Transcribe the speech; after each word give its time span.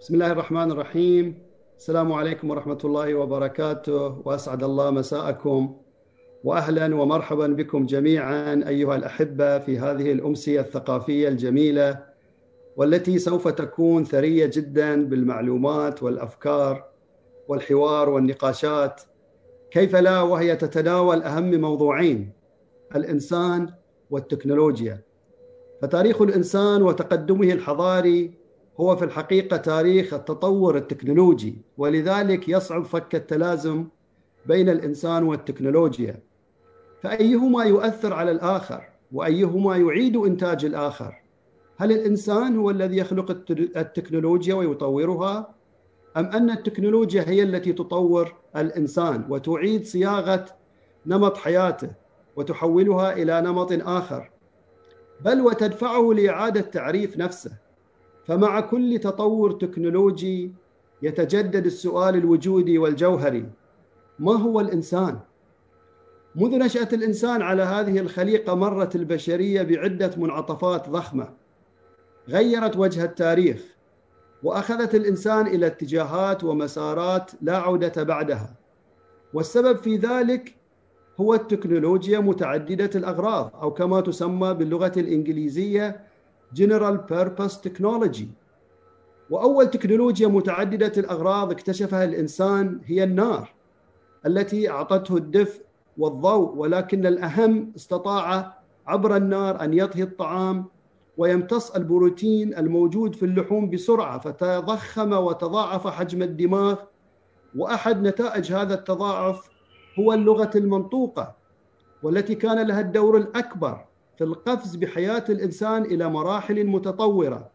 بسم 0.00 0.14
الله 0.14 0.32
الرحمن 0.32 0.70
الرحيم. 0.70 1.38
السلام 1.78 2.12
عليكم 2.12 2.50
ورحمة 2.50 2.78
الله 2.84 3.14
وبركاته. 3.14 4.22
وأسعد 4.24 4.62
الله 4.62 4.90
مساءكم. 4.90 5.76
وأهلا 6.44 6.94
ومرحبا 6.94 7.46
بكم 7.46 7.86
جميعا 7.86 8.64
أيها 8.68 8.96
الأحبة 8.96 9.58
في 9.58 9.78
هذه 9.78 10.12
الأمسية 10.12 10.60
الثقافية 10.60 11.28
الجميلة 11.28 11.98
والتي 12.76 13.18
سوف 13.18 13.48
تكون 13.48 14.04
ثرية 14.04 14.46
جدا 14.46 15.04
بالمعلومات 15.04 16.02
والأفكار 16.02 16.84
والحوار 17.48 18.08
والنقاشات. 18.08 19.00
كيف 19.70 19.96
لا؟ 19.96 20.20
وهي 20.22 20.56
تتناول 20.56 21.22
أهم 21.22 21.60
موضوعين 21.60 22.32
الإنسان 22.96 23.68
والتكنولوجيا. 24.10 25.00
فتاريخ 25.82 26.22
الإنسان 26.22 26.82
وتقدمه 26.82 27.52
الحضاري 27.52 28.37
هو 28.80 28.96
في 28.96 29.04
الحقيقة 29.04 29.56
تاريخ 29.56 30.14
التطور 30.14 30.76
التكنولوجي 30.76 31.58
ولذلك 31.78 32.48
يصعب 32.48 32.84
فك 32.84 33.14
التلازم 33.14 33.86
بين 34.46 34.68
الإنسان 34.68 35.22
والتكنولوجيا. 35.22 36.20
فأيهما 37.02 37.64
يؤثر 37.64 38.12
على 38.12 38.30
الآخر 38.30 38.84
وأيهما 39.12 39.76
يعيد 39.76 40.16
إنتاج 40.16 40.64
الآخر؟ 40.64 41.14
هل 41.76 41.92
الإنسان 41.92 42.56
هو 42.56 42.70
الذي 42.70 42.96
يخلق 42.96 43.30
التكنولوجيا 43.76 44.54
ويطورها 44.54 45.54
أم 46.16 46.24
أن 46.26 46.50
التكنولوجيا 46.50 47.24
هي 47.28 47.42
التي 47.42 47.72
تطور 47.72 48.34
الإنسان 48.56 49.24
وتعيد 49.28 49.86
صياغة 49.86 50.46
نمط 51.06 51.36
حياته 51.36 51.90
وتحولها 52.36 53.12
إلى 53.12 53.40
نمط 53.40 53.72
آخر؟ 53.72 54.30
بل 55.20 55.40
وتدفعه 55.40 56.12
لإعادة 56.12 56.60
تعريف 56.60 57.16
نفسه. 57.18 57.67
فمع 58.28 58.60
كل 58.60 58.98
تطور 58.98 59.50
تكنولوجي 59.52 60.52
يتجدد 61.02 61.66
السؤال 61.66 62.16
الوجودي 62.16 62.78
والجوهري 62.78 63.46
ما 64.18 64.32
هو 64.32 64.60
الإنسان؟ 64.60 65.18
منذ 66.34 66.58
نشأة 66.58 66.88
الإنسان 66.92 67.42
على 67.42 67.62
هذه 67.62 67.98
الخليقة 67.98 68.54
مرت 68.54 68.96
البشرية 68.96 69.62
بعدة 69.62 70.10
منعطفات 70.16 70.88
ضخمة 70.88 71.28
غيرت 72.28 72.76
وجه 72.76 73.04
التاريخ 73.04 73.76
وأخذت 74.42 74.94
الإنسان 74.94 75.46
إلى 75.46 75.66
اتجاهات 75.66 76.44
ومسارات 76.44 77.30
لا 77.42 77.56
عودة 77.56 78.02
بعدها 78.02 78.54
والسبب 79.34 79.76
في 79.76 79.96
ذلك 79.96 80.54
هو 81.20 81.34
التكنولوجيا 81.34 82.18
متعددة 82.18 82.90
الأغراض 82.94 83.50
أو 83.62 83.74
كما 83.74 84.00
تسمى 84.00 84.54
باللغة 84.54 84.92
الإنجليزية 84.96 86.07
General 86.54 86.96
Purpose 86.98 87.56
Technology. 87.68 88.26
وأول 89.30 89.70
تكنولوجيا 89.70 90.28
متعددة 90.28 90.92
الأغراض 90.96 91.50
اكتشفها 91.50 92.04
الإنسان 92.04 92.80
هي 92.84 93.04
النار 93.04 93.54
التي 94.26 94.70
أعطته 94.70 95.16
الدفء 95.16 95.62
والضوء 95.98 96.56
ولكن 96.56 97.06
الأهم 97.06 97.72
استطاع 97.76 98.58
عبر 98.86 99.16
النار 99.16 99.64
أن 99.64 99.74
يطهي 99.74 100.02
الطعام 100.02 100.64
ويمتص 101.16 101.70
البروتين 101.70 102.56
الموجود 102.56 103.14
في 103.14 103.24
اللحوم 103.24 103.70
بسرعة 103.70 104.18
فتضخم 104.18 105.12
وتضاعف 105.12 105.86
حجم 105.86 106.22
الدماغ. 106.22 106.76
وأحد 107.56 108.02
نتائج 108.02 108.52
هذا 108.52 108.74
التضاعف 108.74 109.50
هو 109.98 110.12
اللغة 110.12 110.50
المنطوقة 110.54 111.34
والتي 112.02 112.34
كان 112.34 112.66
لها 112.66 112.80
الدور 112.80 113.16
الأكبر. 113.16 113.87
في 114.18 114.24
القفز 114.24 114.76
بحياة 114.76 115.24
الإنسان 115.28 115.82
إلى 115.82 116.08
مراحل 116.08 116.66
متطورة. 116.66 117.50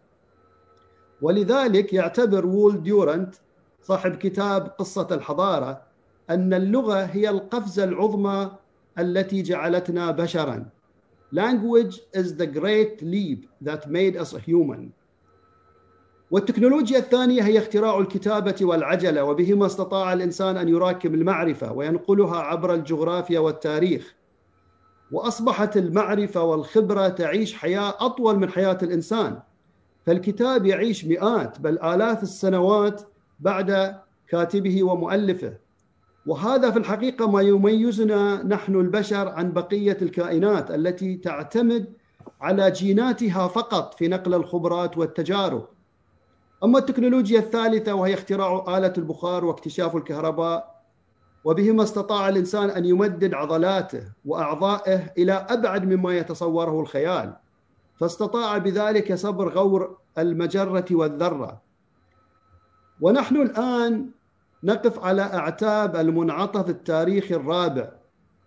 ولذلك 1.22 1.94
يعتبر 1.94 2.46
وول 2.46 2.84
ديورنت 2.84 3.36
صاحب 3.82 4.16
كتاب 4.16 4.68
قصة 4.68 5.08
الحضارة 5.12 5.82
أن 6.30 6.54
اللغة 6.54 7.04
هي 7.04 7.30
القفزة 7.30 7.84
العظمى 7.84 8.52
التي 9.00 9.42
جعلتنا 9.42 10.12
بشرا. 10.12 10.66
Language 11.36 11.96
is 12.16 12.28
the 12.38 12.48
great 12.48 13.02
leap 13.02 13.48
that 13.62 13.90
made 13.90 14.16
us 14.16 14.36
human. 14.48 14.92
والتكنولوجيا 16.32 16.98
الثانية 16.98 17.42
هي 17.42 17.58
اختراع 17.58 18.00
الكتابة 18.00 18.56
والعجلة 18.62 19.24
وبهما 19.24 19.66
استطاع 19.66 20.14
الإنسان 20.14 20.58
أن 20.58 20.70
يراكم 20.70 21.14
المعرفة 21.14 21.74
وينقلها 21.74 22.38
عبر 22.38 22.74
الجغرافيا 22.74 23.40
والتاريخ. 23.40 24.16
وأصبحت 25.12 25.78
المعرفة 25.78 26.44
والخبرة 26.44 27.08
تعيش 27.08 27.54
حياة 27.54 27.94
أطول 28.00 28.40
من 28.40 28.50
حياة 28.50 28.78
الإنسان. 28.84 29.40
فالكتاب 30.06 30.66
يعيش 30.66 31.06
مئات 31.06 31.60
بل 31.60 31.80
آلاف 31.80 32.24
السنوات 32.24 33.02
بعد 33.40 33.96
كاتبه 34.28 34.84
ومؤلفه. 34.84 35.54
وهذا 36.26 36.72
في 36.72 36.80
الحقيقة 36.80 37.32
ما 37.32 37.42
يميزنا 37.42 38.44
نحن 38.44 38.76
البشر 38.76 39.28
عن 39.28 39.52
بقية 39.52 39.98
الكائنات 40.02 40.72
التي 40.72 41.16
تعتمد 41.16 41.94
على 42.42 42.72
جيناتها 42.72 43.48
فقط 43.48 43.94
في 43.94 44.08
نقل 44.08 44.34
الخبرات 44.34 44.98
والتجارب. 44.98 45.68
أما 46.64 46.80
التكنولوجيا 46.80 47.40
الثالثة 47.40 47.94
وهي 47.94 48.14
اختراع 48.14 48.78
آلة 48.78 48.94
البخار 48.98 49.46
واكتشاف 49.46 49.96
الكهرباء 49.96 50.73
وبهما 51.44 51.84
استطاع 51.84 52.30
الإنسان 52.30 52.70
أن 52.70 52.86
يمدد 52.86 53.34
عضلاته 53.34 54.04
وأعضائه 54.26 55.14
إلى 55.18 55.34
أبعد 55.34 55.94
مما 55.94 56.18
يتصوره 56.18 56.80
الخيال 56.80 57.34
فاستطاع 58.00 58.58
بذلك 58.58 59.14
صبر 59.14 59.50
غور 59.50 59.98
المجرة 60.18 60.86
والذرة. 60.92 61.62
ونحن 63.02 63.36
الآن 63.36 64.10
نقف 64.64 65.00
على 65.00 65.22
أعتاب 65.22 65.96
المنعطف 65.96 66.70
التاريخي 66.70 67.36
الرابع 67.36 67.90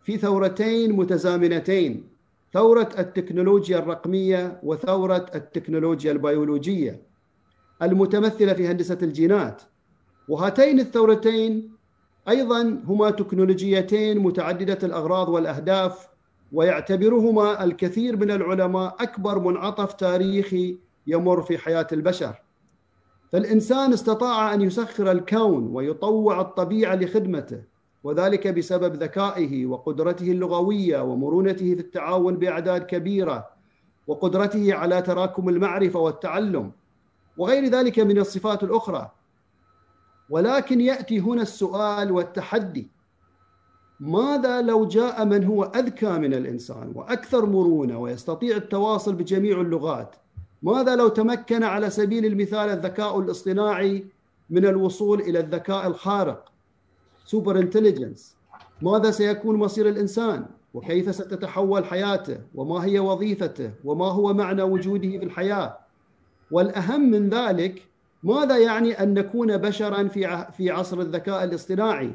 في 0.03 0.17
ثورتين 0.17 0.93
متزامنتين 0.93 2.09
ثورة 2.53 2.89
التكنولوجيا 2.99 3.78
الرقمية 3.78 4.61
وثورة 4.63 5.27
التكنولوجيا 5.34 6.13
البيولوجية 6.13 7.03
المتمثلة 7.83 8.53
في 8.53 8.69
هندسة 8.69 8.99
الجينات. 9.03 9.63
وهاتين 10.28 10.81
الثورتين 10.81 11.75
أيضا 12.28 12.82
هما 12.88 13.10
تكنولوجيتين 13.10 14.19
متعددة 14.19 14.78
الأغراض 14.82 15.28
والأهداف 15.28 16.09
ويعتبرهما 16.53 17.64
الكثير 17.64 18.16
من 18.16 18.31
العلماء 18.31 18.97
أكبر 19.00 19.38
منعطف 19.38 19.92
تاريخي 19.92 20.78
يمر 21.06 21.42
في 21.42 21.59
حياة 21.59 21.86
البشر. 21.92 22.34
فالإنسان 23.32 23.92
استطاع 23.92 24.54
أن 24.54 24.62
يسخر 24.62 25.10
الكون 25.10 25.69
ويطوع 25.72 26.41
الطبيعة 26.41 26.94
لخدمته 26.94 27.62
وذلك 28.04 28.48
بسبب 28.48 28.94
ذكائه 29.03 29.66
وقدرته 29.66 30.31
اللغوية 30.31 31.00
ومرونته 31.00 31.75
في 31.75 31.81
التعاون 31.81 32.36
بأعداد 32.36 32.82
كبيرة 32.82 33.48
وقدرته 34.06 34.75
على 34.75 35.03
تراكم 35.03 35.48
المعرفة 35.48 36.00
والتعلم 36.00 36.72
وغير 37.38 37.65
ذلك 37.65 37.98
من 37.98 38.19
الصفات 38.19 38.62
الأخرى 38.62 39.10
ولكن 40.31 40.81
يأتي 40.81 41.20
هنا 41.20 41.42
السؤال 41.42 42.12
والتحدي. 42.12 42.91
ماذا 44.00 44.62
لو 44.62 44.87
جاء 44.87 45.25
من 45.25 45.44
هو 45.44 45.64
أذكى 45.64 46.19
من 46.19 46.34
الإنسان 46.34 46.92
وأكثر 46.94 47.47
مرونة 47.47 47.98
ويستطيع 47.98 48.56
التواصل 48.56 49.15
بجميع 49.15 49.60
اللغات؟ 49.60 50.16
ماذا 50.62 50.97
لو 50.97 51.09
تمكن 51.09 51.62
على 51.62 51.91
سبيل 51.91 52.26
المثال 52.26 52.70
الذكاء 52.70 53.20
الاصطناعي 53.20 54.06
من 54.50 54.66
الوصول 54.66 55.20
إلى 55.20 55.41
الذكاء 55.41 55.86
الخارق؟ 55.86 56.53
super 57.25 57.59
intelligence 57.59 58.37
ماذا 58.82 59.10
سيكون 59.10 59.56
مصير 59.56 59.88
الإنسان؟ 59.88 60.47
وكيف 60.75 61.15
ستتحول 61.15 61.84
حياته؟ 61.84 62.38
وما 62.54 62.84
هي 62.84 62.98
وظيفته؟ 62.98 63.70
وما 63.84 64.06
هو 64.06 64.34
معنى 64.34 64.62
وجوده 64.62 65.09
في 65.09 65.25
الحياة؟ 65.25 65.78
والأهم 66.50 67.10
من 67.10 67.28
ذلك 67.28 67.82
ماذا 68.26 68.59
يعني 68.59 69.03
أن 69.03 69.14
نكون 69.14 69.56
بشرا 69.56 70.09
في 70.09 70.47
في 70.56 70.71
عصر 70.71 71.01
الذكاء 71.01 71.45
الاصطناعي؟ 71.45 72.10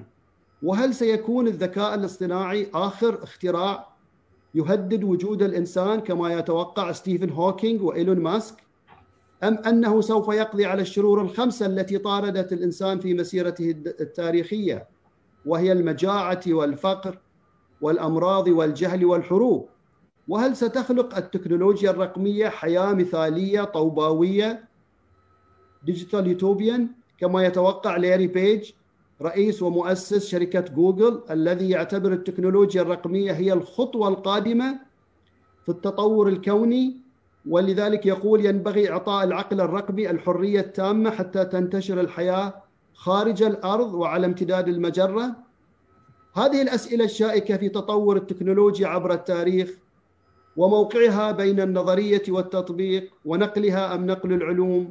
وهل 0.63 0.94
سيكون 0.94 1.47
الذكاء 1.47 1.95
الاصطناعي 1.95 2.68
آخر 2.74 3.24
اختراع 3.24 3.88
يهدد 4.56 5.03
وجود 5.03 5.44
الإنسان 5.44 6.00
كما 6.00 6.33
يتوقع 6.33 6.91
ستيفن 6.91 7.30
هوكينج 7.30 7.81
وإيلون 7.81 8.19
ماسك؟ 8.19 8.56
أم 9.44 9.57
أنه 9.57 10.01
سوف 10.01 10.27
يقضي 10.27 10.65
على 10.65 10.81
الشرور 10.81 11.21
الخمسة 11.21 11.65
التي 11.65 11.97
طاردت 11.97 12.53
الإنسان 12.53 13.00
في 13.00 13.13
مسيرته 13.13 13.69
التاريخية 14.01 14.88
وهي 15.45 15.71
المجاعة 15.71 16.41
والفقر 16.47 17.18
والأمراض 17.81 18.47
والجهل 18.47 19.06
والحروب؟ 19.06 19.69
وهل 20.27 20.56
ستخلق 20.56 21.18
التكنولوجيا 21.18 21.91
الرقمية 21.91 22.50
حياة 22.50 22.94
مثالية 22.94 23.63
طوباوية 23.63 24.70
digital 25.83 26.27
utopian 26.27 26.88
كما 27.19 27.45
يتوقع 27.45 27.98
ليري 27.98 28.28
بيج 28.28 28.72
رئيس 29.22 29.62
ومؤسس 29.62 30.28
شركة 30.28 30.60
جوجل 30.60 31.22
الذي 31.31 31.69
يعتبر 31.69 32.13
التكنولوجيا 32.13 32.81
الرقمية 32.81 33.31
هي 33.31 33.54
الخطوة 33.54 34.07
القادمة 34.07 34.80
في 35.66 35.69
التطور 35.69 36.28
الكوني 36.28 36.95
ولذلك 37.50 38.06
يقول 38.06 38.45
ينبغي 38.45 38.92
إعطاء 38.92 39.24
العقل 39.24 39.62
الرقمي 39.62 40.10
الحرية 40.10 40.60
التامة 40.60 41.12
حتى 41.12 41.45
تنتشر 41.45 42.01
الحياة 42.01 42.54
خارج 42.94 43.44
الأرض 43.44 43.94
وعلى 43.94 44.25
امتداد 44.25 44.68
المجرة. 44.68 45.36
هذه 46.36 46.62
الأسئلة 46.62 47.06
الشائكة 47.06 47.57
في 47.57 47.69
تطور 47.69 48.18
التكنولوجيا 48.18 48.88
عبر 48.88 49.13
التاريخ 49.13 49.77
وموقعها 50.57 51.31
بين 51.31 51.60
النظرية 51.60 52.24
والتطبيق 52.30 53.12
ونقلها 53.25 53.95
أم 53.95 54.06
نقل 54.06 54.34
العلوم. 54.34 54.89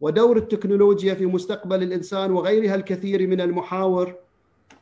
ودور 0.00 0.36
التكنولوجيا 0.36 1.14
في 1.14 1.26
مستقبل 1.26 1.82
الإنسان 1.82 2.32
وغيرها 2.32 2.74
الكثير 2.74 3.26
من 3.26 3.40
المحاور 3.40 4.14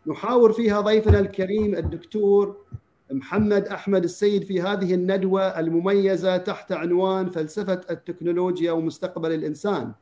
نحاور 0.06 0.52
فيها 0.52 0.80
ضيفنا 0.80 1.18
الكريم 1.18 1.74
الدكتور 1.74 2.56
محمد 3.10 3.66
أحمد 3.66 4.04
السيد 4.04 4.44
في 4.44 4.60
هذه 4.62 4.94
الندوة 4.94 5.42
المميزة 5.42 6.36
تحت 6.36 6.72
عنوان 6.72 7.30
فلسفة 7.30 7.80
التكنولوجيا 7.90 8.72
ومستقبل 8.72 9.32
الإنسان. 9.32 9.92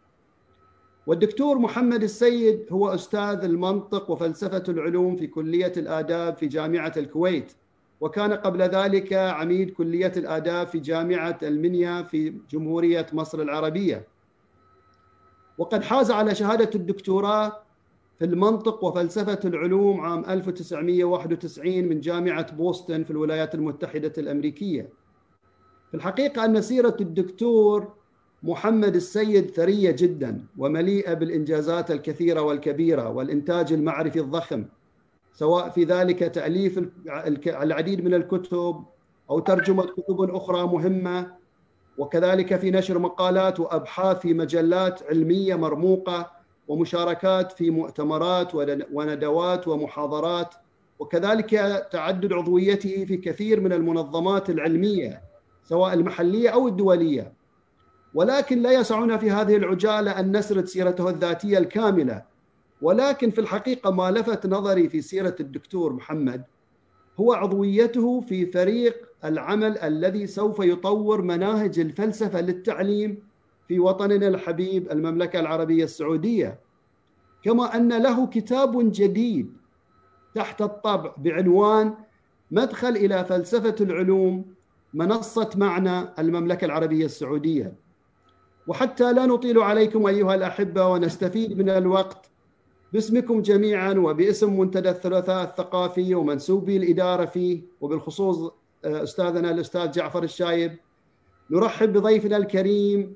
والدكتور 1.07 1.59
محمد 1.59 2.03
السيد 2.03 2.67
هو 2.73 2.89
أستاذ 2.89 3.45
المنطق 3.45 4.11
وفلسفة 4.11 4.63
العلوم 4.69 5.17
في 5.17 5.27
كلية 5.27 5.73
الآداب 5.77 6.37
في 6.37 6.47
جامعة 6.47 6.93
الكويت 6.97 7.53
وكان 8.01 8.33
قبل 8.33 8.63
ذلك 8.63 9.13
عميد 9.13 9.71
كلية 9.71 10.13
الآداب 10.17 10.67
في 10.67 10.79
جامعة 10.79 11.39
المنيا 11.43 12.03
في 12.03 12.35
جمهورية 12.51 13.07
مصر 13.13 13.43
العربية. 13.43 14.16
وقد 15.59 15.83
حاز 15.85 16.11
على 16.11 16.35
شهادة 16.35 16.71
الدكتوراه 16.75 17.63
في 18.19 18.25
المنطق 18.25 18.85
وفلسفة 18.85 19.41
العلوم 19.45 20.01
عام 20.01 20.25
1991 20.29 21.85
من 21.89 22.01
جامعة 22.01 22.53
بوسطن 22.53 23.05
في 23.05 23.11
الولايات 23.11 23.55
المتحدة 23.55 24.13
الأمريكية. 24.19 24.89
في 25.91 25.95
الحقيقة 25.97 26.45
أن 26.45 26.63
سيرة 26.63 26.97
الدكتور 27.01 27.93
محمد 28.43 28.95
السيد 28.97 29.51
ثرية 29.51 29.91
جدا 29.91 30.45
ومليئة 30.59 31.15
بالإنجازات 31.15 31.91
الكثيرة 31.91 32.41
والكبيرة 32.43 33.09
والإنتاج 33.09 33.73
المعرفي 33.73 34.21
الضخم 34.21 34.65
سواء 35.33 35.69
في 35.71 35.85
ذلك 35.85 36.19
تأليف 36.19 36.81
العديد 37.47 38.05
من 38.05 38.15
الكتب 38.15 38.85
أو 39.31 39.39
ترجمة 39.39 39.83
كتب 39.83 40.21
أخرى 40.21 40.63
مهمة 40.67 41.33
وكذلك 41.99 42.57
في 42.57 42.71
نشر 42.71 42.99
مقالات 42.99 43.61
وأبحاث 43.61 44.19
في 44.19 44.35
مجلات 44.35 45.03
علمية 45.03 45.55
مرموقة 45.55 46.31
ومشاركات 46.69 47.53
في 47.53 47.71
مؤتمرات 47.71 48.55
وندوات 48.93 49.69
ومحاضرات. 49.69 50.55
وكذلك 50.99 51.51
تعدد 51.93 52.33
عضويته 52.33 53.05
في 53.05 53.17
كثير 53.17 53.61
من 53.61 53.73
المنظمات 53.73 54.51
العلمية 54.51 55.23
سواء 55.65 55.95
المحلية 55.95 56.49
أو 56.49 56.69
الدولية. 56.69 57.33
ولكن 58.15 58.63
لا 58.63 58.73
يسعنا 58.73 59.17
في 59.17 59.31
هذه 59.31 59.57
العجالة 59.57 60.21
أن 60.21 60.37
نسرد 60.37 60.65
سيرته 60.65 61.11
الذاتية 61.11 61.59
الكاملة. 61.59 62.23
ولكن 62.83 63.31
في 63.31 63.41
الحقيقة 63.41 63.91
ما 63.91 64.11
لفت 64.11 64.47
نظري 64.47 64.89
في 64.89 65.01
سيرة 65.01 65.37
الدكتور 65.41 65.93
محمد 65.93 66.45
هو 67.21 67.33
عضويته 67.33 68.21
في 68.21 68.47
فريق 68.47 69.09
العمل 69.29 69.79
الذي 69.79 70.27
سوف 70.27 70.59
يطور 70.61 71.23
مناهج 71.23 71.79
الفلسفة 71.79 72.41
للتعليم 72.41 73.23
في 73.69 73.79
وطننا 73.79 74.29
الحبيب 74.29 74.93
المملكة 74.93 75.41
العربية 75.41 75.85
السعودية. 75.85 76.61
كما 77.43 77.77
أن 77.77 78.03
له 78.03 78.27
كتاب 78.27 78.93
جديد 78.93 79.57
تحت 80.35 80.63
الطبع 80.63 81.15
بعنوان 81.17 81.95
مدخل 82.51 82.89
إلى 82.89 83.25
فلسفة 83.25 83.77
العلوم 83.81 84.45
منصة 84.95 85.51
معنى 85.57 86.09
المملكة 86.19 86.65
العربية 86.65 87.05
السعودية. 87.05 87.75
وحتى 88.67 89.13
لا 89.13 89.27
نطيل 89.27 89.59
عليكم 89.59 90.07
أيها 90.07 90.35
الأحبة 90.35 90.87
ونستفيد 90.89 91.59
من 91.59 91.69
الوقت 91.69 92.31
باسمكم 92.93 93.43
جميعا 93.43 93.93
وباسم 93.93 94.61
منتدى 94.61 94.91
الثلاثاء 94.91 95.45
الثقافي 95.45 96.15
ومنسوبي 96.15 96.77
الإدارة 96.77 97.25
فيه 97.25 97.63
وبالخصوص 97.81 98.53
آه، 98.87 99.03
أستاذنا 99.03 99.51
الأستاذ 99.51 99.91
جعفر 99.91 100.23
الشايب. 100.23 100.79
نرحب 101.51 101.93
بضيفنا 101.93 102.37
الكريم 102.37 103.15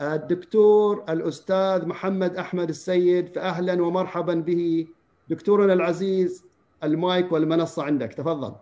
الدكتور 0.00 1.04
الأستاذ 1.08 1.86
محمد 1.86 2.36
أحمد 2.36 2.68
السيد 2.68 3.28
فأهلا 3.28 3.82
ومرحبا 3.82 4.34
به. 4.34 4.86
دكتورنا 5.30 5.72
العزيز 5.72 6.44
المايك 6.84 7.32
والمنصة 7.32 7.82
عندك. 7.84 8.12
تفضل. 8.12 8.54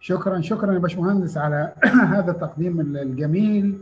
شكرا 0.00 0.40
شكرا 0.40 0.72
يا 0.74 0.78
باشمهندس 0.78 1.36
على 1.36 1.72
هذا 2.14 2.30
التقديم 2.30 2.80
الجميل. 2.80 3.78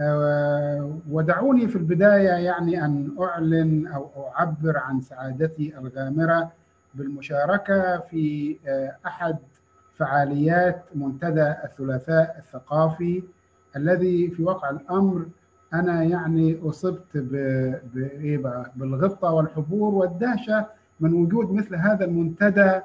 آه، 0.00 0.98
ودعوني 1.10 1.68
في 1.68 1.76
البداية 1.76 2.28
يعني 2.28 2.84
أن 2.84 3.16
أعلن 3.20 3.86
أو 3.86 4.10
أعبر 4.38 4.78
عن 4.78 5.00
سعادتي 5.00 5.78
الغامرة 5.78 6.52
بالمشاركة 6.94 7.98
في 7.98 8.56
آه، 8.66 8.96
أحد 9.06 9.38
فعاليات 9.96 10.84
منتدى 10.94 11.54
الثلاثاء 11.64 12.36
الثقافي 12.38 13.22
الذي 13.76 14.30
في 14.30 14.42
واقع 14.42 14.70
الأمر 14.70 15.26
أنا 15.74 16.02
يعني 16.02 16.60
أصبت 16.62 17.16
بايه 17.94 18.38
بقى؟ 18.38 18.72
بالغبطة 18.76 19.32
والحبور 19.32 19.94
والدهشة 19.94 20.66
من 21.00 21.12
وجود 21.12 21.52
مثل 21.52 21.74
هذا 21.74 22.04
المنتدى 22.04 22.60
آه، 22.60 22.82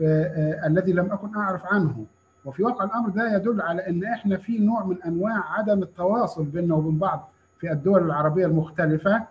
آه، 0.00 0.66
الذي 0.66 0.92
لم 0.92 1.12
أكن 1.12 1.36
أعرف 1.36 1.66
عنه. 1.66 2.06
وفي 2.44 2.62
واقع 2.62 2.84
الأمر 2.84 3.08
ده 3.08 3.36
يدل 3.36 3.60
على 3.60 3.88
إن 3.88 4.04
إحنا 4.04 4.36
في 4.36 4.58
نوع 4.58 4.84
من 4.84 5.02
أنواع 5.02 5.52
عدم 5.58 5.82
التواصل 5.82 6.44
بيننا 6.44 6.74
وبين 6.74 6.98
بعض 6.98 7.30
في 7.58 7.72
الدول 7.72 8.02
العربية 8.02 8.46
المختلفة. 8.46 9.22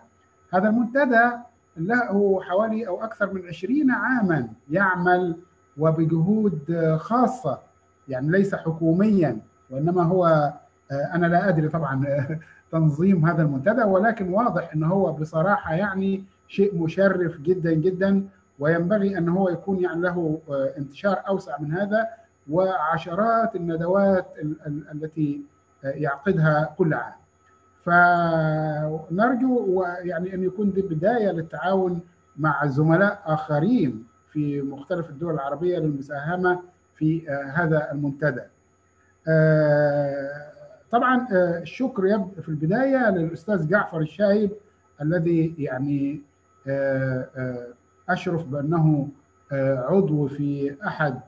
هذا 0.54 0.68
المنتدى 0.68 1.30
له 1.76 2.40
حوالي 2.42 2.88
أو 2.88 3.04
أكثر 3.04 3.32
من 3.34 3.46
20 3.46 3.90
عاما 3.90 4.48
يعمل 4.70 5.36
وبجهود 5.78 6.96
خاصة 6.98 7.58
يعني 8.08 8.30
ليس 8.30 8.54
حكوميا 8.54 9.38
وإنما 9.70 10.02
هو 10.02 10.52
آه، 10.92 11.10
أنا 11.14 11.26
لا 11.26 11.48
أدري 11.48 11.68
طبعا 11.68 12.04
تنظيم 12.72 13.26
هذا 13.26 13.42
المنتدى 13.42 13.82
ولكن 13.82 14.32
واضح 14.32 14.72
ان 14.74 14.82
هو 14.82 15.12
بصراحة 15.12 15.74
يعني 15.74 16.24
شيء 16.48 16.82
مشرف 16.82 17.40
جدا 17.40 17.72
جدا 17.72 18.28
وينبغي 18.58 19.18
أن 19.18 19.28
هو 19.28 19.48
يكون 19.48 19.80
يعني 19.80 20.00
له 20.00 20.38
آه، 20.50 20.72
انتشار 20.78 21.22
أوسع 21.28 21.60
من 21.60 21.72
هذا 21.72 22.08
وعشرات 22.50 23.56
الندوات 23.56 24.26
التي 24.92 25.42
آه، 25.84 25.88
يعقدها 25.88 26.74
كل 26.78 26.94
عام. 26.94 27.12
فنرجو 27.84 29.84
يعني 29.98 30.34
أن 30.34 30.42
يكون 30.42 30.72
دي 30.72 30.82
بداية 30.82 31.30
للتعاون 31.30 32.00
مع 32.36 32.66
زملاء 32.66 33.22
آخرين 33.26 34.04
في 34.32 34.62
مختلف 34.62 35.10
الدول 35.10 35.34
العربية 35.34 35.78
للمساهمة 35.78 36.60
في 36.96 37.30
آه، 37.30 37.42
هذا 37.42 37.92
المنتدى. 37.92 38.42
طبعا 40.90 41.26
آه، 41.32 41.58
الشكر 41.58 42.24
في 42.42 42.48
البداية 42.48 43.10
للأستاذ 43.10 43.68
جعفر 43.68 44.00
الشايب 44.00 44.50
الذي 45.02 45.54
يعني 45.58 46.20
آه، 46.66 47.28
آه، 47.36 47.66
أشرف 48.08 48.46
بأنه 48.46 49.08
عضو 49.52 50.26
في 50.28 50.76
أحد 50.86 51.20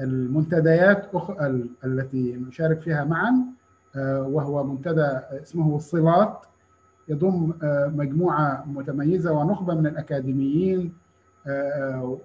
المنتديات 0.00 1.10
التي 1.84 2.36
نشارك 2.48 2.80
فيها 2.80 3.04
معا 3.04 3.34
وهو 3.96 4.64
منتدى 4.64 5.06
اسمه 5.42 5.76
الصلات 5.76 6.38
يضم 7.08 7.52
مجموعة 7.94 8.64
متميزة 8.66 9.32
ونخبة 9.32 9.74
من 9.74 9.86
الأكاديميين 9.86 10.92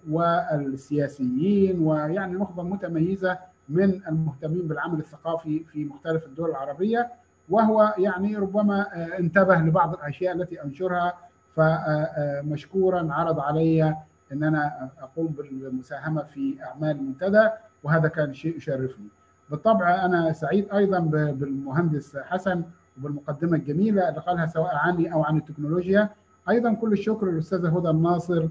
والسياسيين 0.09 1.79
ويعني 1.87 2.33
نخبة 2.33 2.63
متميزة 2.63 3.37
من 3.69 4.01
المهتمين 4.07 4.67
بالعمل 4.67 4.99
الثقافي 4.99 5.63
في 5.63 5.85
مختلف 5.85 6.25
الدول 6.25 6.49
العربية 6.49 7.11
وهو 7.49 7.93
يعني 7.97 8.35
ربما 8.37 8.81
آه، 8.93 9.19
انتبه 9.19 9.55
لبعض 9.55 9.93
الأشياء 9.93 10.35
التي 10.35 10.63
أنشرها 10.63 11.13
فمشكورا 11.55 13.07
عرض 13.13 13.39
علي 13.39 13.95
إن 14.31 14.43
أنا 14.43 14.89
أقوم 14.99 15.27
بالمساهمة 15.27 16.23
في 16.23 16.63
أعمال 16.63 16.91
المنتدى 16.91 17.49
وهذا 17.83 18.07
كان 18.07 18.33
شيء 18.33 18.57
يشرفني. 18.57 19.07
بالطبع 19.49 20.05
أنا 20.05 20.33
سعيد 20.33 20.67
أيضا 20.73 20.99
بالمهندس 21.31 22.17
حسن 22.17 22.63
وبالمقدمة 22.99 23.57
الجميلة 23.57 24.09
اللي 24.09 24.19
قالها 24.21 24.45
سواء 24.45 24.75
عني 24.75 25.13
أو 25.13 25.23
عن 25.23 25.37
التكنولوجيا 25.37 26.09
أيضا 26.49 26.73
كل 26.73 26.91
الشكر 26.93 27.25
للأستاذة 27.31 27.77
هدى 27.77 27.89
الناصر 27.89 28.47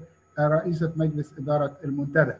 رئيسة 0.47 0.93
مجلس 0.95 1.33
إدارة 1.39 1.77
المنتدى 1.83 2.33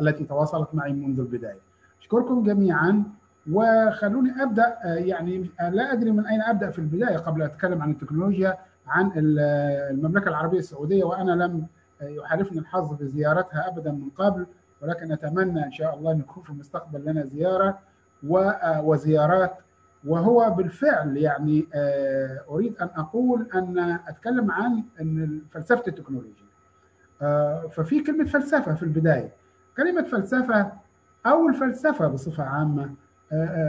التي 0.00 0.24
تواصلت 0.24 0.68
معي 0.72 0.92
منذ 0.92 1.20
البداية. 1.20 1.60
أشكركم 2.00 2.42
جميعا 2.42 3.04
وخلوني 3.50 4.42
أبدأ 4.42 4.78
آه، 4.84 4.94
يعني 4.94 5.50
آه، 5.60 5.70
لا 5.70 5.92
أدري 5.92 6.10
من 6.10 6.26
أين 6.26 6.42
أبدأ 6.42 6.70
في 6.70 6.78
البداية 6.78 7.16
قبل 7.16 7.42
أتكلم 7.42 7.82
عن 7.82 7.90
التكنولوجيا 7.90 8.58
عن 8.86 9.12
المملكة 9.16 10.28
العربية 10.28 10.58
السعودية 10.58 11.04
وأنا 11.04 11.32
لم 11.32 11.66
آه، 12.02 12.04
يحالفني 12.08 12.58
الحظ 12.58 12.94
بزيارتها 12.94 13.68
ابدا 13.68 13.92
من 13.92 14.08
قبل 14.16 14.46
ولكن 14.82 15.12
أتمنى 15.12 15.66
إن 15.66 15.72
شاء 15.72 15.94
الله 15.94 16.12
أن 16.12 16.18
يكون 16.18 16.42
في 16.42 16.50
المستقبل 16.50 17.04
لنا 17.04 17.24
زيارة 17.24 17.78
وزيارات 18.82 19.52
وهو 20.06 20.50
بالفعل 20.50 21.16
يعني 21.16 21.66
أريد 22.50 22.76
أن 22.76 22.88
أقول 22.96 23.48
أن 23.54 23.78
أتكلم 24.08 24.50
عن 24.50 24.82
فلسفة 25.50 25.82
التكنولوجيا 25.88 26.51
ففي 27.70 28.00
كلمة 28.06 28.24
فلسفة 28.24 28.74
في 28.74 28.82
البداية 28.82 29.32
كلمة 29.76 30.02
فلسفة 30.02 30.72
أو 31.26 31.48
الفلسفة 31.48 32.08
بصفة 32.08 32.44
عامة 32.44 32.90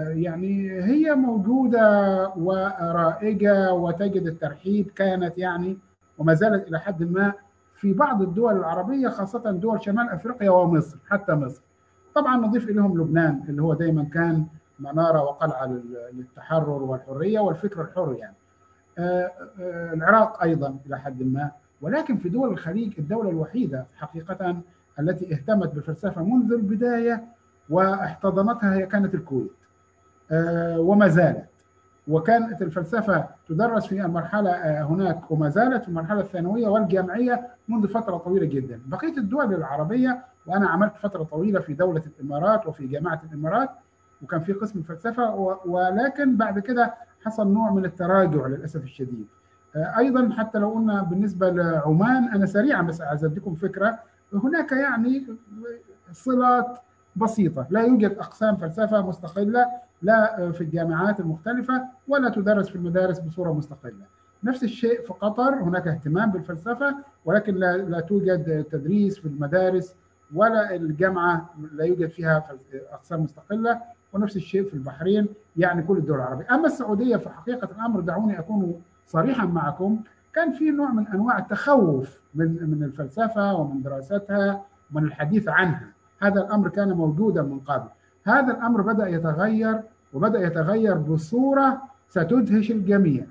يعني 0.09 0.71
هي 0.83 1.15
موجودة 1.15 2.27
ورائجة 2.37 3.73
وتجد 3.73 4.27
الترحيب 4.27 4.91
كانت 4.95 5.37
يعني 5.37 5.77
وما 6.17 6.33
زالت 6.33 6.67
إلى 6.67 6.79
حد 6.79 7.03
ما 7.03 7.33
في 7.75 7.93
بعض 7.93 8.21
الدول 8.21 8.57
العربية 8.57 9.07
خاصة 9.09 9.51
دول 9.51 9.81
شمال 9.83 10.09
أفريقيا 10.09 10.49
ومصر 10.49 10.97
حتى 11.09 11.33
مصر. 11.33 11.61
طبعا 12.15 12.37
نضيف 12.37 12.69
إليهم 12.69 13.01
لبنان 13.01 13.43
اللي 13.49 13.61
هو 13.61 13.73
دايما 13.73 14.03
كان 14.03 14.45
منارة 14.79 15.21
وقلعة 15.23 15.65
للتحرر 16.13 16.83
والحرية 16.83 17.39
والفكر 17.39 17.81
الحر 17.81 18.15
يعني. 18.19 18.35
العراق 19.93 20.43
أيضا 20.43 20.77
إلى 20.85 20.99
حد 20.99 21.23
ما 21.23 21.51
ولكن 21.83 22.17
في 22.17 22.29
دول 22.29 22.49
الخليج 22.51 22.93
الدولة 22.99 23.29
الوحيدة 23.29 23.85
حقيقة 23.95 24.61
التي 24.99 25.33
اهتمت 25.33 25.73
بالفلسفة 25.73 26.23
منذ 26.23 26.53
البداية 26.53 27.23
واحتضنتها 27.69 28.73
هي 28.75 28.85
كانت 28.85 29.15
الكويت. 29.15 29.51
وما 30.77 31.07
زالت. 31.07 31.45
وكانت 32.07 32.61
الفلسفة 32.61 33.25
تدرس 33.49 33.85
في 33.87 34.01
المرحلة 34.05 34.81
هناك 34.83 35.31
وما 35.31 35.49
زالت 35.49 35.81
في 35.83 35.87
المرحلة 35.89 36.19
الثانوية 36.21 36.67
والجامعية 36.67 37.47
منذ 37.67 37.87
فترة 37.87 38.17
طويلة 38.17 38.45
جدا. 38.45 38.81
بقية 38.85 39.17
الدول 39.17 39.53
العربية 39.53 40.23
وأنا 40.45 40.67
عملت 40.69 40.93
فترة 40.97 41.23
طويلة 41.23 41.59
في 41.59 41.73
دولة 41.73 42.03
الإمارات 42.19 42.67
وفي 42.67 42.87
جامعة 42.87 43.21
الإمارات 43.31 43.69
وكان 44.21 44.39
في 44.39 44.53
قسم 44.53 44.81
فلسفة 44.81 45.35
ولكن 45.65 46.37
بعد 46.37 46.59
كده 46.59 46.93
حصل 47.25 47.53
نوع 47.53 47.71
من 47.71 47.85
التراجع 47.85 48.47
للأسف 48.47 48.83
الشديد. 48.83 49.27
أيضا 49.75 50.29
حتى 50.37 50.59
لو 50.59 50.69
قلنا 50.69 51.03
بالنسبة 51.03 51.49
لعمان 51.49 52.23
أنا 52.29 52.45
سريعا 52.45 52.81
بس 52.81 53.01
عايز 53.01 53.25
اديكم 53.25 53.55
فكرة 53.55 53.99
هناك 54.33 54.71
يعني 54.71 55.25
صلات 56.11 56.79
بسيطة. 57.15 57.67
لا 57.69 57.81
يوجد 57.81 58.11
أقسام 58.11 58.55
فلسفة 58.55 59.07
مستقلة 59.07 59.65
لا 60.01 60.51
في 60.51 60.61
الجامعات 60.61 61.19
المختلفة 61.19 61.83
ولا 62.07 62.29
تدرس 62.29 62.69
في 62.69 62.75
المدارس 62.75 63.19
بصورة 63.19 63.51
مستقلة. 63.53 64.05
نفس 64.43 64.63
الشيء 64.63 65.01
في 65.01 65.13
قطر 65.13 65.53
هناك 65.53 65.87
اهتمام 65.87 66.31
بالفلسفة 66.31 66.95
ولكن 67.25 67.55
لا, 67.55 67.77
لا 67.77 67.99
توجد 67.99 68.63
تدريس 68.63 69.19
في 69.19 69.25
المدارس 69.25 69.95
ولا 70.35 70.75
الجامعة 70.75 71.49
لا 71.73 71.85
يوجد 71.85 72.09
فيها 72.09 72.43
أقسام 72.91 73.23
مستقلة 73.23 73.81
ونفس 74.13 74.35
الشيء 74.35 74.63
في 74.63 74.73
البحرين 74.73 75.27
يعني 75.57 75.83
كل 75.83 75.97
الدول 75.97 76.17
العربية. 76.17 76.45
أما 76.51 76.65
السعودية 76.65 77.17
في 77.17 77.29
حقيقه 77.29 77.69
الأمر 77.71 77.99
دعوني 77.99 78.39
أكون 78.39 78.81
صريحا 79.07 79.45
معكم 79.45 79.99
كان 80.33 80.51
في 80.51 80.71
نوع 80.71 80.91
من 80.91 81.07
أنواع 81.07 81.37
التخوف 81.39 82.19
من 82.35 82.69
من 82.69 82.83
الفلسفة 82.83 83.53
ومن 83.53 83.81
دراستها 83.81 84.65
ومن 84.93 85.03
الحديث 85.03 85.47
عنها. 85.47 85.87
هذا 86.21 86.41
الأمر 86.41 86.69
كان 86.69 86.93
موجودا 86.93 87.41
من 87.41 87.59
قبل. 87.59 87.87
هذا 88.23 88.53
الأمر 88.53 88.81
بدأ 88.81 89.07
يتغير 89.07 89.81
وبدأ 90.13 90.47
يتغير 90.47 90.97
بصورة 90.97 91.81
ستدهش 92.09 92.71
الجميع. 92.71 93.25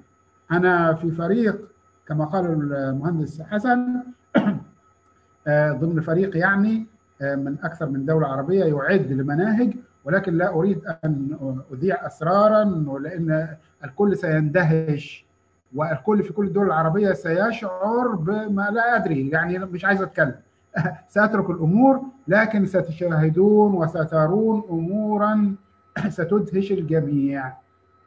أنا 0.52 0.94
في 0.94 1.10
فريق 1.10 1.68
كما 2.06 2.24
قال 2.24 2.46
المهندس 2.46 3.42
حسن 3.42 4.02
ضمن 5.80 6.00
فريق 6.00 6.36
يعني 6.36 6.86
من 7.20 7.56
أكثر 7.62 7.88
من 7.88 8.04
دولة 8.04 8.26
عربية 8.26 8.64
يعد 8.64 9.12
لمناهج 9.12 9.74
ولكن 10.04 10.34
لا 10.34 10.48
أريد 10.54 10.82
أن 11.04 11.36
أذيع 11.72 12.06
أسرارا 12.06 12.64
لأن 12.98 13.56
الكل 13.84 14.16
سيندهش 14.16 15.26
والكل 15.74 16.22
في 16.22 16.32
كل 16.32 16.46
الدول 16.46 16.66
العربية 16.66 17.12
سيشعر 17.12 18.08
بما 18.08 18.70
لا 18.70 18.96
ادري 18.96 19.28
يعني 19.30 19.58
مش 19.58 19.84
عايز 19.84 20.02
أتكلم. 20.02 20.34
سأترك 21.08 21.50
الأمور 21.50 22.00
لكن 22.28 22.66
ستشاهدون 22.66 23.74
وسترون 23.74 24.62
أمورا 24.70 25.54
ستدهش 26.08 26.72
الجميع. 26.72 27.52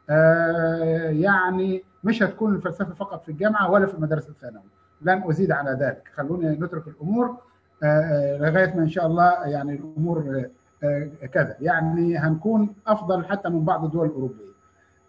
آه 0.09 1.09
يعني 1.09 1.83
مش 2.03 2.23
هتكون 2.23 2.55
الفلسفة 2.55 2.93
فقط 2.93 3.23
في 3.23 3.29
الجامعة 3.31 3.71
ولا 3.71 3.85
في 3.85 3.93
المدارس 3.93 4.29
الثانوية. 4.29 4.75
لن 5.01 5.23
أزيد 5.29 5.51
على 5.51 5.71
ذلك. 5.71 6.11
خلونا 6.15 6.51
نترك 6.51 6.87
الأمور 6.87 7.37
آه 7.83 8.37
لغاية 8.37 8.75
ما 8.75 8.81
إن 8.81 8.89
شاء 8.89 9.05
الله 9.07 9.45
يعني 9.45 9.73
الأمور 9.75 10.43
آه 10.83 11.09
كذا. 11.33 11.55
يعني 11.61 12.17
هنكون 12.17 12.73
أفضل 12.87 13.25
حتى 13.25 13.49
من 13.49 13.65
بعض 13.65 13.83
الدول 13.85 14.05
الأوروبية. 14.07 14.54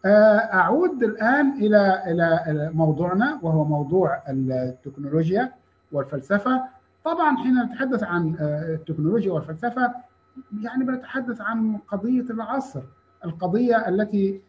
أعود 0.05 1.03
الآن 1.03 1.53
إلى 1.53 2.03
إلى 2.07 2.71
موضوعنا 2.75 3.39
وهو 3.43 3.65
موضوع 3.65 4.23
التكنولوجيا 4.29 5.53
والفلسفة. 5.93 6.65
طبعا 7.05 7.37
حين 7.37 7.63
نتحدث 7.63 8.03
عن 8.03 8.37
التكنولوجيا 8.41 9.33
والفلسفة 9.33 9.95
يعني 10.63 10.85
بنتحدث 10.85 11.41
عن 11.41 11.79
قضية 11.89 12.25
العصر 12.31 12.83
القضية 13.25 13.89
التي 13.89 14.41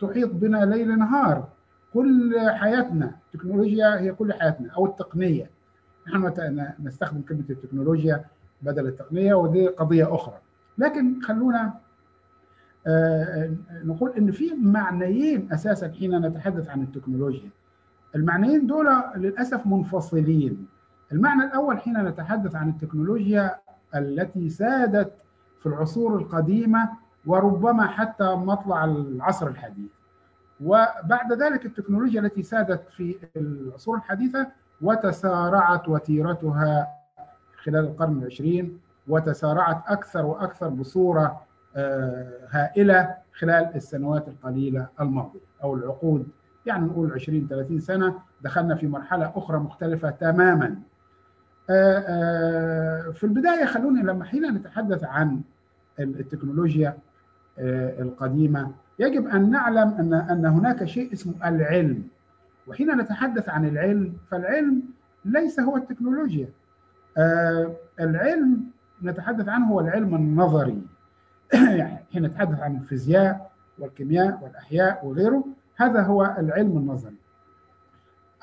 تحيط 0.00 0.30
بنا 0.32 0.64
ليل 0.64 0.98
نهار. 0.98 1.48
كل 1.94 2.40
حياتنا 2.50 3.10
التكنولوجيا 3.34 4.00
هي 4.00 4.12
كل 4.12 4.32
حياتنا 4.32 4.72
أو 4.76 4.86
التقنية. 4.86 5.50
نحن 6.08 6.32
نستخدم 6.82 7.20
كلمة 7.20 7.44
التكنولوجيا 7.50 8.24
بدل 8.62 8.86
التقنية 8.86 9.34
ودي 9.34 9.66
قضية 9.66 10.14
أخرى. 10.14 10.38
لكن 10.78 11.20
خلونا 11.22 11.74
نقول 13.84 14.10
إن 14.18 14.30
في 14.30 14.54
معنيين 14.54 15.52
أساسا 15.52 15.88
حين 15.92 16.26
نتحدث 16.26 16.68
عن 16.68 16.82
التكنولوجيا. 16.82 17.50
المعنيين 18.14 18.66
دول 18.66 18.86
للأسف 19.16 19.66
منفصلين. 19.66 20.66
المعنى 21.12 21.44
الأول 21.44 21.78
حين 21.78 22.04
نتحدث 22.04 22.54
عن 22.56 22.68
التكنولوجيا 22.68 23.56
التي 23.94 24.48
سادت 24.48 25.12
في 25.60 25.66
العصور 25.66 26.16
القديمة 26.18 26.88
وربما 27.26 27.86
حتى 27.86 28.34
مطلع 28.34 28.84
العصر 28.84 29.46
الحديث. 29.48 29.90
وبعد 30.64 31.32
ذلك 31.32 31.66
التكنولوجيا 31.66 32.20
التي 32.20 32.42
سادت 32.42 32.88
في 32.88 33.16
العصور 33.36 33.96
الحديثة 33.96 34.46
وتسارعت 34.82 35.88
وتيرتها 35.88 36.88
خلال 37.62 37.84
القرن 37.84 38.18
العشرين 38.18 38.78
وتسارعت 39.08 39.82
أكثر 39.86 40.26
وأكثر 40.26 40.68
بصورة 40.68 41.40
هائلة 42.50 43.14
خلال 43.38 43.70
السنوات 43.74 44.28
القليلة 44.28 44.86
الماضية 45.00 45.40
أو 45.62 45.74
العقود. 45.74 46.28
يعني 46.66 46.86
نقول 46.86 47.12
20 47.12 47.48
30 47.48 47.80
سنة 47.80 48.18
دخلنا 48.42 48.74
في 48.74 48.86
مرحلة 48.86 49.32
أخرى 49.36 49.58
مختلفة 49.58 50.10
تماما. 50.10 50.76
في 53.12 53.24
البداية 53.24 53.64
خلونا 53.64 54.00
لما 54.00 54.24
حين 54.24 54.54
نتحدث 54.54 55.04
عن 55.04 55.40
التكنولوجيا 55.98 56.98
القديمة 57.58 58.70
يجب 58.98 59.28
أن 59.28 59.50
نعلم 59.50 59.88
أن 59.88 60.14
أن 60.14 60.46
هناك 60.46 60.84
شيء 60.84 61.12
اسمه 61.12 61.34
العلم. 61.48 62.02
وحين 62.66 63.00
نتحدث 63.00 63.48
عن 63.48 63.68
العلم 63.68 64.12
فالعلم 64.30 64.82
ليس 65.24 65.60
هو 65.60 65.76
التكنولوجيا. 65.76 66.48
العلم 68.00 68.60
نتحدث 69.02 69.48
عنه 69.48 69.66
هو 69.66 69.80
العلم 69.80 70.14
النظري. 70.14 70.82
حين 72.12 72.22
نتحدث 72.22 72.60
عن 72.60 72.76
الفيزياء 72.76 73.50
والكيمياء 73.78 74.40
والأحياء 74.42 75.06
وغيره 75.06 75.44
هذا 75.76 76.02
هو 76.02 76.34
العلم 76.38 76.76
النظري. 76.78 77.16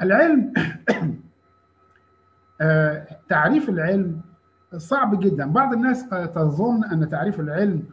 العلم 0.01 0.53
تعريف 3.29 3.69
العلم 3.69 4.21
صعب 4.77 5.19
جدا. 5.19 5.45
بعض 5.45 5.73
الناس 5.73 6.09
تظن 6.09 6.83
أن 6.83 7.09
تعريف 7.09 7.39
العلم 7.39 7.83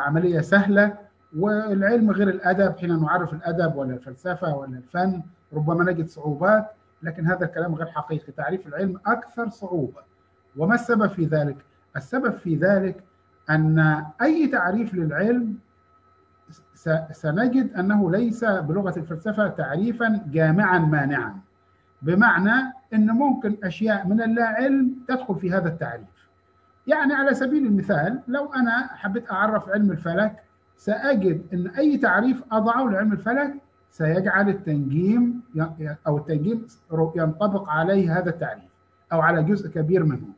عملية 0.00 0.40
سهلة 0.40 0.98
والعلم 1.38 2.10
غير 2.10 2.28
الأدب 2.28 2.78
حين 2.78 3.00
نعرف 3.02 3.32
الأدب 3.32 3.76
ولا 3.76 3.94
الفلسفة 3.94 4.56
ولا 4.56 4.78
الفن 4.78 5.22
ربما 5.52 5.92
نجد 5.92 6.08
صعوبات 6.08 6.70
لكن 7.02 7.26
هذا 7.26 7.44
الكلام 7.44 7.74
غير 7.74 7.86
حقيقي. 7.86 8.32
تعريف 8.32 8.66
العلم 8.66 9.00
أكثر 9.06 9.48
صعوبة. 9.48 10.02
وما 10.56 10.74
السبب 10.74 11.06
في 11.06 11.24
ذلك؟ 11.24 11.56
السبب 11.96 12.32
في 12.32 12.56
ذلك 12.56 13.04
أن 13.50 14.04
أي 14.22 14.46
تعريف 14.46 14.94
للعلم 14.94 15.58
سنجد 17.12 17.72
أنه 17.74 18.10
ليس 18.10 18.44
بلغة 18.44 18.98
الفلسفة 18.98 19.48
تعريفا 19.48 20.20
جامعا 20.26 20.78
مانعا. 20.78 21.36
بمعنى 22.02 22.72
أن 22.94 23.10
ممكن 23.10 23.56
أشياء 23.64 24.06
من 24.06 24.22
اللا 24.22 24.46
علم 24.46 24.94
تدخل 25.08 25.34
في 25.34 25.52
هذا 25.52 25.68
التعريف. 25.68 26.28
يعني 26.86 27.14
على 27.14 27.34
سبيل 27.34 27.66
المثال 27.66 28.20
لو 28.28 28.52
أنا 28.52 28.86
حبيت 28.94 29.30
أعرف 29.30 29.68
علم 29.68 29.90
الفلك 29.90 30.42
سأجد 30.76 31.42
أن 31.52 31.66
أي 31.66 31.96
تعريف 31.98 32.42
أضعه 32.52 32.84
لعلم 32.84 33.12
الفلك 33.12 33.54
سيجعل 33.90 34.48
التنجيم 34.48 35.40
أو 36.06 36.18
التنجيم 36.18 36.66
ينطبق 37.16 37.68
عليه 37.70 38.18
هذا 38.18 38.30
التعريف 38.30 38.70
أو 39.12 39.20
على 39.20 39.42
جزء 39.42 39.70
كبير 39.70 40.04
منه. 40.04 40.28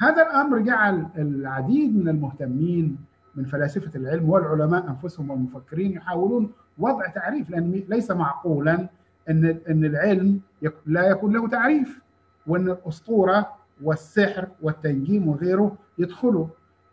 هذا 0.00 0.22
الأمر 0.22 0.58
جعل 0.58 1.06
العديد 1.18 1.96
من 1.96 2.08
المهتمين 2.08 2.98
من 3.34 3.44
فلاسفة 3.44 3.98
العلم 3.98 4.30
والعلماء 4.30 4.88
أنفسهم 4.88 5.30
والمفكرين 5.30 5.92
يحاولون 5.92 6.52
وضع 6.78 7.06
تعريف 7.06 7.50
لأن 7.50 7.82
ليس 7.88 8.10
معقولا 8.10 8.88
أن 9.28 9.58
أن 9.68 9.84
العلم 9.84 10.40
لا 10.86 11.06
يكون 11.06 11.32
له 11.32 11.48
تعريف 11.48 12.00
وأن 12.46 12.70
الأسطورة 12.70 13.48
والسحر 13.82 14.48
والتنجيم 14.62 15.28
وغيره 15.28 15.76
يدخلوا. 15.98 16.46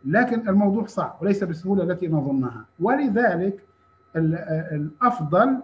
لكن 0.04 0.48
الموضوع 0.48 0.86
صعب 0.86 1.16
وليس 1.20 1.44
بالسهولة 1.44 1.82
التي 1.82 2.08
نظنها. 2.08 2.64
ولذلك 2.80 3.64
الأفضل 4.16 5.58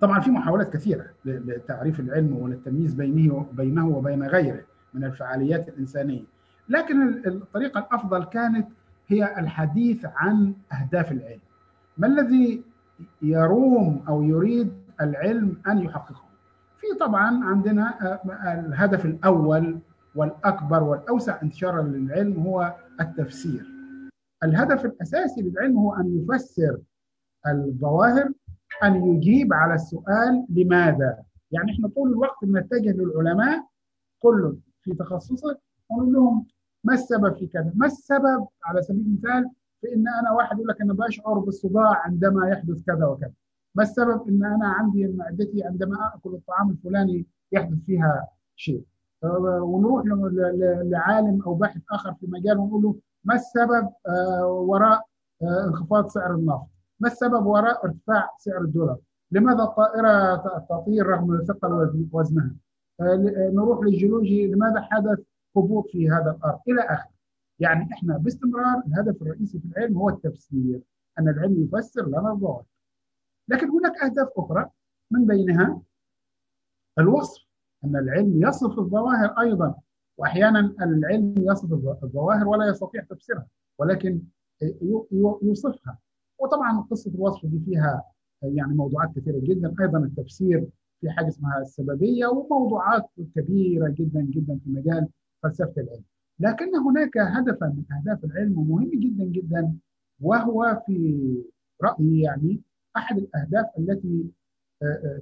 طبعا 0.00 0.20
في 0.20 0.30
محاولات 0.30 0.72
كثيرة 0.72 1.06
لتعريف 1.24 2.00
العلم 2.00 2.36
والتمييز 2.36 2.94
بينه 2.94 3.46
بينه 3.52 3.88
وبين 3.88 4.22
غيره. 4.22 4.60
من 4.94 5.04
الفعاليات 5.04 5.68
الإنسانية. 5.68 6.24
لكن 6.68 7.26
الطريقة 7.26 7.80
الأفضل 7.80 8.24
كانت 8.24 8.68
هي 9.08 9.38
الحديث 9.38 10.06
عن 10.16 10.54
أهداف 10.72 11.12
العلم. 11.12 11.40
ما 11.98 12.06
الذي 12.06 12.62
يروم 13.22 14.04
أو 14.08 14.22
يريد 14.22 14.72
العلم 15.00 15.56
أن 15.68 15.78
يحققه؟ 15.78 16.24
في 16.80 16.86
طبعا 17.00 17.44
عندنا 17.44 18.18
الهدف 18.66 19.04
الأول 19.04 19.78
والأكبر 20.14 20.82
والأوسع 20.82 21.42
انتشارا 21.42 21.82
للعلم 21.82 22.40
هو 22.40 22.74
التفسير. 23.00 23.66
الهدف 24.44 24.84
الأساسي 24.84 25.42
للعلم 25.42 25.78
هو 25.78 25.94
أن 25.94 26.18
يفسر 26.18 26.78
الظواهر 27.46 28.32
أن 28.84 29.06
يجيب 29.06 29.52
على 29.52 29.74
السؤال 29.74 30.46
لماذا. 30.48 31.18
يعني 31.50 31.72
إحنا 31.72 31.88
طول 31.88 32.08
الوقت 32.08 32.44
بنتجه 32.44 32.90
للعلماء 32.90 33.66
كل 34.22 34.56
في 34.82 34.94
تخصصه 34.94 35.58
ونقول 35.90 36.12
لهم 36.12 36.46
ما 36.84 36.94
السبب 36.94 37.36
في 37.36 37.46
كذا؟ 37.46 37.72
ما 37.74 37.86
السبب 37.86 38.46
على 38.64 38.82
سبيل 38.82 39.00
المثال 39.00 39.50
في 39.80 39.94
إن 39.94 40.04
أنا 40.08 40.32
واحد 40.32 40.56
يقول 40.56 40.68
لك 40.68 40.80
أنا 40.80 40.92
بشعر 40.92 41.38
بالصداع 41.38 42.02
عندما 42.04 42.48
يحدث 42.48 42.82
كذا 42.82 43.06
وكذا. 43.06 43.32
ما 43.74 43.82
السبب 43.82 44.28
إن 44.28 44.44
أنا 44.44 44.68
عندي 44.68 45.08
معدتي 45.08 45.64
عندما 45.64 46.12
آكل 46.14 46.30
الطعام 46.34 46.70
الفلاني 46.70 47.26
يحدث 47.52 47.78
فيها 47.78 48.28
شيء. 48.56 48.84
ونروح 49.44 50.04
لعالم 50.84 51.42
أو 51.42 51.54
باحث 51.54 51.80
آخر 51.92 52.14
في 52.14 52.26
مجال 52.26 52.58
ونقول 52.58 52.82
له 52.82 52.96
ما 53.24 53.34
السبب 53.34 53.88
وراء 54.44 55.06
انخفاض 55.42 56.08
سعر 56.08 56.34
النفط؟ 56.34 56.66
ما 57.00 57.08
السبب 57.08 57.46
وراء 57.46 57.84
ارتفاع 57.84 58.30
سعر 58.38 58.60
الدولار؟ 58.60 58.98
لماذا 59.30 59.62
الطائرة 59.62 60.36
تطير 60.70 61.06
رغم 61.06 61.44
ثقل 61.48 62.08
وزنها؟ 62.12 62.50
نروح 63.54 63.80
للجيولوجي 63.84 64.46
لماذا 64.46 64.80
حدث 64.80 65.18
هبوط 65.56 65.88
في 65.90 66.10
هذا 66.10 66.30
الأرض 66.38 66.60
إلى 66.68 66.80
آخره. 66.80 67.12
يعني 67.58 67.88
إحنا 67.92 68.18
باستمرار 68.18 68.82
الهدف 68.86 69.22
الرئيسي 69.22 69.58
في 69.58 69.64
العلم 69.66 69.98
هو 69.98 70.08
التفسير، 70.08 70.80
أن 71.18 71.28
العلم 71.28 71.62
يفسر 71.64 72.06
لنا 72.08 72.32
الظواهر. 72.32 72.64
لكن 73.48 73.70
هناك 73.70 74.02
أهداف 74.02 74.28
أخرى 74.36 74.70
من 75.10 75.26
بينها 75.26 75.82
الوصف 76.98 77.46
أن 77.84 77.96
العلم 77.96 78.42
يصف 78.42 78.78
الظواهر 78.78 79.40
أيضا 79.40 79.74
واحيانا 80.18 80.74
العلم 80.80 81.34
يصف 81.38 81.72
الظواهر 82.02 82.48
ولا 82.48 82.66
يستطيع 82.68 83.02
تفسيرها 83.02 83.46
ولكن 83.78 84.22
يوصفها 85.42 85.98
وطبعا 86.38 86.80
قصة 86.90 87.10
الوصف 87.10 87.46
دي 87.46 87.60
فيها 87.64 88.04
يعني 88.42 88.74
موضوعات 88.74 89.10
كثيرة 89.16 89.38
جدا 89.42 89.74
أيضا 89.80 89.98
التفسير 89.98 90.68
في 91.02 91.10
حاجة 91.10 91.28
اسمها 91.28 91.58
السببية 91.58 92.26
وموضوعات 92.26 93.10
كبيرة 93.34 93.88
جدا 93.88 94.20
جدا 94.20 94.58
في 94.64 94.70
مجال 94.70 95.08
فلسفة 95.42 95.72
العلم. 95.76 96.04
لكن 96.40 96.76
هناك 96.76 97.18
هدفا 97.18 97.66
من 97.66 97.84
أهداف 97.96 98.24
العلم 98.24 98.68
مهم 98.68 98.90
جدا 98.94 99.24
جدا 99.24 99.74
وهو 100.20 100.82
في 100.86 101.42
رأيي 101.82 102.20
يعني 102.20 102.60
أحد 102.96 103.18
الأهداف 103.18 103.66
التي 103.78 104.30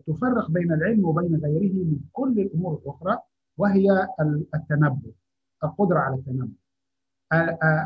تفرق 0.06 0.50
بين 0.50 0.72
العلم 0.72 1.04
وبين 1.04 1.37
غيره 1.37 1.72
من 1.72 1.99
كل 2.12 2.40
الأمور 2.40 2.80
الأخرى 2.82 3.18
وهي 3.58 4.08
التنبؤ 4.54 5.10
القدرة 5.64 5.99
على 5.99 6.14
التنبؤ. 6.14 6.54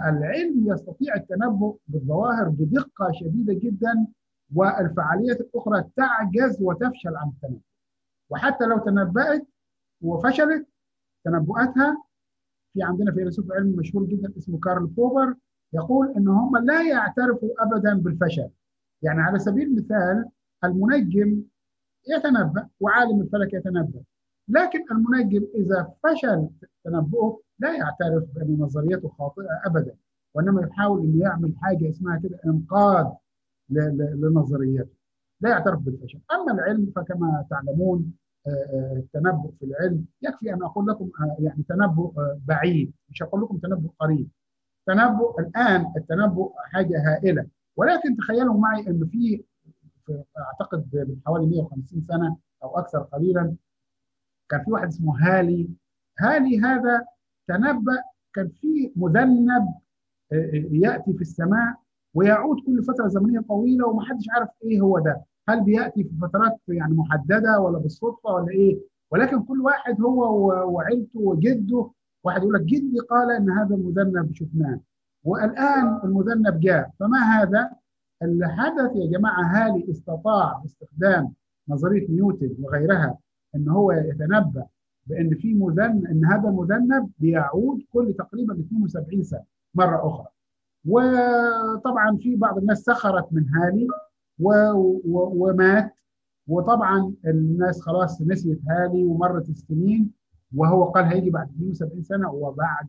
العلم 0.09 0.73
يستطيع 0.73 1.15
التنبؤ 1.15 1.77
بالظواهر 1.89 2.49
بدقة 2.49 3.13
شديدة 3.13 3.55
جدا 3.55 4.07
والفعاليات 4.55 5.41
الأخرى 5.41 5.85
تعجز 5.97 6.63
وتفشل 6.63 7.17
عن 7.17 7.29
التنبؤ. 7.29 7.61
وحتى 8.35 8.65
لو 8.65 8.79
تنبأت 8.79 9.47
وفشلت 10.03 10.67
تنبؤاتها 11.25 12.05
في 12.73 12.83
عندنا 12.83 13.13
فيلسوف 13.13 13.53
علم 13.53 13.77
مشهور 13.77 14.05
جدا 14.05 14.33
اسمه 14.39 14.59
كارل 14.59 14.87
بوبر 14.87 15.35
يقول 15.73 16.15
إن 16.17 16.29
هم 16.29 16.57
لا 16.57 16.89
يعترفوا 16.89 17.49
ابدا 17.59 17.95
بالفشل. 17.95 18.51
يعني 19.03 19.21
على 19.21 19.39
سبيل 19.39 19.67
المثال 19.67 20.29
المنجم 20.65 21.43
يتنبأ 22.09 22.69
وعالم 22.81 23.21
الفلك 23.21 23.55
يتنبأ. 23.55 24.03
لكن 24.49 24.85
المنجم 24.91 25.47
إذا 25.55 25.93
فشل 26.03 26.49
تنبؤه 26.85 27.41
لا 27.59 27.77
يعترف 27.77 28.25
بأن 28.35 28.57
نظريته 28.61 29.09
خاطئة 29.09 29.61
أبدا 29.67 29.95
وإنما 30.35 30.63
يحاول 30.63 31.01
أن 31.01 31.21
يعمل 31.21 31.55
حاجة 31.63 31.91
اسمها 31.91 32.19
كده 32.19 32.41
إنقاذ 32.47 33.07
لنظريته. 33.71 34.95
لا 35.41 35.51
يعترف 35.51 35.81
بالفشل. 35.81 36.21
أما 36.33 36.53
العلم 36.53 36.93
فكما 36.97 37.47
تعلمون 37.51 38.13
التنبؤ 38.97 39.51
في 39.59 39.65
العلم. 39.65 40.05
يكفي 40.23 40.55
أن 40.55 40.63
أقول 40.63 40.87
لكم 40.87 41.11
يعني 41.39 41.63
تنبؤ 41.69 42.13
بعيد. 42.47 42.93
مش 43.11 43.23
أقول 43.23 43.43
لكم 43.43 43.59
تنبؤ 43.59 43.91
قريب. 43.99 44.29
تنبؤ 44.87 45.41
الآن 45.41 45.93
التنبؤ 45.97 46.53
حاجة 46.59 46.95
هائلة. 47.07 47.47
ولكن 47.77 48.17
تخيلوا 48.17 48.59
معي 48.59 48.87
أن 48.87 49.09
في 49.13 49.45
أعتقد 50.39 50.89
من 51.09 51.17
حوالي 51.27 51.47
150 51.47 52.07
سنة 52.09 52.37
أو 52.63 52.79
أكثر 52.79 52.99
قليلا 52.99 53.55
كان 54.49 54.65
في 54.65 54.73
واحد 54.73 54.87
اسمه 54.87 55.15
هالي. 55.21 55.71
هالي 56.19 56.61
هذا 56.61 57.07
تنبأ 57.49 58.03
كان 58.35 58.49
في 58.49 58.93
مذنب 58.97 59.75
يأتي 60.73 61.13
في 61.13 61.21
السماء 61.21 61.77
ويعود 62.15 62.57
كل 62.67 62.83
فترة 62.85 63.09
زمنية 63.09 63.41
طويلة 63.41 63.89
ومحدش 63.89 64.25
عارف 64.31 64.49
إيه 64.65 64.81
هو 64.81 64.99
ده. 64.99 65.25
هل 65.49 65.61
بيأتي 65.61 66.05
في 66.05 66.11
فترات 66.23 66.57
يعني 66.69 66.95
محددة 66.95 67.61
ولا 67.61 67.79
بالصدفة 67.79 68.31
ولا 68.31 68.51
إيه؟ 68.51 68.79
ولكن 69.11 69.43
كل 69.43 69.61
واحد 69.61 70.01
هو 70.01 70.23
وعيلته 70.75 71.21
وجده. 71.21 71.91
واحد 72.25 72.43
يقول 72.43 72.55
لك 72.55 72.61
جدي 72.63 72.99
قال 73.11 73.31
إن 73.31 73.51
هذا 73.51 73.75
المذنب 73.75 74.35
شفناه. 74.35 74.81
والآن 75.25 76.01
المذنب 76.05 76.61
جاء. 76.61 76.91
فما 77.01 77.19
هذا؟ 77.19 77.71
اللي 78.23 78.49
حدث 78.49 78.97
يا 78.97 79.19
جماعة 79.19 79.43
هالي 79.43 79.91
استطاع 79.91 80.59
باستخدام 80.63 81.33
نظرية 81.69 82.09
نيوتن 82.11 82.55
وغيرها 82.63 83.19
إن 83.55 83.69
هو 83.69 83.93
يتنبأ 83.93 84.67
بإن 85.07 85.35
في 85.35 85.55
مذنب 85.55 86.05
إن 86.05 86.25
هذا 86.25 86.49
المذنب 86.49 87.11
بيعود 87.19 87.83
كل 87.93 88.15
تقريبا 88.19 88.55
72 88.61 89.23
سنة 89.23 89.45
مرة 89.75 90.09
أخرى. 90.09 90.27
وطبعا 90.89 92.17
في 92.17 92.37
بعض 92.37 92.59
الناس 92.59 92.79
سخرت 92.79 93.33
من 93.33 93.49
هالي. 93.49 93.89
و... 94.39 94.49
و... 95.05 95.49
ومات 95.49 95.95
وطبعا 96.49 97.15
الناس 97.27 97.81
خلاص 97.81 98.23
نسيت 98.23 98.61
هالي 98.69 99.05
ومرت 99.05 99.49
السنين 99.49 100.11
وهو 100.57 100.85
قال 100.85 101.05
هيجي 101.05 101.31
بعد 101.31 101.49
72 101.51 102.03
سنة 102.03 102.31
وبعد 102.33 102.89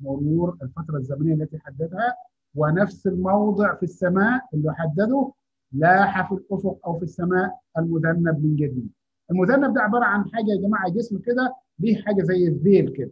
مرور 0.00 0.56
الفترة 0.62 0.96
الزمنية 0.96 1.34
التي 1.34 1.58
حددها 1.58 2.14
ونفس 2.54 3.06
الموضع 3.06 3.74
في 3.74 3.82
السماء 3.82 4.40
اللي 4.54 4.74
حدده 4.74 5.32
لاح 5.72 6.28
في 6.28 6.34
الافق 6.34 6.78
أو 6.86 6.96
في 6.98 7.02
السماء 7.02 7.58
المذنب 7.78 8.44
من 8.44 8.56
جديد. 8.56 8.90
المذنب 9.30 9.74
ده 9.74 9.80
عبارة 9.82 10.04
عن 10.04 10.24
حاجة 10.24 10.46
يا 10.50 10.60
جماعة 10.68 10.88
جسم 10.90 11.18
كده 11.18 11.54
ليه 11.78 12.02
حاجة 12.02 12.22
زي 12.22 12.48
الذيل 12.48 12.92
كده. 12.92 13.10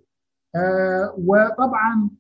آه 0.57 1.15
وطبعا 1.19 2.11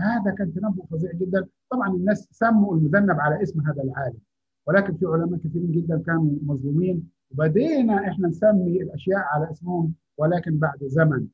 هذا 0.00 0.34
كان 0.38 0.54
تنبؤ 0.54 0.86
فظيع 0.86 1.12
جدا، 1.12 1.46
طبعا 1.70 1.88
الناس 1.88 2.28
سموا 2.32 2.76
المذنب 2.76 3.20
على 3.20 3.42
اسم 3.42 3.60
هذا 3.60 3.82
العالم. 3.82 4.18
ولكن 4.66 4.96
في 4.96 5.06
علماء 5.06 5.40
كثيرين 5.40 5.72
جدا 5.72 6.02
كانوا 6.06 6.30
مظلومين 6.42 7.10
وبدينا 7.30 8.08
إحنا 8.08 8.28
نسمي 8.28 8.82
الأشياء 8.82 9.18
على 9.18 9.50
اسمهم 9.50 9.94
ولكن 10.18 10.58
بعد 10.58 10.84
زمن. 10.84 11.26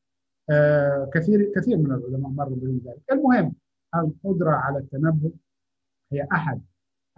آه 0.51 1.11
كثير 1.15 1.53
كثير 1.57 1.79
من 1.79 1.87
العلماء 1.93 2.31
مروا 2.31 2.57
بهم 2.57 2.81
ذلك. 2.85 3.03
المهم 3.13 3.55
القدرة 3.95 4.51
على 4.51 4.79
التنبؤ 4.79 5.31
هي 6.13 6.27
أحد 6.33 6.61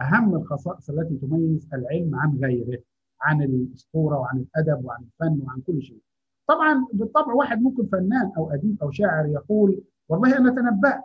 أهم 0.01 0.35
الخصائص 0.35 0.89
التي 0.89 1.15
تميز 1.17 1.67
العلم 1.73 2.15
عن 2.15 2.37
غيره 2.37 2.79
عن 3.21 3.41
الأسطورة 3.41 4.17
وعن 4.17 4.37
الأدب 4.37 4.85
وعن 4.85 5.03
الفن 5.03 5.41
وعن 5.45 5.61
كل 5.61 5.81
شيء 5.81 5.99
طبعا 6.47 6.87
بالطبع 6.93 7.33
واحد 7.33 7.61
ممكن 7.61 7.85
فنان 7.85 8.31
أو 8.37 8.51
أديب 8.51 8.77
أو 8.81 8.91
شاعر 8.91 9.25
يقول 9.25 9.81
والله 10.09 10.37
أنا 10.37 10.49
تنبأت. 10.49 11.03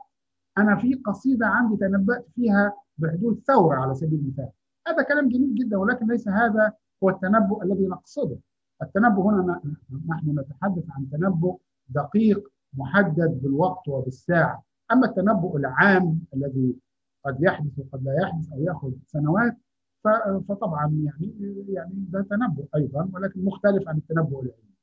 أنا 0.58 0.76
في 0.76 0.94
قصيدة 0.94 1.46
عندي 1.46 1.76
تنبأت 1.76 2.26
فيها 2.34 2.74
بحدوث 2.98 3.38
ثورة 3.38 3.76
على 3.76 3.94
سبيل 3.94 4.18
المثال. 4.20 4.48
هذا 4.88 5.02
كلام 5.02 5.28
جميل 5.28 5.54
جدا 5.54 5.76
ولكن 5.76 6.06
ليس 6.06 6.28
هذا 6.28 6.72
هو 7.04 7.08
التنبؤ 7.10 7.62
الذي 7.62 7.86
نقصده. 7.86 8.38
التنبؤ 8.82 9.22
هنا 9.22 9.60
نحن 10.08 10.38
نتحدث 10.38 10.84
عن 10.90 11.10
تنبؤ 11.10 11.58
دقيق 11.88 12.52
محدد 12.74 13.40
بالوقت 13.42 13.88
وبالساعة. 13.88 14.62
أما 14.92 15.06
التنبؤ 15.06 15.56
العام 15.56 16.20
الذي 16.34 16.76
قد 17.24 17.42
يحدث 17.42 17.78
وقد 17.78 18.04
لا 18.04 18.22
يحدث 18.22 18.52
أو 18.52 18.60
يأخذ 18.62 18.92
سنوات 19.06 19.56
فطبعا 20.48 21.02
يعني 21.04 21.64
يعني 21.68 21.94
ده 22.08 22.22
تنبؤ 22.22 22.64
أيضا 22.76 23.10
ولكن 23.12 23.44
مختلف 23.44 23.88
عن 23.88 23.96
التنبؤ 23.96 24.40
العلمي. 24.42 24.74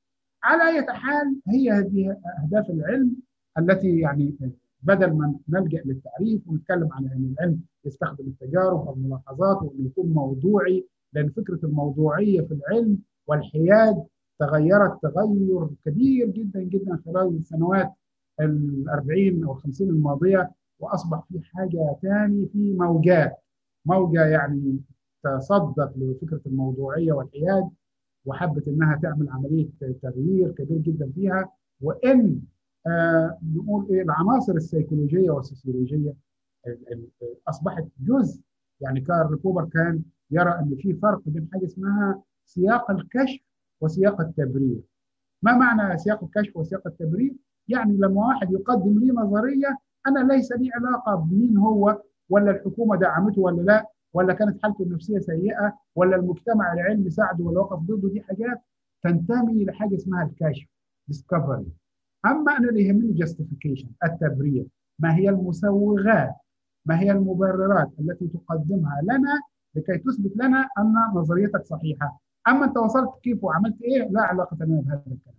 على 0.44 0.64
أي 0.70 0.86
حال 0.94 1.42
هي 1.48 1.72
هذه 1.72 2.18
أهداف 2.44 2.70
العلم. 2.70 3.16
التي 3.60 4.00
يعني 4.00 4.36
بدل 4.84 5.14
ما 5.14 5.36
نلجأ 5.50 5.82
للتعريف 5.86 6.48
ونتكلم 6.48 6.90
عن 6.92 7.06
ان 7.06 7.34
العلم 7.34 7.62
يستخدم 7.86 8.28
التجارب 8.28 8.88
والملاحظات 8.88 9.58
وانه 9.62 9.86
يكون 9.86 10.14
موضوعي 10.14 10.86
لأن 11.14 11.30
فكرة 11.30 11.60
الموضوعية 11.64 12.42
في 12.42 12.54
العلم 12.54 12.98
والحياد 13.28 14.04
تغيرت 14.40 15.02
تغير 15.04 15.68
كبير 15.86 16.28
جدا 16.30 16.62
جدا 16.62 17.00
خلال 17.06 17.38
السنوات 17.38 17.94
ال 18.40 18.90
40 18.90 19.44
أو 19.44 19.54
50 19.54 19.90
الماضية 19.90 20.52
وأصبح 20.80 21.24
في 21.30 21.40
حاجة 21.44 21.96
ثاني 22.02 22.48
في 22.54 22.74
موجات 22.74 23.38
موجة 23.86 24.26
يعني 24.26 24.80
تصدت 25.24 25.92
لفكرة 25.98 26.42
الموضوعية 26.46 27.12
والحياد 27.12 27.70
وحبت 28.26 28.68
إنها 28.68 29.00
تعمل 29.04 29.30
عملية 29.30 29.70
تغيير 30.02 30.52
كبير 30.52 30.78
جدا 30.78 31.12
فيها 31.16 31.52
وإن 31.82 32.42
نقول 33.56 33.88
إيه 33.90 34.02
العناصر 34.02 34.54
السيكولوجية 34.54 35.30
والسوسيولوجية 35.32 36.14
أصبحت 37.48 37.86
جزء 38.00 38.42
يعني 38.82 39.02
كارل 39.02 39.36
بوبر 39.36 39.66
كان 39.66 40.02
يرى 40.32 40.50
أن 40.60 40.76
في 40.76 40.94
فرق 40.94 41.22
بين 41.26 41.50
حاجة 41.54 41.66
اسمها 41.66 42.22
سياق 42.46 42.92
الكشف 42.92 43.40
وسياق 43.82 44.22
التبرير. 44.22 44.82
ما 45.44 45.58
معنى 45.58 45.98
سياق 45.98 46.24
الكشف 46.24 46.58
وسياق 46.58 46.88
التبرير؟ 46.88 47.36
يعني 47.68 47.98
لما 47.98 48.28
واحد 48.28 48.52
يقدم 48.52 49.00
لي 49.00 49.12
نظرية 49.12 49.78
أنا 50.08 50.34
ليس 50.34 50.52
لي 50.52 50.70
علاقة 50.74 51.16
بمين 51.16 51.58
هو 51.58 52.02
ولا 52.30 52.52
الحكومة 52.52 52.96
دعمته 52.96 53.42
ولا 53.42 53.62
لا 53.62 53.86
ولا 54.14 54.34
كانت 54.34 54.64
حالته 54.64 54.84
النفسية 54.84 55.20
سيئة 55.20 55.78
ولا 55.96 56.16
المجتمع 56.16 56.74
العلمي 56.74 57.10
ساعده 57.10 57.44
ولا 57.44 57.60
وقف 57.60 57.80
ضده 57.80 58.10
دي 58.10 58.22
حاجات 58.22 58.62
تنتمي 59.04 59.66
لحاجه 59.66 59.96
اسمها 59.96 60.24
الكشف 60.24 60.68
discovery 61.12 61.64
اما 62.26 62.58
أنا 62.58 62.70
اللي 62.70 62.88
يهمني 62.88 63.26
justification 63.26 63.88
التبرير؟ 64.04 64.66
ما 65.00 65.16
هي 65.16 65.30
المسوغات؟ 65.30 66.36
ما 66.86 67.00
هي 67.00 67.12
المبررات 67.12 67.90
التي 68.00 68.28
تقدمها 68.28 69.02
لنا 69.04 69.42
لكي 69.76 69.98
تثبت 69.98 70.38
لنا 70.38 70.70
أن 70.80 70.94
نظريتك 71.16 71.64
صحيحة؟ 71.66 72.20
أما 72.48 72.66
أنت 72.66 72.78
وصلت 72.78 73.10
كيف 73.24 73.44
وعملت 73.44 73.82
إيه 73.82 74.08
لا 74.10 74.22
علاقة 74.22 74.58
لنا 74.66 74.82
بهذا 74.82 75.02
الكلام. 75.08 75.38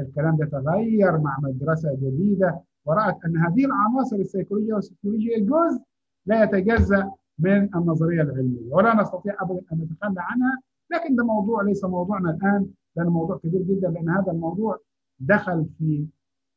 الكلام 0.00 0.36
ده 0.36 0.46
تغير 0.46 1.18
مع 1.18 1.38
مدرسة 1.42 1.94
جديدة 1.94 2.60
ورأت 2.84 3.24
أن 3.24 3.36
هذه 3.36 3.64
العناصر 3.64 4.16
السيكولوجية 4.16 4.74
والسيكولوجية 4.74 5.38
جزء 5.38 5.82
لا 6.26 6.42
يتجزأ 6.44 7.10
من 7.38 7.74
النظرية 7.74 8.22
العلمية 8.22 8.72
ولا 8.74 9.02
نستطيع 9.02 9.36
أبدا 9.40 9.60
أن 9.72 9.78
نتخلى 9.78 10.14
عنها 10.20 10.60
لكن 10.90 11.16
ده 11.16 11.24
موضوع 11.24 11.62
ليس 11.62 11.84
موضوعنا 11.84 12.30
الآن 12.30 12.66
لأنه 12.96 13.10
موضوع 13.10 13.36
كبير 13.38 13.62
جدا 13.62 13.88
لأن 13.88 14.08
هذا 14.08 14.32
الموضوع 14.32 14.78
دخل 15.20 15.66
في 15.78 16.06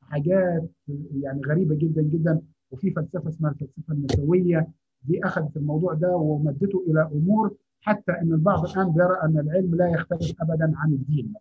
حاجات 0.10 0.70
يعني 1.16 1.42
غريبة 1.48 1.76
جدا 1.76 2.02
جدا. 2.02 2.42
وفي 2.72 2.92
فلسفة 2.92 3.30
اسمها 3.30 3.52
الفلسفة 3.52 3.94
النسوية. 3.94 4.68
دي 5.04 5.26
أخذت 5.26 5.58
الموضوع 5.58 5.94
ده 5.94 6.16
ومدته 6.16 6.84
إلى 6.88 7.10
أمور 7.14 7.56
حتى 7.82 8.12
أن 8.12 8.34
البعض 8.34 8.66
الآن 8.70 8.92
بيرى 8.92 9.20
أن 9.24 9.40
العلم 9.40 9.76
لا 9.76 9.88
يختلف 9.88 10.42
أبدا 10.42 10.74
عن 10.76 10.90
الدين. 10.94 11.34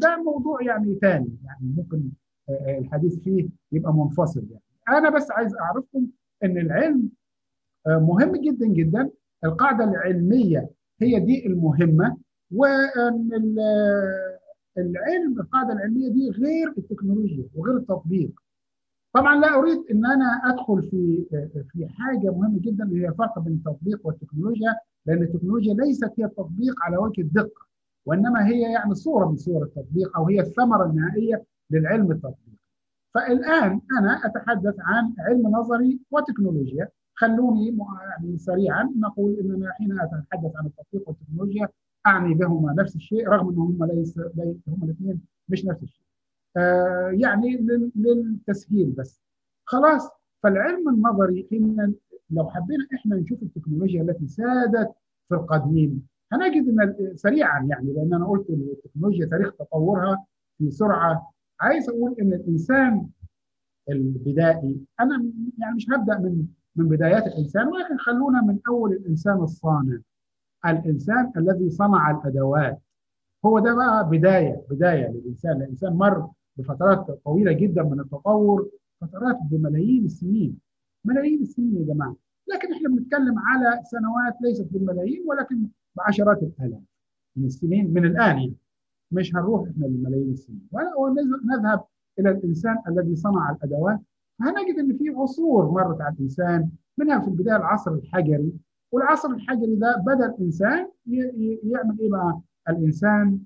ده 0.00 0.16
موضوع 0.22 0.62
يعني 0.62 0.94
ثاني 0.94 1.38
يعني 1.44 1.74
ممكن 1.76 2.02
الحديث 2.78 3.18
فيه 3.18 3.48
يبقى 3.72 3.94
منفصل 3.94 4.46
يعني. 4.50 4.62
أنا 4.98 5.16
بس 5.16 5.30
عايز 5.30 5.54
أعرفكم 5.54 6.06
إن 6.44 6.58
العلم 6.58 7.08
مهم 7.86 8.36
جدا 8.36 8.66
جدا. 8.66 9.10
القاعدة 9.44 9.84
العلمية 9.84 10.70
هي 11.00 11.20
دي 11.20 11.46
المهمة. 11.46 12.16
وأن 12.52 13.54
العلم 14.78 15.40
القاعده 15.40 15.72
العلمية 15.72 16.08
دي 16.08 16.30
غير 16.30 16.74
التكنولوجيا 16.78 17.48
وغير 17.54 17.76
التطبيق 17.76 18.30
طبعا 19.12 19.40
لا 19.40 19.54
أريد 19.54 19.78
إن 19.90 20.06
أنا 20.06 20.40
أدخل 20.44 20.82
في 20.82 21.24
في 21.72 21.88
حاجة 21.88 22.30
مهمة 22.30 22.58
جدا 22.60 22.84
اللي 22.84 23.02
هي 23.04 23.08
الفرق 23.08 23.38
بين 23.38 23.52
التطبيق 23.52 24.06
والتكنولوجيا 24.06 24.76
لأن 25.06 25.22
التكنولوجيا 25.22 25.74
ليست 25.74 26.12
هي 26.18 26.24
التطبيق 26.24 26.74
على 26.82 26.96
وجه 26.96 27.20
الدقة 27.20 27.64
وإنما 28.06 28.46
هي 28.46 28.60
يعني 28.72 28.94
صورة 28.94 29.26
من 29.30 29.36
صور 29.36 29.62
التطبيق 29.62 30.16
أو 30.16 30.28
هي 30.28 30.40
الثمرة 30.40 30.86
النهائية 30.86 31.44
للعلم 31.70 32.12
التطبيقي. 32.12 32.58
فالآن 33.14 33.80
أنا 33.98 34.20
أتحدث 34.26 34.74
عن 34.78 35.12
علم 35.18 35.48
نظري 35.48 36.00
وتكنولوجيا، 36.10 36.88
خلوني 37.14 37.76
يعني 38.08 38.38
سريعا 38.38 38.92
نقول 38.98 39.36
إننا 39.40 39.72
حين 39.72 40.00
أتحدث 40.00 40.56
عن 40.56 40.66
التطبيق 40.66 41.08
والتكنولوجيا 41.08 41.68
أعني 42.06 42.34
بهما 42.34 42.74
نفس 42.78 42.96
الشيء 42.96 43.28
رغم 43.28 43.48
إنهم 43.48 43.84
ليس 43.84 44.18
هم 44.68 44.82
الاثنين 44.84 45.20
مش 45.48 45.64
نفس 45.66 45.82
الشيء. 45.82 46.04
آه 46.56 47.10
يعني 47.14 47.56
للتسهيل 47.96 48.90
بس. 48.90 49.20
خلاص 49.64 50.10
فالعلم 50.42 50.88
النظري 50.88 51.46
حين 51.50 51.94
لو 52.30 52.50
حبينا 52.50 52.86
إحنا 52.94 53.16
نشوف 53.16 53.42
التكنولوجيا 53.42 54.02
التي 54.02 54.26
سادت 54.28 54.92
في 55.28 55.34
القديم 55.34 56.06
هنجد 56.32 56.68
إن 56.68 57.16
سريعا 57.16 57.66
يعني 57.70 57.92
لأن 57.92 58.14
أنا 58.14 58.26
قلت 58.26 58.50
التكنولوجيا 58.50 59.26
تاريخ 59.26 59.52
تطورها 59.56 60.24
في 60.58 60.70
سرعة 60.70 61.30
عايز 61.60 61.88
أقول 61.88 62.16
إن 62.20 62.32
الإنسان 62.32 63.06
البدائي 63.90 64.76
أنا 65.00 65.24
يعني 65.58 65.74
مش 65.76 65.86
هبدأ 65.90 66.18
من 66.18 66.46
من 66.76 66.88
بدايات 66.88 67.26
الإنسان 67.26 67.66
ولكن 67.68 67.96
خلونا 67.98 68.42
من 68.42 68.58
أول 68.68 68.92
الإنسان 68.92 69.36
الصانع 69.42 69.98
الإنسان 70.66 71.32
الذي 71.36 71.70
صنع 71.70 72.10
الأدوات. 72.10 72.80
هو 73.46 73.58
ده 73.58 73.74
بقى 73.74 74.08
بداية 74.10 74.62
بداية 74.70 75.08
للإنسان. 75.08 75.62
الإنسان 75.62 75.92
مر 75.92 76.28
بفترات 76.56 77.10
طويلة 77.24 77.52
جدا 77.52 77.82
من 77.82 78.00
التطور 78.00 78.68
فترات 79.00 79.36
بملايين 79.50 80.04
السنين. 80.04 80.58
ملايين 81.04 81.40
السنين 81.42 81.76
يا 81.76 81.94
جماعة. 81.94 82.16
لكن 82.54 82.72
إحنا 82.72 82.88
بنتكلم 82.88 83.38
على 83.38 83.80
سنوات 83.84 84.34
ليست 84.42 84.68
بالملايين 84.72 85.22
ولكن 85.26 85.66
بعشرات 85.96 86.42
الآلاف 86.42 86.80
من 87.36 87.44
السنين 87.44 87.92
من 87.94 88.04
الآن 88.04 88.36
يعني. 88.38 88.54
مش 89.10 89.34
هنروح 89.34 89.68
إحنا 89.70 89.86
لملايين 89.86 90.30
السنين. 90.30 90.68
ونذهب 90.98 91.84
إلى 92.18 92.30
الإنسان 92.30 92.76
الذي 92.88 93.16
صنع 93.16 93.50
الأدوات. 93.50 94.00
هنجد 94.40 94.78
إن 94.78 94.96
في 94.98 95.08
عصور 95.08 95.70
مرت 95.70 96.00
على 96.00 96.14
الإنسان 96.14 96.70
منها 96.98 97.18
في 97.20 97.28
البداية 97.28 97.56
العصر 97.56 97.92
الحجري. 97.94 98.52
والعصر 98.94 99.28
الحجري 99.28 99.74
ده 99.76 99.96
بدأ 100.06 100.26
الانسان 100.26 100.88
يعمل 101.64 101.98
إيه 102.00 102.10
بقى؟ 102.10 102.40
الإنسان 102.68 103.38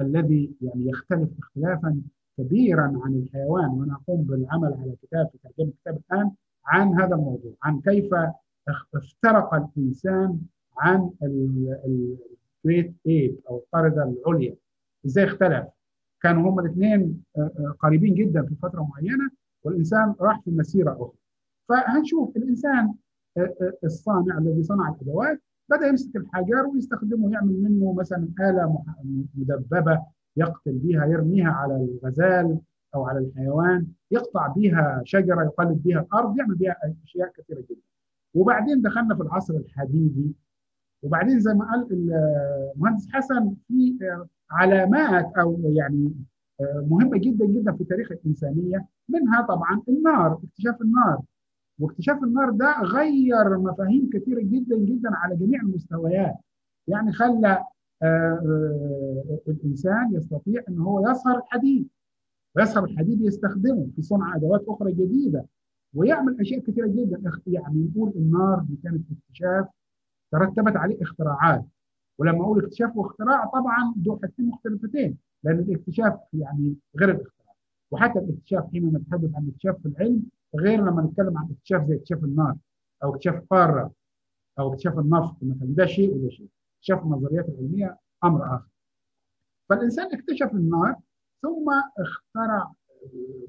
الذي 0.00 0.52
يعني 0.60 0.88
يختلف 0.88 1.28
اختلافا 1.38 2.00
كبيرا 2.38 3.00
عن 3.04 3.14
الحيوان 3.14 3.68
وأنا 3.70 3.94
أقوم 3.94 4.22
بالعمل 4.22 4.74
على 4.74 4.94
كتاب 5.02 5.28
في 5.32 5.38
ترجمة 5.38 5.72
كتاب 5.82 5.98
الآن 6.10 6.30
عن 6.66 6.94
هذا 7.00 7.14
الموضوع 7.14 7.52
عن 7.62 7.80
كيف 7.80 8.10
افترق 8.94 9.54
الإنسان 9.54 10.40
عن 10.78 11.10
الجريت 11.22 12.94
ايب 13.06 13.38
أو 13.50 13.56
القرده 13.58 14.02
العليا. 14.26 14.56
إزاي 15.06 15.24
اختلف؟ 15.24 15.66
كانوا 16.22 16.50
هما 16.50 16.62
الاثنين 16.62 17.22
قريبين 17.80 18.14
جدا 18.14 18.42
في 18.42 18.54
فترة 18.54 18.82
معينة 18.90 19.30
والإنسان 19.64 20.14
راح 20.20 20.40
في 20.40 20.50
مسيرة 20.50 20.92
أخرى. 20.92 21.12
فهنشوف 21.68 22.36
الإنسان 22.36 22.94
الصانع 23.84 24.38
الذي 24.38 24.62
صنع 24.62 24.88
الأدوات 24.88 25.40
بدأ 25.70 25.86
يمسك 25.86 26.16
الحجر 26.16 26.66
ويستخدمه 26.66 27.32
يعمل 27.32 27.62
منه 27.62 27.92
مثلا 27.92 28.28
آلة 28.40 28.84
مدببة 29.34 30.02
يقتل 30.36 30.72
بها 30.72 31.06
يرميها 31.06 31.50
على 31.50 31.76
الغزال 31.76 32.58
أو 32.94 33.04
على 33.04 33.18
الحيوان 33.18 33.86
يقطع 34.10 34.46
بها 34.46 35.02
شجرة 35.04 35.42
يقلب 35.44 35.82
بها 35.82 36.00
الأرض 36.00 36.38
يعمل 36.38 36.54
بها 36.54 36.76
أشياء 37.04 37.32
كثيرة 37.36 37.60
جدا. 37.60 37.80
وبعدين 38.34 38.82
دخلنا 38.82 39.14
في 39.14 39.22
العصر 39.22 39.54
الحديدي. 39.54 40.32
وبعدين 41.02 41.40
زي 41.40 41.54
ما 41.54 41.64
قال 41.70 42.10
المهندس 42.76 43.08
حسن 43.12 43.54
في 43.68 43.98
علامات 44.50 45.32
أو 45.38 45.60
يعني 45.64 46.14
مهمة 46.60 47.18
جدا 47.18 47.46
جدا 47.46 47.72
في 47.72 47.84
تاريخ 47.84 48.12
الإنسانية 48.12 48.86
منها 49.08 49.42
طبعا 49.42 49.82
النار 49.88 50.40
اكتشاف 50.44 50.82
النار. 50.82 51.20
واكتشاف 51.78 52.22
النار 52.24 52.50
ده 52.50 52.80
غير 52.82 53.58
مفاهيم 53.58 54.10
كثيره 54.12 54.40
جدا 54.40 54.76
جدا 54.78 55.10
على 55.16 55.36
جميع 55.36 55.60
المستويات. 55.62 56.34
يعني 56.88 57.12
خلى 57.12 57.64
الإنسان 59.48 60.14
يستطيع 60.14 60.62
إن 60.68 60.78
هو 60.78 61.10
يصهر 61.10 61.38
الحديد 61.38 61.88
ويصهر 62.56 62.84
الحديد 62.84 63.20
يستخدمه 63.20 63.88
في 63.96 64.02
صنع 64.02 64.36
أدوات 64.36 64.64
أخرى 64.68 64.92
جديدة 64.92 65.46
ويعمل 65.94 66.40
أشياء 66.40 66.60
كثيره 66.60 66.86
جدا. 66.86 67.22
يعني 67.46 67.90
نقول 67.90 68.12
النار 68.16 68.60
دي 68.60 68.76
كانت 68.84 69.04
اكتشاف 69.12 69.66
ترتبت 70.32 70.76
عليه 70.76 71.02
اختراعات. 71.02 71.64
ولما 72.18 72.44
أقول 72.44 72.64
اكتشاف 72.64 72.96
واختراع 72.96 73.44
طبعا 73.46 73.94
دول 73.96 74.18
حاجتين 74.22 74.46
مختلفتين 74.46 75.18
لأن 75.44 75.58
الاكتشاف 75.58 76.14
يعني 76.32 76.74
غير 77.00 77.10
الاختراع. 77.10 77.54
وحتى 77.90 78.18
الاكتشاف 78.18 78.70
حينما 78.72 78.98
نتحدث 78.98 79.34
عن 79.34 79.42
الاكتشاف 79.42 79.76
في 79.82 79.88
العلم 79.88 80.22
غير 80.56 80.80
لما 80.80 81.02
نتكلم 81.02 81.38
عن 81.38 81.48
اكتشاف 81.50 81.86
زي 81.88 81.96
اكتشاف 81.96 82.24
النار 82.24 82.56
أو 83.02 83.14
اكتشاف 83.14 83.42
قارة 83.50 83.92
أو 84.58 84.72
اكتشاف 84.72 84.98
النفط 84.98 85.36
مثلا 85.42 85.68
ده 85.68 85.86
شيء 85.86 86.14
وده 86.14 86.28
شيء. 86.30 86.48
اكتشاف 86.78 87.02
النظريات 87.02 87.48
العلمية 87.48 87.98
أمر 88.24 88.54
آخر. 88.56 88.68
فالإنسان 89.68 90.06
اكتشف 90.14 90.50
النار 90.54 90.96
ثم 91.42 91.70
اخترع 91.98 92.72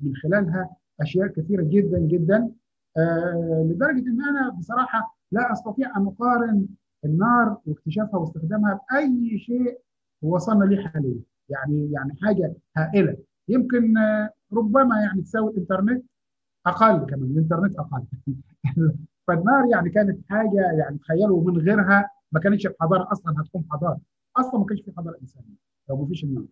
من 0.01 0.15
خلالها 0.15 0.75
أشياء 1.01 1.27
كثيرة 1.27 1.63
جدا 1.63 1.99
جدا. 1.99 2.51
آه 2.97 3.65
لدرجة 3.69 3.99
إن 4.07 4.21
أنا 4.23 4.49
بصراحة 4.49 5.17
لا 5.31 5.51
أستطيع 5.51 5.97
أن 5.97 6.07
أقارن 6.07 6.67
النار 7.05 7.57
واكتشافها 7.65 8.19
واستخدامها 8.19 8.79
بأي 8.91 9.39
شيء 9.39 9.79
وصلنا 10.21 10.65
ليه 10.65 10.87
حاليا. 10.87 11.19
يعني 11.49 11.91
يعني 11.91 12.13
حاجة 12.21 12.53
هائلة. 12.77 13.17
يمكن 13.49 13.97
آه 13.97 14.29
ربما 14.53 15.01
يعني 15.01 15.21
تساوي 15.21 15.51
الإنترنت 15.51 16.05
أقل 16.67 17.05
كمان 17.05 17.31
الإنترنت 17.31 17.75
أقل. 17.75 18.03
فالنار 19.27 19.65
يعني 19.71 19.89
كانت 19.89 20.19
حاجة 20.29 20.71
يعني 20.79 20.97
تخيلوا 20.97 21.43
من 21.51 21.57
غيرها 21.57 22.09
ما 22.31 22.39
كانتش 22.39 22.67
الحضاره 22.67 23.11
أصلا 23.11 23.41
هتكون 23.41 23.65
حضارة. 23.71 23.99
أصلا 24.37 24.59
ما 24.59 24.65
كانش 24.65 24.81
في 24.81 24.91
حضارة 24.97 25.17
إنسانية 25.21 25.55
لو 25.89 25.97
ما 25.97 26.07
فيش 26.07 26.23
النار. 26.23 26.45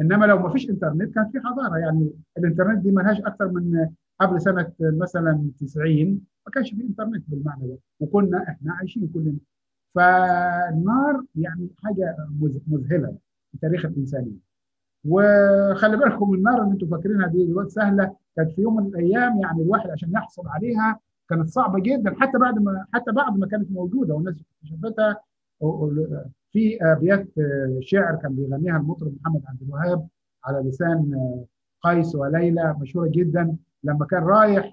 إنما 0.00 0.26
لو 0.26 0.38
ما 0.38 0.48
فيش 0.52 0.70
إنترنت 0.70 1.14
كانت 1.14 1.32
في 1.32 1.40
حضارة. 1.40 1.78
يعني 1.78 2.10
الإنترنت 2.38 2.78
دي 2.82 2.90
ما 2.90 3.02
لهاش 3.02 3.20
أكثر 3.20 3.48
من 3.48 3.88
قبل 4.20 4.40
سنة 4.40 4.72
مثلا 4.80 5.50
90 5.60 6.20
ما 6.46 6.52
كانش 6.54 6.70
في 6.70 6.82
إنترنت 6.82 7.24
بالمعنى 7.30 7.68
ده. 7.68 7.78
وكنا 8.00 8.44
إحنا 8.48 8.72
عايشين 8.74 9.08
كلنا. 9.14 9.38
فالنار 9.94 11.24
يعني 11.34 11.68
حاجة 11.84 12.16
مذهلة 12.66 13.18
في 13.52 13.58
تاريخ 13.58 13.84
الإنسانية. 13.86 14.46
وخلي 15.08 15.96
بالكم 15.96 16.34
النار 16.34 16.62
اللي 16.62 16.72
أنتم 16.72 16.86
فاكرينها 16.86 17.26
دي 17.26 17.44
دلوقتي 17.46 17.70
سهلة. 17.70 18.16
كانت 18.36 18.52
في 18.52 18.62
يوم 18.62 18.76
من 18.76 18.86
الأيام 18.86 19.40
يعني 19.40 19.62
الواحد 19.62 19.90
عشان 19.90 20.12
يحصل 20.12 20.48
عليها 20.48 21.00
كانت 21.30 21.48
صعبة 21.48 21.78
جدا. 21.80 22.14
حتى 22.20 22.38
بعد 22.38 22.58
ما 22.58 22.86
حتى 22.94 23.12
بعد 23.12 23.38
ما 23.38 23.46
كانت 23.46 23.70
موجودة 23.70 24.14
والناس 24.14 24.34
اكتشفتها 24.62 25.20
في 26.52 26.78
آبيات 26.82 27.28
شعر 27.80 28.16
كان 28.16 28.34
بيغنيها 28.34 28.76
المطرب 28.76 29.12
محمد 29.20 29.42
عبد 29.48 29.62
الوهاب 29.62 30.08
على 30.44 30.68
لسان 30.68 31.20
قيس 31.82 32.14
وليلى 32.14 32.76
مشهورة 32.80 33.08
جدا. 33.08 33.56
لما 33.84 34.06
كان 34.06 34.22
رايح 34.22 34.72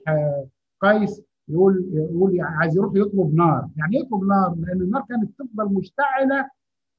قيس 0.81 1.21
يقول 1.47 1.89
يقول 1.93 2.35
يعني 2.35 2.55
عايز 2.55 2.75
يروح 2.77 2.93
يطلب 2.95 3.35
نار. 3.35 3.67
يعني 3.77 3.97
يطلب 3.99 4.23
نار؟ 4.23 4.55
لأن 4.59 4.81
النار 4.81 5.05
كانت 5.09 5.31
تفضل 5.39 5.73
مشتعلة 5.73 6.49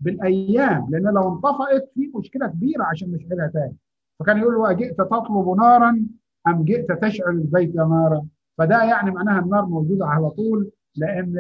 بالأيام 0.05 0.87
لأن 0.91 1.03
لو 1.15 1.35
انطفأت 1.35 1.91
في 1.95 2.13
مشكلة 2.15 2.47
كبيرة 2.47 2.85
عشان 2.85 3.13
نشعلها 3.13 3.47
تاني. 3.47 3.77
فكان 4.21 4.39
يقول 4.39 4.55
له 4.55 4.71
أجئت 4.71 4.99
تطلب 4.99 5.57
نارا 5.59 6.07
أم 6.49 6.65
جئت 6.65 6.93
تشعل 7.05 7.35
البيت 7.35 7.75
نارا؟ 7.75 8.27
فده 8.59 8.83
يعني 8.85 9.11
معناها 9.11 9.41
النار 9.41 9.67
موجودة 9.67 10.07
على 10.07 10.31
طول 10.31 10.71
لأن 10.97 11.35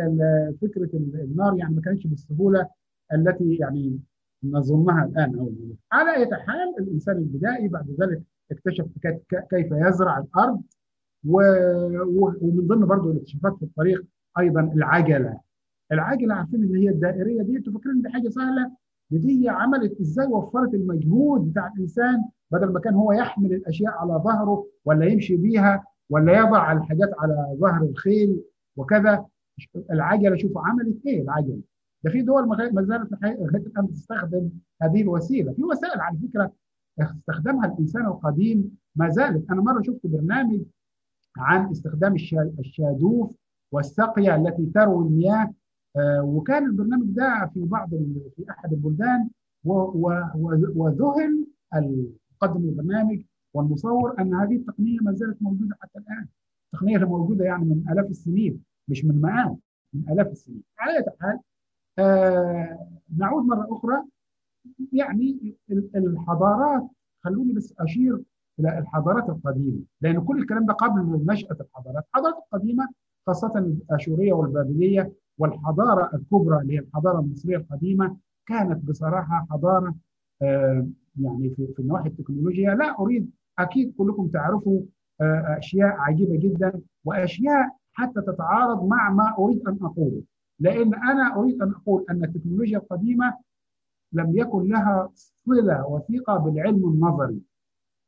فكرة 0.62 0.90
النار 0.94 1.58
يعني 1.58 1.74
ما 1.74 1.80
كانتش 1.82 2.06
بالسهولة 2.06 2.68
التي 3.14 3.54
يعني 3.54 3.98
نظنها 4.44 5.04
الآن 5.04 5.38
أو 5.38 5.52
على 5.92 6.16
أي 6.16 6.26
حال 6.34 6.74
الإنسان 6.78 7.16
البدائي 7.16 7.68
بعد 7.68 7.86
ذلك 8.00 8.22
اكتشف 8.52 8.86
كيف 9.50 9.66
يزرع 9.72 10.18
الأرض 10.18 10.62
ومن 11.28 12.66
ضمن 12.66 12.86
برضه 12.86 13.10
الاكتشافات 13.10 13.56
في 13.56 13.62
الطريق 13.62 14.04
أيضا 14.38 14.60
العجلة. 14.60 15.40
العجله 15.94 16.34
عارفين 16.34 16.62
إن 16.62 16.76
هي 16.76 16.88
الدائرية 16.88 17.42
دي 17.42 17.56
أنتوا 17.56 17.72
فاكرين 17.72 18.02
دي 18.02 18.08
حاجة 18.08 18.28
سهلة؟ 18.28 18.70
دي 19.10 19.48
عملت 19.48 20.00
إزاي 20.00 20.26
وفرت 20.26 20.74
المجهود 20.74 21.50
بتاع 21.50 21.72
الإنسان 21.76 22.24
بدل 22.50 22.72
ما 22.72 22.80
كان 22.80 22.94
هو 22.94 23.12
يحمل 23.12 23.52
الأشياء 23.52 23.92
على 23.92 24.12
ظهره 24.12 24.66
ولا 24.84 25.06
يمشي 25.06 25.36
بيها 25.36 25.84
ولا 26.10 26.38
يضع 26.38 26.72
الحاجات 26.72 27.10
على 27.18 27.56
ظهر 27.60 27.82
الخيل 27.82 28.40
وكذا؟ 28.76 29.26
العجله 29.90 30.36
شوفوا 30.36 30.60
عملت 30.62 31.06
إيه 31.06 31.22
العجله 31.22 31.60
ده 32.04 32.10
في 32.10 32.22
دول 32.22 32.48
ما 32.48 32.82
زالت 32.82 33.12
لغايه 33.12 33.66
الآن 33.66 33.88
تستخدم 33.92 34.50
هذه 34.82 35.02
الوسيلة. 35.02 35.52
في 35.52 35.64
وسائل 35.64 36.00
على 36.00 36.18
فكرة 36.18 36.52
استخدمها 37.00 37.66
الإنسان 37.66 38.06
القديم 38.06 38.76
ما 38.96 39.08
زالت. 39.08 39.50
أنا 39.50 39.62
مرة 39.62 39.82
شفت 39.82 40.06
برنامج 40.06 40.60
عن 41.36 41.70
استخدام 41.70 42.14
الشادوف 42.58 43.30
والسقيه 43.72 44.36
التي 44.36 44.66
تروي 44.66 45.06
المياه 45.06 45.50
وكان 46.22 46.66
البرنامج 46.66 47.06
ده 47.06 47.50
في 47.54 47.64
بعض 47.64 47.90
في 48.36 48.44
أحد 48.50 48.72
البلدان 48.72 49.28
وذهل 50.74 51.46
مقدم 52.42 52.64
البرنامج 52.68 53.22
والمصور 53.54 54.20
أن 54.20 54.34
هذه 54.34 54.56
التقنية 54.56 54.98
ما 55.02 55.12
زالت 55.12 55.42
موجودة 55.42 55.76
حتى 55.80 55.98
الآن. 55.98 56.26
التقنية 56.74 56.98
موجوده 56.98 57.44
يعني 57.44 57.64
من 57.64 57.84
آلاف 57.92 58.06
السنين 58.10 58.62
مش 58.88 59.04
من 59.04 59.20
مئات 59.22 59.56
من 59.92 60.08
آلاف 60.10 60.26
السنين. 60.26 60.62
على 60.78 60.98
أي 60.98 61.04
حال 61.20 61.38
آه 61.98 62.88
نعود 63.16 63.44
مرة 63.44 63.66
أخرى. 63.76 64.02
يعني 64.92 65.56
الحضارات 65.96 66.88
خلوني 67.24 67.52
بس 67.52 67.74
أشير 67.78 68.22
إلى 68.60 68.78
الحضارات 68.78 69.28
القديمة 69.28 69.80
لأن 70.00 70.20
كل 70.24 70.38
الكلام 70.38 70.66
ده 70.66 70.72
قبل 70.72 71.24
نشأة 71.26 71.56
الحضارات. 71.60 72.04
الحضارات 72.14 72.36
القديمة 72.52 72.88
خاصة 73.26 73.58
الآشورية 73.58 74.32
والبابلية 74.32 75.12
والحضارة 75.38 76.10
الكبرى 76.14 76.60
اللي 76.62 76.74
هي 76.74 76.78
الحضارة 76.78 77.20
المصرية 77.20 77.56
القديمة 77.56 78.16
كانت 78.46 78.84
بصراحة 78.84 79.46
حضارة 79.50 79.94
آه 80.42 80.86
يعني 81.20 81.50
في, 81.50 81.74
النواحي 81.78 82.08
التكنولوجيا. 82.08 82.74
لا 82.74 82.98
أريد 83.00 83.30
أكيد 83.58 83.94
كلكم 83.98 84.28
تعرفوا 84.28 84.82
آه 85.20 85.56
أشياء 85.58 85.88
عجيبة 85.88 86.36
جدا 86.36 86.80
وأشياء 87.04 87.76
حتى 87.92 88.20
تتعارض 88.20 88.86
مع 88.88 89.10
ما 89.10 89.34
أريد 89.38 89.68
أن 89.68 89.78
أقوله. 89.82 90.22
لأن 90.60 90.94
أنا 90.94 91.36
أريد 91.36 91.62
أن 91.62 91.70
أقول 91.72 92.04
أن 92.10 92.24
التكنولوجيا 92.24 92.78
القديمة 92.78 93.34
لم 94.12 94.38
يكن 94.38 94.68
لها 94.68 95.10
صلة 95.46 95.86
وثيقة 95.86 96.36
بالعلم 96.36 96.88
النظري 96.88 97.40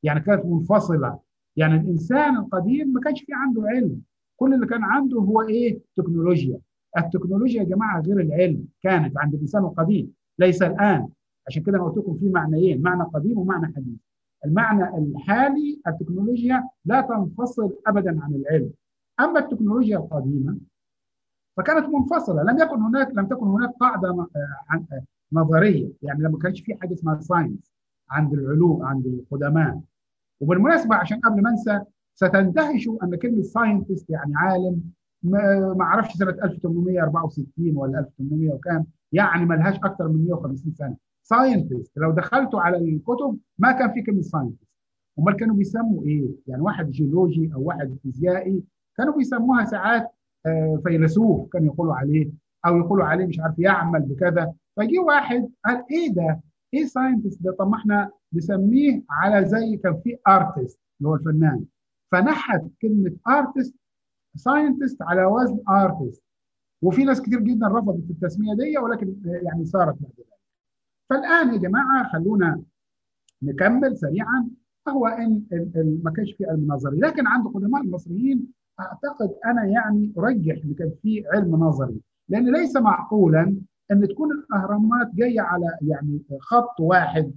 يعني 0.03 0.21
كانت 0.21 0.45
منفصلة. 0.45 1.19
يعني 1.57 1.77
الإنسان 1.77 2.37
القديم 2.37 2.89
ما 2.93 3.01
كانش 3.01 3.21
في 3.21 3.33
عنده 3.35 3.63
علم. 3.67 4.03
كل 4.37 4.55
اللي 4.55 4.67
كان 4.67 4.85
عنده 4.85 5.19
هو 5.21 5.43
إيه؟ 5.43 5.79
تكنولوجيا. 5.97 6.59
التكنولوجيا 6.99 7.63
يا 7.63 7.69
جماعة 7.69 8.01
غير 8.01 8.21
العلم. 8.21 8.65
كانت 8.83 9.19
عند 9.19 9.35
الإنسان 9.35 9.65
القديم. 9.65 10.13
ليس 10.39 10.63
الآن. 10.63 11.09
عشان 11.47 11.63
كده 11.63 11.77
أنا 11.77 11.85
قلت 11.85 11.99
لكم 11.99 12.19
في 12.19 12.29
معنيين. 12.29 12.83
معنى 12.83 13.03
قديم 13.03 13.39
ومعنى 13.39 13.67
حديث. 13.67 13.99
المعنى 14.45 14.99
الحالي 14.99 15.81
التكنولوجيا 15.87 16.69
لا 16.85 17.01
تنفصل 17.01 17.73
ابدا 17.87 18.23
عن 18.23 18.35
العلم. 18.35 18.71
أما 19.21 19.39
التكنولوجيا 19.39 19.99
القديمة 19.99 20.59
فكانت 21.57 21.87
منفصلة. 21.89 22.43
لم 22.43 22.59
يكن 22.59 22.83
هناك 22.83 23.11
لم 23.15 23.27
تكن 23.27 23.47
هناك 23.47 23.71
قاعدة 23.81 24.27
نظرية. 25.33 25.89
يعني 26.03 26.23
لما 26.23 26.39
كانش 26.39 26.61
في 26.61 26.75
حاجة 26.75 26.93
اسمها 26.95 27.21
science 27.21 27.73
عند 28.11 28.33
العلوم 28.33 28.83
عند 28.83 29.07
القدماء. 29.07 29.81
وبالمناسبة 30.41 30.95
عشان 30.95 31.21
قبل 31.21 31.43
ما 31.43 31.51
أنسى 31.51 31.81
ستندهشوا 32.19 33.05
أن 33.05 33.15
كلمة 33.17 33.43
scientist 33.43 34.11
يعني 34.11 34.33
عالم 34.37 34.83
ما 35.23 35.79
أعرفش 35.83 36.13
سنة 36.13 36.31
1864 36.31 37.77
ولا 37.77 37.99
1800 37.99 38.51
وكام 38.53 38.87
يعني 39.13 39.47
ما 39.47 39.55
لهاش 39.55 39.77
أكثر 39.77 40.09
من 40.09 40.25
150 40.25 40.73
سنة. 40.73 40.97
scientist 41.23 41.99
لو 41.99 42.13
دخلتوا 42.13 42.61
على 42.61 42.77
الكتب 42.77 43.39
ما 43.59 43.73
كان 43.73 43.93
في 43.93 44.03
كلمة 44.03 44.23
scientist 44.23 44.67
أمال 45.19 45.37
كانوا 45.37 45.57
بيسموا 45.57 46.03
إيه؟ 46.05 46.29
يعني 46.47 46.63
واحد 46.63 46.91
جيولوجي 46.91 47.51
أو 47.55 47.63
واحد 47.63 47.97
فيزيائي 48.03 48.63
كانوا 48.97 49.17
بيسموها 49.17 49.65
ساعات 49.65 50.11
فيلسوف 50.85 51.49
كانوا 51.53 51.67
يقولوا 51.75 51.95
عليه 51.95 52.31
أو 52.67 52.79
يقولوا 52.79 53.05
عليه 53.05 53.27
مش 53.27 53.41
عارف 53.41 53.59
يعمل 53.59 54.01
بكذا. 54.03 54.53
فجي 54.77 54.99
واحد 54.99 55.49
قال 55.65 55.85
إيه 55.91 56.13
ده؟ 56.13 56.41
إيه 56.75 56.85
scientist 56.87 57.43
ده؟ 57.43 57.53
طب 57.53 57.69
ما 57.71 57.77
إحنا 57.77 58.11
نسميه 58.33 59.03
على 59.11 59.45
زي 59.49 59.77
كان 59.77 60.01
في 60.05 60.17
artist 60.29 60.79
اللي 61.01 61.09
هو 61.11 61.15
الفنان. 61.15 61.65
فنحت 62.13 62.63
كلمة 62.83 63.17
artist 63.29 63.75
scientist 64.37 65.03
على 65.03 65.25
وزن 65.25 65.59
artist 65.69 66.23
وفي 66.83 67.05
ناس 67.05 67.21
كتير 67.23 67.41
جدا 67.41 67.69
رفضت 67.69 68.11
التسمية 68.11 68.55
دي 68.55 68.79
ولكن 68.79 69.17
يعني 69.25 69.65
صارت 69.65 69.95
بعد 70.03 70.13
ذلك. 70.19 70.27
فالآن 71.11 71.55
يا 71.55 71.59
جماعة 71.59 72.13
خلونا 72.13 72.63
نكمل 73.43 73.97
سريعا. 73.97 74.49
هو 74.89 75.07
إن 75.07 75.43
ما 76.05 76.11
كانش 76.11 76.33
في 76.33 76.47
علم 76.47 76.67
نظري. 76.73 76.99
لكن 76.99 77.27
عند 77.27 77.47
قدماء 77.47 77.83
المصريين 77.83 78.47
أعتقد 78.81 79.35
أنا 79.47 79.65
يعني 79.65 80.13
أرجح 80.19 80.55
إن 80.65 80.75
كان 80.75 80.93
في 81.03 81.25
علم 81.35 81.55
نظري. 81.57 82.01
لأن 82.29 82.53
ليس 82.57 82.77
معقولا 82.77 83.57
إن 83.93 84.09
تكون 84.09 84.29
الأهرامات 84.33 85.15
جاية 85.15 85.41
على 85.41 85.79
يعني 85.83 86.23
خط 86.41 86.81
واحد 86.81 87.33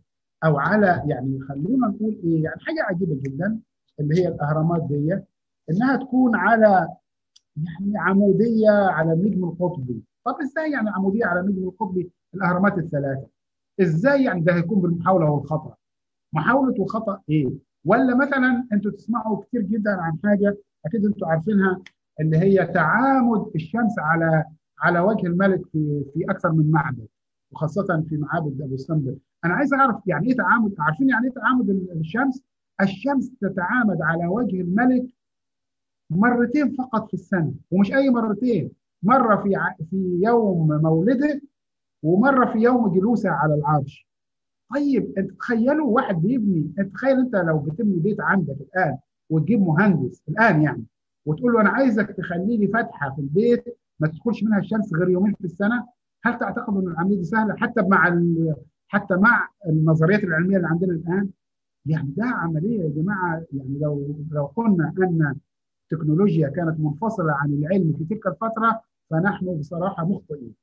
أو 0.46 0.60
على 0.60 1.04
يعني 1.08 1.40
خلينا 1.42 1.88
نقول 1.88 2.20
إيه 2.24 2.44
يعني 2.44 2.60
حاجة 2.60 2.84
عجيبة 2.84 3.16
جدا. 3.22 3.60
اللي 4.00 4.22
هي 4.22 4.28
الأهرامات 4.28 4.84
دي 4.84 5.20
إنها 5.72 5.96
تكون 5.98 6.36
على 6.36 6.88
يعني 7.58 7.98
عمودية 7.98 8.70
على 8.72 9.14
النجم 9.14 9.44
القطبي. 9.44 10.04
طب 10.26 10.36
إزاي 10.42 10.72
يعني 10.72 10.90
عمودية 10.90 11.26
على 11.26 11.40
النجم 11.40 11.64
القطبي؟ 11.64 12.12
الأهرامات 12.36 12.78
الثلاثة. 12.78 13.28
إزاي 13.82 14.24
يعني 14.24 14.42
ده 14.42 14.54
هيكون 14.56 14.82
بالمحاولة 14.82 15.30
والخطأ؟ 15.32 15.76
محاولة 16.34 16.82
وخطا 16.82 17.22
إيه؟ 17.30 17.50
ولا 17.86 18.16
مثلا 18.16 18.68
أنتوا 18.74 18.92
تسمعوا 18.92 19.42
كتير 19.44 19.62
جدا 19.62 19.92
عن 19.92 20.18
حاجة 20.24 20.58
أكيد 20.86 21.06
أنتم 21.06 21.26
عارفينها 21.26 21.82
اللي 22.20 22.38
هي 22.38 22.66
تعامد 22.66 23.52
الشمس 23.56 24.00
على 24.00 24.46
على 24.82 25.00
وجه 25.00 25.28
الملك 25.28 25.66
في 25.72 26.06
في 26.14 26.26
أكثر 26.30 26.52
من 26.52 26.72
معبد 26.72 27.08
وخاصة 27.52 28.06
في 28.10 28.18
معابد 28.18 28.62
أبو 28.62 28.78
سمبل 28.78 29.18
أنا 29.46 29.54
عايز 29.54 29.74
أعرف 29.74 30.08
يعني 30.08 30.28
إيه 30.28 30.36
تعامد؟ 30.36 30.76
عارفين 30.80 31.10
يعني 31.10 31.28
إيه 31.28 31.34
تعامد 31.34 31.70
الشمس؟ 31.96 32.44
الشمس 32.82 33.32
تتعامد 33.42 34.02
على 34.02 34.28
وجه 34.28 34.62
الملك 34.62 35.06
مرتين 36.10 36.76
فقط 36.76 37.08
في 37.08 37.14
السنة 37.14 37.54
ومش 37.72 37.94
أي 37.94 38.10
مرتين 38.10 38.72
مرة 39.04 39.36
في 39.44 39.50
في 39.90 40.20
يوم 40.24 40.68
مولده 40.68 41.42
ومرة 42.04 42.54
في 42.54 42.60
يوم 42.60 42.94
جلوسه 42.94 43.30
على 43.30 43.54
العرش. 43.56 44.08
طيب 44.76 45.34
تخيلوا 45.40 45.88
واحد 45.92 46.16
بيبني 46.22 46.74
تخيل 46.94 47.20
أنت 47.20 47.36
لو 47.36 47.60
بتبني 47.60 48.00
بيت 48.00 48.22
عندك 48.22 48.56
الآن 48.62 48.98
وتجيب 49.30 49.62
مهندس 49.62 50.24
الآن 50.30 50.62
يعني 50.62 50.86
وتقول 51.26 51.54
له 51.54 51.62
أنا 51.62 51.70
عايزك 51.70 52.08
تخلي 52.12 52.58
لي 52.58 52.68
فتحة 52.68 53.16
في 53.16 53.22
البيت 53.22 53.64
ما 54.00 54.08
تدخلش 54.08 54.44
منها 54.44 54.60
الشمس 54.60 54.94
غير 54.94 55.10
يومين 55.10 55.34
في 55.34 55.46
السنة 55.46 55.88
هل 56.24 56.38
تعتقد 56.40 56.78
إن 56.78 56.88
العملية 56.88 57.18
دي 57.18 57.24
سهلة؟ 57.24 57.56
حتى 57.58 57.82
مع 57.82 58.22
حتى 58.88 59.16
مع 59.16 59.50
النظريات 59.68 60.24
العلمية 60.24 60.58
اللي 60.58 60.68
عندنا 60.68 60.92
الآن 60.94 61.30
يعني 61.86 62.14
ده 62.18 62.26
عملية 62.26 62.84
يا 62.84 62.90
جماعة 62.90 63.44
يعني 63.54 63.80
لو 63.80 64.16
لو 64.32 64.46
قلنا 64.46 64.94
أن 64.98 65.36
التكنولوجيا 65.92 66.50
كانت 66.50 66.80
منفصلة 66.80 67.34
عن 67.34 67.54
العلم 67.54 67.94
في 67.98 68.06
تلك 68.06 68.28
الفترة 68.28 68.82
فنحن 69.10 69.58
بصراحة 69.60 70.06
مخطئين 70.06 70.54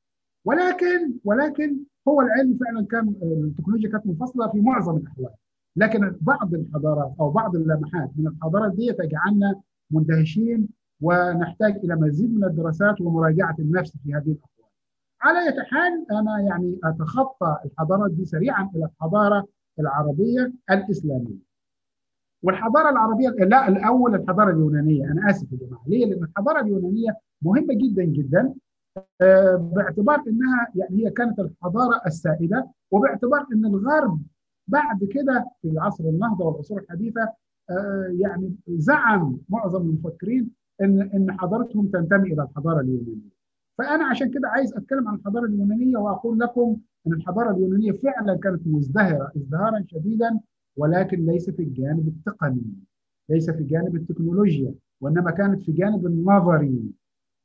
ولكن 0.44 1.12
ولكن 1.24 1.76
هو 2.08 2.20
العلم 2.20 2.58
فعلا 2.64 2.86
كان 2.86 3.14
التكنولوجيا 3.22 3.90
كانت 3.90 4.06
منفصلة 4.06 4.48
في 4.48 4.60
معظم 4.60 4.96
الأحوال 4.96 5.30
لكن 5.76 6.16
بعض 6.20 6.54
الحضارات 6.54 7.12
أو 7.20 7.30
بعض 7.30 7.56
اللمحات 7.56 8.10
من 8.16 8.26
الحضارات 8.26 8.72
دي 8.74 8.92
تجعلنا 8.92 9.60
مندهشين 9.90 10.68
ونحتاج 11.00 11.76
إلى 11.84 11.96
مزيد 11.96 12.34
من 12.34 12.44
الدراسات 12.44 13.00
ومراجعة 13.00 13.56
النفس 13.58 13.96
في 14.04 14.14
هذه 14.14 14.32
الأحوال. 14.32 14.70
على 15.22 15.38
أي 15.38 15.64
حال 15.64 16.06
أنا 16.10 16.40
يعني 16.40 16.78
أتخطى 16.84 17.56
الحضارات 17.64 18.10
دي 18.10 18.24
سريعا 18.24 18.70
إلى 18.74 18.84
الحضارة 18.84 19.46
العربية 19.80 20.52
الإسلامية. 20.70 21.46
والحضارة 22.42 22.90
العربية 22.90 23.28
لا 23.28 23.68
الأول 23.68 24.14
الحضارة 24.14 24.50
اليونانية 24.50 25.04
أنا 25.04 25.30
آسف 25.30 25.52
يا 25.52 25.58
جماعة 25.66 25.82
ليه؟ 25.86 26.06
لأن 26.06 26.22
الحضارة 26.24 26.60
اليونانية 26.60 27.18
مهمة 27.42 27.74
جدا 27.74 28.04
جدا 28.04 28.54
باعتبار 29.58 30.22
إنها 30.28 30.66
يعني 30.74 31.04
هي 31.06 31.10
كانت 31.10 31.38
الحضارة 31.40 32.00
السائدة 32.06 32.68
وباعتبار 32.90 33.46
إن 33.52 33.64
الغرب 33.66 34.20
بعد 34.68 35.04
كده 35.04 35.50
في 35.62 35.78
عصر 35.78 36.04
النهضة 36.04 36.44
والعصور 36.44 36.78
الحديثة 36.80 37.32
يعني 38.20 38.54
زعم 38.68 39.38
معظم 39.48 39.80
المفكرين 39.82 40.50
إن 40.82 41.00
إن 41.02 41.32
حضارتهم 41.40 41.86
تنتمي 41.88 42.32
إلى 42.32 42.42
الحضارة 42.42 42.80
اليونانية. 42.80 43.36
فأنا 43.78 44.04
عشان 44.06 44.30
كده 44.30 44.48
عايز 44.48 44.74
أتكلم 44.74 45.08
عن 45.08 45.14
الحضارة 45.14 45.44
اليونانية 45.46 45.96
وأقول 45.96 46.38
لكم 46.38 46.76
ان 47.06 47.12
الحضارة 47.12 47.50
اليونانية 47.50 47.92
فعلا 47.92 48.36
كانت 48.36 48.66
مزدهرة 48.66 49.32
ازدهارا 49.36 49.84
شديدا 49.86 50.40
ولكن 50.76 51.26
ليس 51.26 51.50
في 51.50 51.62
الجانب 51.62 52.08
التقني 52.08 52.62
ليس 53.28 53.50
في 53.50 53.64
جانب 53.64 53.96
التكنولوجيا 53.96 54.74
وإنما 55.00 55.30
كانت 55.30 55.62
في 55.62 55.72
جانب 55.72 56.06
النظري. 56.06 56.82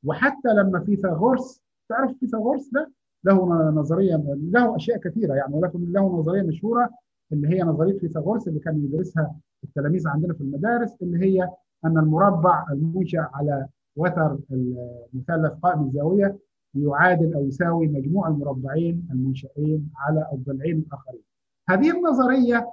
وحتى 0.06 0.54
لما 0.54 0.80
فيثاغورس 0.80 1.62
تعرف 1.90 2.18
فيثاغورس 2.20 2.70
ده؟ 2.74 2.92
له 3.24 3.46
نظرية 3.72 4.16
له 4.52 4.76
أشياء 4.76 4.98
كثيرة 4.98 5.34
يعني 5.34 5.54
ولكن 5.56 5.92
له 5.92 6.20
نظرية 6.20 6.42
مشهورة 6.42 6.90
اللي 7.32 7.48
هي 7.48 7.62
نظرية 7.62 8.00
فيثاغورس 8.00 8.48
اللي 8.48 8.60
كان 8.60 8.84
يدرسها 8.86 9.36
التلاميذ 9.64 10.08
عندنا 10.08 10.34
في 10.34 10.42
المدارس 10.42 11.02
اللي 11.02 11.26
هي 11.26 11.50
أن 11.86 11.98
المربع 11.98 12.66
المنشا 12.72 13.30
على 13.34 13.68
وتر 13.96 14.38
المثلث 14.52 15.52
قائم 15.64 15.82
الزاوية 15.86 16.38
يعادل 16.76 17.34
أو 17.34 17.46
يساوي 17.48 17.88
مجموع 17.88 18.28
المربعين 18.28 19.08
المنشئين 19.12 19.90
على 19.98 20.28
الضلعين 20.34 20.78
الآخرين. 20.78 21.22
هذه 21.70 21.98
النظرية 21.98 22.70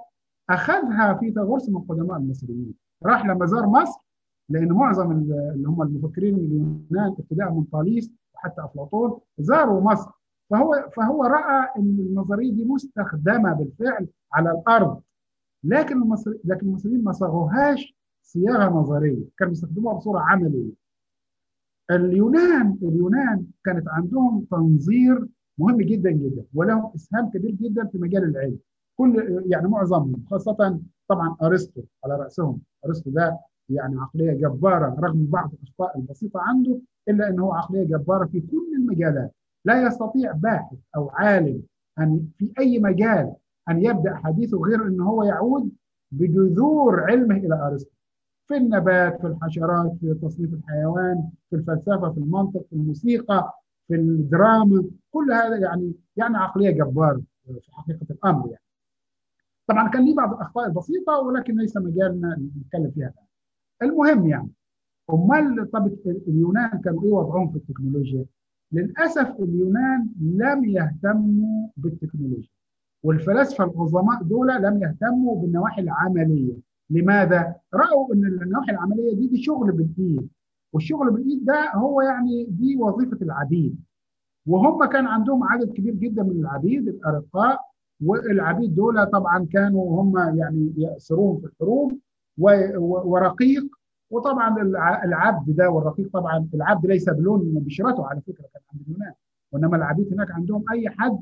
أخذها 0.49 1.13
فيثاغورس 1.13 1.69
من 1.69 1.81
قدماء 1.81 2.17
المصريين، 2.17 2.73
راح 3.03 3.25
لما 3.25 3.45
زار 3.45 3.67
مصر 3.67 3.99
لأن 4.49 4.71
معظم 4.71 5.11
اللي 5.11 5.67
هم 5.67 5.81
المفكرين 5.81 6.35
اليونان 6.35 7.15
ابتداء 7.19 7.53
من 7.53 7.63
طاليس 7.63 8.11
وحتى 8.35 8.61
أفلاطون 8.61 9.19
زاروا 9.39 9.81
مصر. 9.81 10.11
فهو 10.49 10.89
فهو 10.95 11.23
رأى 11.23 11.69
إن 11.77 11.97
النظرية 11.99 12.53
دي 12.53 12.65
مستخدمة 12.65 13.53
بالفعل 13.53 14.07
على 14.33 14.51
الأرض. 14.51 15.01
لكن 15.63 16.01
المصري 16.01 16.39
لكن 16.43 16.67
المصريين 16.67 17.03
ما 17.03 17.11
صاغوهاش 17.11 17.97
صياغة 18.23 18.69
نظرية. 18.69 19.25
كانوا 19.37 19.49
بيستخدموها 19.53 19.95
بصورة 19.95 20.19
عملية. 20.19 20.71
اليونان 21.91 22.77
اليونان 22.83 23.45
كانت 23.65 23.87
عندهم 23.87 24.45
تنظير 24.51 25.27
مهم 25.57 25.77
جدا 25.81 26.11
جدا 26.11 26.43
ولهم 26.53 26.91
إسهام 26.95 27.29
كبير 27.29 27.51
جدا 27.51 27.85
في 27.85 27.97
مجال 27.97 28.23
العلم. 28.23 28.57
كل 28.97 29.43
يعني 29.45 29.67
معظمهم 29.67 30.23
خاصة 30.29 30.79
طبعا 31.07 31.35
أرسطو 31.43 31.81
على 32.05 32.15
رأسهم. 32.15 32.61
أرسطو 32.85 33.09
ده 33.11 33.39
يعني 33.69 33.99
عقلية 33.99 34.31
جبارة 34.33 34.95
رغم 34.99 35.25
بعض 35.25 35.51
الأخطاء 35.53 35.97
البسيطة 35.97 36.39
عنده 36.41 36.79
إلا 37.09 37.29
انه 37.29 37.55
عقلية 37.55 37.83
جبارة 37.83 38.25
في 38.25 38.41
كل 38.41 38.73
المجالات. 38.77 39.31
لا 39.65 39.87
يستطيع 39.87 40.31
باحث 40.31 40.77
أو 40.95 41.09
عالم 41.09 41.61
أن 41.99 42.27
في 42.37 42.53
أي 42.59 42.79
مجال 42.79 43.33
أن 43.69 43.85
يبدأ 43.85 44.15
حديثه 44.15 44.57
غير 44.57 44.87
إن 44.87 45.01
هو 45.01 45.23
يعود 45.23 45.71
بجذور 46.11 46.99
علمه 47.03 47.35
إلى 47.37 47.67
أرسطو. 47.67 47.91
في 48.49 48.57
النبات 48.57 49.21
في 49.21 49.27
الحشرات 49.27 49.97
في 50.01 50.13
تصنيف 50.13 50.53
الحيوان 50.53 51.29
في 51.49 51.55
الفلسفة 51.55 52.11
في 52.11 52.17
المنطق 52.17 52.65
في 52.69 52.75
الموسيقى 52.75 53.53
في 53.87 53.95
الدراما 53.95 54.85
كل 55.11 55.31
هذا 55.31 55.57
يعني 55.57 55.93
يعني 56.17 56.37
عقلية 56.37 56.71
جبارة 56.71 57.21
في 57.45 57.71
حقيقة 57.71 58.05
الأمر 58.11 58.45
يعني. 58.47 58.63
طبعا 59.67 59.89
كان 59.89 60.05
ليه 60.05 60.15
بعض 60.15 60.33
الأخطاء 60.33 60.65
البسيطة 60.67 61.19
ولكن 61.19 61.57
ليس 61.57 61.77
مجالنا 61.77 62.49
نتكلم 62.57 62.91
فيها 62.91 63.07
الآن. 63.07 63.25
المهم 63.91 64.27
يعني 64.27 64.49
امال 65.09 65.71
طب 65.71 65.93
اليونان 66.27 66.81
كانوا 66.81 67.03
إيه 67.03 67.11
وضعهم 67.11 67.51
في 67.51 67.57
التكنولوجيا؟ 67.57 68.25
للأسف 68.71 69.35
اليونان 69.39 70.09
لم 70.21 70.65
يهتموا 70.65 71.67
بالتكنولوجيا 71.77 72.49
والفلاسفة 73.03 73.63
العظماء 73.63 74.23
دول 74.23 74.47
لم 74.47 74.83
يهتموا 74.83 75.41
بالنواحي 75.41 75.81
العملية. 75.81 76.68
لماذا؟ 76.89 77.55
رأوا 77.73 78.13
إن 78.13 78.25
النواحي 78.25 78.71
العملية 78.71 79.15
دي 79.15 79.27
دي 79.27 79.43
شغل 79.43 79.71
بالإيد. 79.71 80.29
والشغل 80.73 81.11
بالإيد 81.11 81.45
ده 81.45 81.71
هو 81.75 82.01
يعني 82.01 82.43
دي 82.49 82.75
وظيفة 82.77 83.17
العبيد. 83.21 83.79
وهم 84.47 84.85
كان 84.85 85.05
عندهم 85.05 85.43
عدد 85.43 85.71
كبير 85.73 85.93
جدا 85.93 86.23
من 86.23 86.39
العبيد 86.39 86.87
الأرقاء 86.87 87.59
والعبيد 88.05 88.75
دول 88.75 89.05
طبعا 89.05 89.47
كانوا 89.53 90.01
هم 90.01 90.17
يعني 90.37 90.73
يأسروهم 90.77 91.39
في 91.39 91.45
الحروب 91.45 91.99
ورقيق. 92.81 93.63
وطبعا 94.11 94.61
العبد 95.03 95.55
ده 95.55 95.69
والرقيق 95.69 96.09
طبعا 96.13 96.49
العبد 96.53 96.85
ليس 96.85 97.09
بلون 97.09 97.39
بشرته 97.59 98.07
على 98.07 98.21
فكرة 98.21 98.45
كان 98.53 98.61
عند 98.73 98.81
اليونان. 98.87 99.13
وإنما 99.51 99.77
العبيد 99.77 100.13
هناك 100.13 100.31
عندهم 100.31 100.63
أي 100.71 100.89
حد 100.89 101.19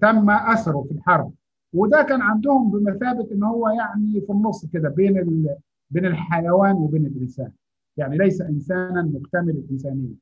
تم 0.00 0.30
اسره 0.30 0.82
في 0.88 0.94
الحرب. 0.94 1.32
وده 1.74 2.02
كان 2.02 2.20
عندهم 2.22 2.70
بمثابة 2.70 3.28
إن 3.32 3.42
هو 3.42 3.68
يعني 3.68 4.20
في 4.20 4.32
النص 4.32 4.66
كده 4.66 4.88
بين 4.88 5.46
بين 5.90 6.06
الحيوان 6.06 6.74
وبين 6.76 7.06
الإنسان. 7.06 7.52
يعني 7.96 8.16
ليس 8.18 8.40
إنسانا 8.40 9.02
مكتمل 9.02 9.50
الإنسانية. 9.50 10.14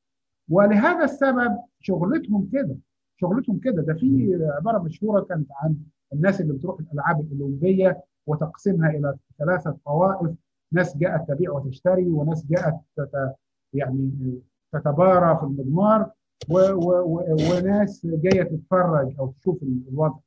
ولهذا 0.49 1.03
السبب 1.03 1.57
شغلتهم 1.79 2.49
كده 2.53 2.75
شغلتهم 3.21 3.59
كده. 3.59 3.81
ده 3.81 3.93
في 3.93 4.39
عبارة 4.57 4.79
مشهورة 4.83 5.21
كانت 5.21 5.47
عن 5.51 5.75
الناس 6.13 6.41
اللي 6.41 6.53
بتروح 6.53 6.79
الألعاب 6.79 7.19
الأولمبية 7.31 8.03
وتقسيمها 8.27 8.89
إلى 8.89 9.15
ثلاثة 9.39 9.77
طوائف. 9.85 10.31
ناس 10.71 10.97
جاءت 10.97 11.27
تبيع 11.31 11.51
وتشتري 11.51 12.07
وناس 12.09 12.45
جاءت 12.47 12.75
تت 12.97 13.33
يعني 13.73 14.11
تتبارى 14.73 15.37
في 15.37 15.43
المضمار 15.43 16.11
و 16.49 16.57
و 16.57 16.91
و 16.91 17.35
وناس 17.51 18.05
جاية 18.05 18.43
تتفرج 18.43 19.13
أو 19.19 19.33
تشوف 19.39 19.63
الوضع. 19.63 20.17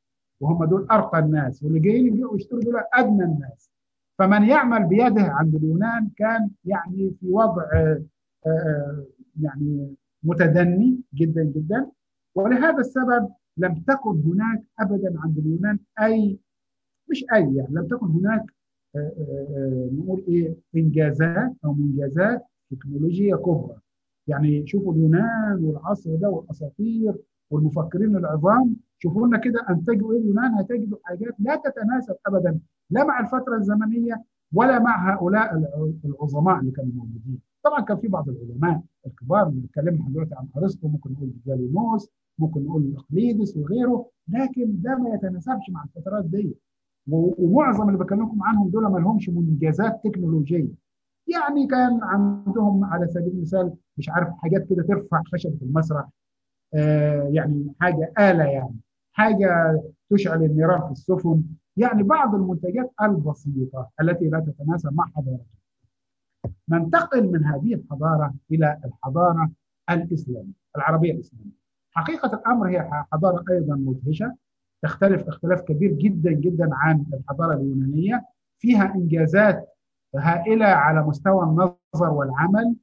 وهم 0.41 0.64
دول 0.64 0.87
أرقى 0.91 1.18
الناس 1.18 1.62
واللي 1.62 1.80
جايين 1.80 2.07
يبيعوا 2.07 2.32
ويشتروا 2.32 2.61
دول 2.62 2.74
أدنى 2.95 3.24
الناس. 3.24 3.70
فمن 4.18 4.45
يعمل 4.45 4.87
بيده 4.87 5.22
عند 5.22 5.55
اليونان 5.55 6.11
كان 6.16 6.51
يعني 6.64 7.11
في 7.20 7.28
وضع 7.30 7.62
يعني 9.41 9.95
متدني 10.22 11.01
جدا 11.14 11.45
جدا. 11.45 11.91
ولهذا 12.34 12.78
السبب 12.78 13.28
لم 13.57 13.74
تكن 13.74 14.22
هناك 14.26 14.62
ابدا 14.80 15.20
عند 15.20 15.39
اليونان 15.39 15.78
أي 16.03 16.39
مش 17.11 17.24
أي 17.34 17.55
يعني 17.55 17.68
لم 17.74 17.87
تكن 17.87 18.07
هناك 18.07 18.45
نقول 19.93 20.24
إيه 20.28 20.57
إنجازات 20.76 21.53
أو 21.64 21.72
منجزات 21.74 22.45
تكنولوجية 22.70 23.34
كبرى. 23.34 23.76
يعني 24.26 24.66
شوفوا 24.66 24.95
اليونان 24.95 25.64
والعصر 25.64 26.14
ده 26.14 26.30
والأساطير 26.30 27.14
والمفكرين 27.51 28.16
العظام 28.16 28.76
شوفوا 28.99 29.27
لنا 29.27 29.39
كده 29.39 29.67
أنتجوا 29.71 30.13
إيه؟ 30.13 30.19
اليونان 30.19 30.55
هتجدوا 30.55 30.99
حاجات 31.03 31.35
لا 31.39 31.57
تتناسب 31.57 32.15
ابدا 32.27 32.59
لا 32.91 33.05
مع 33.05 33.21
الفترة 33.21 33.57
الزمنية 33.57 34.25
ولا 34.55 34.79
مع 34.79 35.15
هؤلاء 35.15 35.57
العظماء 36.05 36.61
اللي 36.61 36.71
كانوا 36.71 36.93
موجودين. 36.95 37.39
طبعا 37.65 37.81
كان 37.81 37.97
في 37.97 38.09
بعض 38.09 38.29
العلماء 38.29 38.83
الكبار 39.07 39.45
بنتكلم 39.49 40.07
دلوقتي 40.09 40.35
عن 40.35 40.49
أرسطو 40.57 40.89
ممكن 40.89 41.13
نقول 41.13 41.31
جالينوس 41.47 42.11
ممكن 42.39 42.65
نقول 42.65 42.95
أقليدس 42.97 43.57
وغيره 43.57 44.07
لكن 44.29 44.81
ده 44.83 44.97
ما 44.99 45.15
يتناسبش 45.15 45.71
مع 45.71 45.85
الفترات 45.85 46.25
دي. 46.25 46.55
ومعظم 47.09 47.89
اللي 47.89 47.99
بكلمكم 47.99 48.43
عنهم 48.43 48.69
دول 48.69 48.87
ما 48.87 48.99
لهمش 48.99 49.29
منجزات 49.29 50.01
تكنولوجية. 50.05 50.69
يعني 51.27 51.67
كان 51.67 51.99
عندهم 52.03 52.85
على 52.85 53.07
سبيل 53.09 53.29
المثال 53.33 53.73
مش 53.99 54.09
عارف 54.09 54.29
حاجات 54.29 54.67
كده 54.71 54.83
ترفع 54.83 55.23
خشبة 55.33 55.59
المسرح. 55.63 56.09
آه 56.75 57.23
يعني 57.33 57.73
حاجة 57.81 58.13
آلة 58.19 58.45
يعني. 58.45 58.77
حاجة 59.17 59.83
تشعل 60.11 60.43
النيران 60.43 60.81
في 60.87 60.93
السفن. 60.93 61.43
يعني 61.77 62.03
بعض 62.03 62.35
المنتجات 62.35 62.93
البسيطة 63.03 63.91
التي 64.01 64.29
لا 64.29 64.41
تتناسب 64.41 64.93
مع 64.95 65.07
حضارتهم 65.17 65.47
ننتقل 66.69 67.33
من 67.33 67.45
هذه 67.45 67.75
الحضارة 67.75 68.35
إلى 68.51 68.81
الحضارة 68.85 69.51
الإسلامية 69.91 70.53
العربية 70.77 71.12
الإسلامية. 71.12 71.53
حقيقة 71.93 72.35
الأمر 72.35 72.69
هي 72.69 72.91
حضارة 73.12 73.45
أيضا 73.51 73.75
مدهشة. 73.75 74.35
تختلف 74.83 75.29
اختلاف 75.29 75.61
كبير 75.61 75.93
جدا 75.93 76.33
جدا 76.33 76.69
عن 76.73 77.05
الحضارة 77.14 77.55
اليونانية. 77.55 78.25
فيها 78.59 78.95
إنجازات 78.95 79.75
هائلة 80.17 80.67
على 80.67 81.03
مستوى 81.03 81.45
النظر 81.45 82.11
والعمل. 82.11 82.77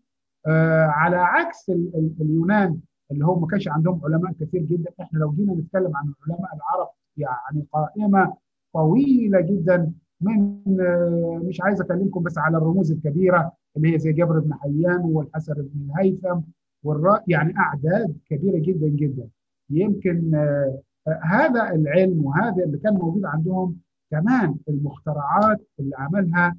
آه 0.48 0.86
على 0.86 1.16
عكس 1.18 1.70
ال 1.70 1.92
ال 1.96 2.12
اليونان 2.22 2.80
اللي 3.12 3.26
هو 3.26 3.40
ما 3.40 3.48
كانش 3.48 3.68
عندهم 3.68 4.02
علماء 4.06 4.32
كثير 4.32 4.62
جدا. 4.62 4.92
إحنا 5.02 5.20
لو 5.20 5.32
جينا 5.32 5.54
نتكلم 5.54 5.96
عن 5.98 6.14
العلماء 6.28 6.50
العرب 6.56 6.90
يعني 7.18 7.66
قائمة 7.72 8.34
طويلة 8.74 9.42
جدا 9.42 9.92
من 10.22 10.58
آه 10.82 11.42
مش 11.44 11.62
عايز 11.62 11.82
أكلمكم 11.82 12.24
بس 12.24 12.38
على 12.38 12.58
الرموز 12.58 12.92
الكبيرة 12.92 13.52
اللي 13.78 13.94
هي 13.94 14.00
زي 14.00 14.14
جبر 14.14 14.40
بن 14.40 14.54
حيان 14.54 15.02
والحسن 15.04 15.54
بن 15.54 15.70
الهيثم 15.90 16.40
والرا 16.84 17.20
يعني 17.28 17.54
أعداد 17.58 18.18
كبيرة 18.30 18.60
جدا 18.60 18.88
جدا. 18.88 19.28
يمكن 19.70 20.36
آه 20.36 20.80
هذا 21.24 21.72
العلم 21.72 22.26
وهذا 22.26 22.64
اللي 22.64 22.78
كان 22.78 22.94
موجود 22.94 23.26
عندهم 23.26 23.78
كمان 24.12 24.56
المخترعات 24.70 25.62
اللي 25.80 25.96
عملها 25.98 26.56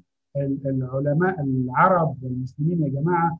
العلماء 0.65 1.41
العرب 1.41 2.17
والمسلمين 2.23 2.81
يا 2.83 2.89
جماعة 3.01 3.39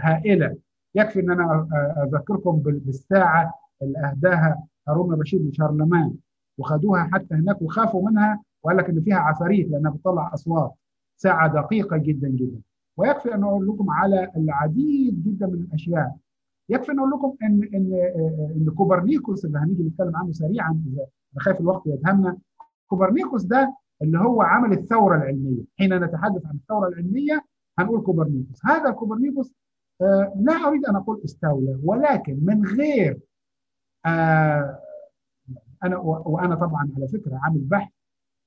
هائلة. 0.00 0.56
يكفي 0.98 1.20
إن 1.20 1.30
أنا 1.30 1.68
أذكركم 2.04 2.56
بالساعة 2.58 3.54
اللي 3.82 3.98
أهداها 3.98 4.64
هارون 4.88 5.14
الرشيد 5.14 5.42
لشارلمان 5.46 6.14
وخدوها 6.58 7.08
حتى 7.12 7.34
هناك 7.34 7.62
وخافوا 7.62 8.10
منها 8.10 8.42
وقال 8.62 8.76
لك 8.76 8.88
إن 8.90 9.00
فيها 9.00 9.16
عفاريت 9.16 9.68
لأنها 9.70 9.90
بتطلع 9.90 10.30
أصوات. 10.34 10.72
ساعة 11.16 11.52
دقيقة 11.52 11.96
جدا 11.96 12.28
جدا. 12.28 12.60
ويكفي 12.96 13.34
أن 13.34 13.42
أقول 13.44 13.66
لكم 13.68 13.90
على 13.90 14.30
العديد 14.36 15.22
جدا 15.22 15.46
من 15.46 15.54
الأشياء. 15.54 16.16
يكفي 16.68 16.92
أن 16.92 16.98
أقول 16.98 17.10
لكم 17.10 17.34
ان 17.42 17.68
ان 17.74 17.92
ان 18.56 18.70
كوبرنيكوس 18.76 19.44
اللي 19.44 19.58
هنيجي 19.58 19.82
نتكلم 19.82 20.16
عنه 20.16 20.32
سريعا 20.32 20.82
إذا 20.92 21.06
خايف 21.38 21.60
الوقت 21.60 21.86
يدهمنا 21.86 22.36
كوبرنيكوس 22.86 23.42
ده 23.44 23.74
اللي 24.02 24.18
هو 24.18 24.42
عمل 24.42 24.72
الثورة 24.72 25.16
العلمية. 25.16 25.62
حين 25.78 25.94
نتحدث 26.04 26.46
عن 26.46 26.54
الثورة 26.54 26.88
العلمية 26.88 27.44
هنقول 27.78 28.00
كوبرنيكوس. 28.00 28.60
هذا 28.66 28.90
كوبرنيكوس 28.90 29.52
لا 30.36 30.52
أريد 30.68 30.86
أن 30.86 30.96
أقول 30.96 31.20
استولى 31.24 31.78
ولكن 31.84 32.38
من 32.44 32.66
غير 32.66 33.20
آه 34.06 34.78
أنا 35.84 35.96
وأنا 35.98 36.54
طبعا 36.54 36.90
على 36.96 37.08
فكرة 37.08 37.36
عامل 37.42 37.60
بحث 37.60 37.92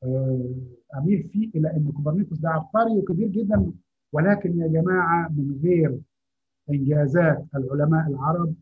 آه 0.04 0.49
أميل 0.97 1.30
فيه 1.34 1.49
إلى 1.56 1.72
أن 1.74 1.91
كوبرنيكوس 1.95 2.39
ده 2.39 2.49
عبقري 2.49 2.97
وكبير 2.97 3.28
جدا 3.28 3.72
ولكن 4.14 4.60
يا 4.60 4.68
جماعة 4.68 5.30
من 5.30 5.60
غير 5.64 5.99
إنجازات 6.70 7.45
العلماء 7.56 8.08
العرب 8.08 8.54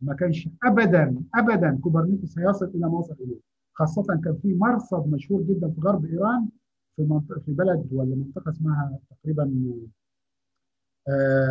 ما 0.00 0.14
كانش 0.14 0.48
ابدا 0.64 1.22
ابدا 1.34 1.78
كوبرنيكوس 1.82 2.38
هيصل 2.38 2.66
إلى 2.66 2.80
ما 2.88 2.98
وصل 2.98 3.16
إليه. 3.20 3.40
خاصة 3.74 4.02
كان 4.24 4.38
في 4.42 4.54
مرصد 4.54 5.06
مشهور 5.12 5.42
جدا 5.42 5.70
في 5.70 5.80
غرب 5.80 6.04
إيران 6.04 6.48
في 6.96 7.02
منطقة 7.02 7.40
في 7.40 7.52
بلد 7.52 7.88
ولا 7.92 8.16
منطقة 8.16 8.50
اسمها 8.50 8.98
تقريبا 9.10 9.42
آه 9.42 10.01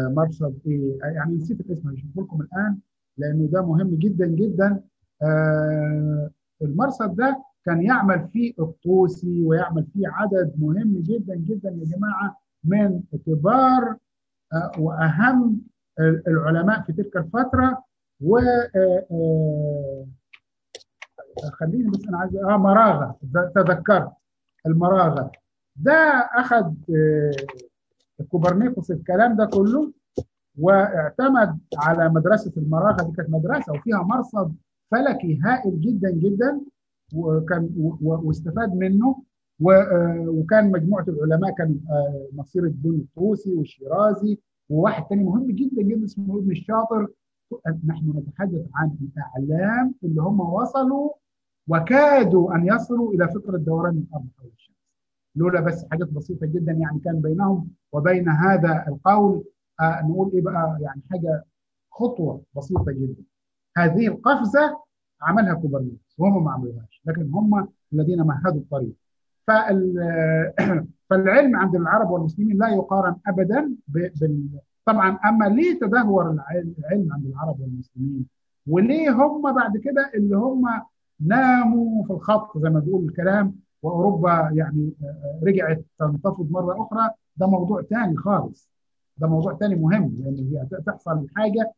مرصد 0.09 0.59
إيه 0.67 0.97
يعني 1.01 1.35
نسيت 1.35 1.59
الاسم 1.59 1.89
هشوف 1.89 2.17
لكم 2.17 2.41
الآن 2.41 2.77
لأنه 3.17 3.47
ده 3.51 3.61
مهم 3.65 3.95
جدا 3.95 4.25
جدا. 4.25 4.83
آه 5.23 6.29
المرصد 6.61 7.15
ده 7.15 7.43
كان 7.65 7.81
يعمل 7.81 8.27
فيه 8.33 8.53
الطوسي 8.59 9.43
ويعمل 9.45 9.85
فيه 9.93 10.07
عدد 10.07 10.53
مهم 10.57 11.01
جدا 11.01 11.35
جدا 11.35 11.69
يا 11.69 11.85
جماعة 11.97 12.37
من 12.63 13.01
كبار 13.25 13.95
آه 14.53 14.71
وأهم 14.79 15.61
العلماء 16.27 16.81
في 16.81 16.93
تلك 16.93 17.17
الفترة. 17.17 17.83
و 18.21 18.39
خليني 21.53 21.89
بس 21.89 22.07
أنا 22.07 22.17
عايز 22.17 22.35
آه 22.35 22.57
مراغة 22.57 23.19
تذكرت. 23.55 24.11
المراغة 24.65 25.31
ده 25.75 25.93
أخذ 26.35 26.73
كوبرنيكوس 28.29 28.91
الكلام 28.91 29.35
ده 29.35 29.45
كله 29.45 29.91
واعتمد 30.59 31.59
على 31.77 32.09
مدرسة 32.09 32.51
المراغة 32.57 33.03
دي 33.03 33.11
كانت 33.11 33.29
مدرسة 33.29 33.73
وفيها 33.73 34.03
مرصد 34.03 34.55
فلكي 34.91 35.39
هائل 35.43 35.81
جدا 35.81 36.11
جدا 36.11 36.61
وكان 37.15 37.69
واستفاد 38.01 38.75
منه 38.75 39.23
وكان 40.27 40.71
مجموعة 40.71 41.05
العلماء 41.07 41.55
كان 41.55 41.79
نصير 42.35 42.63
الدين 42.63 42.93
الطوسي 42.99 43.53
والشيرازي 43.53 44.39
وواحد 44.69 45.03
تاني 45.05 45.23
مهم 45.23 45.51
جدا 45.51 45.81
جدا 45.81 46.05
اسمه 46.05 46.37
ابن 46.39 46.51
الشاطر. 46.51 47.07
نحن 47.85 48.13
نتحدث 48.17 48.65
عن 48.75 48.91
الأعلام 49.01 49.93
اللي 50.03 50.21
هم 50.21 50.39
وصلوا 50.39 51.09
وكادوا 51.67 52.55
أن 52.55 52.67
يصلوا 52.67 53.13
إلى 53.13 53.27
فكره 53.27 53.57
دوران 53.57 53.97
الأرض 53.97 54.25
لولا 55.35 55.61
بس 55.61 55.85
حاجات 55.91 56.07
بسيطة 56.09 56.47
جدا 56.47 56.71
يعني 56.71 56.99
كان 56.99 57.21
بينهم 57.21 57.69
وبين 57.91 58.29
هذا 58.29 58.85
القول 58.87 59.43
آه 59.79 60.01
نقول 60.03 60.31
إيه 60.33 60.41
بقى؟ 60.41 60.77
يعني 60.81 61.01
حاجة 61.11 61.45
خطوة 61.91 62.43
بسيطة 62.57 62.91
جدا. 62.91 63.23
هذه 63.77 64.07
القفزة 64.07 64.79
عملها 65.21 65.53
كوبرنيكوس 65.53 66.15
وهم 66.17 66.43
ما 66.43 66.51
عملوهاش 66.51 67.01
لكن 67.05 67.31
هم 67.33 67.67
الذين 67.93 68.21
مهدوا 68.21 68.61
الطريق. 68.61 68.95
فالعلم 71.09 71.55
عند 71.55 71.75
العرب 71.75 72.09
والمسلمين 72.09 72.57
لا 72.57 72.69
يقارن 72.69 73.15
ابدا 73.27 73.75
بال 73.87 74.49
طبعا 74.85 75.19
أما 75.25 75.45
ليه 75.45 75.79
تدهور 75.79 76.31
العلم 76.31 77.13
عند 77.13 77.25
العرب 77.25 77.59
والمسلمين؟ 77.59 78.25
وليه 78.67 79.11
هم 79.11 79.55
بعد 79.55 79.77
كده 79.77 80.11
اللي 80.15 80.35
هم 80.35 80.63
ناموا 81.19 82.03
في 82.05 82.13
الخط 82.13 82.57
زي 82.57 82.69
ما 82.69 82.79
بيقول 82.79 83.05
الكلام 83.05 83.55
وأوروبا 83.83 84.51
يعني 84.53 84.93
رجعت 85.43 85.81
تنتفض 85.99 86.51
مرة 86.51 86.81
أخرى. 86.81 87.09
ده 87.37 87.47
موضوع 87.47 87.81
ثاني 87.81 88.17
خالص. 88.17 88.69
ده 89.17 89.27
موضوع 89.27 89.57
ثاني 89.57 89.75
مهم 89.75 90.17
لأن 90.19 90.67
هي 90.71 90.79
تحصل 90.85 91.19
الحاجة 91.19 91.71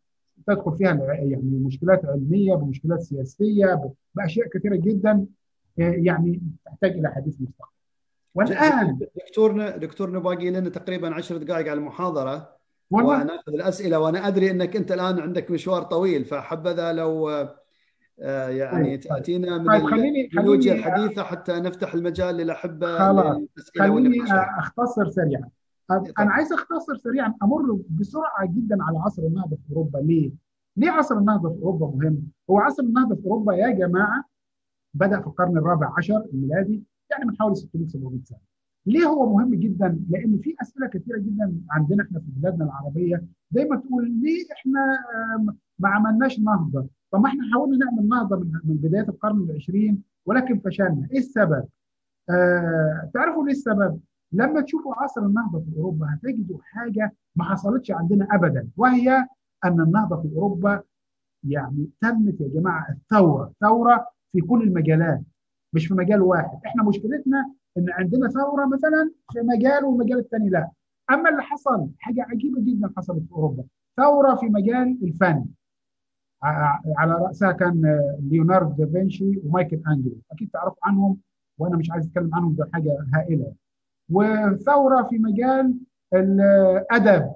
تدخل 0.47 0.77
فيها 0.77 0.93
يعني 1.13 1.41
مشكلات 1.43 2.05
علمية 2.05 2.55
بمشكلات 2.55 3.01
سياسية 3.01 3.91
بأشياء 4.15 4.47
كثيره 4.47 4.75
جدا 4.75 5.25
يعني 5.77 6.41
تحتاج 6.65 6.91
إلى 6.91 7.09
حديث 7.11 7.35
مستقبل 7.41 7.71
والآن 8.35 8.99
دكتورنا 9.15 9.77
دكتورنا 9.77 10.19
باقي 10.19 10.49
لنا 10.49 10.69
تقريبا 10.69 11.13
10 11.13 11.37
دقائق 11.37 11.69
على 11.71 11.79
المحاضرة. 11.79 12.53
وناخذ 12.91 13.53
الأسئلة 13.53 13.99
وأنا 13.99 14.27
أدري 14.27 14.51
إنك 14.51 14.75
أنت 14.75 14.91
الآن 14.91 15.19
عندك 15.19 15.51
مشوار 15.51 15.83
طويل 15.83 16.25
فحبذا 16.25 16.93
لو 16.93 17.29
يعني 18.29 18.97
تأتينا 18.97 19.57
من 19.57 19.67
طيب 19.67 19.85
خليني 19.85 20.29
الوجه 20.37 20.73
الحديثه 20.73 21.23
حتى 21.23 21.59
نفتح 21.59 21.93
المجال 21.93 22.35
للأحبة 22.35 22.97
خلاص 22.97 23.37
خليني 23.79 24.17
أختصر 24.59 25.09
سريعا 25.09 25.49
أنا 25.91 26.31
عايز 26.31 26.53
أختصر 26.53 26.95
سريعا 26.97 27.33
أمر 27.43 27.79
بسرعة 27.89 28.45
جدا 28.45 28.77
على 28.83 28.97
عصر 28.99 29.21
النهضة 29.23 29.55
في 29.55 29.71
أوروبا 29.71 29.97
ليه؟ 29.97 30.31
ليه 30.77 30.91
عصر 30.91 31.17
النهضة 31.17 31.49
في 31.49 31.61
أوروبا 31.61 31.87
مهم؟ 31.87 32.23
هو 32.49 32.59
عصر 32.59 32.83
النهضة 32.83 33.15
في 33.15 33.25
أوروبا 33.25 33.53
يا 33.53 33.69
جماعة 33.69 34.23
بدأ 34.93 35.19
في 35.21 35.27
القرن 35.27 35.57
الرابع 35.57 35.93
عشر 35.97 36.25
الميلادي 36.33 36.83
يعني 37.11 37.25
من 37.25 37.37
حوالي 37.37 37.55
600 37.55 37.87
700 37.87 38.19
سنة. 38.23 38.37
ليه 38.85 39.05
هو 39.05 39.33
مهم 39.37 39.55
جدا؟ 39.55 39.99
لأن 40.09 40.39
في 40.43 40.55
أسئلة 40.61 40.87
كثيرة 40.87 41.17
جدا 41.17 41.53
عندنا 41.71 42.03
إحنا 42.03 42.19
في 42.19 42.25
بلادنا 42.27 42.65
العربية 42.65 43.23
دايما 43.51 43.75
تقول 43.75 44.11
ليه 44.11 44.45
إحنا 44.51 44.97
ما 45.79 45.89
عملناش 45.89 46.39
نهضة؟ 46.39 46.87
طب 47.13 47.25
إحنا 47.25 47.43
حاولنا 47.53 47.85
نعمل 47.85 48.07
نهضة 48.07 48.35
من 48.35 48.51
من 48.63 48.75
بداية 48.75 49.01
القرن 49.09 49.41
العشرين 49.49 50.03
ولكن 50.25 50.59
فشلنا، 50.59 51.07
إيه 51.11 51.17
السبب؟ 51.19 51.65
آه 52.29 53.09
تعرفوا 53.13 53.43
ليه 53.45 53.51
السبب؟ 53.51 53.99
لما 54.31 54.61
تشوفوا 54.61 54.93
عصر 55.03 55.21
النهضة 55.25 55.59
في 55.59 55.77
أوروبا 55.77 56.07
هتجدوا 56.13 56.57
حاجة 56.61 57.13
ما 57.35 57.43
حصلتش 57.43 57.91
عندنا 57.91 58.27
ابدا 58.31 58.69
وهي 58.77 59.27
أن 59.65 59.81
النهضة 59.81 60.21
في 60.21 60.35
أوروبا 60.35 60.81
يعني 61.43 61.89
تمت 62.01 62.41
يا 62.41 62.47
جماعة 62.47 62.87
الثورة، 62.89 63.51
ثوره 63.61 64.07
في 64.31 64.41
كل 64.41 64.61
المجالات 64.63 65.21
مش 65.73 65.87
في 65.87 65.93
مجال 65.93 66.21
واحد، 66.21 66.59
إحنا 66.65 66.83
مشكلتنا 66.83 67.53
إن 67.77 67.85
عندنا 67.89 68.27
ثورة 68.27 68.65
مثلا 68.65 69.11
في 69.33 69.39
مجال 69.41 69.85
والمجال 69.85 70.19
الثاني 70.19 70.49
لا. 70.49 70.69
أما 71.11 71.29
اللي 71.29 71.41
حصل 71.41 71.87
حاجة 71.99 72.25
عجيبة 72.29 72.61
جدا 72.61 72.91
حصلت 72.97 73.23
في 73.27 73.31
أوروبا 73.31 73.63
ثورة 73.97 74.35
في 74.35 74.45
مجال 74.45 74.97
الفن 75.03 75.45
على 76.97 77.13
رأسها 77.13 77.51
كان 77.51 77.99
ليوناردو 78.19 78.85
دافنشي 78.85 79.39
ومايكل 79.45 79.81
أنجلو. 79.87 80.17
أكيد 80.31 80.49
تعرفوا 80.53 80.77
عنهم 80.83 81.17
وأنا 81.57 81.77
مش 81.77 81.91
عايز 81.91 82.05
أتكلم 82.05 82.35
عنهم 82.35 82.55
ده 82.55 82.69
حاجة 82.73 82.97
هائلة. 83.13 83.53
وثوره 84.11 85.03
في 85.03 85.17
مجال 85.17 85.75
الأدب. 86.13 87.31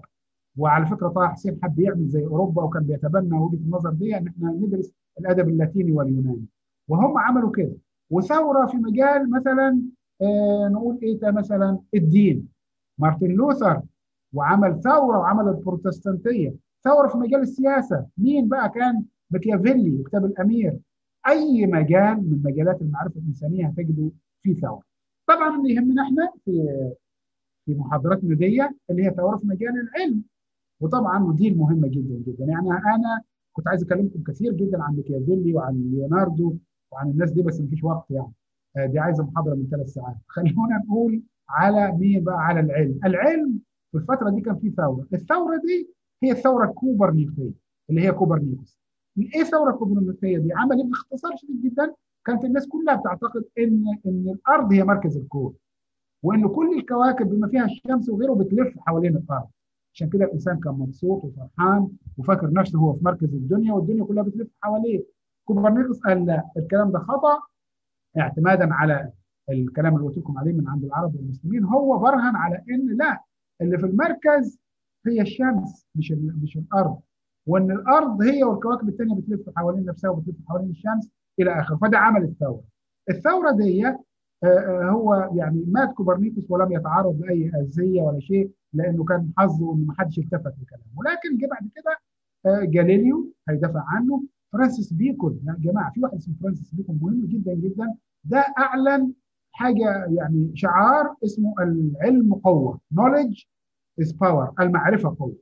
وعلى 0.58 0.86
فكرة 0.86 1.08
طه 1.08 1.28
حسين 1.28 1.60
حب 1.64 1.80
يعمل 1.80 2.08
زي 2.08 2.26
أوروبا 2.26 2.64
وكان 2.64 2.84
بيتبنى 2.84 3.38
وجهة 3.38 3.58
النظر 3.58 3.90
دي 3.90 4.18
إن 4.18 4.28
إحنا 4.28 4.50
ندرس 4.52 4.92
الأدب 5.20 5.50
اللاتيني 5.50 5.92
واليوناني. 5.92 6.46
وهم 6.88 7.18
عملوا 7.18 7.52
كده. 7.52 7.76
وثورة 8.10 8.66
في 8.66 8.78
مجال 8.78 9.32
مثلا 9.32 9.82
آه 10.22 10.68
نقول 10.68 11.00
إيه 11.04 11.32
مثلا؟ 11.32 11.80
الدين. 11.94 12.48
مارتن 12.98 13.28
لوثر 13.28 13.82
وعمل 14.34 14.82
ثورة 14.82 15.18
وعمل 15.18 15.48
البروتستانتية. 15.48 16.67
ثورة 16.84 17.08
في 17.08 17.18
مجال 17.18 17.42
السياسة. 17.42 18.08
مين 18.18 18.48
بقى 18.48 18.70
كان؟ 18.70 19.06
ماكيافيلي 19.32 20.04
كتاب 20.04 20.26
الأمير. 20.26 20.80
أي 21.28 21.66
مجال 21.66 22.16
من 22.30 22.42
مجالات 22.46 22.82
المعرفة 22.82 23.20
الإنسانية 23.20 23.68
هتجدوا 23.68 24.10
فيه 24.44 24.56
ثورة. 24.56 24.82
طبعا 25.28 25.58
اللي 25.60 25.74
يهمنا 25.74 26.04
إحنا 26.04 26.34
في 26.46 26.52
في 27.66 27.76
محاضراتنا 27.76 28.36
دي 28.36 28.62
اللي 28.90 29.06
هي 29.06 29.12
ثورة 29.18 29.38
في 29.38 29.48
مجال 29.48 29.70
العلم. 29.82 30.24
وطبعا 30.82 31.24
ودي 31.24 31.48
المهمه 31.48 31.88
جدا 31.88 32.16
جدا. 32.28 32.46
يعني 32.46 32.70
أنا 32.72 33.22
كنت 33.54 33.68
عايز 33.68 33.84
أكلمكم 33.84 34.24
كثير 34.24 34.54
جدا 34.54 34.84
عن 34.84 34.96
ماكيافيلي 34.96 35.54
وعن 35.54 35.90
ليوناردو 35.92 36.58
وعن 36.92 37.10
الناس 37.10 37.32
دي 37.32 37.42
بس 37.42 37.62
مفيش 37.62 37.84
وقت 37.84 38.12
يعني. 38.12 38.32
دي 38.92 39.00
عايزة 39.00 39.24
محاضرة 39.24 39.56
من 39.56 39.68
ثلاث 39.72 39.88
ساعات. 39.88 40.16
خلونا 40.28 40.84
نقول 40.86 41.22
على 41.50 41.92
مين 41.92 42.24
بقى؟ 42.24 42.36
على 42.46 42.60
العلم. 42.60 43.00
العلم 43.06 43.60
في 43.92 43.98
الفترة 43.98 44.30
دي 44.30 44.42
كان 44.42 44.56
في 44.60 44.70
ثورة. 44.72 45.08
الثورة 45.14 45.58
دي 45.58 45.90
هي 46.24 46.32
الثوره 46.32 46.66
الكوبرنيكيه 46.70 47.52
اللي 47.90 48.02
هي 48.02 48.12
كوبرنيكوس. 48.12 48.80
إيه 49.36 49.42
الثوره 49.42 49.72
الكوبرنيكيه 49.74 50.38
دي؟ 50.38 50.54
عمل 50.54 50.90
باختصار 50.90 51.36
شديد 51.36 51.62
جدا. 51.62 51.94
كانت 52.26 52.46
الناس 52.46 52.68
كلها 52.68 52.96
بتعتقد 52.96 53.46
إن 53.58 53.84
إن 54.06 54.30
الأرض 54.36 54.74
هي 54.74 54.84
مركز 54.84 55.18
الكون 55.18 55.54
وإن 56.24 56.48
كل 56.48 56.78
الكواكب 56.80 57.30
بما 57.30 57.48
فيها 57.48 57.66
الشمس 57.66 58.10
وغيره 58.10 58.34
بتلف 58.34 58.80
حوالين 58.80 59.16
الأرض. 59.18 59.48
عشان 59.94 60.10
كده 60.10 60.26
الإنسان 60.26 60.60
كان 60.60 60.74
مبسوط 60.74 61.24
وفرحان 61.24 61.90
وفاكر 62.18 62.52
نفسه 62.54 62.80
هو 62.80 62.94
في 62.94 63.06
مركز 63.06 63.34
الدنيا 63.34 63.74
والدنيا 63.74 64.04
كلها 64.04 64.24
بتلف 64.24 64.48
حواليه. 64.62 65.06
كوبرنيكوس 65.46 66.00
قال 66.00 66.26
لا 66.26 66.50
الكلام 66.58 66.92
ده 66.92 67.00
خطأ. 67.00 67.40
اعتمادا 68.18 68.74
على 68.74 69.12
الكلام 69.50 69.96
اللي 69.96 70.08
قلت 70.08 70.18
لكم 70.18 70.38
عليه 70.38 70.54
من 70.54 70.68
عند 70.68 70.84
العرب 70.84 71.16
والمسلمين 71.16 71.64
هو 71.64 72.00
برهن 72.00 72.36
على 72.36 72.64
إن 72.70 72.98
لا 72.98 73.24
اللي 73.62 73.78
في 73.78 73.86
المركز 73.86 74.60
هي 75.08 75.22
الشمس 75.22 75.88
مش 75.96 76.12
مش 76.44 76.58
الأرض. 76.58 77.00
وإن 77.48 77.72
الأرض 77.72 78.22
هي 78.22 78.44
والكواكب 78.44 78.90
الثانية 78.90 79.16
بتلف 79.16 79.50
حوالين 79.56 79.86
نفسها 79.86 80.10
وبتلف 80.10 80.36
حوالين 80.48 80.70
الشمس 80.70 81.12
إلى 81.40 81.60
آخره. 81.60 81.76
فده 81.76 81.98
عمل 81.98 82.24
الثورة. 82.24 82.64
الثورة 83.10 83.52
دي 83.52 83.84
هو 84.90 85.30
يعني 85.36 85.64
مات 85.68 85.94
كوبرنيكوس 85.94 86.52
ولم 86.52 86.72
يتعرض 86.72 87.20
لأي 87.22 87.52
أذية 87.62 88.02
ولا 88.02 88.20
شيء 88.20 88.52
لأنه 88.74 89.04
كان 89.04 89.32
حظه 89.38 89.76
إنه 89.76 89.86
ما 89.86 89.94
حدش 89.98 90.20
التفت 90.20 90.54
لكلامه. 90.62 90.86
ولكن 90.98 91.38
جه 91.38 91.48
بعد 91.48 91.70
كده 91.76 91.98
جاليليو 92.66 93.34
هيدافع 93.50 93.84
عنه 93.88 94.24
فرانسيس 94.54 94.94
بيكون. 94.94 95.40
يا 95.48 95.56
جماعة 95.60 95.92
في 95.92 96.02
واحد 96.02 96.16
اسمه 96.16 96.36
فرانسيس 96.42 96.76
بيكون 96.76 97.00
مهم 97.02 97.26
جدا 97.26 97.54
جدا. 97.54 97.96
ده 98.24 98.46
أعلن 98.58 99.14
حاجة 99.52 100.06
يعني 100.10 100.52
شعار 100.56 101.16
اسمه 101.24 101.54
العلم 101.62 102.34
قوة 102.34 102.80
knowledge 102.96 103.48
is 104.02 104.14
power. 104.14 104.54
المعرفة 104.60 105.16
قوة. 105.20 105.36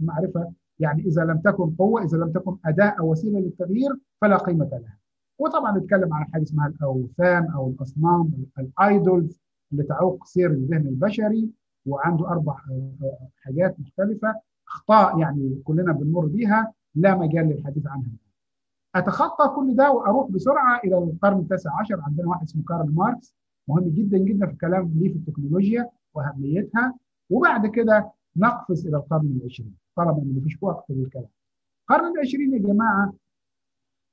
المعرفة 0.00 0.52
يعني 0.78 1.02
إذا 1.02 1.24
لم 1.24 1.38
تكن 1.38 1.70
قوة 1.78 2.04
إذا 2.04 2.18
لم 2.18 2.32
تكن 2.32 2.56
أداة 2.64 2.94
أو 3.00 3.10
وسيلة 3.10 3.40
للتغيير 3.40 3.90
فلا 4.20 4.36
قيمة 4.36 4.64
لها. 4.72 4.98
وطبعا 5.38 5.78
نتكلم 5.78 6.14
عن 6.14 6.24
حاجة 6.24 6.42
اسمها 6.42 6.66
الأوثان 6.68 7.50
أو 7.50 7.70
الأصنام 7.70 8.32
الأيدولز 8.58 9.40
اللي 9.72 9.82
تعوق 9.82 10.24
سير 10.24 10.50
الذهن 10.50 10.86
البشري 10.86 11.50
وعنده 11.86 12.28
أربع 12.28 12.56
حاجات 13.36 13.80
مختلفة. 13.80 14.34
أخطاء 14.68 15.18
يعني 15.18 15.60
كلنا 15.64 15.92
بنمر 15.92 16.26
بيها 16.26 16.72
لا 16.94 17.14
مجال 17.14 17.48
للحديث 17.48 17.86
عنها. 17.86 18.10
أتخطى 18.94 19.48
كل 19.56 19.76
ده 19.76 19.90
وأروح 19.90 20.30
بسرعة 20.30 20.80
إلى 20.84 20.98
القرن 20.98 21.38
التاسع 21.38 21.80
عشر. 21.80 22.00
عندنا 22.00 22.28
واحد 22.28 22.42
اسمه 22.42 22.62
كارل 22.68 22.94
ماركس 22.94 23.34
مهم 23.68 23.88
جدا 23.88 24.18
جدا 24.18 24.46
في 24.46 24.52
الكلام 24.52 24.92
ليه 24.96 25.08
في 25.12 25.16
التكنولوجيا 25.16 25.90
وأهميتها. 26.14 26.94
وبعد 27.30 27.66
كده 27.66 28.10
نقفز 28.36 28.86
إلى 28.86 28.96
القرن 28.96 29.38
العشرين 29.40 29.74
طالما 29.96 30.18
إن 30.18 30.34
مفيش 30.40 30.58
وقت 30.62 30.84
للكلام. 30.90 31.26
القرن 31.90 32.12
العشرين 32.12 32.52
يا 32.54 32.58
جماعة 32.58 33.12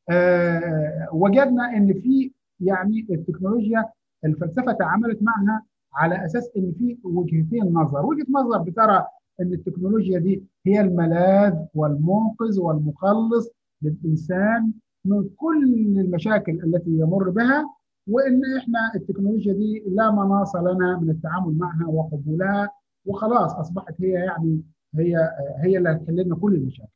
آه 0.09 1.07
وجدنا 1.13 1.77
إن 1.77 1.93
في 1.93 2.31
يعني 2.59 3.07
التكنولوجيا 3.11 3.85
الفلسفة 4.25 4.71
تعاملت 4.71 5.23
معها 5.23 5.63
على 5.93 6.25
أساس 6.25 6.49
إن 6.57 6.71
في 6.77 6.97
وجهتين 7.03 7.73
نظر، 7.73 8.05
وجهة 8.05 8.25
نظر 8.29 8.57
بترى 8.57 9.05
إن 9.41 9.53
التكنولوجيا 9.53 10.19
دي 10.19 10.43
هي 10.65 10.81
الملاذ 10.81 11.53
والمنقذ 11.75 12.59
والمخلص 12.59 13.49
للإنسان 13.81 14.71
من 15.05 15.29
كل 15.37 15.63
المشاكل 15.99 16.51
التي 16.51 16.89
يمر 16.91 17.29
بها 17.29 17.69
وإن 18.07 18.41
إحنا 18.57 18.91
التكنولوجيا 18.95 19.53
دي 19.53 19.83
لا 19.87 20.11
مناص 20.11 20.55
لنا 20.55 20.99
من 21.01 21.09
التعامل 21.09 21.57
معها 21.57 21.87
وقبولها 21.87 22.69
وخلاص 23.05 23.53
أصبحت 23.53 23.95
هي 24.01 24.11
يعني 24.11 24.61
هي 24.95 25.29
هي 25.57 25.77
اللي 25.77 25.89
هتحل 25.89 26.15
لنا 26.15 26.35
كل 26.35 26.55
المشاكل. 26.55 26.89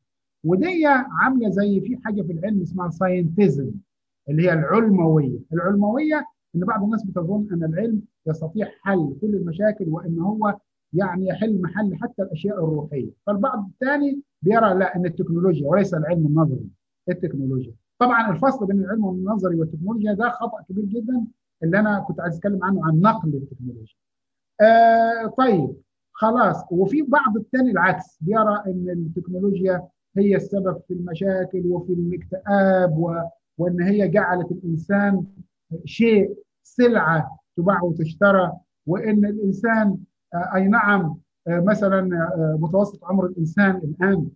ودي 0.44 0.86
عاملة 1.22 1.50
زي 1.50 1.80
في 1.80 1.96
حاجة 2.04 2.22
في 2.22 2.32
العلم 2.32 2.62
اسمها 2.62 2.90
ساينتزم 2.90 3.70
اللي 4.28 4.42
هي 4.42 4.52
العلموية، 4.52 5.38
العلموية 5.52 6.24
إن 6.56 6.60
بعض 6.60 6.82
الناس 6.84 7.04
بتظن 7.06 7.48
أن 7.52 7.64
العلم 7.64 8.02
يستطيع 8.26 8.68
حل 8.82 9.16
كل 9.20 9.34
المشاكل 9.34 9.88
وإن 9.88 10.18
هو 10.18 10.58
يعني 10.92 11.26
يحل 11.26 11.62
محل 11.62 11.96
حتى 11.96 12.22
الأشياء 12.22 12.64
الروحية، 12.64 13.10
فالبعض 13.26 13.68
الثاني 13.68 14.22
بيرى 14.42 14.74
لا 14.74 14.96
إن 14.96 15.06
التكنولوجيا 15.06 15.68
وليس 15.68 15.94
العلم 15.94 16.26
النظري 16.26 16.68
التكنولوجيا. 17.08 17.74
طبعا 17.98 18.30
الفصل 18.30 18.66
بين 18.66 18.78
العلم 18.80 19.08
النظري 19.08 19.56
والتكنولوجيا 19.56 20.12
ده 20.12 20.30
خطأ 20.30 20.62
كبير 20.68 20.84
جدا 20.84 21.24
اللي 21.62 21.78
أنا 21.80 22.00
كنت 22.08 22.20
عايز 22.20 22.36
أتكلم 22.36 22.64
عنه 22.64 22.86
عن 22.86 23.00
نقل 23.00 23.34
التكنولوجيا. 23.34 23.96
آه 24.60 25.26
طيب 25.38 25.76
خلاص. 26.20 26.64
وفي 26.70 27.02
بعض 27.02 27.36
الثاني 27.36 27.70
العكس. 27.70 28.18
بيرى 28.20 28.62
إن 28.66 28.88
التكنولوجيا 28.90 29.88
هي 30.16 30.36
السبب 30.36 30.80
في 30.88 30.94
المشاكل 30.94 31.62
وفي 31.66 31.92
الاكتئاب 31.92 32.98
و... 32.98 33.14
وإن 33.58 33.82
هي 33.82 34.08
جعلت 34.08 34.52
الإنسان 34.52 35.24
شيء 35.84 36.34
سلعة 36.62 37.38
تباع 37.56 37.82
وتشترى 37.82 38.52
وإن 38.86 39.24
الإنسان 39.24 39.98
آه 40.34 40.50
أي 40.54 40.68
نعم 40.68 41.16
آه 41.48 41.60
مثلا 41.60 41.98
آه 42.16 42.58
متوسط 42.60 43.04
عمر 43.04 43.26
الإنسان 43.26 43.76
الآن 43.76 44.28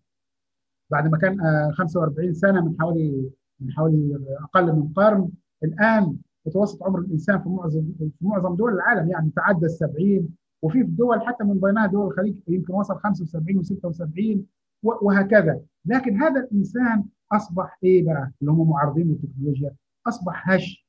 بعد 0.91 1.09
ما 1.11 1.18
كان 1.18 1.37
45 1.72 2.35
سنة 2.35 2.64
من 2.64 2.76
حوالي 2.80 3.30
من 3.61 3.72
حوالي 3.72 4.18
أقل 4.43 4.72
من 4.76 4.89
قرن 4.97 5.30
الآن 5.64 6.16
متوسط 6.47 6.83
عمر 6.83 6.99
الإنسان 6.99 7.43
في 7.43 7.49
معظم 7.49 7.85
في 7.99 8.11
معظم 8.20 8.57
دول 8.57 8.72
العالم 8.72 9.11
يعني 9.11 9.30
تعدى 9.37 9.66
ال 9.66 9.70
70 9.70 10.28
وفي 10.63 10.83
دول 10.83 11.23
حتى 11.27 11.45
من 11.45 11.61
بينها 11.61 11.87
دول 11.87 12.07
الخليج 12.07 12.35
يمكن 12.49 12.75
وصل 12.75 12.99
75 12.99 13.63
و76 13.63 14.39
وهكذا. 14.83 15.61
لكن 15.85 16.23
هذا 16.23 16.41
الإنسان 16.41 17.05
أصبح 17.33 17.79
إيه 17.85 18.05
بقى؟ 18.07 18.33
اللي 18.41 18.53
هم 18.53 18.71
معارضين 18.71 19.09
للتكنولوجيا. 19.09 19.75
أصبح 20.07 20.51
هش. 20.51 20.87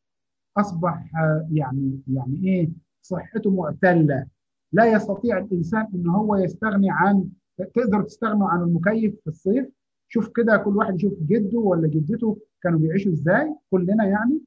أصبح 0.58 1.12
يعني 1.52 2.00
يعني 2.08 2.42
إيه؟ 2.44 2.70
صحته 3.02 3.52
معتلة. 3.52 4.26
لا 4.74 4.86
يستطيع 4.92 5.38
الإنسان 5.38 5.88
إن 5.96 6.08
هو 6.08 6.36
يستغني 6.36 6.88
عن 6.92 7.30
تقدر 7.58 8.02
تستغنوا 8.02 8.50
عن 8.50 8.62
المكيف 8.62 9.16
في 9.22 9.28
الصيف. 9.28 9.68
شوف 10.10 10.30
كده 10.36 10.58
كل 10.58 10.78
واحد 10.78 10.96
يشوف 10.96 11.14
جده 11.22 11.60
ولا 11.60 11.88
جدته 11.88 12.38
كانوا 12.64 12.80
بيعيشوا 12.80 13.12
إزاي. 13.12 13.56
كلنا 13.72 14.06
يعني. 14.06 14.42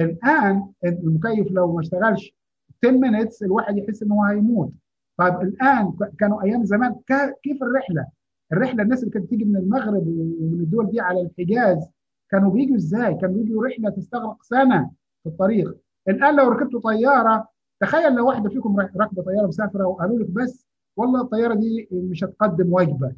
الآن 0.00 0.68
المكيف 0.84 1.50
لو 1.50 1.72
ما 1.72 1.80
اشتغلش 1.80 2.36
10 2.84 2.98
minutes 3.00 3.42
الواحد 3.42 3.76
يحس 3.78 4.02
ان 4.02 4.12
هو 4.12 4.22
هيموت. 4.24 4.72
طيب 5.18 5.40
الآن 5.40 5.92
كانوا 6.18 6.42
أيام 6.42 6.64
زمان. 6.64 6.94
كيف 7.42 7.62
الرحلة؟ 7.62 8.06
الرحلة 8.52 8.82
الناس 8.82 9.00
اللي 9.00 9.10
كانت 9.10 9.30
تيجي 9.30 9.44
من 9.44 9.56
المغرب 9.56 10.06
ومن 10.06 10.60
الدول 10.60 10.90
دي 10.90 11.00
على 11.00 11.20
الحجاز 11.20 11.88
كانوا 12.30 12.50
بيجوا 12.50 12.76
إزاي؟ 12.76 13.14
كانوا 13.14 13.34
بيجوا 13.34 13.66
رحلة 13.66 13.90
تستغرق 13.90 14.42
سنة 14.42 14.90
في 15.22 15.28
الطريق. 15.28 15.76
الآن 16.08 16.36
لو 16.36 16.48
ركبتوا 16.48 16.80
طيارة 16.80 17.48
تخيل 17.80 18.14
لو 18.14 18.26
واحدة 18.28 18.48
فيكم 18.50 18.80
راكبة 18.80 19.22
طيارة 19.22 19.46
مسافرة 19.46 19.86
وقالوا 19.86 20.18
لك 20.18 20.30
بس 20.30 20.66
والله 20.96 21.20
الطيارة 21.20 21.54
دي 21.54 21.88
مش 21.92 22.24
هتقدم 22.24 22.72
وجبة. 22.72 23.12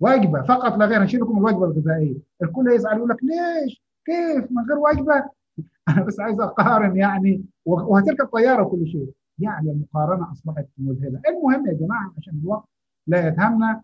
وجبة 0.00 0.42
فقط 0.42 0.78
لا 0.78 0.86
غير. 0.86 1.04
هشيل 1.04 1.20
لكم 1.20 1.38
الوجبة 1.38 1.64
الغذائية. 1.64 2.16
الكل 2.42 2.68
هيزعل 2.68 2.96
يقول 2.96 3.08
لك 3.08 3.16
ليش؟ 3.22 3.82
كيف 4.04 4.50
من 4.52 4.62
غير 4.64 4.78
وجبة؟ 4.78 5.37
أنا 5.88 6.02
بس 6.04 6.20
عايز 6.20 6.40
أقارن 6.40 6.96
يعني 6.96 7.44
وهتركب 7.66 8.26
طياره 8.26 8.62
وكل 8.62 8.88
شيء. 8.88 9.12
يعني 9.38 9.70
المقارنة 9.70 10.32
أصبحت 10.32 10.66
مذهلة. 10.78 11.20
المهم 11.28 11.66
يا 11.66 11.72
جماعة 11.72 12.12
عشان 12.18 12.40
الوقت 12.42 12.68
لا 13.06 13.28
يتهمنا 13.28 13.82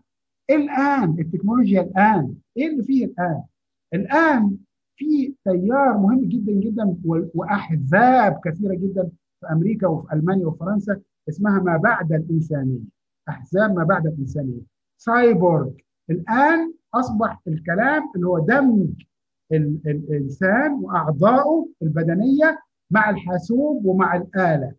الآن 0.49 1.19
التكنولوجيا 1.19 1.81
الآن 1.81 2.35
إيه 2.57 2.67
اللي 2.67 2.83
فيه 2.83 3.05
الآن؟ 3.05 3.43
الآن 3.93 4.57
في 4.95 5.33
تيار 5.45 5.97
مهم 5.97 6.25
جدا 6.25 6.51
جدا 6.51 6.95
وأحزاب 7.35 8.39
كثيرة 8.45 8.73
جدا 8.75 9.09
في 9.41 9.47
أمريكا 9.51 9.87
وفي 9.87 10.13
ألمانيا 10.13 10.45
وفرنسا 10.47 11.01
اسمها 11.29 11.59
ما 11.59 11.77
بعد 11.77 12.13
الإنسانية. 12.13 12.79
أحزاب 13.29 13.75
ما 13.75 13.83
بعد 13.83 14.07
الإنسانية. 14.07 14.61
سايبورغ. 14.97 15.71
الآن 16.09 16.73
أصبح 16.93 17.41
الكلام 17.47 18.11
اللي 18.15 18.27
هو 18.27 18.39
دمج 18.39 19.01
الانسان 19.51 20.71
واعضائه 20.81 21.67
البدنية 21.81 22.59
مع 22.91 23.09
الحاسوب 23.09 23.85
ومع 23.85 24.15
الآلة. 24.15 24.71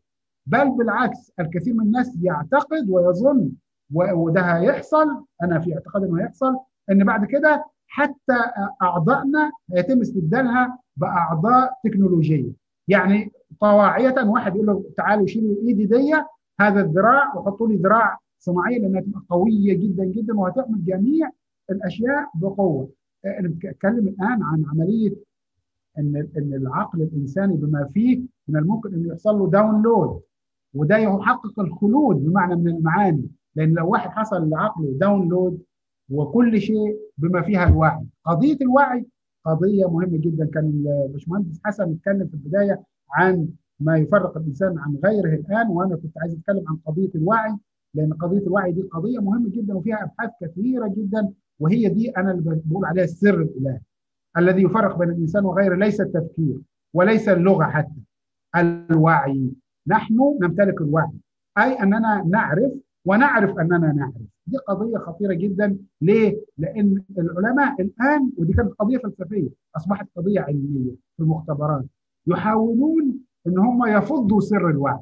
بل 0.47 0.71
بالعكس 0.71 1.33
الكثير 1.41 1.75
من 1.75 1.81
الناس 1.87 2.19
يعتقد 2.23 2.91
ويظن 2.91 3.51
وده 3.95 4.41
هيحصل 4.41 5.25
أنا 5.43 5.61
في 5.61 5.75
اعتقاد 5.75 6.05
إنه 6.05 6.21
هيحصل 6.23 6.57
إن 6.91 7.05
بعد 7.05 7.25
كده 7.25 7.65
حتى 7.87 8.37
أعضائنا 8.83 9.51
يتم 9.71 10.01
استبدالها 10.01 10.79
بأعضاء 10.97 11.73
تكنولوجية. 11.85 12.53
يعني 12.89 13.33
طواعية 13.61 14.15
واحد 14.25 14.55
يقول 14.55 14.67
له 14.67 14.85
تعالوا 14.97 15.27
شيلوا 15.27 15.57
إيدي 15.69 15.87
دي 15.87 16.15
هذا 16.61 16.81
الذراع 16.81 17.37
وحطوا 17.37 17.69
لي 17.69 17.77
ذراع 17.77 18.19
صناعية 18.39 18.79
لأنها 18.79 19.01
تبقى 19.01 19.21
قوية 19.31 19.75
جدا 19.77 20.05
جدا 20.05 20.39
وهتعمل 20.41 20.85
جميع 20.85 21.31
الأشياء 21.71 22.31
بقوة. 22.35 22.89
أنا 23.27 23.49
بتكلم 23.49 24.09
الآن 24.09 24.43
عن 24.43 24.65
عملية 24.67 25.15
إن 25.99 26.17
إن 26.37 26.55
العقل 26.55 27.03
الإنساني 27.03 27.57
بما 27.57 27.85
فيه 27.85 28.23
من 28.49 28.57
الممكن 28.57 28.95
إنه 28.95 29.09
يحصل 29.13 29.39
له 29.39 29.51
download 29.51 30.21
وده 30.75 30.97
يحقق 30.97 31.61
الخلود 31.61 32.17
بمعنى 32.25 32.57
من 32.57 32.69
المعاني. 32.69 33.29
لأن 33.55 33.73
لو 33.73 33.89
واحد 33.91 34.11
حصل 34.11 34.51
لعقله 34.51 34.93
download 35.01 35.63
وكل 36.11 36.61
شيء 36.61 36.99
بما 37.19 37.43
فيها 37.43 37.69
الوعي. 37.69 38.07
قضية 38.25 38.57
الوعي 38.63 39.07
قضية 39.45 39.87
مهمة 39.91 40.19
جدا. 40.19 40.47
كان 40.47 40.85
الباشمهندس 41.07 41.61
حسن 41.65 41.93
اتكلم 41.93 42.27
في 42.27 42.35
البداية 42.35 42.83
عن 43.13 43.49
ما 43.81 43.97
يفرق 43.97 44.37
الإنسان 44.37 44.79
عن 44.79 44.97
غيره 45.05 45.35
الآن 45.35 45.69
وأنا 45.69 45.97
كنت 45.97 46.19
عايز 46.19 46.35
أتكلم 46.35 46.65
عن 46.69 46.77
قضية 46.87 47.11
الوعي 47.15 47.57
لأن 47.95 48.13
قضية 48.13 48.39
الوعي 48.39 48.73
دي 48.73 48.83
قضية 48.83 49.19
مهمة 49.19 49.51
جدا 49.51 49.75
وفيها 49.75 50.03
أبحاث 50.05 50.31
كثيرة 50.41 50.89
جدا 50.97 51.33
وهي 51.61 51.89
دي 51.89 52.11
أنا 52.11 52.31
اللي 52.31 52.61
بقول 52.65 52.85
عليها 52.85 53.05
السر 53.05 53.35
الالهي 53.43 53.81
الذي 54.39 54.63
يفرق 54.63 54.99
بين 54.99 55.11
الإنسان 55.11 55.45
وغيره 55.45 55.75
ليس 55.75 56.01
التفكير 56.01 56.59
وليس 56.95 57.29
اللغة 57.29 57.65
حتى 57.65 58.01
الوعي. 58.57 59.51
نحن 59.87 60.39
نمتلك 60.43 60.81
الوعي 60.81 61.11
أي 61.59 61.73
أننا 61.83 62.25
نعرف 62.29 62.73
ونعرف 63.05 63.59
أننا 63.59 63.93
نعرف. 63.93 64.15
دي 64.47 64.57
قضية 64.57 64.99
خطيرة 64.99 65.35
جدا. 65.35 65.77
ليه؟ 66.01 66.41
لأن 66.59 67.03
العلماء 67.19 67.83
الآن 67.83 68.31
ودي 68.39 68.53
كانت 68.53 68.73
قضية 68.73 68.99
فلسفية 68.99 69.49
أصبحت 69.77 70.07
قضية 70.17 70.41
علمية 70.41 70.91
في 71.17 71.23
المختبرات 71.23 71.85
يحاولون 72.27 73.19
إن 73.47 73.59
هم 73.59 73.87
يفضوا 73.87 74.41
سر 74.41 74.71
الوعي. 74.71 75.01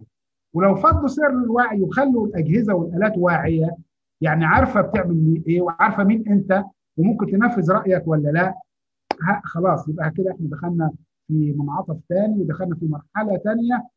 ولو 0.54 0.74
فضوا 0.74 1.08
سر 1.08 1.30
الوعي 1.30 1.80
وخلوا 1.80 2.26
الأجهزة 2.26 2.74
والآلات 2.74 3.12
واعية 3.18 3.76
يعني 4.24 4.44
عارفة 4.44 4.80
بتعمل 4.80 5.42
إيه 5.46 5.60
وعارفة 5.60 6.04
مين 6.04 6.28
أنت 6.28 6.64
وممكن 6.96 7.26
تنفذ 7.26 7.72
رأيك 7.72 8.08
ولا 8.08 8.28
لا. 8.28 8.54
خلاص 9.44 9.88
يبقى 9.88 10.10
كده 10.10 10.30
إحنا 10.32 10.48
دخلنا 10.48 10.90
في 11.28 11.52
منعطف 11.52 11.96
ثاني 12.08 12.40
ودخلنا 12.40 12.76
في 12.76 12.86
مرحلة 12.88 13.38
ثانية 13.38 13.88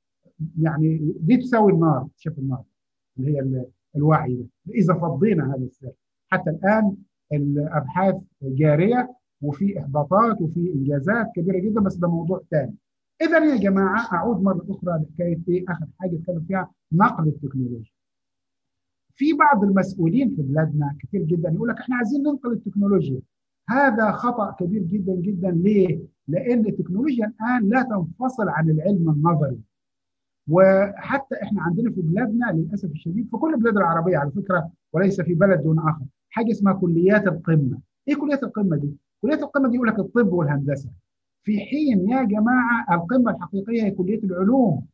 يعني 0.62 1.14
دي 1.20 1.38
تساوي 1.38 1.72
النار 1.72 2.08
شوف 2.18 2.40
النار؟ 2.40 2.64
اللي 3.20 3.38
هي 3.38 3.66
الوعي 3.96 4.34
ده. 4.36 4.46
إذا 4.76 4.94
فضينا 4.94 5.50
هذا 5.56 5.64
السر. 5.64 5.92
حتى 6.32 6.50
الآن 6.50 6.96
الأبحاث 7.34 8.16
جارية 8.42 9.16
وفي 9.42 9.80
إحباطات 9.80 10.42
وفي 10.42 10.74
إنجازات 10.76 11.28
كبيرة 11.36 11.60
جدا 11.60 11.82
بس 11.82 11.96
ده 11.96 12.08
موضوع 12.08 12.42
ثاني 12.52 12.76
اذا 13.22 13.38
يا 13.38 13.58
جماعة 13.58 14.14
أعود 14.14 14.44
مرة 14.44 14.66
أخرى 14.70 15.04
لحكاية 15.04 15.40
إيه 15.50 15.66
آخر 15.70 15.86
حاجة 16.00 16.16
اتكلم 16.20 16.46
فيها؟ 16.48 16.70
نقل 16.94 17.28
التكنولوجيا. 17.28 17.92
في 19.18 19.34
بعض 19.34 19.64
المسؤولين 19.64 20.36
في 20.36 20.42
بلادنا 20.42 20.96
كثير 21.00 21.22
جدا 21.24 21.50
يقول 21.50 21.70
لك 21.70 21.80
إحنا 21.80 21.96
عايزين 21.96 22.24
ننقل 22.24 22.52
التكنولوجيا. 22.52 23.22
هذا 23.70 24.12
خطأ 24.12 24.52
كبير 24.52 24.82
جدا 24.82 25.16
جدا. 25.16 25.52
ليه؟ 25.52 26.00
لأن 26.28 26.66
التكنولوجيا 26.66 27.26
الآن 27.26 27.70
لا 27.70 27.82
تنفصل 27.84 28.50
عن 28.50 28.70
العلم 28.70 29.10
النظري. 29.10 29.60
وحتى 30.50 31.36
إحنا 31.44 31.62
عندنا 31.62 31.92
في 31.92 32.02
بلادنا 32.02 32.52
للأسف 32.52 32.92
الشديد 32.92 33.28
في 33.32 33.38
كل 33.38 33.54
البلاد 33.54 33.78
العربية 33.78 34.18
على 34.18 34.32
فكرة 34.32 34.70
وليس 34.94 35.22
في 35.22 35.34
بلد 35.34 35.64
دون 35.64 35.80
آخر 35.80 36.06
حاجة 36.30 36.52
اسمها 36.52 36.74
كليات 36.74 37.28
القمة. 37.28 37.80
إيه 38.08 38.16
كليات 38.16 38.44
القمة 38.44 38.78
دي؟ 38.78 38.94
كليات 39.22 39.40
القمة 39.40 39.70
دي 39.70 39.76
يقول 39.76 39.88
لك 39.88 40.00
الطب 40.00 40.34
والهندسة. 40.34 40.90
في 41.44 41.60
حين 41.60 42.10
يا 42.10 42.24
جماعة 42.24 42.86
القمة 42.96 43.32
الحقيقية 43.32 43.84
هي 43.84 43.92
كلية 43.92 44.24
العلوم. 44.24 44.86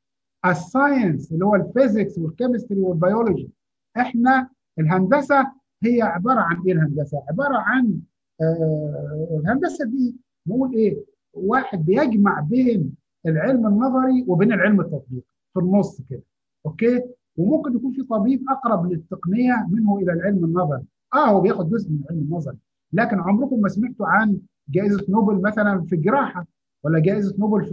الساينس 0.45 1.31
اللي 1.31 1.45
هو 1.45 1.55
الفيزيكس 1.55 2.17
والكيمستري 2.17 2.79
والبيولوجي. 2.79 3.49
إحنا 3.97 4.49
الهندسة 4.79 5.51
هي 5.83 6.01
عبارة 6.01 6.39
عن 6.39 6.61
إيه 6.67 6.73
الهندسة؟ 6.73 7.23
عبارة 7.29 7.57
عن 7.57 7.99
آه 8.41 9.37
الهندسة 9.43 9.85
دي 9.85 10.15
نقول 10.47 10.73
إيه؟ 10.75 11.03
واحد 11.33 11.85
بيجمع 11.85 12.39
بين 12.39 12.95
العلم 13.25 13.67
النظري 13.67 14.25
وبين 14.27 14.51
العلم 14.53 14.81
التطبيقي 14.81 15.25
في 15.53 15.59
النص 15.59 16.01
كده 16.09 16.21
okay؟ 16.65 17.03
وممكن 17.37 17.75
يكون 17.75 17.91
في 17.91 18.03
طبيب 18.03 18.43
أقرب 18.49 18.91
للتقنية 18.91 19.67
منه 19.71 19.97
إلى 19.97 20.13
العلم 20.13 20.45
النظري. 20.45 20.83
آه 21.13 21.27
هو 21.29 21.41
بياخد 21.41 21.69
جزء 21.69 21.89
من 21.89 21.99
العلم 22.03 22.19
النظري 22.19 22.57
لكن 22.93 23.19
عمركم 23.19 23.61
ما 23.61 23.69
سمعتوا 23.69 24.07
عن 24.07 24.37
جائزة 24.69 25.05
نوبل 25.09 25.41
مثلا 25.41 25.81
في 25.81 25.95
الجراحه 25.95 26.45
ولا 26.83 26.99
جائزة 26.99 27.35
نوبل 27.39 27.65
في 27.65 27.69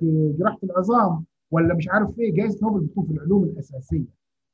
في 0.00 0.34
جراحة 0.38 0.58
العظام 0.64 1.24
ولا 1.50 1.74
مش 1.74 1.88
عارف 1.88 2.18
إيه 2.18 2.34
جائزة 2.34 2.58
نوبل 2.66 2.80
بتكون 2.80 3.06
في 3.06 3.12
العلوم 3.12 3.44
الأساسية. 3.44 4.04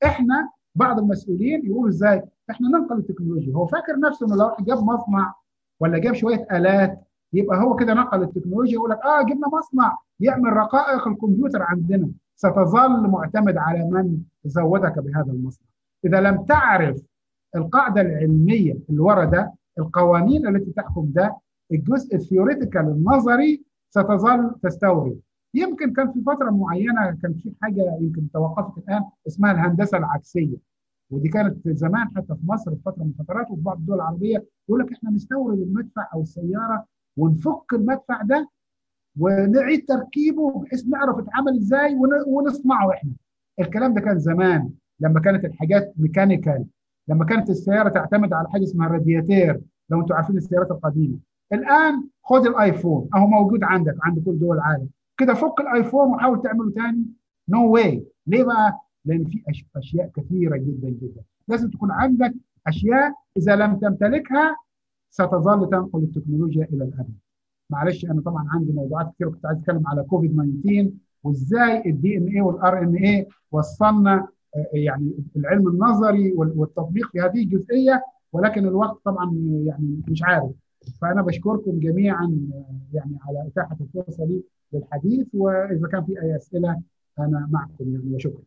إحنا 0.04 0.50
بعض 0.74 0.98
المسؤولين 0.98 1.66
يقولوا 1.66 1.88
إزاي؟ 1.88 2.22
إحنا 2.50 2.68
ننقل 2.68 2.98
التكنولوجيا. 2.98 3.54
هو 3.54 3.66
فاكر 3.66 3.98
نفسه 3.98 4.26
إنه 4.26 4.36
لو 4.36 4.56
جاب 4.60 4.84
مصنع 4.84 5.34
ولا 5.80 5.98
جاب 5.98 6.14
شوية 6.14 6.46
آلات 6.52 7.00
يبقى 7.32 7.62
هو 7.62 7.76
كده 7.76 7.94
نقل 7.94 8.22
التكنولوجيا 8.22 8.72
يقول 8.72 8.90
لك 8.90 8.98
آه 9.04 9.22
جبنا 9.22 9.48
مصنع 9.48 9.98
يعمل 10.20 10.52
رقائق 10.52 11.08
الكمبيوتر 11.08 11.62
عندنا. 11.62 12.10
ستظل 12.36 13.08
معتمد 13.08 13.56
على 13.56 13.84
من 13.90 14.18
زودك 14.44 14.98
بهذا 14.98 15.32
المصنع. 15.32 15.66
إذا 16.04 16.20
لم 16.20 16.42
تعرف 16.44 17.02
القاعدة 17.56 18.00
العلمية 18.00 18.78
اللي 18.90 19.00
ورا 19.00 19.24
ده 19.24 19.52
القوانين 19.78 20.46
التي 20.46 20.70
تحكم 20.70 21.06
ده 21.12 21.36
الجزء 21.72 22.14
الثيوريتيكال 22.14 22.80
النظري 22.82 23.62
ستظل 23.90 24.54
تستورد 24.62 25.20
يمكن 25.54 25.92
كان 25.92 26.12
في 26.12 26.22
فترة 26.22 26.50
معينة 26.50 27.18
كان 27.22 27.34
في 27.34 27.52
حاجة 27.62 27.98
يمكن 28.00 28.30
توقفت 28.30 28.78
الآن 28.78 29.02
اسمها 29.26 29.52
الهندسة 29.52 29.98
العكسية. 29.98 30.56
ودي 31.10 31.28
كانت 31.28 31.68
زمان 31.68 32.08
حتى 32.16 32.34
في 32.34 32.40
مصر 32.46 32.70
في 32.70 32.80
فترة 32.84 33.02
من 33.02 33.12
الفترات 33.18 33.50
وفي 33.50 33.62
بعض 33.62 33.76
الدول 33.76 33.96
العربية 33.96 34.44
يقول 34.68 34.80
لك 34.80 34.92
إحنا 34.92 35.10
نستورد 35.10 35.58
المدفع 35.58 36.08
أو 36.14 36.20
السيارة 36.22 36.84
ونفك 37.16 37.72
المدفع 37.72 38.22
ده 38.22 38.48
ونعيد 39.20 39.84
تركيبه 39.88 40.60
بحيث 40.62 40.86
نعرف 40.88 41.18
اتعمل 41.18 41.56
إزاي 41.56 41.96
ونصنعه 42.26 42.90
إحنا. 42.92 43.10
الكلام 43.60 43.94
ده 43.94 44.00
كان 44.00 44.18
زمان 44.18 44.70
لما 45.00 45.20
كانت 45.20 45.44
الحاجات 45.44 45.94
ميكانيكال 45.96 46.64
لما 47.08 47.24
كانت 47.24 47.50
السيارة 47.50 47.88
تعتمد 47.88 48.32
على 48.32 48.48
حاجة 48.48 48.62
اسمها 48.62 48.88
رادياتير 48.88 49.60
لو 49.90 50.00
أنتم 50.00 50.14
عارفين 50.14 50.36
السيارات 50.36 50.70
القديمة. 50.70 51.18
الآن 51.52 52.08
خد 52.22 52.46
الآيفون 52.46 53.08
أهو 53.14 53.26
موجود 53.26 53.62
عندك 53.64 53.94
عند 54.02 54.18
كل 54.24 54.38
دول 54.38 54.56
العالم. 54.56 54.88
كده 55.22 55.34
فك 55.34 55.60
الآيفون 55.60 56.08
وحاول 56.08 56.42
تعمله 56.42 56.70
تاني. 56.70 57.06
نو 57.48 57.58
no 57.58 57.70
واي 57.70 58.04
ليه 58.26 58.44
بقى؟ 58.44 58.78
لأن 59.04 59.24
في 59.24 59.42
أشياء 59.76 60.10
كثيرة 60.16 60.56
جدا 60.56 60.88
جدا. 60.88 61.22
لازم 61.48 61.70
تكون 61.70 61.90
عندك 61.90 62.34
أشياء 62.66 63.14
إذا 63.36 63.56
لم 63.56 63.76
تمتلكها 63.76 64.56
ستظل 65.10 65.70
تنقل 65.70 66.02
التكنولوجيا 66.02 66.64
إلى 66.64 66.84
الأبد. 66.84 67.14
معلش 67.70 68.04
أنا 68.04 68.20
طبعا 68.20 68.46
عندي 68.48 68.72
موضوعات 68.72 69.12
كثيره 69.14 69.30
كنت 69.30 69.46
عايز 69.46 69.58
أتكلم 69.58 69.82
على 69.86 70.02
كوفيد 70.02 70.30
19 70.32 70.90
وإزاي 71.24 71.90
ال 71.90 71.97
DNA 71.97 72.16
وال 72.16 72.28
RNA 72.28 73.26
وصلنا 73.52 74.28
يعني 74.72 75.12
العلم 75.36 75.68
النظري 75.68 76.32
والتطبيق 76.32 77.10
في 77.12 77.20
هذه 77.20 77.42
الجزئية. 77.42 78.04
ولكن 78.32 78.66
الوقت 78.66 79.00
طبعا 79.04 79.32
يعني 79.66 80.02
مش 80.08 80.22
عارف. 80.22 80.50
فأنا 81.00 81.22
بشكركم 81.22 81.78
جميعا 81.78 82.38
يعني 82.92 83.18
على 83.26 83.46
إتاحة 83.48 83.76
الفرصة 83.80 84.24
لي 84.24 84.42
للحديث 84.72 85.26
وإذا 85.34 85.88
كان 85.92 86.04
في 86.04 86.22
أي 86.22 86.36
أسئلة 86.36 86.82
أنا 87.18 87.48
معكم 87.50 87.92
يعني 87.92 88.14
وشكرا. 88.14 88.42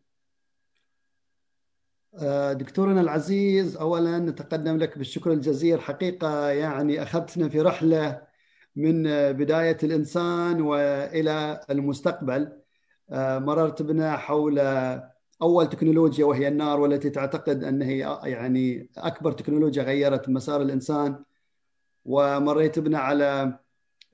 دكتورنا 2.52 3.00
العزيز 3.00 3.76
اولا 3.76 4.18
نتقدم 4.18 4.76
لك 4.76 4.98
بالشكر 4.98 5.32
الجزيل. 5.32 5.80
حقيقة 5.80 6.48
يعني 6.48 7.02
أخذتنا 7.02 7.48
في 7.48 7.60
رحلة 7.60 8.22
من 8.76 9.02
بداية 9.32 9.76
الإنسان 9.82 10.60
وإلى 10.60 11.60
المستقبل. 11.70 12.52
مررت 13.12 13.82
بنا 13.82 14.16
حول 14.16 14.58
أول 15.42 15.68
تكنولوجيا 15.68 16.24
وهي 16.24 16.48
النار 16.48 16.80
والتي 16.80 17.10
تعتقد 17.10 17.64
أن 17.64 17.82
هي 17.82 18.18
يعني 18.24 18.90
أكبر 18.96 19.32
تكنولوجيا 19.32 19.82
غيرت 19.82 20.28
مسار 20.28 20.62
الإنسان. 20.62 21.24
ومريت 22.04 22.78
بنا 22.78 22.98
على 22.98 23.58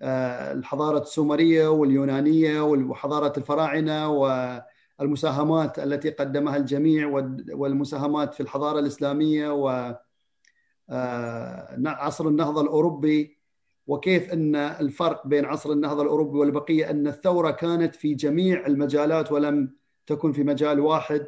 آه، 0.02 0.52
الحضارة 0.52 0.98
السومرية 0.98 1.68
واليونانية 1.68 2.60
وحضارة 2.60 3.32
الفراعنة 3.36 4.08
والمساهمات 4.98 5.78
التي 5.78 6.10
قدمها 6.10 6.56
الجميع 6.56 7.08
والمساهمات 7.52 8.34
في 8.34 8.40
الحضارة 8.40 8.78
الإسلامية 8.78 9.50
و 9.54 9.94
آه، 10.90 11.78
عصر 11.86 12.28
النهضة 12.28 12.60
الأوروبي 12.60 13.38
وكيف 13.86 14.32
أن 14.32 14.56
الفرق 14.56 15.26
بين 15.26 15.44
عصر 15.44 15.72
النهضة 15.72 16.02
الأوروبي 16.02 16.38
والبقية 16.38 16.90
أن 16.90 17.06
الثورة 17.06 17.50
كانت 17.50 17.94
في 17.94 18.14
جميع 18.14 18.66
المجالات 18.66 19.32
ولم 19.32 19.74
تكن 20.06 20.32
في 20.32 20.44
مجال 20.44 20.80
واحد 20.80 21.26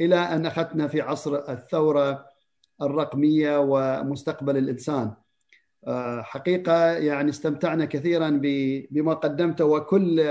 إلى 0.00 0.16
أن 0.16 0.46
أخذنا 0.46 0.88
في 0.88 1.00
عصر 1.00 1.36
الثورة 1.48 2.26
الرقمية 2.82 3.58
ومستقبل 3.60 4.56
الإنسان. 4.56 5.14
حقيقة 6.22 6.92
يعني 6.92 7.30
استمتعنا 7.30 7.84
كثيرا 7.84 8.40
بما 8.90 9.14
قدمته 9.14 9.64
وكل 9.64 10.24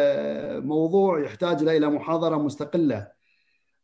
موضوع 0.62 1.20
يحتاج 1.20 1.68
إلى 1.68 1.90
محاضرة 1.90 2.38
مستقلة. 2.38 3.08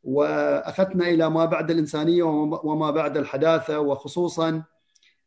وأخذنا 0.03 1.07
إلى 1.07 1.29
ما 1.29 1.45
بعد 1.45 1.71
الإنسانية 1.71 2.23
وما 2.63 2.91
بعد 2.91 3.17
الحداثة 3.17 3.79
وخصوصا 3.79 4.63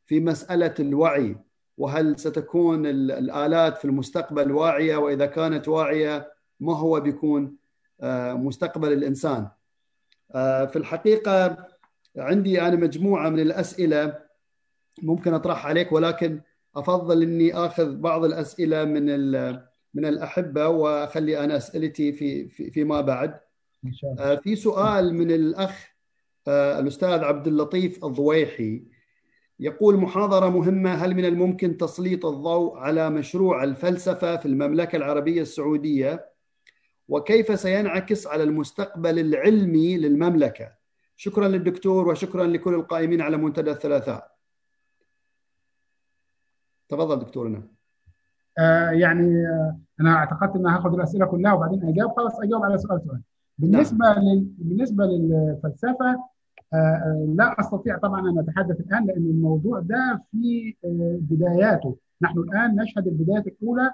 في 0.07 0.21
مسألة 0.21 0.75
الوعي 0.81 1.37
وهل 1.79 2.19
ستكون 2.19 2.87
الآلات 2.87 3.79
في 3.79 3.85
المستقبل 3.85 4.53
واعية 4.53 4.97
وإذا 4.97 5.27
كانت 5.27 5.69
واعية 5.69 6.33
ما 6.61 6.77
هو 6.77 7.01
بيكون 7.01 7.57
آه، 8.01 8.33
مستقبل 8.35 8.93
الإنسان. 8.93 9.49
آه، 10.35 10.65
في 10.65 10.77
الحقيقة 10.77 11.67
عندي 12.17 12.63
أنا 12.63 12.77
مجموعة 12.77 13.29
من 13.29 13.41
الأسئلة 13.41 14.24
ممكن 15.03 15.35
اطرحها 15.35 15.69
عليك 15.69 15.93
ولكن 15.93 16.41
أفضل 16.77 17.23
إني 17.23 17.55
آخذ 17.55 17.97
بعض 17.97 18.25
الأسئلة 18.25 18.85
من 18.85 19.05
من 19.95 20.05
الأحبة 20.05 20.69
وأخلي 20.69 21.45
أنا 21.45 21.57
أسئلتي 21.57 22.13
في 22.13 22.49
فيما 22.71 23.01
بعد. 23.01 23.41
إن 23.85 23.93
شاء 23.93 24.13
الله. 24.13 24.33
آه، 24.33 24.37
في 24.37 24.57
سؤال 24.57 25.15
من 25.15 25.31
الأخ 25.31 25.89
الأستاذ 26.49 27.25
عبد 27.25 27.47
اللطيف 27.47 28.05
الضويحي 28.05 28.83
يقول 29.61 29.97
محاضرة 29.97 30.49
مهمة 30.49 30.95
هل 30.95 31.15
من 31.15 31.25
الممكن 31.25 31.77
تسليط 31.77 32.27
الضوء 32.27 32.77
على 32.77 33.11
مشروع 33.11 33.65
الفلسفة 33.65 34.37
في 34.37 34.47
المملكة 34.47 34.97
العربية 34.97 35.43
السعودية 35.43 36.31
وكيف 37.09 37.61
سينعكس 37.61 38.27
على 38.27 38.43
المستقبل 38.43 39.19
العلمي 39.19 39.97
للمملكة 39.97 40.73
شكرا 41.17 41.49
للدكتور 41.49 42.09
وشكرا 42.09 42.47
لكل 42.47 42.75
القائمين 42.75 43.21
على 43.21 43.37
منتدى 43.37 43.71
الثلاثاء 43.71 44.34
تفضل 46.89 47.19
دكتورنا 47.19 47.63
آه 48.59 48.91
يعني 48.91 49.47
آه 49.47 49.79
أنا 50.01 50.15
اعتقدت 50.15 50.57
ان 50.57 50.67
هاخد 50.67 50.95
الأسئلة 50.95 51.27
كلها 51.27 51.53
وبعدين 51.53 51.85
أجاوب. 51.85 52.13
خلاص 52.17 52.41
أجاوب 52.41 52.65
على 52.65 52.79
سؤال 52.79 53.01
سؤال. 53.03 53.21
بالنسبة 53.59 54.07
نعم. 54.07 54.19
لل... 54.23 54.47
بالنسبة 54.59 55.05
للفلسفة 55.05 56.25
آه، 56.75 57.35
لا 57.37 57.61
أستطيع 57.61 57.99
طبعا 57.99 58.31
أن 58.31 58.39
أتحدث 58.39 58.81
الآن 58.81 59.07
لأن 59.07 59.17
الموضوع 59.17 59.81
ده 59.81 60.23
في 60.31 60.75
بداياته. 61.21 61.97
نحن 62.23 62.39
الآن 62.39 62.77
نشهد 62.77 63.07
البدايات 63.07 63.47
الأولى 63.47 63.91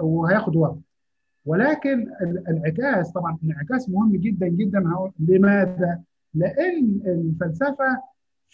وهياخد 0.00 0.56
وقت. 0.56 0.78
ولكن 1.46 2.12
الانعكاس 2.22 3.12
طبعا 3.12 3.38
الانعكاس 3.44 3.88
مهم 3.90 4.16
جدا 4.16 4.48
جدا. 4.48 4.84
لماذا؟ 5.18 6.00
لأن 6.34 7.00
الفلسفة 7.06 8.02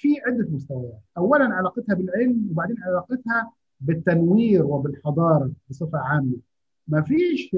في 0.01 0.21
عدة 0.27 0.49
مستويات، 0.51 1.01
اولا 1.19 1.45
علاقتها 1.45 1.95
بالعلم 1.95 2.49
وبعدين 2.51 2.77
علاقتها 2.83 3.53
بالتنوير 3.81 4.67
وبالحضارة 4.67 5.51
بصفة 5.71 5.99
عامة. 5.99 6.37
ما 6.89 7.03
فيش 7.03 7.55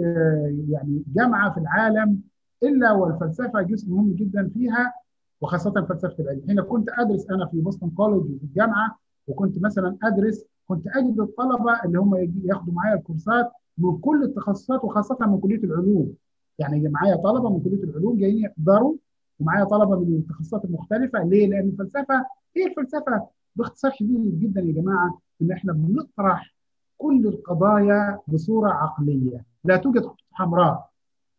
يعني 0.68 1.02
جامعة 1.14 1.54
في 1.54 1.60
العالم 1.60 2.20
إلا 2.62 2.92
والفلسفة 2.92 3.62
جزء 3.62 3.90
مهم 3.90 4.12
جدا 4.12 4.50
فيها 4.54 4.92
وخاصة 5.40 5.86
فلسفة 5.88 6.14
العلم. 6.18 6.42
حين 6.46 6.60
كنت 6.60 6.88
أدرس 6.98 7.30
أنا 7.30 7.46
في 7.46 7.60
بوسطن 7.60 7.90
كولج 7.90 8.38
في 8.38 8.44
الجامعة 8.44 8.98
وكنت 9.26 9.62
مثلا 9.62 9.96
أدرس 10.02 10.44
كنت 10.66 10.86
أجد 10.86 11.20
الطلبة 11.20 11.84
اللي 11.84 11.98
هم 11.98 12.14
ياخدوا 12.44 12.74
معايا 12.74 12.96
الكورسات 12.96 13.50
من 13.78 13.98
كل 13.98 14.22
التخصصات 14.22 14.84
وخاصة 14.84 15.18
من 15.20 15.40
كلية 15.40 15.64
العلوم. 15.64 16.14
يعني 16.58 16.88
معايا 16.88 17.16
طلبة 17.16 17.50
من 17.50 17.60
كلية 17.60 17.84
العلوم 17.84 18.18
جايين 18.18 18.44
يحضروا 18.44 18.96
ومعايا 19.42 19.64
طلبة 19.64 19.96
من 20.00 20.14
التخصصات 20.14 20.64
المختلفة. 20.64 21.24
ليه؟ 21.24 21.46
لأن 21.46 21.68
الفلسفة 21.68 22.26
هي 22.56 22.66
الفلسفة 22.66 23.26
باختصار 23.56 23.92
شديد 23.92 24.40
جدا 24.40 24.60
يا 24.60 24.72
جماعة 24.72 25.20
إن 25.42 25.52
إحنا 25.52 25.72
بنطرح 25.72 26.54
كل 26.98 27.26
القضايا 27.26 28.18
بصورة 28.28 28.70
عقلية. 28.70 29.44
لا 29.64 29.76
توجد 29.76 30.02
خطوط 30.02 30.26
حمراء. 30.32 30.90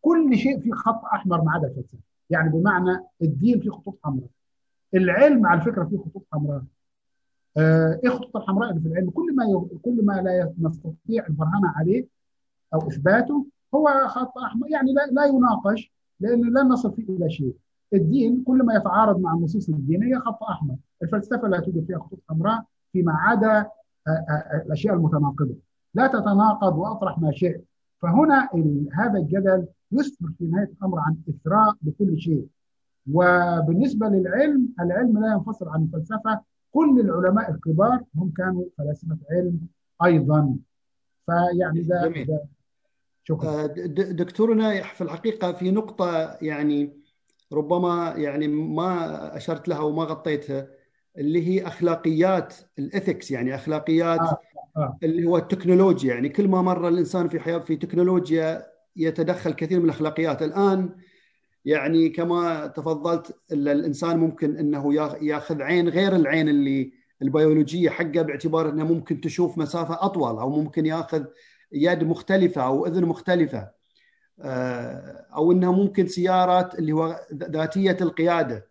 كل 0.02 0.36
شيء 0.36 0.60
فيه 0.60 0.72
خط 0.72 1.04
أحمر 1.04 1.42
ما 1.42 1.52
عدا 1.52 1.68
الفلسفة. 1.68 1.98
يعني 2.30 2.50
بمعنى 2.50 3.00
الدين 3.22 3.60
فيه 3.60 3.70
خطوط 3.70 3.98
حمراء. 4.04 4.28
العلم 4.94 5.46
على 5.46 5.60
فكرة 5.60 5.84
فيه 5.84 5.98
خطوط 5.98 6.26
حمراء. 6.32 6.62
آه، 7.56 8.00
إيه 8.04 8.10
الخطوط 8.10 8.36
الحمراء 8.36 8.70
اللي 8.70 8.80
في 8.80 8.88
العلم؟ 8.88 9.10
كل 9.10 9.34
ما 9.34 9.44
ي... 9.44 9.78
كل 9.82 10.04
ما 10.04 10.12
لا 10.12 10.52
نستطيع 10.60 11.26
البرهان 11.28 11.64
عليه 11.64 12.06
أو 12.74 12.88
إثباته 12.88 13.46
هو 13.74 14.08
خط 14.08 14.38
أحمر. 14.38 14.68
يعني 14.70 14.92
لا, 14.92 15.06
لا 15.06 15.24
يناقش 15.24 15.92
لأن 16.20 16.52
لا 16.52 16.62
نصل 16.62 16.94
فيه 16.94 17.08
إلى 17.08 17.30
شيء. 17.30 17.54
الدين 17.94 18.44
كل 18.46 18.62
ما 18.62 18.74
يتعارض 18.74 19.20
مع 19.20 19.34
النصوص 19.34 19.68
الدينية 19.68 20.18
خط 20.18 20.42
أحمر. 20.42 20.76
الفلسفة 21.02 21.48
لا 21.48 21.60
توجد 21.60 21.86
فيها 21.86 21.98
خطوط 21.98 22.18
حمراء 22.28 22.64
فيما 22.92 23.12
عدا 23.12 23.66
آه، 24.08 24.10
آه، 24.10 24.62
الأشياء 24.66 24.94
المتناقضة. 24.94 25.54
لا 25.94 26.06
تتناقض 26.06 26.78
وأطرح 26.78 27.18
ما 27.18 27.32
شئت. 27.32 27.64
فهنا 28.02 28.48
هذا 28.92 29.18
الجدل 29.18 29.66
يسفر 29.92 30.28
في 30.38 30.44
نهاية 30.44 30.72
الأمر 30.78 30.98
عن 30.98 31.16
إثراء 31.28 31.74
لكل 31.82 32.20
شيء. 32.20 32.46
وبالنسبة 33.12 34.08
للعلم 34.08 34.68
العلم 34.80 35.18
لا 35.18 35.32
ينفصل 35.32 35.68
عن 35.68 35.82
الفلسفة. 35.82 36.40
كل 36.72 37.00
العلماء 37.00 37.50
الكبار 37.50 38.00
هم 38.16 38.32
كانوا 38.36 38.64
فلاسفة 38.78 39.18
علم 39.30 39.60
أيضا. 40.04 40.56
فيعني 41.26 41.82
ده, 41.82 42.08
ده 42.08 42.44
شكرا. 43.24 43.48
آه، 43.48 43.66
دكتورنا 44.12 44.82
في 44.82 45.00
الحقيقة 45.04 45.52
في 45.52 45.70
نقطة 45.70 46.38
يعني 46.42 47.03
ربما 47.52 48.14
يعني 48.16 48.48
ما 48.48 49.36
أشرت 49.36 49.68
لها 49.68 49.80
وما 49.80 50.04
غطيتها 50.04 50.68
اللي 51.18 51.48
هي 51.48 51.66
أخلاقيات 51.66 52.54
الإثكس 52.78 53.30
يعني 53.30 53.54
أخلاقيات 53.54 54.20
آه. 54.20 54.38
آه. 54.76 54.98
اللي 55.02 55.26
هو 55.26 55.36
التكنولوجيا 55.36 56.14
يعني 56.14 56.28
كل 56.28 56.48
ما 56.48 56.62
مر 56.62 56.88
الإنسان 56.88 57.28
في 57.28 57.40
حياة 57.40 57.58
في 57.58 57.76
تكنولوجيا 57.76 58.66
يتدخل 58.96 59.52
كثير 59.52 59.78
من 59.78 59.84
الأخلاقيات 59.84 60.42
الآن 60.42 60.90
يعني 61.64 62.08
كما 62.08 62.66
تفضلت 62.66 63.36
الإنسان 63.52 64.18
ممكن 64.18 64.56
إنه 64.56 64.94
ياخذ 65.22 65.62
عين 65.62 65.88
غير 65.88 66.16
العين 66.16 66.48
اللي 66.48 66.92
البيولوجية 67.22 67.90
حقه 67.90 68.22
باعتبار 68.22 68.68
إنه 68.68 68.84
ممكن 68.84 69.20
تشوف 69.20 69.58
مسافة 69.58 70.04
أطول 70.04 70.38
أو 70.38 70.50
ممكن 70.50 70.86
ياخذ 70.86 71.24
يد 71.72 72.04
مختلفة 72.04 72.62
أو 72.62 72.86
أذن 72.86 73.04
مختلفة 73.04 73.58
آه، 73.58 73.74
أو 74.38 75.52
إنها 75.52 75.70
ممكن 75.70 76.06
سيارات 76.06 76.78
اللي 76.78 76.92
هو 76.92 77.20
ذاتية 77.34 77.96
القيادة. 78.00 78.66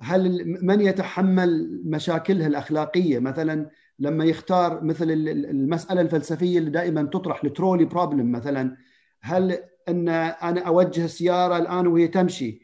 هل 0.00 0.44
من 0.62 0.80
يتحمل 0.80 1.82
مشاكلها 1.84 2.46
الأخلاقية؟ 2.46 3.18
مثلا 3.18 3.70
لما 3.98 4.24
يختار 4.24 4.84
مثل 4.84 5.10
المسألة 5.10 6.00
الفلسفية 6.00 6.58
اللي 6.58 6.70
دائما 6.70 7.02
تطرح 7.02 7.44
ال 7.44 7.49
trolley 7.49 7.84
problem 7.84 8.32
مثلا 8.32 8.76
هل 9.20 9.58
إن 9.88 10.08
أنا 10.08 10.60
أوجه 10.60 11.04
السيارة 11.04 11.56
الآن 11.56 11.86
وهي 11.86 12.08
تمشي 12.08 12.62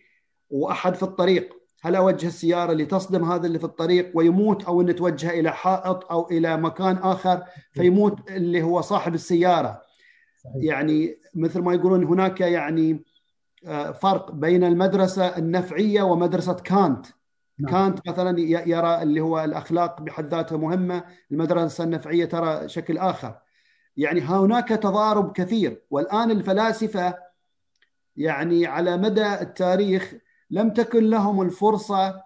وأحد 0.50 0.94
في 0.94 1.02
الطريق 1.02 1.54
هل 1.82 1.96
أوجه 1.96 2.26
السيارة 2.26 2.72
لتصدم 2.72 3.24
هذا 3.24 3.46
اللي 3.46 3.58
في 3.58 3.64
الطريق 3.64 4.10
ويموت 4.14 4.64
أو 4.64 4.80
إن 4.80 4.94
توجه 4.94 5.30
إلى 5.30 5.52
حائط 5.52 6.12
أو 6.12 6.30
إلى 6.30 6.56
مكان 6.56 6.96
آخر 6.96 7.42
فيموت 7.72 8.30
اللي 8.30 8.62
هو 8.62 8.80
صاحب 8.80 9.14
السيارة؟ 9.14 9.87
يعني 10.56 11.18
مثل 11.34 11.60
ما 11.60 11.74
يقولون 11.74 12.04
هناك 12.04 12.40
يعني 12.40 13.04
آه، 13.66 13.90
فرق 13.90 14.30
بين 14.30 14.64
المدرسة 14.64 15.38
النفعية 15.38 16.02
ومدرسة 16.02 16.54
كانت. 16.54 17.06
نعم. 17.58 17.70
كانت 17.70 18.08
مثلا 18.08 18.40
يرى 18.40 19.02
اللي 19.02 19.20
هو 19.20 19.44
الأخلاق 19.44 20.02
بحد 20.02 20.34
ذاتها 20.34 20.58
مهمة 20.58 21.04
المدرسة 21.32 21.84
النفعية 21.84 22.24
ترى 22.24 22.68
شكل 22.68 22.98
آخر. 22.98 23.38
يعني 23.96 24.20
هناك 24.20 24.68
تضارب 24.68 25.32
كثير 25.32 25.82
والآن 25.90 26.30
الفلاسفة 26.30 27.14
يعني 28.16 28.66
على 28.66 28.96
مدى 28.96 29.34
التاريخ 29.34 30.14
لم 30.50 30.70
تكن 30.70 31.04
لهم 31.04 31.42
الفرصة 31.42 32.22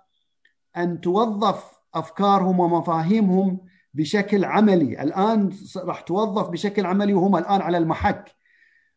أن 0.76 1.00
توظف 1.00 1.80
أفكارهم 1.94 2.60
ومفاهيمهم 2.60 3.60
بشكل 3.94 4.44
عملي، 4.44 5.02
الآن 5.02 5.50
راح 5.76 6.00
توظف 6.00 6.48
بشكل 6.50 6.86
عملي 6.86 7.14
وهم 7.14 7.36
الآن 7.36 7.60
على 7.60 7.78
المحك. 7.78 8.34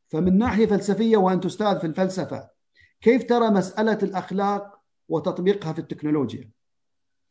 فمن 0.08 0.38
ناحية 0.38 0.66
فلسفية 0.66 1.18
وأنت 1.18 1.46
أستاذ 1.46 1.80
في 1.80 1.88
الفلسفة، 1.88 2.50
كيف 3.02 3.24
ترى 3.24 3.50
مسألة 3.50 3.98
الأخلاق 4.04 4.80
وتطبيقها 5.10 5.74
في 5.74 5.80
التكنولوجيا؟ 5.80 6.52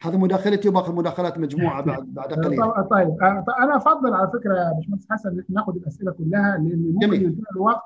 هذا 0.02 0.16
مداخلتي 0.16 0.68
وباقي 0.68 0.90
المداخلات 0.90 1.38
مجموعة 1.38 1.82
بعد 1.90 2.14
بعد 2.14 2.32
قليل. 2.32 2.60
طيب 2.90 3.16
أنا 3.58 3.76
أفضل 3.76 4.14
على 4.14 4.30
فكرة 4.32 4.54
يا 4.54 4.72
باشمهندس 4.76 5.06
حسن 5.10 5.28
إن 5.28 5.44
ناخذ 5.48 5.76
الأسئلة 5.76 6.12
كلها 6.12 6.56
لأن 6.56 6.92
ممكن 6.94 7.14
ينتهي 7.14 7.44
الوقت 7.56 7.82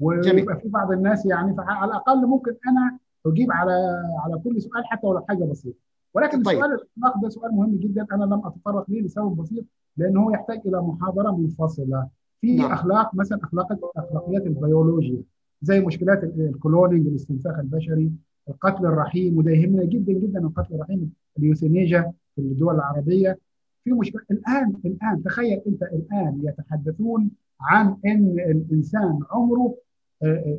ويبقى 0.00 0.60
في 0.60 0.68
بعض 0.68 0.92
الناس 0.92 1.26
يعني 1.26 1.56
على 1.58 1.90
الأقل 1.90 2.26
ممكن 2.26 2.50
أنا 2.68 2.98
أجيب 3.26 3.52
على 3.52 4.02
على 4.24 4.42
كل 4.44 4.62
سؤال 4.62 4.86
حتى 4.86 5.06
ولو 5.06 5.24
حاجة 5.28 5.44
بسيطة. 5.44 5.78
ولكن 6.14 6.42
طيب. 6.42 6.58
سؤال 6.58 6.72
الاخلاق 6.72 7.22
ده 7.22 7.28
سؤال 7.28 7.54
مهم 7.54 7.76
جدا 7.76 8.06
أنا 8.12 8.24
لم 8.24 8.46
أتطرق 8.46 8.90
ليه 8.90 9.02
لسبب 9.02 9.36
بسيط 9.36 9.64
لأنه 9.96 10.22
هو 10.22 10.30
يحتاج 10.30 10.60
إلى 10.66 10.82
محاضرة 10.82 11.30
منفصلة 11.36 12.08
في 12.40 12.56
نعم. 12.56 12.72
أخلاق 12.72 13.14
مثلا 13.14 13.40
أخلاق 13.44 13.98
أخلاقيات 13.98 14.46
البيولوجيا 14.46 15.22
زي 15.62 15.80
مشكلات 15.80 16.24
الكلونينج 16.24 17.06
الاستنساخ 17.06 17.58
البشري 17.58 18.12
القتل 18.48 18.86
الرحيم 18.86 19.38
وده 19.38 19.50
يهمنا 19.50 19.84
جدا 19.84 20.12
جدا 20.12 20.38
القتل 20.40 20.74
الرحيم 20.74 21.12
اليوثينيجا 21.38 22.12
في 22.34 22.40
الدول 22.40 22.74
العربية 22.74 23.38
في 23.84 23.92
مشكلة 23.92 24.22
الآن 24.30 24.74
الآن 24.84 25.22
تخيل 25.22 25.60
أنت 25.66 25.82
الآن 25.82 26.40
يتحدثون 26.42 27.30
عن 27.60 27.96
إن 28.06 28.36
الإنسان 28.38 29.20
عمره 29.30 29.74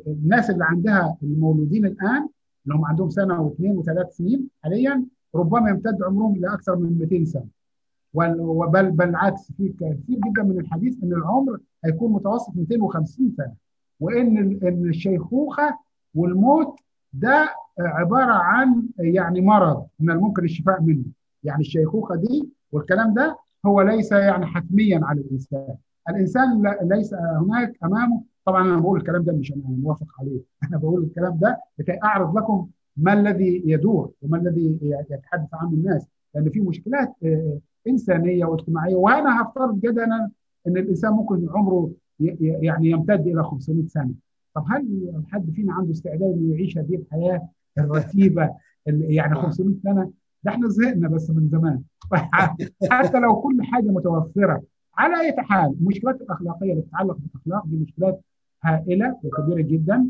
الناس 0.06 0.50
اللي 0.50 0.64
عندها 0.64 1.16
المولودين 1.22 1.86
الآن 1.86 2.28
اللي 2.64 2.74
هم 2.78 2.84
عندهم 2.84 3.10
سنة 3.10 3.40
واثنين 3.40 3.78
وثلاث 3.78 4.16
سنين 4.16 4.48
حاليا 4.62 5.04
ربما 5.34 5.70
يمتد 5.70 6.02
عمرهم 6.02 6.36
إلى 6.36 6.54
أكثر 6.54 6.76
من 6.76 6.98
200 6.98 7.24
سنة. 7.24 7.46
وبل 8.14 8.90
بل 8.90 9.08
العكس 9.08 9.52
في 9.52 9.68
كثير 9.68 10.18
جدا 10.18 10.42
من 10.42 10.60
الحديث 10.60 11.02
إن 11.02 11.12
العمر 11.12 11.58
هيكون 11.84 12.12
متوسط 12.12 12.56
250 12.56 13.32
سنة 13.36 13.52
وإن 14.00 14.36
إن 14.62 14.88
الشيخوخة 14.88 15.78
والموت 16.14 16.80
ده 17.12 17.48
عبارة 17.78 18.32
عن 18.32 18.88
يعني 18.98 19.40
مرض 19.40 19.86
من 20.00 20.10
الممكن 20.10 20.44
الشفاء 20.44 20.82
منه. 20.82 21.04
يعني 21.44 21.60
الشيخوخة 21.60 22.14
دي 22.14 22.48
والكلام 22.72 23.14
ده 23.14 23.38
هو 23.66 23.82
ليس 23.82 24.12
يعني 24.12 24.46
حتميا 24.46 25.00
على 25.02 25.20
الإنسان. 25.20 25.74
الإنسان 26.08 26.62
ليس 26.82 27.14
هناك 27.14 27.72
أمامه 27.84 28.22
طبعا 28.44 28.62
أنا 28.64 28.80
بقول 28.80 29.00
الكلام 29.00 29.22
ده 29.22 29.32
مش 29.32 29.52
أنا 29.52 29.62
موافق 29.66 30.06
عليه. 30.20 30.40
أنا 30.68 30.78
بقول 30.78 31.02
الكلام 31.04 31.38
ده 31.38 31.60
لكي 31.78 31.98
أعرض 32.04 32.38
لكم 32.38 32.68
ما 32.96 33.12
الذي 33.12 33.62
يدور 33.66 34.10
وما 34.22 34.38
الذي 34.38 34.78
يتحدث 35.10 35.48
عنه 35.52 35.70
الناس؟ 35.70 36.06
لأن 36.34 36.50
في 36.50 36.60
مشكلات 36.60 37.14
إنسانية 37.86 38.44
واجتماعية 38.44 38.94
وأنا 38.94 39.42
هفترض 39.42 39.80
جدلا 39.80 40.30
إن 40.66 40.76
الإنسان 40.76 41.12
ممكن 41.12 41.48
عمره 41.50 41.90
يعني 42.20 42.90
يمتد 42.90 43.26
إلى 43.26 43.42
500 43.42 43.86
سنة. 43.86 44.10
طب 44.54 44.64
هل 44.68 45.12
حد 45.28 45.50
فينا 45.50 45.72
عنده 45.72 45.90
استعداد 45.90 46.32
إنه 46.32 46.54
يعيش 46.54 46.78
هذه 46.78 46.94
الحياة 46.96 47.48
الرتيبة 47.78 48.50
يعني 48.86 49.34
500 49.34 49.74
سنة؟ 49.82 50.10
ده 50.44 50.50
إحنا 50.50 50.68
زهقنا 50.68 51.08
بس 51.08 51.30
من 51.30 51.48
زمان. 51.48 51.82
حتى 52.90 53.20
لو 53.20 53.40
كل 53.40 53.62
حاجة 53.62 53.86
متوفرة. 53.86 54.62
على 54.98 55.20
أي 55.20 55.36
حال 55.38 55.76
المشكلات 55.80 56.20
الأخلاقية 56.20 56.72
اللي 56.72 56.82
تتعلق 56.82 57.16
بالأخلاق 57.16 57.66
دي 57.66 57.76
مشكلات 57.76 58.20
هائلة 58.64 59.20
وكبيرة 59.24 59.60
جدا. 59.60 60.06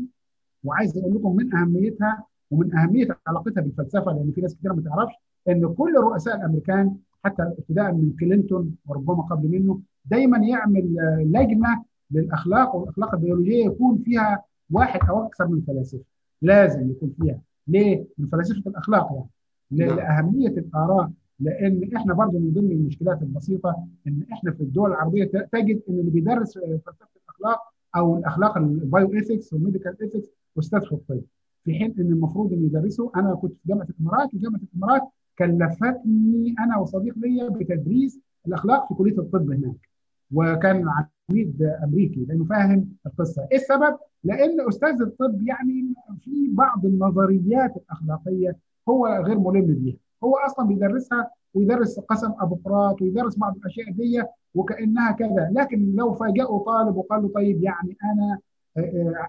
وعايز 0.63 0.97
أقول 0.97 1.15
لكم 1.15 1.35
من 1.35 1.55
أهميتها 1.55 2.25
ومن 2.51 2.75
أهمية 2.75 3.07
علاقتها 3.27 3.61
بالفلسفة 3.61 4.11
لأن 4.13 4.31
في 4.35 4.41
ناس 4.41 4.55
كثيره 4.55 4.73
ما 4.73 4.81
تعرفش 4.81 5.13
إن 5.49 5.73
كل 5.73 5.97
الرؤساء 5.97 6.35
الأمريكان 6.35 6.95
حتى 7.23 7.43
ابتداء 7.43 7.91
من 7.91 8.13
كلينتون 8.19 8.75
وربما 8.87 9.21
قبل 9.21 9.47
منه 9.49 9.79
دايما 10.05 10.37
يعمل 10.37 10.95
لجنة 11.25 11.83
للأخلاق 12.11 12.75
والأخلاق 12.75 13.13
البيولوجية 13.13 13.65
يكون 13.65 13.97
فيها 14.05 14.43
واحد 14.71 15.09
أو 15.09 15.25
أكثر 15.25 15.47
من 15.47 15.61
فلاسفة. 15.61 16.03
لازم 16.41 16.91
يكون 16.91 17.13
فيها. 17.21 17.41
ليه؟ 17.67 18.05
من 18.17 18.27
فلاسفة 18.27 18.61
الأخلاق 18.67 19.25
يعني. 19.71 19.91
لأهمية 19.95 20.47
الآراء. 20.49 21.11
لأن 21.39 21.89
إحنا 21.95 22.13
برضه 22.13 22.39
من 22.39 22.53
ضمن 22.53 22.71
المشكلات 22.71 23.21
البسيطة 23.21 23.87
إن 24.07 24.25
إحنا 24.33 24.51
في 24.51 24.61
الدول 24.63 24.89
العربية 24.89 25.25
تجد 25.25 25.81
إن 25.89 25.99
اللي 25.99 26.11
بيدرس 26.11 26.53
فلسفة 26.57 27.07
الأخلاق 27.25 27.59
أو 27.95 28.17
الأخلاق 28.17 28.57
ال 28.57 29.13
bioethics 29.13 29.53
وال 29.53 29.64
medical 29.64 30.01
ethics 30.01 30.29
أستاذ 30.59 30.81
في 30.81 30.91
الطب. 30.91 31.21
في 31.63 31.73
حين 31.73 31.95
إن 31.99 32.05
المفروض 32.05 32.53
ان 32.53 32.63
يدرسوا 32.63 33.19
أنا 33.19 33.35
كنت 33.35 33.51
في 33.51 33.59
جامعة 33.67 33.87
الإمارات 33.99 34.33
وجامعة 34.33 34.59
الإمارات 34.73 35.01
كلفتني 35.39 36.55
أنا 36.59 36.77
وصديق 36.77 37.17
ليا 37.17 37.49
بتدريس 37.49 38.19
الأخلاق 38.47 38.87
في 38.87 38.93
كلية 38.93 39.17
الطب 39.17 39.51
هناك 39.51 39.89
وكان 40.33 40.85
عميد 41.29 41.63
أمريكي 41.83 42.25
لأنه 42.25 42.45
فاهم 42.45 42.89
القصة، 43.05 43.47
إيه 43.51 43.57
السبب؟ 43.57 43.97
لأن 44.23 44.67
أستاذ 44.67 45.01
الطب 45.01 45.41
يعني 45.47 45.93
في 46.21 46.49
بعض 46.51 46.85
النظريات 46.85 47.77
الأخلاقية 47.77 48.57
هو 48.89 49.07
غير 49.07 49.39
ملم 49.39 49.75
بيها، 49.75 49.95
هو 50.23 50.35
أصلا 50.35 50.67
بيدرسها 50.67 51.29
ويدرس 51.53 51.99
قسم 51.99 52.31
ابوقراط 52.39 53.01
ويدرس 53.01 53.37
بعض 53.37 53.55
الأشياء 53.55 53.91
دي 53.91 54.23
وكأنها 54.55 55.11
كذا، 55.11 55.51
لكن 55.51 55.95
لو 55.95 56.13
فاجئوا 56.13 56.65
طالب 56.65 56.95
وقال 56.95 57.21
له 57.21 57.29
طيب 57.35 57.63
يعني 57.63 57.97
أنا 58.03 58.39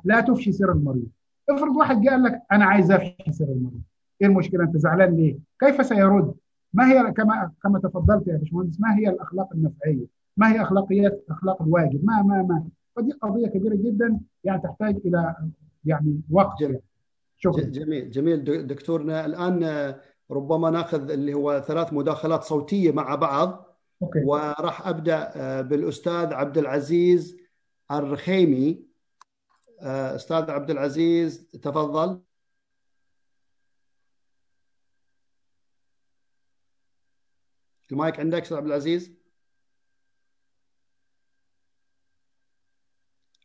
لا 0.04 0.20
تفشي 0.20 0.52
سر 0.52 0.72
المريض. 0.72 1.06
افرض 1.50 1.76
واحد 1.76 2.08
قال 2.08 2.22
لك 2.22 2.42
أنا 2.52 2.64
عايز 2.64 2.86
سر 3.30 3.44
المريض. 3.48 3.80
إيه 4.22 4.26
المشكلة 4.28 4.64
أنت 4.64 4.76
زعلان 4.76 5.16
ليه؟ 5.16 5.38
كيف 5.60 5.86
سيرد؟ 5.86 6.34
ما 6.72 6.92
هي 6.92 7.12
كما 7.12 7.52
كما 7.62 7.78
تفضلت 7.78 8.26
يا 8.26 8.36
باشمهندس 8.36 8.80
ما 8.80 8.98
هي 8.98 9.08
الأخلاق 9.08 9.48
النفعية؟ 9.54 10.06
ما 10.36 10.52
هي 10.52 10.62
اخلاقيات 10.62 11.24
أخلاق 11.30 11.62
الواجب؟ 11.62 12.04
ما 12.04 12.22
ما 12.22 12.42
ما 12.42 12.64
فدي 12.96 13.12
قضية 13.12 13.46
كبيرة 13.46 13.74
جدا 13.74 14.20
يعني 14.44 14.62
تحتاج 14.62 14.96
إلى 15.04 15.36
يعني 15.84 16.20
وقت 16.30 16.60
جميل. 16.60 16.80
شكرا 17.36 17.64
جميل 17.64 18.10
جميل 18.10 18.66
دكتورنا 18.66 19.26
الآن 19.26 19.94
ربما 20.30 20.70
نأخذ 20.70 21.10
اللي 21.10 21.34
هو 21.34 21.60
ثلاث 21.66 21.92
مداخلات 21.92 22.42
صوتية 22.42 22.92
مع 22.92 23.14
بعض 23.14 23.66
okay. 24.02 24.24
وراح 24.24 24.88
أبدأ 24.88 25.30
بالأستاذ 25.60 26.32
عبد 26.32 26.58
العزيز 26.58 27.36
الرخيمي 27.90 28.91
أستاذ 29.82 30.50
عبد 30.50 30.70
العزيز 30.70 31.44
تفضل. 31.62 32.22
المايك 37.92 38.20
عندك 38.20 38.42
أستاذ 38.42 38.56
عبد 38.56 38.66
العزيز؟ 38.66 39.12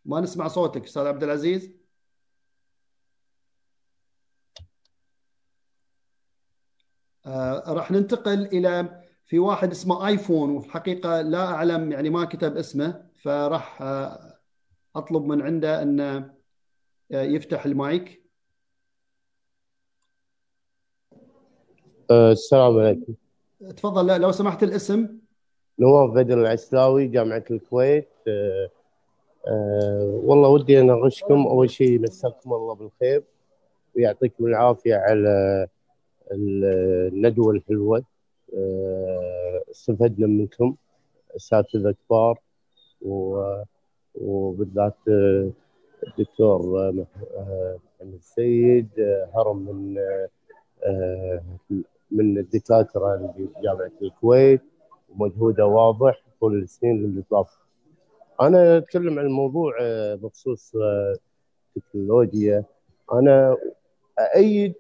ما 0.05 0.19
نسمع 0.21 0.47
صوتك 0.47 0.83
أستاذ 0.83 1.05
عبد 1.07 1.23
العزيز. 1.23 1.71
آه 7.25 7.73
راح 7.73 7.91
ننتقل 7.91 8.45
إلى 8.45 9.03
في 9.25 9.39
واحد 9.39 9.71
اسمه 9.71 10.07
آيفون 10.07 10.49
وفي 10.49 10.67
الحقيقة 10.67 11.21
لا 11.21 11.45
أعلم 11.45 11.91
يعني 11.91 12.09
ما 12.09 12.25
كتب 12.25 12.57
اسمه 12.57 13.09
فراح 13.23 13.81
آه 13.81 14.36
أطلب 14.97 15.25
من 15.25 15.41
عنده 15.41 15.81
أن 15.81 15.99
آه 15.99 16.33
يفتح 17.11 17.65
المايك. 17.65 18.23
السلام 22.11 22.79
عليكم. 22.79 23.13
تفضل. 23.77 24.21
لو 24.21 24.31
سمحت 24.31 24.63
الاسم. 24.63 25.17
نواف 25.79 26.11
بدر 26.11 26.41
العسلاوي 26.41 27.07
جامعة 27.07 27.43
الكويت. 27.51 28.09
أه 28.27 28.69
أه 29.47 30.21
والله 30.23 30.49
ودي 30.49 30.79
اناقشكم 30.79 31.47
أول 31.47 31.69
شيء 31.69 32.01
مساكم 32.01 32.53
الله 32.53 32.75
بالخير 32.75 33.23
ويعطيكم 33.95 34.45
العافية 34.45 34.95
على 34.95 35.67
الندوة 36.31 37.51
الحلوة. 37.51 38.03
أه 38.53 39.63
استفدنا 39.71 40.27
منكم 40.27 40.75
أساتذة 41.35 41.95
كبار 42.07 42.39
وبالذات 44.21 44.95
الدكتور 46.07 46.61
محمد 46.91 47.79
السيد 48.13 48.89
هرم 49.35 49.57
من 49.57 49.97
من 52.11 52.37
الدكاترة 52.37 53.15
اللي 53.15 53.33
في 53.37 53.47
جامعة 53.63 53.91
الكويت 54.01 54.61
ومجهوده 55.09 55.65
واضح 55.65 56.21
طول 56.41 56.57
السنين 56.63 56.95
اللي 56.95 57.23
طاف. 57.31 57.57
أنا 58.41 58.77
أتكلم 58.77 59.19
عن 59.19 59.25
الموضوع 59.25 59.73
بخصوص 60.15 60.73
التكنولوجيا 61.77 62.63
أنا 63.13 63.57
ايد 64.35 64.73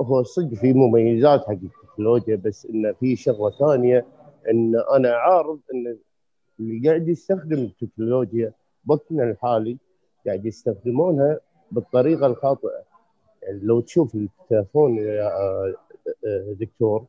هو 0.00 0.22
صدق 0.22 0.54
في 0.54 0.72
مميزات 0.72 1.40
حق 1.40 1.50
التكنولوجيا 1.50 2.36
بس 2.36 2.66
انه 2.66 2.92
في 2.92 3.16
شغلة 3.16 3.50
ثانية 3.50 4.06
إن 4.50 4.74
أنا 4.96 5.10
عارض 5.14 5.60
إن 5.74 5.96
اللي 6.60 6.88
قاعد 6.88 7.08
يستخدم 7.08 7.58
التكنولوجيا 7.58 8.52
بوقتنا 8.84 9.24
الحالي 9.24 9.78
قاعد 10.26 10.46
يستخدمونها 10.46 11.40
بالطريقة 11.72 12.26
الخاطئة. 12.26 12.84
يعني 13.42 13.60
لو 13.62 13.80
تشوف 13.80 14.14
التليفون 14.14 14.98
يا 14.98 15.74
دكتور 16.60 17.04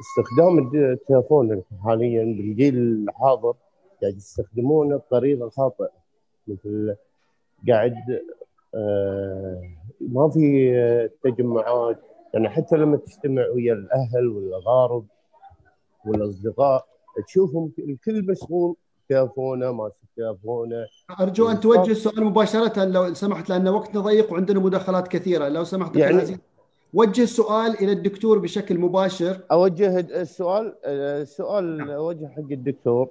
استخدام 0.00 0.58
التليفون 0.74 1.62
حاليا 1.84 2.24
بالجيل 2.24 2.78
الحاضر 2.78 3.54
قاعد 4.02 4.16
يستخدمونه 4.16 4.96
بطريقة 4.96 5.48
خاطئه 5.48 5.90
مثل 6.48 6.96
قاعد 7.68 7.94
آه، 8.74 9.62
ما 10.00 10.28
في 10.28 10.72
آه، 10.76 11.10
تجمعات. 11.24 11.98
يعني 12.34 12.48
حتى 12.48 12.76
لما 12.76 12.96
تجتمع 12.96 13.48
ويا 13.48 13.72
الأهل 13.72 14.26
والاغارب 14.26 15.06
والأصدقاء 16.06 16.86
تشوفهم 17.26 17.72
الكل 17.78 18.26
مشغول 18.26 18.74
تلفونه 19.08 19.72
ماسك 19.72 19.94
تلفونه 20.16 20.86
أرجو 21.20 21.48
أن 21.50 21.60
توجه 21.60 21.90
السؤال 21.90 22.24
مباشرة 22.24 22.84
لو 22.84 23.14
سمحت 23.14 23.48
لأن 23.48 23.68
وقتنا 23.68 24.00
ضيق 24.00 24.32
وعندنا 24.32 24.60
مداخلات 24.60 25.08
كثيرة. 25.08 25.48
لو 25.48 25.64
سمحت 25.64 25.96
يعني 25.96 26.16
عزيز. 26.16 26.38
وجه 26.94 27.22
السؤال 27.22 27.74
إلى 27.82 27.92
الدكتور 27.92 28.38
بشكل 28.38 28.78
مباشر. 28.78 29.40
أوجه 29.52 30.00
السؤال 30.00 30.74
السؤال 30.84 31.76
نعم. 31.76 31.90
اوجه 31.90 32.26
حق 32.26 32.50
الدكتور. 32.50 33.08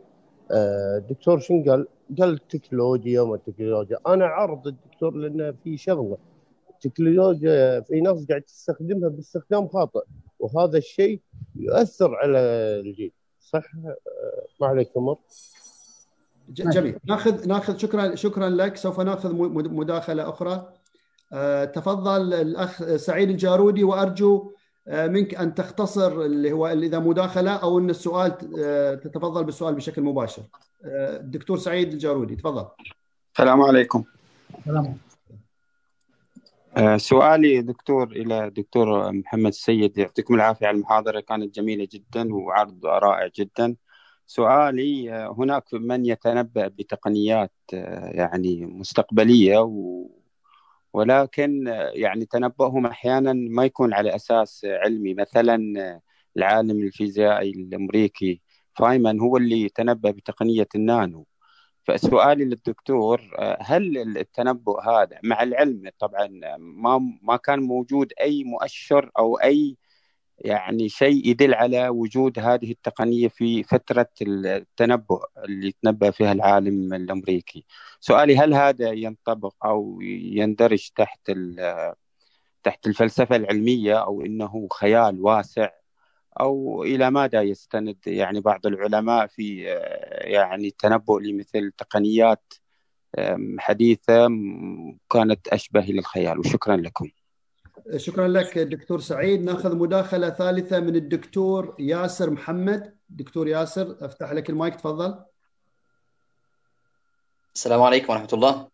الدكتور 0.98 1.40
شنو 1.40 1.64
قال؟ 1.72 1.88
قال 2.20 2.30
التكنولوجيا 2.30 3.22
وما 3.22 3.36
التكنولوجيا 3.36 3.98
أنا 4.08 4.26
عارض 4.26 4.68
الدكتور 4.68 5.16
لأنه 5.16 5.54
في 5.64 5.78
شغلة. 5.78 6.18
التكنولوجيا 6.70 7.82
في 7.82 8.02
ناس 8.02 8.26
قاعد 8.30 8.42
تستخدمها 8.42 9.10
باستخدام 9.10 9.68
خاطئ 9.68 10.04
وهذا 10.40 10.78
الشيء 10.78 11.22
يؤثر 11.56 12.16
على 12.16 12.38
الجيل. 12.80 13.12
صح؟ 13.46 13.64
ما 14.62 14.68
عليك 14.68 14.90
أمر 14.98 15.18
جميل. 16.50 17.00
ناخذ 17.06 17.48
ناخذ 17.48 17.78
شكرا 17.78 18.16
شكرا 18.16 18.50
لك. 18.50 18.78
سوف 18.78 19.00
ناخذ 19.00 19.34
مداخلة 19.72 20.30
أخرى. 20.30 20.74
أه 21.34 21.66
تفضل 21.66 22.34
الأخ 22.34 22.96
سعيد 22.96 23.30
الجارودي 23.30 23.84
وأرجو 23.84 24.52
أه 24.88 25.08
منك 25.08 25.36
أن 25.36 25.56
تختصر 25.56 26.22
اللي 26.22 26.52
هو 26.52 26.68
إذا 26.68 27.00
مداخلة 27.00 27.52
أو 27.52 27.80
إن 27.80 27.90
السؤال 27.90 28.38
تتفضل 29.04 29.44
بالسؤال 29.44 29.76
بشكل 29.76 30.02
مباشر. 30.02 30.44
الدكتور 30.86 31.58
سعيد 31.58 31.94
الجارودي 31.94 32.36
تفضل. 32.36 32.66
السلام 33.34 33.62
عليكم. 33.62 34.04
السلام 34.60 34.98
سؤالي 36.98 37.62
دكتور 37.62 38.12
إلى 38.12 38.50
دكتور 38.50 39.12
محمد 39.12 39.46
السيد 39.48 39.98
يعطيكم 39.98 40.36
العافية 40.36 40.68
على 40.68 40.78
المحاضرة 40.78 41.20
كانت 41.20 41.56
جميلة 41.56 41.88
جدا 41.92 42.34
وعرض 42.36 42.86
رائع 42.86 43.30
جدا. 43.40 43.76
سؤالي 44.28 45.12
هناك 45.12 45.74
من 45.74 46.06
يتنبأ 46.06 46.68
بتقنيات 46.68 47.54
يعني 48.12 48.66
مستقبلية 48.66 49.60
و 49.60 50.08
ولكن 50.94 51.64
يعني 51.94 52.26
تنبؤهم 52.26 52.86
أحيانا 52.86 53.34
ما 53.34 53.66
يكون 53.66 53.94
على 53.94 54.16
أساس 54.16 54.66
علمي. 54.66 55.14
مثلا 55.14 55.58
العالم 56.38 56.84
الفيزيائي 56.84 57.52
الأمريكي 57.52 58.42
فايمان 58.74 59.20
هو 59.20 59.38
اللي 59.38 59.70
تنبأ 59.70 60.12
بتقنية 60.12 60.68
النانو. 60.76 61.28
فسؤالي 61.88 62.46
للدكتور 62.46 63.22
هل 63.62 64.18
التنبؤ 64.18 64.82
هذا 64.82 65.20
مع 65.24 65.44
العلم 65.44 65.92
طبعا 66.00 66.28
ما 66.58 67.18
ما 67.22 67.38
كان 67.38 67.60
موجود 67.60 68.14
أي 68.22 68.44
مؤشر 68.44 69.12
أو 69.20 69.36
أي 69.36 69.78
يعني 70.40 70.90
شيء 70.90 71.28
يدل 71.30 71.54
على 71.54 71.90
وجود 71.90 72.40
هذه 72.40 72.72
التقنية 72.72 73.28
في 73.28 73.64
فترة 73.64 74.10
التنبؤ 74.22 75.26
اللي 75.46 75.72
تنبأ 75.84 76.12
فيها 76.12 76.32
العالم 76.32 76.94
الأمريكي؟ 76.94 77.66
سؤالي 78.00 78.38
هل 78.38 78.54
هذا 78.54 78.92
ينطبق 78.92 79.66
أو 79.66 80.02
يندرج 80.02 80.90
تحت 80.96 81.32
تحت 82.64 82.88
الفلسفة 82.88 83.36
العلمية 83.36 84.04
أو 84.04 84.22
إنه 84.22 84.68
خيال 84.74 85.22
واسع؟ 85.22 85.70
أو 86.40 86.84
إلى 86.84 87.12
ماذا 87.12 87.42
يستند 87.42 87.98
يعني 88.08 88.40
بعض 88.40 88.66
العلماء 88.66 89.28
في 89.28 89.62
يعني 90.12 90.68
التنبؤ 90.68 91.20
لمثل 91.20 91.72
تقنيات 91.78 92.54
حديثة 93.60 94.28
كانت 95.10 95.48
أشبه 95.48 95.82
للخيال. 95.82 96.40
وشكرا 96.40 96.76
لكم. 96.76 97.10
شكرا 97.98 98.28
لك 98.28 98.58
دكتور 98.60 99.00
سعيد. 99.00 99.44
نأخذ 99.44 99.76
مداخلة 99.76 100.30
ثالثة 100.30 100.80
من 100.80 100.96
الدكتور 100.96 101.76
ياسر 101.80 102.30
محمد. 102.30 102.98
دكتور 103.10 103.48
ياسر 103.48 103.98
أفتح 104.02 104.32
لك 104.32 104.50
المايك 104.50 104.76
تفضل. 104.76 105.24
السلام 107.56 107.82
عليكم 107.82 108.14
ورحمة 108.14 108.30
الله. 108.34 108.68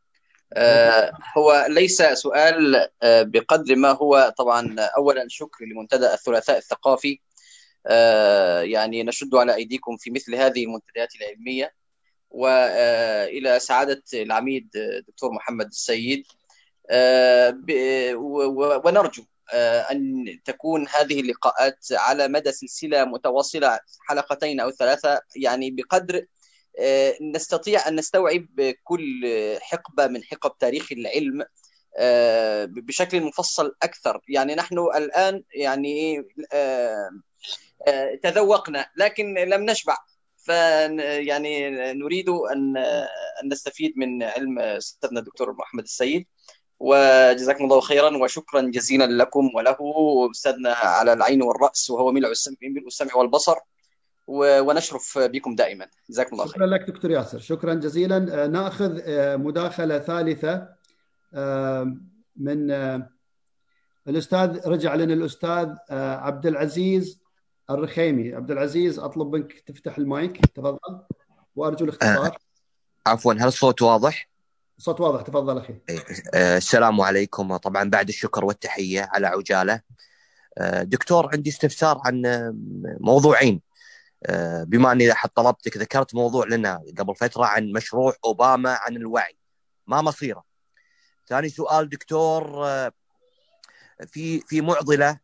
آه 0.54 1.12
هو 1.38 1.66
ليس 1.70 2.02
سؤال 2.02 2.76
آه 3.04 3.24
بقدر 3.24 3.76
ما 3.76 3.92
هو. 3.92 4.34
طبعا 4.38 4.76
اولا 4.98 5.26
شكر 5.28 5.66
لمنتدى 5.66 6.14
الثلاثاء 6.14 6.58
الثقافي. 6.58 7.14
آه 7.14 7.31
يعني 8.64 9.04
نشد 9.04 9.36
على 9.36 9.56
أيديكم 9.56 9.98
في 9.98 10.12
مثل 10.12 10.36
هذه 10.36 10.64
المنتديات 10.64 11.16
العلمية. 11.16 11.74
والى 12.30 13.60
سعادة 13.60 14.04
العميد 14.14 14.70
دكتور 15.08 15.32
محمد 15.32 15.66
السيد. 15.68 16.24
آه، 16.90 17.60
ونرجو 18.86 19.24
آه، 19.54 19.82
أن 19.82 20.26
تكون 20.46 20.88
هذه 20.88 21.20
اللقاءات 21.22 21.86
على 21.92 22.28
مدى 22.28 22.52
سلسلة 22.52 23.06
متواصلة 23.06 23.80
حلقتين 24.08 24.60
أو 24.60 24.72
ثلاثة. 24.72 25.22
يعني 25.36 25.72
بقدر 25.72 26.26
آه، 26.80 27.14
نستطيع 27.36 27.88
أن 27.88 27.96
نستوعب 27.96 28.48
كل 28.84 29.26
حقبة 29.62 30.08
من 30.08 30.24
حقب 30.24 30.58
تاريخ 30.60 30.92
العلم. 30.92 31.46
بشكل 32.66 33.22
مفصل 33.22 33.76
أكثر. 33.84 34.22
يعني 34.28 34.56
نحن 34.56 34.80
الآن 34.80 35.44
يعني 35.56 36.26
تذوقنا 38.24 38.86
لكن 38.98 39.34
لم 39.34 39.66
نشبع. 39.66 39.98
ف 40.38 40.48
يعني 40.48 41.70
نريد 41.94 42.30
أن 42.30 42.78
أن 43.44 43.52
نستفيد 43.52 43.94
من 43.98 44.24
علم 44.24 44.60
أستاذنا 44.60 45.20
الدكتور 45.20 45.54
محمد 45.54 45.84
السيد. 45.84 46.26
وجزاكم 46.80 47.64
الله 47.64 47.80
خيرا 47.80 48.18
وشكرا 48.18 48.62
جزيلا 48.62 49.24
لكم 49.24 49.50
وله 49.56 49.78
أستاذنا 50.32 50.74
على 50.74 51.14
العين 51.14 51.42
والرأس 51.42 51.90
وهو 51.90 52.12
ملء 52.12 52.32
السمع 52.88 53.16
والبصر. 53.16 53.56
ونشرف 54.28 55.18
بكم 55.18 55.56
دائما. 55.56 55.88
جزاكم 56.10 56.34
الله 56.34 56.46
خير 56.46 56.54
شكرا 56.54 56.66
لك 56.66 56.82
دكتور 56.82 57.12
ياسر. 57.12 57.40
شكرا 57.40 57.74
جزيلا. 57.74 58.48
نأخذ 58.48 59.00
آه، 59.06 59.36
مداخلة 59.36 60.00
ثالثة. 60.00 60.54
آه، 60.54 60.78
من 62.36 62.72
آه، 62.72 63.10
الأستاذ 64.08 64.68
رجع 64.68 64.96
لنا 64.96 65.14
الأستاذ 65.14 65.76
عبد 65.92 66.46
العزيز 66.46 67.22
الرخيمي. 67.70 68.34
عبد 68.34 68.52
العزيز 68.52 69.00
أطلب 69.00 69.36
منك 69.36 69.60
تفتح 69.60 69.98
المايك. 69.98 70.46
تفضل. 70.46 71.00
وأرجو 71.56 71.86
الاختصار 71.86 72.38
عفوا 73.08 73.34
هل 73.34 73.48
الصوت 73.48 73.82
واضح؟ 73.82 74.30
صوت 74.78 75.02
واضح. 75.02 75.22
تفضل 75.22 75.58
أخي. 75.58 75.76
آه، 76.34 76.58
السلام 76.58 77.02
عليكم. 77.02 77.58
طبعا 77.58 77.90
بعد 77.90 78.08
الشكر 78.08 78.46
والتحية 78.46 79.10
على 79.14 79.28
عجالة. 79.28 79.82
آه، 80.58 80.84
دكتور 80.84 81.30
عندي 81.34 81.50
استفسار 81.50 82.02
عن 82.06 82.22
موضوعين. 83.00 83.62
آه، 84.26 84.64
بما 84.64 84.92
أني 84.92 85.14
طلبتك 85.36 85.78
ذكرت 85.78 86.16
موضوع 86.16 86.48
لنا 86.48 86.84
قبل 86.98 87.16
فترة 87.16 87.46
عن 87.46 87.72
مشروع 87.72 88.14
أوباما 88.26 88.78
عن 88.82 88.96
الوعي. 88.96 89.38
ما 89.88 90.02
مصيره؟ 90.02 90.51
ثاني 91.28 91.50
سؤال 91.50 91.90
دكتور 91.90 92.64
في 94.08 94.40
في 94.40 94.62
معضلة 94.62 95.20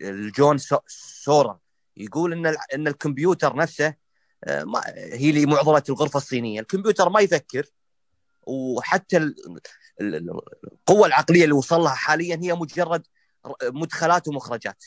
لجون 0.00 0.58
سورا 0.86 1.60
يقول 1.96 2.32
إن 2.32 2.56
إن 2.74 2.88
الكمبيوتر 2.88 3.56
نفسه 3.56 3.94
هي 4.96 5.30
اللي 5.30 5.46
معضلة 5.46 5.82
الغرفة 5.88 6.16
الصينية 6.16 6.60
الكمبيوتر 6.60 7.08
ما 7.08 7.20
يفكر 7.20 7.66
وحتى 8.42 9.34
القوة 10.00 11.06
العقلية 11.06 11.44
اللي 11.44 11.54
وصل 11.54 11.80
لها 11.80 11.94
حاليا 11.94 12.40
هي 12.42 12.54
مجرد 12.54 13.06
مدخلات 13.62 14.28
ومخرجات 14.28 14.84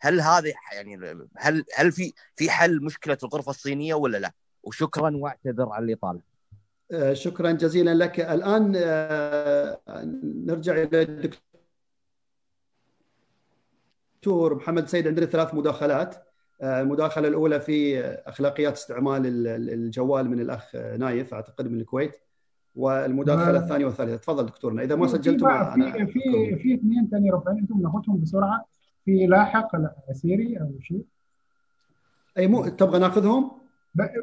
هل 0.00 0.20
هذا 0.20 0.52
يعني 0.72 1.28
هل 1.36 1.64
هل 1.74 1.92
في 1.92 2.12
في 2.36 2.50
حل 2.50 2.84
مشكلة 2.84 3.18
الغرفة 3.22 3.50
الصينية 3.50 3.94
ولا 3.94 4.18
لا؟ 4.18 4.32
وشكرا 4.62 5.16
واعتذر 5.16 5.68
على 5.68 5.84
الإطالة. 5.84 6.20
آه، 6.92 7.12
شكرا 7.12 7.52
جزيلا 7.52 7.94
لك. 7.94 8.20
الآن 8.20 8.72
آه، 8.76 9.80
نرجع 10.22 10.72
إلى 10.82 11.02
الدكتور 14.22 14.54
محمد 14.54 14.88
سيد 14.88 15.08
عندنا 15.08 15.26
ثلاث 15.26 15.54
مداخلات. 15.54 16.16
آه، 16.62 16.80
المداخلة 16.80 17.28
الأولى 17.28 17.60
في 17.60 18.00
أخلاقيات 18.04 18.72
استعمال 18.72 19.46
الجوال 19.46 20.30
من 20.30 20.40
الأخ 20.40 20.76
نايف 20.76 21.34
أعتقد 21.34 21.68
من 21.68 21.80
الكويت. 21.80 22.16
والمداخلة 22.74 23.58
الثانية 23.58 23.84
والثالثة. 23.84 24.16
تفضل 24.16 24.46
دكتورنا. 24.46 24.82
إذا 24.82 24.94
ما 24.94 25.06
سجلتم 25.06 25.46
في 25.74 26.06
في 26.06 26.56
في 26.56 26.74
اثنين 26.74 27.08
ثاني 27.10 27.30
ربعين 27.30 27.58
أنتم 27.58 27.82
ناخذهم 27.82 28.20
بسرعة. 28.20 28.64
في 29.04 29.26
لاحق 29.26 29.76
سيري 30.12 30.60
أو 30.60 30.72
شيء. 30.80 31.04
أي 32.38 32.46
مو 32.46 32.68
تبغى 32.68 32.98
ناخذهم؟ 32.98 33.63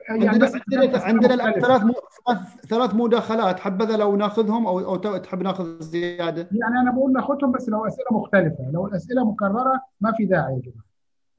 يعني 0.09 0.27
عندنا 0.27 0.51
عندنا, 0.95 1.33
الان 1.33 1.61
ثلاث 1.61 1.81
ثلاث 2.67 2.95
مداخلات. 2.95 3.59
حبذا 3.59 3.97
لو 3.97 4.15
ناخذهم 4.15 4.67
أو 4.67 4.79
أو 4.79 4.95
تحب 4.95 5.41
ناخذ 5.41 5.79
زيادة؟ 5.79 6.49
يعني 6.51 6.79
أنا 6.81 6.91
بقول 6.91 7.13
ناخذهم 7.13 7.51
بس 7.51 7.69
لو 7.69 7.87
أسئلة 7.87 8.07
مختلفة. 8.11 8.71
لو 8.73 8.87
الأسئلة 8.87 9.31
مكررة 9.31 9.81
ما 10.01 10.11
في 10.11 10.25
داعي 10.25 10.53
يا 10.53 10.59
جماعة. 10.59 10.85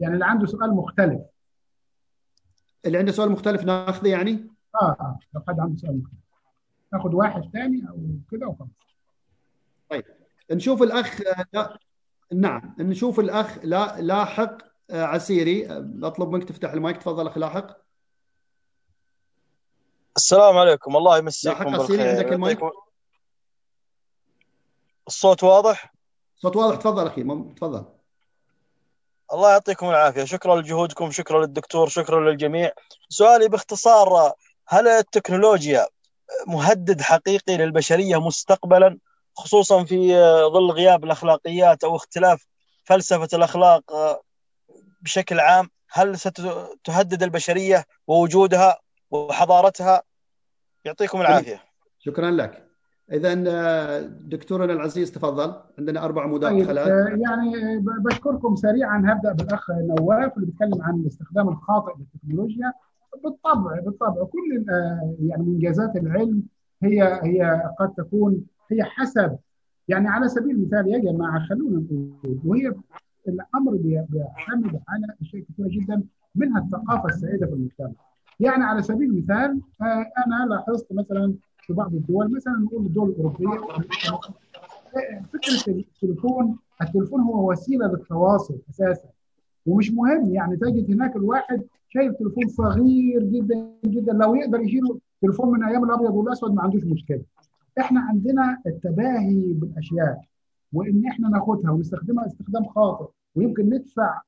يعني 0.01 0.15
اللي 0.15 0.25
عنده 0.25 0.47
سؤال 0.47 0.75
مختلف. 0.75 1.21
اللي 2.87 2.99
عنده 2.99 3.13
سؤال 3.13 3.31
مختلف 3.31 3.65
ناخذه 3.65 4.09
يعني؟ 4.09 4.47
آه 4.83 4.97
آه. 5.01 5.19
لو 5.35 5.43
حد 5.49 5.61
عنده 5.61 5.77
سؤال 5.77 5.99
مختلف. 5.99 6.23
ناخد 6.93 7.15
واحد 7.15 7.43
ثاني 7.53 7.89
أو 7.89 7.99
كده 8.31 8.47
وخلاص. 8.47 8.69
طيب. 9.91 10.05
نشوف 10.51 10.83
الأخ 10.83 11.21
لا 11.53 11.79
نعم. 12.35 12.75
نشوف 12.79 13.21
الأخ 13.21 13.59
لا 13.65 14.01
لاحق 14.01 14.59
عسيري. 14.91 15.67
أطلب 16.03 16.29
منك 16.29 16.45
تفتح 16.45 16.73
المايك. 16.73 16.97
تفضل 16.97 17.27
أخ 17.27 17.39
لاحق. 17.39 17.83
السلام 20.17 20.59
عليكم. 20.59 20.97
الله 20.97 21.19
يمسيكم 21.19 21.69
عندك 21.69 22.33
المايك؟ 22.33 22.59
الصوت 25.07 25.45
واضح؟ 25.45 25.95
الصوت 26.37 26.57
واضح. 26.57 26.77
تفضل 26.77 27.07
أخي. 27.07 27.23
تفضل. 27.57 27.85
الله 29.33 29.51
يعطيكم 29.51 29.89
العافية. 29.89 30.25
شكرا 30.25 30.57
لجهودكم 30.57 31.11
شكرا 31.11 31.41
للدكتور 31.41 31.89
شكرا 31.89 32.31
للجميع. 32.31 32.73
سؤالي 33.09 33.49
باختصار 33.49 34.33
هل 34.69 34.89
التكنولوجيا 34.89 35.87
مهدد 36.47 37.01
حقيقي 37.01 37.57
للبشرية 37.57 38.21
مستقبلا؟ 38.21 38.99
خصوصا 39.37 39.85
في 39.85 40.15
ظل 40.53 40.71
غياب 40.71 41.05
الأخلاقيات 41.05 41.85
أو 41.85 41.97
اختلاف 41.97 42.47
فلسفة 42.85 43.29
الأخلاق 43.35 43.83
بشكل 45.01 45.41
عام 45.41 45.71
هل 45.91 46.19
ستهدد 46.19 47.23
البشرية 47.23 47.85
ووجودها 48.07 48.79
وحضارتها 49.13 50.03
يعطيكم 50.85 51.21
العافية. 51.21 51.61
شكرا 51.99 52.31
لك. 52.31 52.69
اذا 53.13 53.35
دكتورنا 54.03 54.73
العزيز 54.73 55.13
تفضل. 55.13 55.55
عندنا 55.79 56.05
أربع 56.05 56.27
مداخلات. 56.27 56.87
طيب 56.87 57.21
يعني 57.21 57.79
بشكركم 57.79 58.57
سريعا. 58.57 59.03
هبدأ 59.07 59.33
بالأخ 59.33 59.71
نواف 59.71 60.37
اللي 60.37 60.47
بيتكلم 60.47 60.83
عن 60.83 60.95
الاستخدام 60.95 61.49
الخاطئ 61.49 61.93
للتكنولوجيا. 61.99 62.73
بالطبع 63.25 63.81
بالطبع. 63.81 64.25
كل 64.25 64.65
يعني 65.21 65.43
إنجازات 65.43 65.97
العلم 65.97 66.43
هي 66.83 67.21
هي 67.23 67.71
قد 67.79 67.95
تكون 67.95 68.45
هي 68.71 68.85
حسب. 68.85 69.39
يعني 69.89 70.09
على 70.09 70.29
سبيل 70.29 70.51
المثال 70.51 70.89
يا 70.89 70.99
جماعة 70.99 71.47
خلونا 71.49 71.79
نقول 71.79 72.41
وهي 72.45 72.75
الأمر 73.29 73.73
بيعتمد 73.77 74.81
على 74.89 75.07
أشياء 75.23 75.43
كثيرة 75.43 75.69
جدا 75.69 76.03
منها 76.35 76.61
الثقافة 76.61 77.09
السائده 77.09 77.47
في 77.47 77.53
المجتمع. 77.53 78.12
يعني 78.41 78.65
على 78.65 78.83
سبيل 78.83 79.11
المثال 79.11 79.61
أنا 80.27 80.47
لاحظت 80.51 80.93
مثلا 80.93 81.35
في 81.59 81.73
بعض 81.73 81.95
الدول 81.95 82.33
مثلا 82.35 82.53
نقول 82.53 82.87
الدول 82.87 83.09
الأوروبية 83.09 83.61
فكرة 85.33 85.73
التليفون 85.73 86.57
التليفون 86.83 87.21
هو 87.21 87.51
وسيلة 87.51 87.87
للتواصل 87.87 88.59
أساسا 88.71 89.09
ومش 89.67 89.91
مهم 89.93 90.35
يعني 90.35 90.57
تجد 90.57 90.91
هناك 90.91 91.17
الواحد 91.17 91.63
شايف 91.89 92.13
تليفون 92.15 92.49
صغير 92.49 93.23
جدا 93.23 93.69
جدا 93.85 94.13
لو 94.13 94.35
يقدر 94.35 94.61
يشيله 94.61 94.99
تليفون 95.23 95.51
من 95.59 95.65
أيام 95.65 95.85
الأبيض 95.85 96.15
والأسود 96.15 96.55
ما 96.55 96.63
عندوش 96.63 96.85
مشكلة. 96.85 97.23
إحنا 97.81 98.01
عندنا 98.01 98.59
التباهي 98.67 99.53
بالأشياء 99.53 100.21
وإن 100.73 101.07
إحنا 101.07 101.29
ناخدها 101.29 101.71
ونستخدمها 101.71 102.27
استخدام 102.27 102.65
خاطئ 102.65 103.07
ويمكن 103.35 103.67
ندفع 103.67 104.21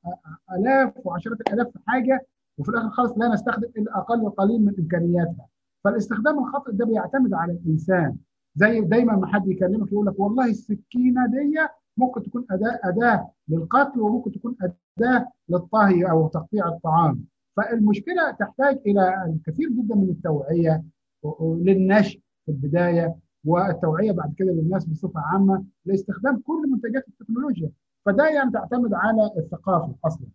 آلاف 0.59 0.93
وعشرات 1.05 1.41
الآلاف 1.41 1.67
في 1.69 1.79
حاجة 1.87 2.27
وفي 2.59 2.69
الآخر 2.69 2.91
خالص 2.91 3.13
لا 3.19 3.29
نستخدم 3.29 3.69
إلا 3.77 3.99
أقل 3.99 4.31
قليل 4.31 4.65
من 4.65 4.75
امكانياتها. 4.79 5.47
فالاستخدام 5.85 6.39
الخاطئ 6.39 6.73
ده 6.73 6.85
بيعتمد 6.87 7.35
على 7.35 7.53
الإنسان. 7.53 8.17
زي 8.55 8.81
دايما 8.81 9.17
ما 9.17 9.27
حد 9.27 9.49
يكلمك 9.49 9.93
يقول 9.93 10.07
لك 10.07 10.21
والله 10.21 10.45
السكينة 10.51 11.27
دي 11.27 11.59
ممكن 11.97 12.23
تكون 12.23 12.47
اداه 12.51 12.81
أداة 12.85 13.31
للقتل 13.49 14.01
وممكن 14.01 14.33
تكون 14.33 14.57
أداة 14.63 15.29
للطهي 15.49 16.11
أو 16.11 16.29
تقطيع 16.29 16.69
الطعام. 16.69 17.25
فالمشكلة 17.57 18.31
تحتاج 18.31 18.79
إلى 18.87 19.25
الكثير 19.25 19.69
جدا 19.69 19.95
من 19.95 20.11
التوعية 20.11 20.85
للنشء 21.41 22.21
في 22.47 22.53
البداية 22.53 23.17
والتوعية 23.45 24.13
بعد 24.13 24.35
كده 24.37 24.53
للناس 24.53 24.85
بصفة 24.85 25.21
عامة 25.21 25.65
لاستخدام 25.85 26.39
كل 26.39 26.71
منتجات 26.71 27.09
التكنولوجيا. 27.09 27.71
فده 28.07 28.29
يعني 28.29 28.51
تعتمد 28.51 28.95
على 28.95 29.31
الثقافة 29.37 29.95
أصلا. 30.05 30.27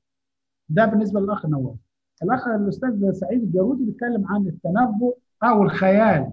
ده 0.69 0.85
بالنسبة 0.85 1.19
للأخ 1.19 1.45
نواف 1.45 1.75
الاخ 2.23 2.47
الأستاذ 2.47 3.11
سعيد 3.11 3.43
الجارودي 3.43 3.85
بيتكلم 3.85 4.27
عن 4.27 4.47
التنبؤ 4.47 5.17
أو 5.43 5.63
الخيال. 5.63 6.31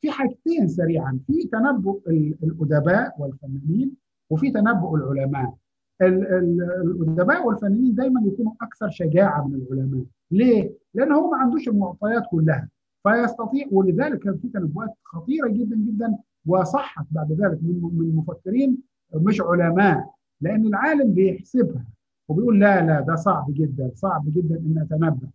في 0.00 0.10
حاجتين 0.10 0.68
سريعا. 0.68 1.18
في 1.26 1.48
تنبؤ 1.52 2.00
الأدباء 2.42 3.14
والفنانين 3.18 3.92
وفي 4.30 4.50
تنبؤ 4.50 4.94
العلماء. 4.96 5.54
الأدباء 6.02 7.46
والفنانين 7.46 7.94
دايما 7.94 8.22
يكونوا 8.26 8.52
أكثر 8.62 8.90
شجاعة 8.90 9.48
من 9.48 9.54
العلماء. 9.54 10.04
ليه؟ 10.30 10.72
لأن 10.94 11.12
هو 11.12 11.30
ما 11.30 11.36
عندوش 11.36 11.68
المعطيات 11.68 12.22
كلها. 12.30 12.68
فيستطيع 13.02 13.66
ولذلك 13.70 14.18
كان 14.18 14.38
في 14.38 14.48
تنبؤات 14.48 14.90
خطيرة 15.04 15.48
جدا 15.48 15.76
جدا 15.76 16.16
وصحت 16.46 17.06
بعد 17.10 17.32
ذلك 17.32 17.58
من 17.62 18.12
مفكرين 18.16 18.78
مش 19.14 19.40
علماء. 19.40 20.10
لأن 20.40 20.66
العالم 20.66 21.12
بيحسبها. 21.14 21.84
وبيقول 22.32 22.60
لا 22.60 22.86
لا 22.86 23.00
ده 23.00 23.14
صعب 23.14 23.46
جدا 23.48 23.90
صعب 23.94 24.24
جدا 24.26 24.56
إن 24.56 24.78
أتنبأ. 24.78 25.28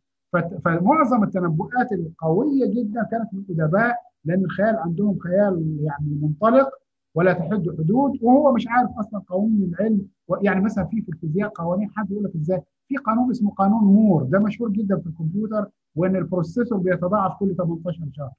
فمعظم 0.65 1.23
التنبؤات 1.23 1.91
القوية 1.91 2.65
جدا 2.65 3.03
كانت 3.11 3.33
من 3.33 3.43
الادباء 3.49 3.95
لأن 4.25 4.43
الخيال 4.45 4.75
عندهم 4.75 5.17
خيال 5.19 5.77
يعني 5.81 6.19
منطلق 6.21 6.69
ولا 7.15 7.33
تحد 7.33 7.63
حدود 7.77 8.11
وهو 8.21 8.53
مش 8.53 8.67
عارف 8.67 8.89
أصلا 8.99 9.21
قوانين 9.27 9.63
العلم 9.63 10.01
يعني 10.41 10.61
مثلا 10.61 10.85
في 10.85 11.01
في 11.01 11.09
الفيزياء 11.09 11.49
قوانين 11.49 11.89
حد 11.95 12.11
يقول 12.11 12.23
لك 12.23 12.35
إزاي؟ 12.35 12.61
في 12.87 12.95
قانون 12.97 13.31
اسمه 13.31 13.51
قانون 13.51 13.83
مور 13.83 14.23
ده 14.23 14.39
مشهور 14.39 14.69
جدا 14.69 14.97
في 14.97 15.07
الكمبيوتر 15.07 15.69
وإن 15.95 16.15
ال 16.15 16.22
processor 16.22 16.77
بيتضاعف 16.77 17.39
كل 17.39 17.55
18 17.55 17.99
شهر. 18.13 18.31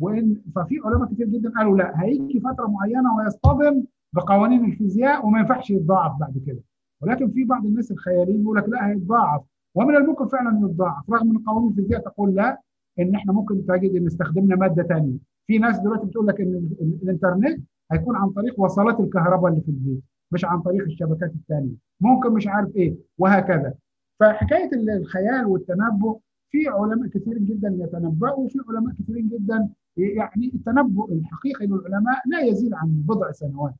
وإن 0.00 0.36
ففي 0.54 0.80
علماء 0.84 1.08
كتير 1.14 1.26
جدا 1.26 1.50
قالوا 1.56 1.76
لا 1.78 2.02
هيجي 2.02 2.40
فترة 2.40 2.66
معينة 2.66 3.16
ويصطدم 3.16 3.84
بقوانين 4.12 4.64
الفيزياء 4.64 5.26
وما 5.26 5.38
ينفعش 5.38 5.70
يتضاعف 5.70 6.20
بعد 6.20 6.42
كده. 6.46 6.60
ولكن 7.02 7.30
في 7.30 7.44
بعض 7.44 7.66
الناس 7.66 7.90
الخياليين 7.90 8.42
يقول 8.42 8.56
لك 8.56 8.68
لا 8.68 8.88
هيتضاعف 8.88 9.42
ومن 9.74 9.96
الممكن 9.96 10.28
فعلا 10.28 10.66
يتضاعف 10.66 11.10
رغم 11.10 11.30
إن 11.30 11.38
قوانين 11.38 11.70
الفيزياء 11.70 12.00
تقول 12.00 12.34
لا 12.34 12.60
إن 12.98 13.14
إحنا 13.14 13.32
ممكن 13.32 13.66
تجد 13.66 13.96
إن 13.96 14.06
استخدمنا 14.06 14.56
مادة 14.56 14.82
ثانية 14.82 15.16
في 15.46 15.58
ناس 15.58 15.78
دلوقتي 15.80 16.06
بتقول 16.06 16.26
لك 16.26 16.40
إن 16.40 16.70
الإنترنت 17.02 17.60
هيكون 17.92 18.16
عن 18.16 18.30
طريق 18.30 18.60
وصلات 18.60 19.00
الكهرباء 19.00 19.50
اللي 19.50 19.62
في 19.62 19.68
البيت 19.68 20.02
مش 20.32 20.44
عن 20.44 20.60
طريق 20.62 20.82
الشبكات 20.84 21.32
الثانية 21.34 21.74
ممكن 22.00 22.32
مش 22.32 22.46
عارف 22.46 22.76
إيه 22.76 22.96
وهكذا. 23.18 23.74
فحكاية 24.20 24.70
الخيال 24.98 25.46
والتنبؤ 25.46 26.18
في 26.50 26.68
علماء 26.68 27.08
كثير 27.08 27.38
جدا 27.38 27.76
يتنبؤوا 27.80 28.44
وفي 28.44 28.58
علماء 28.68 28.94
كثير 28.94 29.20
جدا 29.20 29.68
يعني 29.96 30.52
التنبؤ 30.54 31.12
الحقيقي 31.12 31.66
للعلماء 31.66 32.16
لا 32.26 32.40
يزيد 32.40 32.74
عن 32.74 32.88
بضع 32.88 33.30
سنوات. 33.30 33.74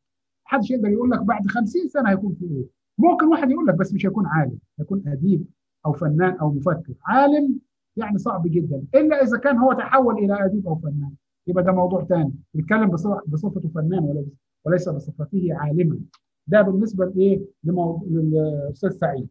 محدش 0.47 0.71
يقدر 0.71 0.89
يقول 0.89 1.11
لك 1.11 1.23
بعد 1.23 1.47
50 1.47 1.89
سنة 1.89 2.11
هيكون 2.11 2.35
في 2.35 2.45
إيه؟ 2.45 2.80
ممكن 2.99 3.27
واحد 3.27 3.51
يقول 3.51 3.67
لك 3.67 3.75
بس 3.75 3.95
مش 3.95 4.07
هيكون 4.07 4.27
عالم 4.27 4.59
هيكون 4.79 5.03
أديب 5.09 5.45
أو 5.87 5.93
فنان 5.93 6.37
أو 6.39 6.51
مفكر. 6.53 6.95
عالم 7.05 7.59
يعني 7.97 8.19
صعب 8.19 8.43
جدا 8.47 8.83
إلا 8.95 9.23
إذا 9.23 9.39
كان 9.39 9.59
هو 9.59 9.73
تحول 9.73 10.19
إلى 10.19 10.45
أديب 10.45 10.67
أو 10.67 10.75
فنان. 10.77 11.11
يبقى 11.47 11.65
ده 11.65 11.73
موضوع 11.73 12.05
ثاني 12.05 12.33
بيتكلم 12.55 12.91
بصفته 13.27 13.69
فنان 13.75 14.25
وليس 14.65 14.89
بصفته 14.89 15.49
عالما. 15.51 15.99
ده 16.47 16.63
بالنسبة 16.63 17.05
لإيه؟ 17.07 17.41
للأستاذ 17.65 18.91
سعيد. 18.91 19.29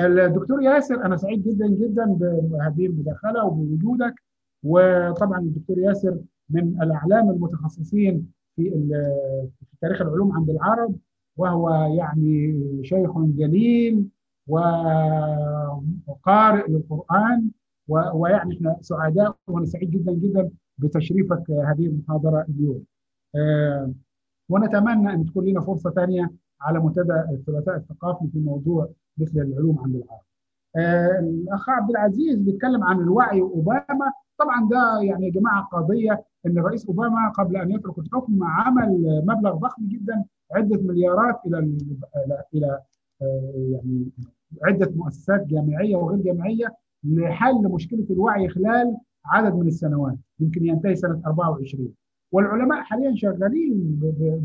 الدكتور 0.00 0.62
ياسر 0.62 1.04
أنا 1.04 1.16
سعيد 1.16 1.48
جدا 1.48 1.66
جدا 1.68 2.04
بهذه 2.06 2.86
المداخلة 2.86 3.44
وبوجودك. 3.44 4.14
وطبعا 4.62 5.38
الدكتور 5.40 5.78
ياسر 5.78 6.18
من 6.50 6.82
الأعلام 6.82 7.30
المتخصصين 7.30 8.30
في 8.56 8.70
في 9.70 9.76
تاريخ 9.80 10.02
العلوم 10.02 10.32
عند 10.32 10.50
العرب. 10.50 10.96
وهو 11.36 11.70
يعني 11.98 12.54
شيخ 12.84 13.18
جليل 13.18 14.04
وقارئ 16.06 16.70
للقرآن 16.70 17.50
ويعني 17.88 18.54
إحنا 18.56 18.76
سعداء 18.80 19.36
وأنا 19.46 19.66
سعيد 19.66 19.90
جدا 19.90 20.12
جدا 20.12 20.50
بتشريفك 20.78 21.50
هذه 21.50 21.86
المحاضرة 21.86 22.46
اليوم. 22.48 22.84
أه 23.34 23.92
ونتمنى 24.48 25.10
أن 25.12 25.26
تكون 25.26 25.44
لنا 25.44 25.60
فرصة 25.60 25.90
ثانية 25.90 26.30
على 26.60 26.78
منتدى 26.80 27.12
الثلاثاء 27.32 27.76
الثقافي 27.76 28.28
في 28.32 28.38
موضوع 28.38 28.88
مثل 29.18 29.38
العلوم 29.40 29.78
عند 29.78 29.94
العرب. 29.96 30.20
الأخ 30.76 31.70
عبد 31.70 31.90
العزيز 31.90 32.38
بيتكلم 32.38 32.84
عن 32.84 33.00
الوعي 33.00 33.40
وأوباما، 33.42 34.12
طبعا 34.38 34.68
ده 34.68 35.00
يعني 35.02 35.26
يا 35.26 35.30
جماعة 35.32 35.64
قضية 35.72 36.24
إن 36.46 36.58
الرئيس 36.58 36.86
أوباما 36.86 37.28
قبل 37.28 37.56
أن 37.56 37.70
يترك 37.70 37.98
الحكم 37.98 38.44
عمل 38.44 39.22
مبلغ 39.26 39.54
ضخم 39.56 39.88
جدا 39.88 40.24
عدة 40.52 40.80
مليارات 40.82 41.36
إلى 41.46 41.58
إلى 41.58 42.42
إلى 42.54 42.80
يعني 43.72 44.10
عدة 44.64 44.92
مؤسسات 44.96 45.46
جامعية 45.46 45.96
وغير 45.96 46.18
جامعية 46.22 46.74
لحل 47.04 47.62
مشكلة 47.62 48.06
الوعي 48.10 48.48
خلال 48.48 48.96
عدد 49.26 49.54
من 49.54 49.66
السنوات 49.66 50.16
يمكن 50.40 50.64
ينتهي 50.66 50.96
سنة 50.96 51.22
24 51.26 51.88
والعلماء 52.32 52.82
حاليا 52.82 53.14
شغالين 53.16 54.00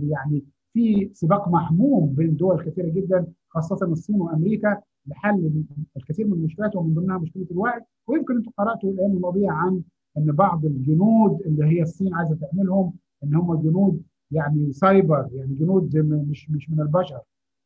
يعني 0.09 0.43
في 0.73 1.09
سباق 1.13 1.47
محموم 1.47 2.07
بين 2.15 2.35
دول 2.35 2.63
كثيرة 2.63 2.89
جدا 2.89 3.25
خاصة 3.49 3.85
الصين 3.85 4.21
وأمريكا. 4.21 4.77
لحل 5.07 5.63
الكثير 5.97 6.27
من 6.27 6.33
المشكلات 6.33 6.75
ومن 6.75 6.93
ضمنها 6.93 7.17
مشكلة 7.17 7.45
الوعي 7.51 7.81
ويمكن 8.07 8.35
أنتم 8.37 8.51
قرأتوا 8.57 8.91
الأيام 8.91 9.11
الماضية 9.11 9.49
عن 9.51 9.81
إن 10.17 10.25
بعض 10.31 10.65
الجنود 10.65 11.41
اللي 11.41 11.65
هي 11.65 11.81
الصين 11.81 12.13
عايزة 12.13 12.35
تعملهم 12.35 12.93
إن 13.23 13.35
هم 13.35 13.55
جنود 13.61 14.01
يعني 14.31 14.71
سايبر 14.71 15.29
يعني 15.33 15.53
جنود 15.55 15.97
مش 15.97 16.49
مش 16.49 16.69
من 16.69 16.81
البشر 16.81 17.19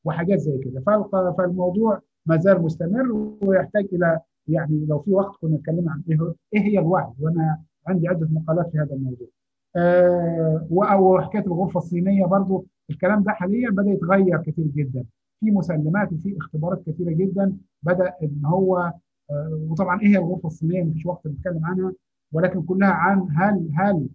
وحاجات 0.05 0.39
زي 0.39 0.57
كده 0.57 0.81
فالموضوع 1.37 2.01
ما 2.25 2.37
زال 2.37 2.61
مستمر 2.61 3.35
ويحتاج 3.43 3.87
إلى 3.93 4.19
يعني 4.47 4.85
لو 4.85 4.99
في 4.99 5.11
وقت 5.11 5.35
كنا 5.41 5.55
نتكلم 5.57 5.89
عن 5.89 6.01
إيه 6.09 6.33
إيه 6.53 6.61
هي 6.61 6.79
الوعي 6.79 7.07
وأنا 7.19 7.61
عندي 7.87 8.07
عدة 8.07 8.27
مقالات 8.31 8.69
في 8.71 8.77
هذا 8.79 8.93
الموضوع. 8.95 9.27
آه 9.75 10.67
وحكايه 10.71 11.41
الغرفة 11.45 11.77
الصينية 11.77 12.25
برضو 12.25 12.65
الكلام 12.89 13.23
ده 13.23 13.31
حاليا 13.31 13.69
بدأ 13.69 13.89
يتغير 13.91 14.37
كثير 14.41 14.65
جدا. 14.67 15.05
في 15.45 15.51
مسلمات 15.51 16.13
وفي 16.13 16.37
اختبارات 16.37 16.83
كثيرة 16.89 17.11
جدا 17.11 17.57
بدأ 17.83 18.13
إن 18.23 18.45
هو 18.45 18.93
آه 19.31 19.65
وطبعا 19.69 20.01
إيه 20.01 20.07
هي 20.07 20.17
الغرفة 20.17 20.47
الصينية 20.47 20.83
مفيش 20.83 21.05
وقت 21.05 21.27
نتكلم 21.27 21.65
عنها 21.65 21.93
ولكن 22.33 22.61
كلها 22.63 22.89
عن 22.89 23.27
هل 23.35 23.69
هل 23.73 24.07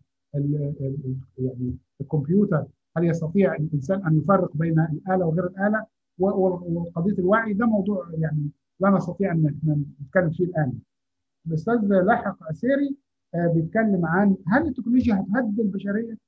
يعني 1.38 1.76
الكمبيوتر 2.00 2.64
هل 2.96 3.04
يستطيع 3.04 3.54
الإنسان 3.54 4.06
أن 4.06 4.18
يفرق 4.18 4.56
بين 4.56 4.80
الآلة 4.80 5.26
وغير 5.26 5.46
الآلة 5.46 5.86
وقضية 6.18 7.12
الوعي 7.18 7.52
ده 7.52 7.66
موضوع 7.66 8.06
يعني 8.18 8.50
لا 8.80 8.90
نستطيع 8.90 9.32
أن 9.32 9.54
نتكلم 10.02 10.30
فيه 10.30 10.44
الآن. 10.44 10.72
الأستاذ 11.46 11.74
لاحق 11.84 12.36
عسيري 12.42 12.96
بيتكلم 13.54 14.06
عن 14.06 14.36
هل 14.46 14.66
التكنولوجيا 14.68 15.14
هتهدد 15.14 15.60
البشرية؟ 15.60 16.18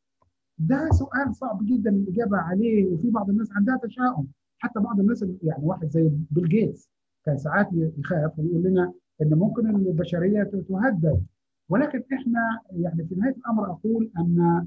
ده 0.58 0.88
سؤال 0.90 1.34
صعب 1.34 1.58
جدا 1.66 1.90
الإجابة 1.90 2.36
عليه 2.38 2.86
وفي 2.86 3.10
بعض 3.10 3.30
الناس 3.30 3.52
عندها 3.52 3.76
تشاؤم 3.82 4.26
حتى 4.62 4.80
بعض 4.80 5.00
الناس 5.00 5.22
يعني 5.42 5.64
واحد 5.64 5.88
زي 5.90 6.10
بيل 6.30 6.48
جيتس 6.48 6.90
كان 7.24 7.36
ساعات 7.38 7.68
يخاف 7.72 8.38
ويقول 8.38 8.62
لنا 8.62 8.92
إن 9.22 9.34
ممكن 9.34 9.66
البشرية 9.76 10.42
تهدد. 10.42 11.24
ولكن 11.68 12.02
إحنا 12.12 12.60
يعني 12.70 13.04
في 13.04 13.14
نهاية 13.14 13.34
الأمر 13.36 13.70
أقول 13.70 14.10
أن 14.18 14.66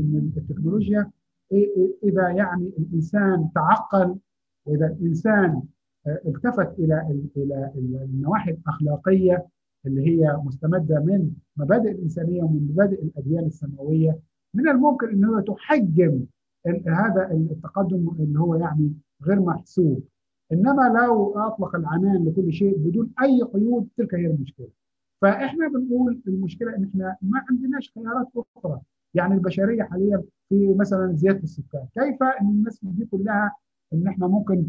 إن 0.00 0.32
التكنولوجيا 0.36 1.10
إذا 2.04 2.28
يعني 2.28 2.72
الإنسان 2.78 3.48
تعقل 3.54 4.16
وإذا 4.66 4.86
الإنسان 4.86 5.62
التفت 6.06 6.78
إلى 6.78 7.22
إلى 7.36 7.70
النواحي 8.04 8.50
الأخلاقية 8.50 9.46
اللي 9.86 10.06
هي 10.06 10.36
مستمدة 10.44 11.00
من 11.00 11.30
مبادئ 11.56 11.90
الإنسانية 11.90 12.42
ومن 12.42 12.68
مبادئ 12.70 13.02
الأديان 13.02 13.44
السماوية 13.44 14.18
من 14.54 14.68
الممكن 14.68 15.08
إن 15.08 15.24
هو 15.24 15.40
تحجم 15.40 16.20
هذا 16.86 17.30
التقدم 17.32 18.08
اللي 18.18 18.40
هو 18.40 18.54
يعني 18.54 18.92
غير 19.22 19.40
محسوب. 19.40 20.02
إنما 20.52 20.82
لو 21.02 21.34
أطلق 21.38 21.76
العنان 21.76 22.24
لكل 22.24 22.52
شيء 22.52 22.78
بدون 22.78 23.10
أي 23.22 23.42
قيود 23.42 23.88
تلك 23.96 24.14
هي 24.14 24.26
المشكلة. 24.26 24.68
فإحنا 25.22 25.68
بنقول 25.68 26.20
المشكلة 26.26 26.76
إن 26.76 26.84
إحنا 26.84 27.16
ما 27.22 27.44
عندناش 27.50 27.92
خيارات 27.94 28.28
أخرى. 28.56 28.80
يعني 29.14 29.34
البشرية 29.34 29.82
حاليا 29.82 30.22
في 30.48 30.74
مثلا 30.74 31.12
زيادة 31.12 31.42
السكان. 31.42 31.86
كيف 31.94 32.22
إن 32.22 32.48
الناس 32.48 32.78
دي 32.82 33.04
كلها 33.04 33.54
إن 33.92 34.06
إحنا 34.08 34.26
ممكن 34.26 34.66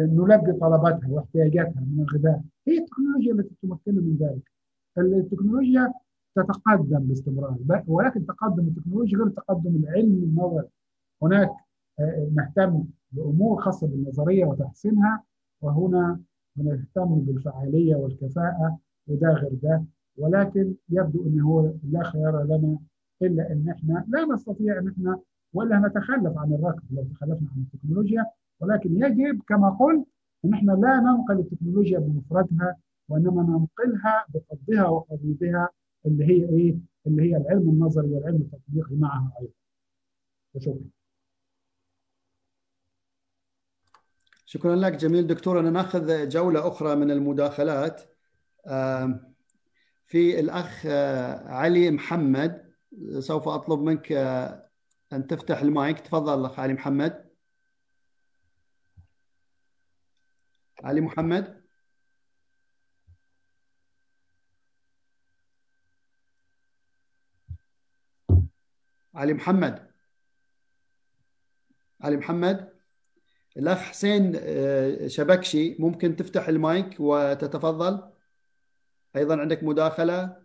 نلبي 0.00 0.52
طلباتها 0.52 1.08
واحتياجاتها 1.10 1.80
من 1.80 2.00
الغذاء؟ 2.00 2.42
هي 2.68 2.78
التكنولوجيا 2.78 3.32
التي 3.32 3.54
تمكننا 3.62 4.00
من 4.00 4.16
ذلك. 4.20 4.50
التكنولوجيا 4.98 5.92
تتقدم 6.36 6.98
باستمرار 6.98 7.56
ولكن 7.86 8.26
تقدم 8.26 8.68
التكنولوجيا 8.68 9.18
غير 9.18 9.28
تقدم 9.28 9.76
العلم 9.76 10.12
النظري. 10.12 10.68
هناك 11.26 11.50
نهتم 12.34 12.84
بأمور 13.12 13.60
خاصة 13.60 13.86
بالنظرية 13.86 14.44
وتحسينها 14.44 15.22
وهنا 15.62 16.20
نهتم 16.56 17.14
بالفعالية 17.20 17.96
والكفاءة 17.96 18.78
وده 19.06 19.28
غير 19.28 19.54
ده 19.62 19.84
ولكن 20.16 20.74
يبدو 20.90 21.26
إن 21.26 21.40
هو 21.40 21.72
لا 21.90 22.02
خيار 22.04 22.42
لنا 22.44 22.78
إلا 23.22 23.52
إن 23.52 23.68
إحنا 23.68 24.04
لا 24.08 24.24
نستطيع 24.34 24.78
إن 24.78 24.88
إحنا 24.88 25.20
ولا 25.52 25.78
نتخلف 25.78 26.38
عن 26.38 26.52
الركب 26.54 26.82
لو 26.90 27.02
تخلفنا 27.04 27.48
عن 27.56 27.64
التكنولوجيا 27.72 28.26
ولكن 28.60 29.02
يجب 29.04 29.42
كما 29.48 29.70
قلت 29.70 30.06
إن 30.44 30.54
إحنا 30.54 30.72
لا 30.72 31.00
ننقل 31.00 31.38
التكنولوجيا 31.38 31.98
بمفردها 31.98 32.76
وإنما 33.08 33.42
ننقلها 33.42 34.24
بقضها 34.28 34.88
وقضيتها 34.88 35.68
اللي 36.06 36.24
هي 36.24 36.48
إيه؟ 36.48 36.76
اللي 37.06 37.22
هي 37.22 37.36
العلم 37.36 37.68
النظري 37.70 38.10
والعلم 38.14 38.36
التطبيقي 38.36 38.96
معها 38.96 39.32
أيضا. 39.40 39.52
وشكرا. 40.54 40.93
شكرا 44.54 44.76
لك 44.76 44.92
جميل. 44.92 45.26
دكتور 45.26 45.60
أنا 45.60 45.70
ناخذ 45.70 46.28
جولة 46.28 46.68
أخرى 46.68 46.94
من 46.96 47.10
المداخلات. 47.10 48.02
في 50.06 50.40
الأخ 50.40 50.86
علي 51.46 51.90
محمد. 51.90 52.74
سوف 53.18 53.48
أطلب 53.48 53.80
منك 53.80 54.12
أن 55.12 55.26
تفتح 55.26 55.60
المايك. 55.60 56.00
تفضل 56.00 56.44
أخ 56.44 56.60
علي 56.60 56.72
محمد. 56.72 57.30
علي 60.84 61.00
محمد. 61.00 61.64
علي 69.14 69.34
محمد. 69.34 69.90
علي 72.00 72.16
محمد. 72.16 72.73
الاخ 73.56 73.78
حسين 73.78 74.38
شبكشي 75.08 75.76
ممكن 75.78 76.16
تفتح 76.16 76.48
المايك 76.48 76.96
وتتفضل. 77.00 78.10
أيضا 79.16 79.40
عندك 79.40 79.64
مداخلة. 79.64 80.44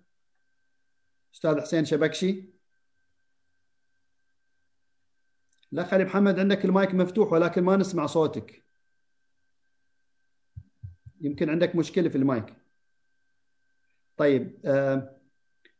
أستاذ 1.33 1.61
حسين 1.61 1.85
شبكشي. 1.85 2.49
الاخ 5.73 5.93
علي 5.93 6.05
محمد 6.05 6.39
عندك 6.39 6.65
المايك 6.65 6.93
مفتوح 6.93 7.31
ولكن 7.31 7.63
ما 7.63 7.77
نسمع 7.77 8.05
صوتك. 8.05 8.65
يمكن 11.21 11.49
عندك 11.49 11.75
مشكلة 11.75 12.09
في 12.09 12.17
المايك. 12.17 12.55
طيب 14.17 14.59
آه 14.65 15.19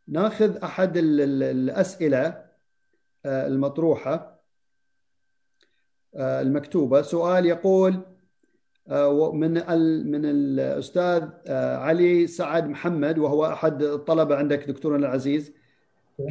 ناخذ 0.08 0.58
أحد 0.58 0.98
الأسئلة 0.98 2.50
آه 3.26 3.48
المطروحة. 3.48 4.14
آه 4.14 4.39
المكتوبة. 6.16 7.02
سؤال 7.02 7.46
يقول 7.46 7.94
من 9.34 9.54
من 10.12 10.26
الأستاذ 10.26 11.24
علي 11.78 12.28
سعد 12.28 12.70
محمد 12.70 13.18
وهو 13.18 13.46
أحد 13.46 13.82
الطلبة 13.82 14.36
عندك 14.36 14.68
دكتورنا 14.68 15.08
العزيز. 15.08 15.52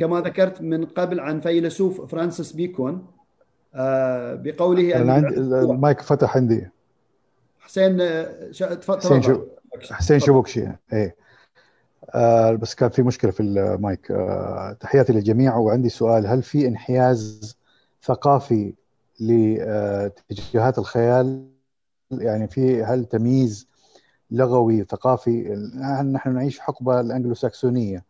كما 0.00 0.20
ذكرت 0.20 0.62
من 0.62 0.84
قبل 0.84 1.20
عن 1.20 1.40
فيلسوف 1.40 2.10
فرانسيس 2.10 2.52
بيكون 2.52 3.06
بقوله 4.34 5.12
عندي 5.12 5.38
المايك 5.38 6.00
فتح 6.00 6.36
عندي. 6.36 6.68
حسين 7.60 7.98
تفضل. 8.80 8.98
حسين 8.98 9.22
شو 9.22 9.46
حسين 9.90 10.18
شبوكشي 10.18 10.68
إيه. 10.92 11.16
آه 12.14 12.52
بس 12.52 12.74
كان 12.74 12.90
في 12.90 13.02
مشكلة 13.02 13.30
في 13.30 13.42
المايك. 13.42 14.10
آه 14.10 14.76
تحياتي 14.80 15.12
للجميع 15.12 15.56
وعندي 15.56 15.88
سؤال 15.88 16.26
هل 16.26 16.42
في 16.42 16.66
انحياز 16.66 17.56
ثقافي 18.02 18.74
لاتجاهات 19.20 20.78
الخيال. 20.78 21.48
يعني 22.10 22.48
في 22.48 22.82
هل 22.82 23.04
تمييز 23.04 23.68
لغوي 24.30 24.84
ثقافي 24.84 25.42
نحن 26.12 26.34
نعيش 26.34 26.60
حقبة 26.60 27.00
الانجلو 27.00 27.34
ساكسونيه 27.34 28.04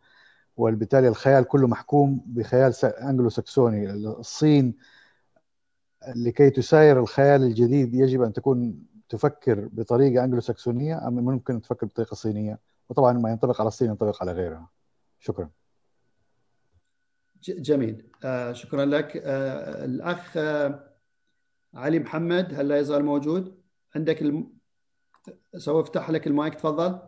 وبالتالي 0.56 1.08
الخيال 1.08 1.44
كله 1.44 1.66
محكوم 1.66 2.20
بخيال 2.26 2.72
انجلو 2.84 3.28
ساكسوني 3.28 3.90
الصين 3.90 4.74
لكي 6.16 6.50
تساير 6.50 7.00
الخيال 7.00 7.42
الجديد 7.42 7.94
يجب 7.94 8.22
أن 8.22 8.32
تكون 8.32 8.86
تفكر 9.08 9.68
بطريقة 9.72 10.24
انجلو 10.24 10.40
ساكسونيه 10.40 11.08
أم 11.08 11.14
ممكن 11.14 11.60
تفكر 11.60 11.86
بطريقة 11.86 12.14
صينية؟ 12.14 12.58
وطبعا 12.88 13.12
ما 13.12 13.30
ينطبق 13.30 13.60
على 13.60 13.68
الصين 13.68 13.88
ينطبق 13.88 14.22
على 14.22 14.32
غيرها. 14.32 14.68
شكرا. 15.20 15.50
جميل. 17.48 18.06
آه 18.24 18.52
شكرا 18.52 18.84
لك. 18.84 19.22
آه 19.24 19.84
الأخ 19.84 20.36
آه 20.36 20.87
علي 21.74 21.98
محمد 21.98 22.54
هل 22.54 22.68
لا 22.68 22.78
يزال 22.78 23.04
موجود؟ 23.04 23.62
عندك 23.96 24.22
الم... 24.22 24.52
سوف 25.56 25.86
افتح 25.86 26.10
لك 26.10 26.26
المايك 26.26 26.54
تفضل. 26.54 26.98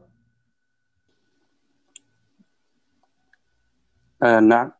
آه 4.22 4.40
نعم. 4.40 4.72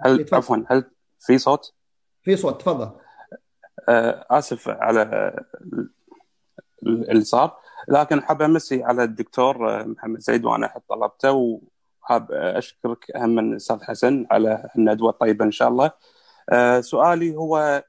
هل 0.00 0.26
عفوا 0.32 0.56
هل 0.68 0.90
في 1.18 1.38
صوت؟ 1.38 1.74
في 2.22 2.36
صوت 2.36 2.60
تفضل. 2.60 2.90
آه 3.88 4.26
آسف 4.30 4.68
على 4.68 5.32
اللي 6.86 7.24
صار 7.24 7.58
لكن 7.88 8.22
حاب 8.22 8.42
أمسي 8.42 8.84
على 8.84 9.04
الدكتور 9.04 9.86
محمد 9.88 10.20
سعيد 10.20 10.44
وأنا 10.44 10.66
احد 10.66 10.80
طلبته 10.88 11.60
وحاب 12.02 12.32
أشكرك 12.32 13.16
هم 13.16 13.34
من 13.34 13.54
أستاذ 13.54 13.82
حسن 13.82 14.26
على 14.30 14.70
الندوة 14.76 15.10
الطيبة 15.10 15.44
إن 15.44 15.50
شاء 15.50 15.68
الله. 15.68 15.90
آه 16.50 16.80
سؤالي 16.80 17.36
هو 17.36 17.84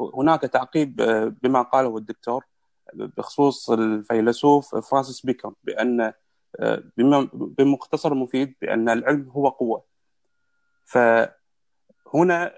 هناك 0.00 0.40
تعقيب 0.40 0.96
بما 1.42 1.62
قاله 1.62 1.96
الدكتور 1.96 2.44
بخصوص 2.94 3.70
الفيلسوف 3.70 4.74
فرانسيس 4.74 5.26
بيكون 5.26 5.54
بأن 5.64 6.12
بمختصر 7.32 8.14
مفيد 8.14 8.54
بأن 8.62 8.88
العلم 8.88 9.30
هو 9.30 9.48
قوة. 9.48 9.84
فهناك 10.84 11.36
هنا 12.14 12.54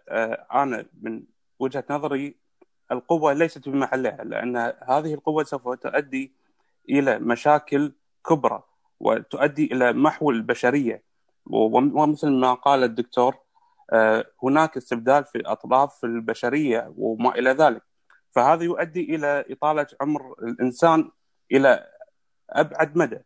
أنا 0.63 0.87
من 1.03 1.23
وجهة 1.59 1.85
نظري 1.91 2.37
القوة 2.93 3.33
ليست 3.33 3.69
بمحلها 3.69 4.25
لأن 4.25 4.57
هذه 4.89 5.15
القوة 5.15 5.45
سوف 5.45 5.69
تؤدي 5.69 6.33
إلى 6.91 7.19
مشاكل 7.19 7.93
كبرى 8.29 8.63
وتؤدي 9.01 9.73
إلى 9.73 9.93
محو 9.93 10.31
البشرية 10.31 11.03
ومثل 11.47 12.31
ما 12.31 12.55
قال 12.55 12.85
الدكتور 12.85 13.37
هناك 14.43 14.77
استبدال 14.77 15.25
في 15.25 15.43
اطراف 15.47 16.05
البشرية 16.05 16.93
وما 16.97 17.35
إلى 17.35 17.51
ذلك. 17.51 17.83
فهذا 18.31 18.65
يؤدي 18.65 19.15
إلى 19.15 19.45
إطالة 19.51 19.87
عمر 20.01 20.35
الإنسان 20.43 21.11
إلى 21.53 21.87
أبعد 22.51 22.97
مدى. 22.97 23.19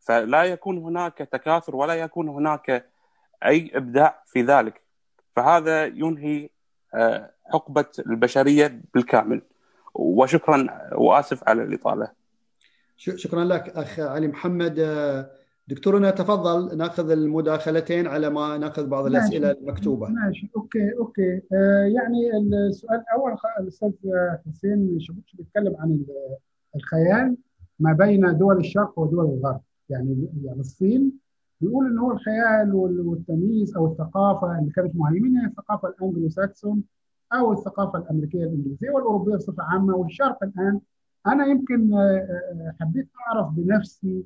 فلا 0.00 0.44
يكون 0.44 0.78
هناك 0.78 1.18
تكاثر 1.18 1.76
ولا 1.76 1.94
يكون 1.94 2.28
هناك 2.28 2.90
أي 3.44 3.70
إبداع 3.74 4.22
في 4.26 4.42
ذلك. 4.42 4.82
فهذا 5.36 5.86
ينهي 5.86 6.48
حقبة 7.52 7.86
البشرية 7.98 8.80
بالكامل. 8.94 9.42
وشكرا 9.94 10.90
وآسف 10.92 11.48
على 11.48 11.62
الإطالة. 11.62 12.10
شكرا 12.96 13.44
لك 13.44 13.68
أخ 13.68 14.00
علي 14.00 14.28
محمد. 14.28 14.78
دكتورنا 15.70 16.10
تفضل 16.10 16.76
نأخذ 16.78 17.10
المداخلتين 17.10 18.06
على 18.06 18.30
ما 18.30 18.58
نأخذ 18.58 18.86
بعض 18.86 19.06
الأسئلة 19.06 19.48
ماشي. 19.48 19.60
المكتوبة. 19.60 20.08
ماشي. 20.08 20.50
okay 20.56 20.92
okay. 20.98 21.36
آه 21.52 21.84
يعني 21.84 22.36
السؤال 22.68 23.00
الأول 23.00 23.36
الأستاذ 23.60 23.92
حسين 24.48 25.00
شبوكشي 25.00 25.34
بيتكلم 25.34 25.76
عن 25.78 26.00
الخيال 26.76 27.36
ما 27.78 27.92
بين 27.92 28.38
دول 28.38 28.58
الشرق 28.58 28.98
ودول 28.98 29.24
الغرب. 29.24 29.60
يعني 29.88 30.28
يعني 30.44 30.60
الصين 30.60 31.12
بيقول 31.60 31.86
إن 31.86 31.98
هو 31.98 32.12
الخيال 32.12 32.74
والتمييز 32.74 33.76
أو 33.76 33.86
الثقافة 33.92 34.58
اللي 34.58 34.70
كانت 34.70 34.96
مهيمنة 34.96 35.42
هي 35.42 35.46
الثقافه 35.46 35.88
الانجلو 35.88 36.28
ساكسون 36.28 36.82
أو 37.32 37.52
الثقافة 37.52 37.98
الأمريكية 37.98 38.44
الإنجليزية 38.44 38.90
والأوروبية 38.90 39.36
بصفة 39.36 39.62
عامة. 39.62 39.94
والشرق 39.96 40.44
الآن 40.44 40.80
أنا 41.26 41.46
يمكن 41.46 41.90
حبيت 42.80 43.08
أعرف 43.28 43.52
بنفسي 43.52 44.24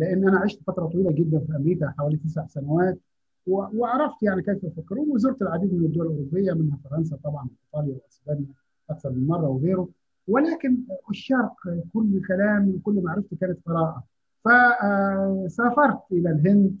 لأن 0.00 0.28
أنا 0.28 0.38
عشت 0.38 0.60
فترة 0.66 0.86
طويلة 0.86 1.12
جدا 1.12 1.38
في 1.38 1.56
أمريكا 1.56 1.94
حوالي 1.98 2.16
تسع 2.16 2.46
سنوات 2.46 2.98
وعرفت 3.46 4.22
يعني 4.22 4.42
كيف 4.42 4.64
يفكرون 4.64 5.10
وزرت 5.10 5.42
العديد 5.42 5.74
من 5.74 5.84
الدول 5.84 6.06
اوروبيه 6.06 6.52
منها 6.52 6.78
فرنسا 6.84 7.16
طبعا 7.24 7.48
إيطاليا 7.66 7.94
وأسبانيا 8.04 8.46
أكثر 8.90 9.10
من 9.10 9.26
مرة 9.26 9.48
وغيره. 9.48 9.88
ولكن 10.28 10.76
الشرق 11.10 11.54
كل 11.94 12.22
كلامي 12.28 12.74
وكل 12.74 13.02
معرفتي 13.02 13.36
كانت 13.36 13.58
قراءة. 13.66 14.04
فسافرت 14.44 16.00
إلى 16.12 16.30
الهند 16.30 16.76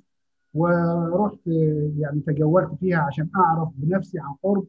ورحت 0.54 1.46
يعني 1.98 2.20
تجولت 2.20 2.70
فيها 2.80 2.98
عشان 2.98 3.28
أعرف 3.36 3.68
بنفسي 3.76 4.18
عن 4.18 4.34
قرب. 4.42 4.66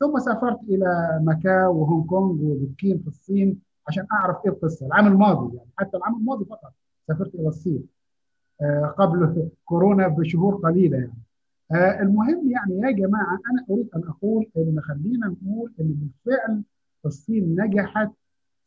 ثم 0.00 0.18
سافرت 0.18 0.60
إلى 0.62 1.20
ماكاو 1.22 1.76
وهونغ 1.78 2.06
كونغ 2.06 2.42
وبكين 2.42 2.98
في 2.98 3.08
الصين 3.08 3.58
عشان 3.88 4.06
أعرف 4.12 4.36
إيه 4.44 4.50
القصة 4.52 4.86
العام 4.86 5.06
الماضي 5.06 5.56
يعني 5.56 5.70
حتى 5.76 5.96
العام 5.96 6.16
الماضي 6.16 6.44
فقط. 6.44 6.72
سافرت 7.08 7.34
إلى 7.34 7.48
الصين 7.48 7.86
قبل 8.98 9.48
كورونا 9.64 10.08
بشهور 10.08 10.54
قليلة 10.54 10.98
يعني. 10.98 12.00
المهم 12.02 12.50
يعني 12.50 12.78
يا 12.78 12.90
جماعة 12.90 13.40
أنا 13.50 13.66
أريد 13.70 13.88
أن 13.96 14.02
أقول 14.08 14.46
إن 14.56 14.80
خلينا 14.80 15.26
نقول 15.26 15.72
إن 15.80 15.86
بالفعل 15.94 16.62
الصين 17.06 17.60
نجحت 17.60 18.10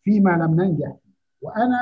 فيما 0.04 0.30
لم 0.30 0.62
ننجح. 0.62 0.96
وأنا 1.42 1.78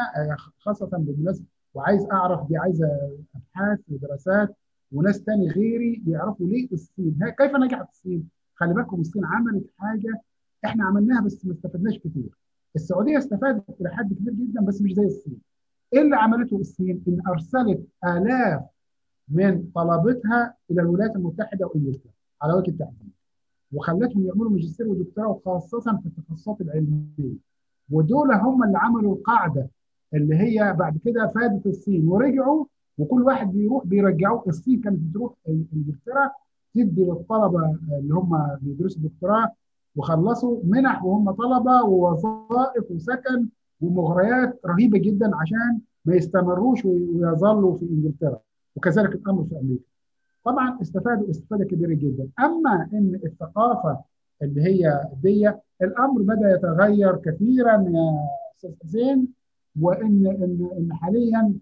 خاصة 0.57 0.86
بالمناسبه 0.98 1.45
وعايز 1.73 2.06
أعرف 2.11 2.48
دي 2.48 2.57
عايزة 2.57 2.88
أبحاث 3.36 3.80
ودراسات 3.91 4.56
وناس 4.91 5.23
تاني 5.23 5.48
غيري 5.49 6.03
يعرفوا 6.07 6.48
ليه 6.48 6.68
الصين 6.73 7.18
كيف 7.38 7.52
نجحت 7.56 7.90
الصين؟ 7.90 8.30
خلي 8.56 8.73
بالكم 8.73 9.02
الصين 9.02 9.26
عملت 9.26 9.65
حاجة 9.77 10.22
إحنا 10.65 10.86
عملناها 10.86 11.22
بس 11.22 11.45
ما 11.45 11.53
استفدناش 11.53 11.98
كتير. 11.98 12.30
السعودية 12.76 13.18
استفادت 13.18 13.82
إلى 13.82 13.90
حد 13.90 14.14
كبير 14.14 14.34
جدا 14.34 14.61
بس 14.61 14.82
مش 14.82 14.94
زي 14.94 15.06
الصين. 15.06 15.41
إيه 15.94 16.02
اللي 16.02 16.16
عملته 16.16 16.57
الصين 16.57 17.03
إن 17.07 17.18
أرسلت 17.28 17.88
آلاف 18.06 18.62
من 19.30 19.64
طلبتها 19.76 20.53
إلى 20.72 20.82
الولايات 20.82 21.16
المتحدة 21.16 21.68
وإنجلترا 21.68 22.12
على 22.41 22.53
وجه 22.53 22.70
التحديد 22.70 23.12
وخلتهم 23.74 24.26
يعملوا 24.26 24.49
ماجستير 24.52 24.88
ودكتوراه 24.88 25.30
وخاصه 25.30 25.99
في 26.03 26.06
التخصصات 26.06 26.62
العلمية. 26.62 27.36
ودول 27.91 28.32
هم 28.34 28.64
اللي 28.64 28.78
عملوا 28.78 29.16
القاعدة 29.16 29.70
اللي 30.14 30.36
هي 30.36 30.74
بعد 30.74 30.98
كده 31.06 31.28
فادت 31.36 31.66
الصين 31.66 32.07
ورجعوا 32.07 32.66
وكل 32.98 33.24
واحد 33.24 33.52
بيروح 33.52 33.86
بيرجعوه. 33.86 34.44
الصين 34.48 34.82
كانت 34.82 34.99
بتروح 34.99 35.34
إنجلترا 35.49 36.32
تدي 36.76 37.03
للطلبة 37.06 37.78
اللي 37.99 38.14
هم 38.14 38.57
بيدرسوا 38.62 39.02
دكتوراه 39.02 39.52
وخلصوا 39.95 40.60
منح 40.64 41.03
وهم 41.03 41.32
طلبة 41.32 41.84
ووظائف 41.84 42.91
وسكن 42.91 43.48
ومغريات 43.81 44.60
رهيبة 44.65 44.97
جدا 44.99 45.35
عشان 45.35 45.80
ما 46.06 46.15
يستمروش 46.15 46.85
ويظلوا 46.85 47.76
في 47.76 47.85
إنجلترا 47.85 48.39
وكذلك 48.76 49.15
الامر 49.15 49.43
في 49.43 49.56
أمريكا. 49.60 49.84
طبعا 50.45 50.81
استفادوا 50.81 51.30
استفادة 51.30 51.65
كبيرة 51.65 51.93
جدا، 51.93 52.27
أما 52.39 52.89
إن 52.93 53.19
الثقافة 53.26 53.99
اللي 54.41 54.61
هي 54.64 55.10
دي 55.23 55.52
الأمر 55.81 56.22
بدأ 56.22 56.56
يتغير 56.56 57.15
كثيرا 57.15 57.72
يا 57.72 58.19
أستاذ 58.56 58.72
حسين 58.84 59.27
وان 59.81 60.27
ان 60.27 60.69
إن 60.77 60.93
حاليا 60.93 61.53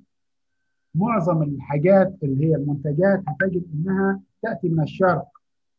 معظم 0.95 1.43
الحاجات 1.43 2.15
اللي 2.23 2.45
هي 2.45 2.55
المنتجات 2.55 3.23
هتجد 3.27 3.63
إنها 3.73 4.19
تأتي 4.41 4.69
من 4.69 4.83
الشرق. 4.83 5.27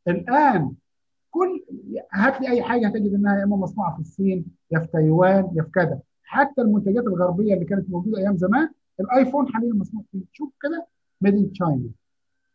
الآن 0.09 0.73
كل 1.31 1.65
هات 2.12 2.40
لي 2.40 2.48
أي 2.48 2.62
حاجة 2.62 2.89
هتجد 2.89 3.15
إنها 3.15 3.39
يا 3.39 3.44
إما 3.44 3.56
مصنوعة 3.56 3.94
في 3.94 4.01
الصين 4.01 4.44
يا 4.70 4.78
في 4.78 4.86
تايوان 4.86 5.51
يا 5.55 5.62
في 5.62 5.70
كذا 5.70 5.98
حتى 6.25 6.63
المنتجات 6.63 7.05
الغربية 7.07 7.55
اللي 7.55 7.65
كانت 7.65 7.91
موجودة 7.91 8.19
أيام 8.19 8.37
زمان 8.37 8.69
الآيفون 9.01 9.49
حاليا 9.49 9.75
مصنوع 9.75 10.03
في 10.13 10.21
شوف 10.33 10.53
كده 10.63 10.87
ميد 11.21 11.35
ان 11.35 11.53
تشاينا 11.53 11.91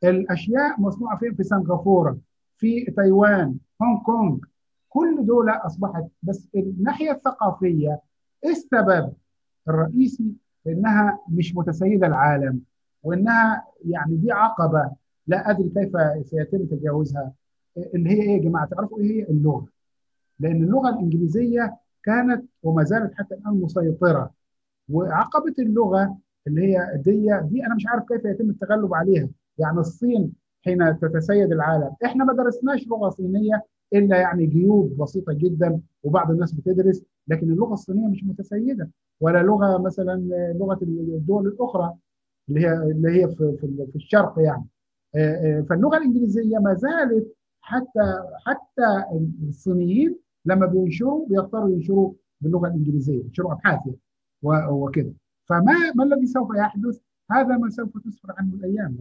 الأشياء 0.03 0.81
مصنوعة 0.81 1.17
فين؟ 1.17 1.33
في 1.33 1.43
سنغافورة 1.43 2.17
في 2.57 2.85
تايوان 2.85 3.55
هونج 3.81 4.01
كونج 4.05 4.45
كل 4.89 5.25
دول 5.25 5.49
أصبحت 5.49 6.03
بس 6.23 6.47
الناحية 6.55 7.11
الثقافية 7.11 8.01
السبب 8.45 9.13
الرئيسي 9.69 10.33
إنها 10.67 11.19
مش 11.29 11.55
متسيدة 11.55 12.07
العالم 12.07 12.61
وإنها 13.03 13.63
يعني 13.85 14.15
دي 14.15 14.31
عقبة. 14.31 14.91
لا 15.27 15.49
أدري 15.49 15.69
كيف 15.69 15.91
سيتم 16.27 16.65
تجاوزها. 16.65 17.33
اللي 17.77 18.09
هي 18.09 18.21
إيه 18.21 18.29
يا 18.37 18.37
جماعة؟ 18.37 18.65
تعرفوا 18.65 18.99
إيه 18.99 19.11
هي؟ 19.11 19.29
اللغة. 19.29 19.65
لأن 20.39 20.63
اللغة 20.63 20.89
الإنجليزية 20.89 21.77
كانت 22.03 22.45
وما 22.63 22.83
زالت 22.83 23.13
حتى 23.15 23.35
الآن 23.35 23.53
مسيطرة. 23.53 24.31
وعقبة 24.89 25.53
اللغة 25.59 26.17
اللي 26.47 26.61
هي 26.61 26.91
دي 26.95 27.27
دي 27.41 27.65
أنا 27.65 27.75
مش 27.75 27.87
عارف 27.87 28.03
كيف 28.03 28.25
يتم 28.25 28.49
التغلب 28.49 28.93
عليها. 28.93 29.29
يعني 29.57 29.79
الصين 29.79 30.33
حين 30.65 30.99
تتسيد 30.99 31.51
العالم. 31.51 31.91
إحنا 32.05 32.25
ما 32.25 32.33
درسناش 32.33 32.87
لغة 32.87 33.09
صينية 33.09 33.65
إلا 33.93 34.17
يعني 34.17 34.45
جيوب 34.45 34.97
بسيطة 34.97 35.33
جدا 35.33 35.81
وبعض 36.03 36.31
الناس 36.31 36.51
بتدرس 36.51 37.03
لكن 37.27 37.51
اللغة 37.51 37.73
الصينية 37.73 38.07
مش 38.07 38.23
متسيدة. 38.23 38.89
ولا 39.21 39.43
لغة 39.43 39.77
مثلا 39.77 40.15
لغة 40.59 40.79
الدول 40.81 41.47
الأخرى 41.47 41.93
اللي 42.49 42.61
هي 42.61 42.73
اللي 42.73 43.09
هي 43.23 43.27
في 43.27 43.57
في 43.91 43.95
الشرق 43.95 44.35
يعني. 44.37 44.65
فاللغة 45.63 45.97
الإنجليزية 45.97 46.57
ما 46.57 46.73
زالت 46.73 47.33
حتى 47.61 48.23
حتى 48.45 49.03
الصينيين 49.47 50.15
لما 50.45 50.65
بينشروا 50.65 51.27
بيضطروا 51.27 51.69
ينشروا 51.69 52.13
باللغة 52.41 52.67
الإنجليزية 52.67 53.23
ينشروا 53.23 53.53
أبحاث 53.53 53.79
وكده. 54.71 55.13
فما 55.45 55.73
ما 55.95 56.03
الذي 56.03 56.25
سوف 56.25 56.49
يحدث؟ 56.57 56.99
هذا 57.31 57.57
ما 57.57 57.69
سوف 57.69 57.97
تسفر 57.97 58.33
عنه 58.37 58.53
الأيام. 58.53 58.97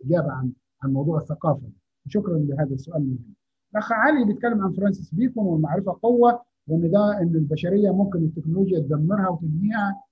الاجابه 0.00 0.32
عن 0.32 0.52
عن 0.82 0.92
موضوع 0.92 1.18
الثقافة. 1.20 1.68
شكرا 2.08 2.38
لهذا 2.38 2.74
السؤال 2.74 2.96
المهم. 3.02 3.34
الأخ 3.72 3.92
علي 3.92 4.24
بيتكلم 4.24 4.60
عن 4.62 4.72
فرانسيس 4.72 5.14
بيكون 5.14 5.46
والمعرفة 5.46 5.98
قوة 6.02 6.42
وان 6.68 6.90
ده 6.90 7.18
إن 7.22 7.34
البشرية 7.36 7.90
ممكن 7.90 8.18
التكنولوجيا 8.18 8.78
تدمرها 8.78 9.28
وتنهيها 9.28 10.02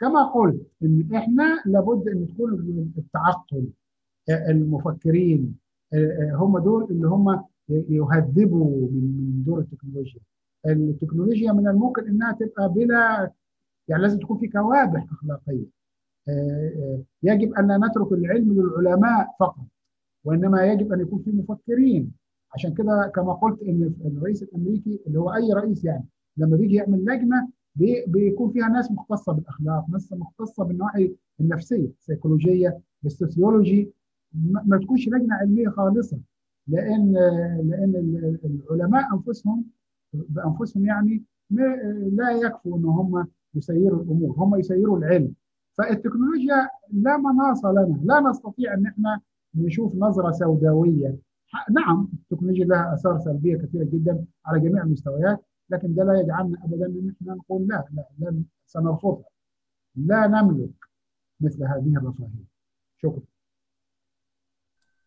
كما 0.00 0.24
قلت 0.24 0.66
إن 0.82 1.08
إحنا 1.14 1.62
لابد 1.66 2.08
إن 2.08 2.26
تكون 2.26 2.92
التعقل 2.98 3.68
المفكرين 4.30 5.54
هم 6.32 6.58
دول 6.58 6.84
اللي 6.90 7.06
هم 7.08 7.44
يهذبوا 7.68 8.88
من 8.90 9.27
دور 9.44 9.58
التكنولوجيا. 9.60 10.20
التكنولوجيا 10.66 11.52
من 11.52 11.68
الممكن 11.68 12.06
إنها 12.08 12.32
تبقى 12.32 12.68
بلا 12.72 13.30
يعني 13.88 14.02
لازم 14.02 14.18
تكون 14.18 14.38
في 14.38 14.48
كوابح 14.48 15.06
أخلاقية. 15.12 15.64
يجب 17.22 17.52
أن 17.54 17.68
لا 17.68 17.78
نترك 17.88 18.12
العلم 18.12 18.52
للعلماء 18.52 19.28
فقط 19.40 19.64
وإنما 20.24 20.64
يجب 20.72 20.92
أن 20.92 21.00
يكون 21.00 21.22
في 21.22 21.30
مفكرين. 21.30 22.12
عشان 22.54 22.74
كده 22.74 23.12
كما 23.14 23.32
قلت 23.32 23.62
إن 23.62 23.94
الرئيس 24.04 24.42
الأمريكي 24.42 25.00
اللي 25.06 25.18
هو 25.20 25.34
أي 25.34 25.52
رئيس 25.52 25.84
يعني 25.84 26.04
لما 26.36 26.56
بيجي 26.56 26.74
يعمل 26.74 27.04
لجنة 27.04 27.48
بي 27.76 28.04
بيكون 28.06 28.52
فيها 28.52 28.68
ناس 28.68 28.90
مختصة 28.92 29.32
بالأخلاق 29.32 29.90
ناس 29.90 30.12
مختصة 30.12 30.64
بالنواحي 30.64 31.14
النفسية 31.40 31.88
السيكولوجيه 32.00 32.80
السوسيولوجي 33.04 33.92
ما 34.64 34.78
تكونش 34.82 35.08
لجنة 35.08 35.34
علمية 35.34 35.68
خالصة. 35.68 36.18
لأن 36.68 37.12
لأن 37.68 37.92
العلماء 38.44 39.14
أنفسهم 39.14 39.64
بأنفسهم 40.12 40.86
يعني 40.86 41.22
لا 42.12 42.30
يكفوا 42.30 42.78
إن 42.78 42.84
هم 42.84 43.26
يسيروا 43.54 44.02
الأمور 44.02 44.34
هم 44.38 44.56
يسيروا 44.56 44.98
العلم. 44.98 45.32
فالتكنولوجيا 45.78 46.68
لا 46.92 47.16
مناص 47.16 47.64
لنا 47.64 48.00
لا 48.04 48.20
نستطيع 48.20 48.74
إن 48.74 48.86
إحنا 48.86 49.20
نشوف 49.54 49.94
نظرة 49.96 50.30
سوداوية. 50.30 51.16
نعم 51.70 52.08
التكنولوجيا 52.12 52.64
لها 52.64 52.94
آثار 52.94 53.18
سلبية 53.18 53.56
كثيرة 53.56 53.84
جدا 53.84 54.24
على 54.46 54.60
جميع 54.60 54.82
المستويات 54.82 55.44
لكن 55.70 55.94
ده 55.94 56.04
لا 56.04 56.20
يجعلنا 56.20 56.58
ابدا 56.64 56.86
إن 56.86 57.14
إحنا 57.20 57.34
نقول 57.34 57.66
لا 57.66 57.84
لا, 57.94 58.04
لا 58.18 58.42
سنرفضها. 58.66 59.24
لا 59.96 60.26
نملك 60.26 60.70
مثل 61.40 61.64
هذه 61.64 61.96
الرفاهية. 61.96 62.44
شكرا. 62.98 63.22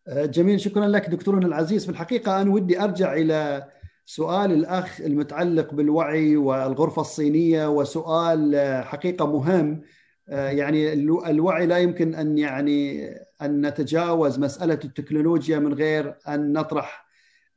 جميل 0.08 0.60
شكرا 0.60 0.86
لك 0.86 1.10
دكتورنا 1.10 1.46
العزيز. 1.46 1.84
في 1.84 1.90
الحقيقة 1.90 2.42
أنا 2.42 2.50
ودي 2.50 2.80
أرجع 2.80 3.14
إلى 3.14 3.64
سؤال 4.06 4.52
الأخ 4.52 5.00
المتعلق 5.00 5.74
بالوعي 5.74 6.36
والغرفة 6.36 7.00
الصينية 7.00 7.70
وسؤال 7.70 8.56
حقيقة 8.84 9.26
مهم. 9.26 9.82
يعني 10.28 10.92
الوعي 10.92 11.66
لا 11.66 11.78
يمكن 11.78 12.14
أن 12.14 12.38
يعني 12.38 13.10
أن 13.42 13.66
نتجاوز 13.66 14.38
مسألة 14.38 14.78
التكنولوجيا 14.84 15.58
من 15.58 15.74
غير 15.74 16.14
أن 16.28 16.52
نطرح 16.52 17.06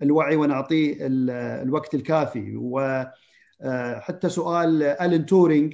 الوعي 0.02 0.36
ونعطيه 0.36 0.98
الوقت 1.02 1.96
الكافي. 1.96 2.56
وحتى 2.56 4.30
سؤال 4.30 4.84
ألين 4.84 5.26
تورينج. 5.26 5.74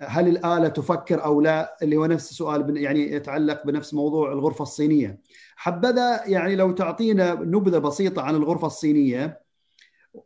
هل 0.00 0.28
الآلة 0.28 0.68
تفكر 0.68 1.24
أو 1.24 1.40
لا؟ 1.40 1.76
اللي 1.82 1.96
هو 1.96 2.06
نفس 2.06 2.30
السؤال 2.30 2.76
يعني 2.76 3.12
يتعلق 3.12 3.66
بنفس 3.66 3.94
موضوع 3.94 4.32
الغرفة 4.32 4.62
الصينية. 4.62 5.20
حبذا 5.56 6.26
يعني 6.26 6.56
لو 6.56 6.72
تعطينا 6.72 7.34
نبذة 7.34 7.78
بسيطة 7.78 8.22
عن 8.22 8.34
الغرفة 8.34 8.66
الصينية 8.66 9.40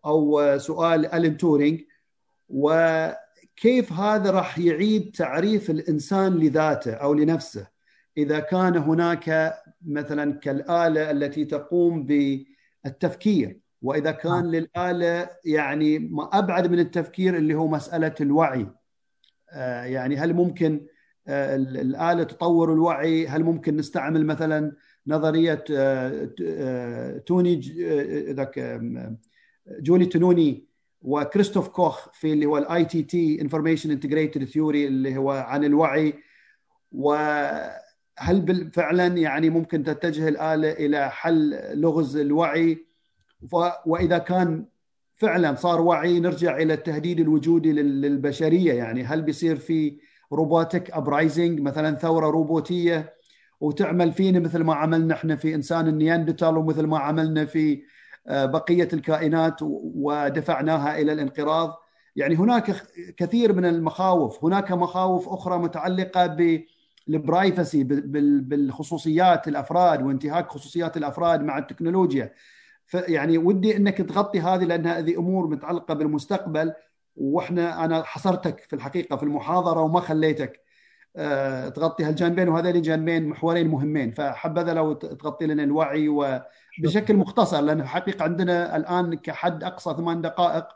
أو 0.06 0.58
سؤال 0.58 1.06
ألين 1.06 1.36
تورينج 1.36 1.80
وكيف 2.48 3.92
هذا 3.92 4.30
راح 4.30 4.58
يعيد 4.58 5.10
تعريف 5.10 5.70
الإنسان 5.70 6.34
لذاته 6.34 6.92
أو 6.92 7.14
لنفسه؟ 7.14 7.66
إذا 8.16 8.40
كان 8.40 8.76
هناك 8.76 9.54
مثلا 9.86 10.32
كالآلة 10.32 11.10
التي 11.10 11.44
تقوم 11.44 12.06
بالتفكير 12.06 13.60
وإذا 13.82 14.10
كان 14.10 14.50
للآلة 14.50 15.28
يعني 15.44 15.98
ما 15.98 16.38
أبعد 16.38 16.70
من 16.70 16.78
التفكير 16.78 17.36
اللي 17.36 17.54
هو 17.54 17.68
مسألة 17.68 18.14
الوعي. 18.20 18.66
يعني 19.84 20.16
هل 20.16 20.34
ممكن 20.34 20.86
الآلة 21.28 22.22
تطور 22.22 22.72
الوعي؟ 22.72 23.26
هل 23.26 23.42
ممكن 23.44 23.76
نستعمل 23.76 24.26
مثلا 24.26 24.72
نظرية 25.06 25.64
توني 27.26 27.60
ذاك 28.30 28.80
جوليو 29.68 30.06
تونوني 30.06 30.64
وكريستوف 31.02 31.68
كوخ 31.68 32.08
في 32.12 32.32
اللي 32.32 32.46
هو 32.46 32.58
ال 32.58 32.84
IIT 32.84 33.40
information 33.40 33.90
integrated 33.90 34.44
theory 34.44 34.86
اللي 34.86 35.16
هو 35.16 35.30
عن 35.30 35.64
الوعي. 35.64 36.14
وهل 36.92 38.70
فعلا 38.72 39.06
يعني 39.06 39.50
ممكن 39.50 39.84
تتجه 39.84 40.28
الآلة 40.28 40.72
إلى 40.72 41.10
حل 41.10 41.58
لغز 41.80 42.16
الوعي؟ 42.16 42.86
وإذا 43.86 44.18
كان 44.18 44.66
فعلا 45.22 45.54
صار 45.54 45.80
وعي. 45.80 46.20
نرجع 46.20 46.56
إلى 46.56 46.74
التهديد 46.74 47.20
الوجودي 47.20 47.72
للبشرية. 47.72 48.72
يعني 48.72 49.04
هل 49.04 49.22
بيصير 49.22 49.56
في 49.56 49.98
robotic 50.32 50.90
uprising 50.90 51.60
مثلا 51.60 51.96
ثورة 51.96 52.26
روبوتية 52.26 53.14
وتعمل 53.60 54.12
فينا 54.12 54.38
مثل 54.40 54.62
ما 54.62 54.74
عملنا 54.74 55.14
إحنا 55.14 55.36
في 55.36 55.54
إنسان 55.54 55.88
النياندرتال 55.88 56.56
ومثل 56.56 56.86
ما 56.86 56.98
عملنا 56.98 57.44
في 57.44 57.82
بقية 58.26 58.88
الكائنات 58.92 59.56
ودفعناها 59.62 61.00
إلى 61.00 61.12
الانقراض. 61.12 61.74
يعني 62.16 62.34
هناك 62.34 62.76
كثير 63.16 63.52
من 63.52 63.64
المخاوف. 63.64 64.44
هناك 64.44 64.72
مخاوف 64.72 65.28
أخرى 65.28 65.58
متعلقة 65.58 66.26
بال 67.06 67.23
privacy 67.23 67.84
بالخصوصيات 67.84 69.48
الأفراد 69.48 70.02
وانتهاك 70.02 70.48
خصوصيات 70.48 70.96
الأفراد 70.96 71.42
مع 71.42 71.58
التكنولوجيا. 71.58 72.32
يعني 72.94 73.38
ودي 73.38 73.76
إنك 73.76 73.98
تغطي 73.98 74.40
هذه 74.40 74.64
لأن 74.64 74.86
هذه 74.86 75.18
أمور 75.18 75.46
متعلقة 75.46 75.94
بالمستقبل 75.94 76.72
وإحنا 77.16 77.84
أنا 77.84 78.02
حصرتك 78.02 78.60
في 78.60 78.76
الحقيقة 78.76 79.16
في 79.16 79.22
المحاضرة 79.22 79.80
وما 79.80 80.00
خليتك 80.00 80.60
تغطي 81.74 82.04
هالجانبين 82.04 82.48
وهذين 82.48 82.82
جانبين 82.82 83.28
محورين 83.28 83.68
مهمين. 83.68 84.10
فحبذا 84.10 84.74
لو 84.74 84.92
تغطي 84.92 85.46
لنا 85.46 85.62
الوعي 85.62 86.08
وبشكل 86.08 87.16
مختصر 87.16 87.60
لأن 87.60 87.80
الحقيقة 87.80 88.22
عندنا 88.22 88.76
الآن 88.76 89.14
كحد 89.14 89.64
أقصى 89.64 89.94
ثمان 89.94 90.20
دقائق 90.20 90.66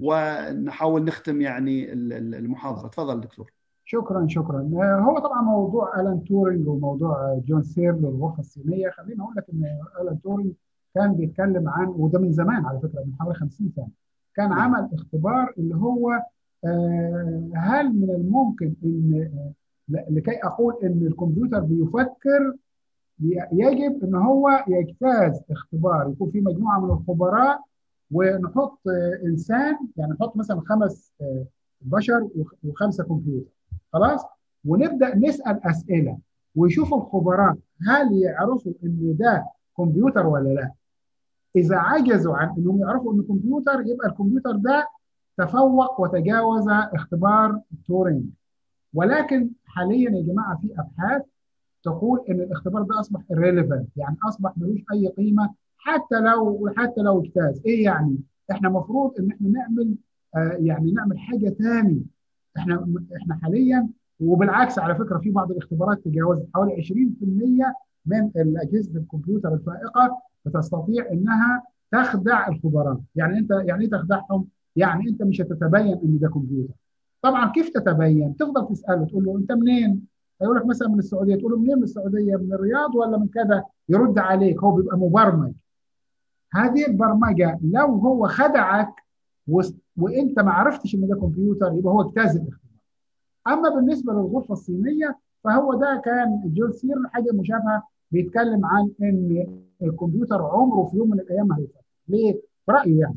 ونحاول 0.00 1.04
نختم 1.04 1.40
يعني 1.40 1.92
المحاضرة. 1.92 2.88
تفضل 2.88 3.20
دكتور. 3.20 3.52
شكرا 3.84 4.26
شكرا. 4.28 4.70
هو 5.00 5.18
طبعا 5.18 5.42
موضوع 5.42 6.00
ألان 6.00 6.24
تورينج 6.24 6.68
وموضوع 6.68 7.42
جون 7.46 7.62
سيرل 7.62 8.04
والغرفة 8.04 8.38
الصينية. 8.38 8.90
خليني 8.90 9.22
أقول 9.22 9.34
لك 9.36 9.44
إن 9.52 9.64
ألان 10.00 10.20
تورينج 10.20 10.52
كان 10.96 11.14
بيتكلم 11.14 11.68
عن 11.68 11.86
وده 11.88 12.18
من 12.18 12.32
زمان 12.32 12.66
على 12.66 12.78
فكرة 12.80 13.00
من 13.04 13.12
حوالي 13.20 13.34
50 13.34 13.72
سنة 13.76 13.88
كان 14.36 14.52
عمل 14.52 14.88
اختبار 14.92 15.52
اللي 15.58 15.74
هو 15.76 16.22
هل 17.54 17.92
من 17.92 18.10
الممكن 18.10 18.74
إن 18.84 19.30
لكي 19.88 20.38
أقول 20.44 20.74
إن 20.82 21.06
الكمبيوتر 21.06 21.60
بيفكر 21.60 22.54
يجب 23.52 24.04
إن 24.04 24.14
هو 24.14 24.64
يجتاز 24.68 25.40
اختبار 25.50 26.08
يكون 26.10 26.30
في 26.30 26.40
مجموعة 26.40 26.80
من 26.80 26.90
الخبراء 26.90 27.60
ونحط 28.10 28.78
إنسان 29.24 29.76
يعني 29.96 30.12
نحط 30.12 30.36
مثلا 30.36 30.60
خمس 30.60 31.12
بشر 31.80 32.28
وخمسة 32.64 33.04
كمبيوتر. 33.04 33.50
خلاص؟ 33.92 34.20
ونبدأ 34.64 35.16
نسأل 35.16 35.66
أسئلة 35.66 36.18
ويشوف 36.56 36.94
الخبراء 36.94 37.56
هل 37.88 38.12
يعرفوا 38.22 38.72
إن 38.84 39.16
ده 39.18 39.46
كمبيوتر 39.76 40.26
ولا 40.26 40.48
لا. 40.48 40.72
إذا 41.56 41.76
عجزوا 41.76 42.36
عن 42.36 42.54
إنهم 42.58 42.80
يعرفوا 42.80 43.12
انه 43.14 43.22
كمبيوتر 43.22 43.80
يبقى 43.86 44.08
الكمبيوتر 44.08 44.56
ده 44.56 44.88
تفوق 45.38 46.00
وتجاوز 46.00 46.68
اختبار 46.68 47.60
تورينج 47.86 48.24
ولكن 48.94 49.50
حاليا 49.66 50.10
يا 50.10 50.22
جماعة 50.22 50.60
في 50.62 50.68
أبحاث 50.78 51.22
تقول 51.82 52.20
إن 52.30 52.40
الاختبار 52.40 52.82
ده 52.82 53.00
أصبح 53.00 53.20
irrelevant 53.32 53.84
يعني 53.96 54.16
أصبح 54.28 54.52
ملوش 54.58 54.80
أي 54.92 55.08
قيمة 55.08 55.54
حتى 55.78 56.20
لو 56.20 56.70
حتى 56.76 57.00
لو 57.00 57.20
اجتاز. 57.20 57.62
إيه 57.66 57.84
يعني؟ 57.84 58.18
إحنا 58.50 58.68
المفروض 58.68 59.14
إن 59.20 59.30
إحنا 59.30 59.48
نعمل 59.48 59.94
آه 60.36 60.56
يعني 60.60 60.92
نعمل 60.92 61.18
حاجة 61.18 61.48
ثاني 61.48 62.02
إحنا 62.58 62.86
إحنا 63.16 63.34
حاليا 63.42 63.88
وبالعكس 64.20 64.78
على 64.78 64.94
فكرة 64.94 65.18
في 65.18 65.30
بعض 65.30 65.50
الاختبارات 65.50 65.98
تجاوزت 66.04 66.46
حوالي 66.54 66.82
20% 66.82 66.94
من 68.06 68.30
اجهزه 68.36 68.98
الكمبيوتر 69.00 69.54
الفائقة. 69.54 70.18
بتستطيع 70.46 71.12
إنها 71.12 71.62
تخدع 71.92 72.48
الخبراء. 72.48 73.00
يعني 73.16 73.38
أنت 73.38 73.50
يعني 73.50 73.84
إيه 73.84 73.90
تخدعهم؟ 73.90 74.46
يعني 74.76 75.08
أنت 75.08 75.22
مش 75.22 75.40
هتتبين 75.40 75.92
إن 76.04 76.18
ده 76.18 76.28
كمبيوتر. 76.28 76.74
طبعا 77.22 77.50
كيف 77.52 77.68
تتبين؟ 77.68 78.36
تفضل 78.36 78.68
تسأله 78.68 79.04
تقول 79.06 79.24
له 79.24 79.36
أنت 79.38 79.52
منين؟ 79.52 80.06
هيقول 80.42 80.56
لك 80.56 80.66
مثلا 80.66 80.88
من 80.88 80.98
السعودية. 80.98 81.36
تقول 81.36 81.52
له 81.52 81.58
منين؟ 81.58 81.76
من 81.76 81.82
السعودية 81.82 82.36
من 82.36 82.52
الرياض 82.52 82.94
ولا 82.94 83.18
من 83.18 83.28
كذا؟ 83.28 83.64
يرد 83.88 84.18
عليك 84.18 84.62
هو 84.62 84.72
بيبقى 84.72 84.98
مبرمج. 84.98 85.52
هذه 86.54 86.86
البرمجة 86.86 87.58
لو 87.62 87.86
هو 87.86 88.28
خدعك 88.28 88.94
و... 89.48 89.62
وأنت 89.96 90.40
ما 90.40 90.50
عرفتش 90.52 90.94
إن 90.94 91.08
ده 91.08 91.14
كمبيوتر 91.16 91.72
يبقى 91.74 91.92
هو 91.92 92.00
اجتاز 92.08 92.40
أما 93.46 93.68
بالنسبة 93.68 94.12
للغرفة 94.12 94.52
الصينية 94.52 95.18
فهو 95.44 95.74
ده 95.74 96.02
كان 96.04 96.42
جول 96.54 96.74
سير 96.74 96.94
حاجة 97.08 97.32
مشابهة 97.32 97.82
بيتكلم 98.10 98.66
عن 98.66 98.90
إن 99.02 99.46
الكمبيوتر 99.82 100.42
عمره 100.42 100.84
في 100.90 100.96
يوم 100.96 101.10
من 101.10 101.20
الأيام 101.20 101.52
هيفكر 101.52 101.80
ليه؟ 102.08 102.40
برايه 102.68 103.00
يعني. 103.00 103.16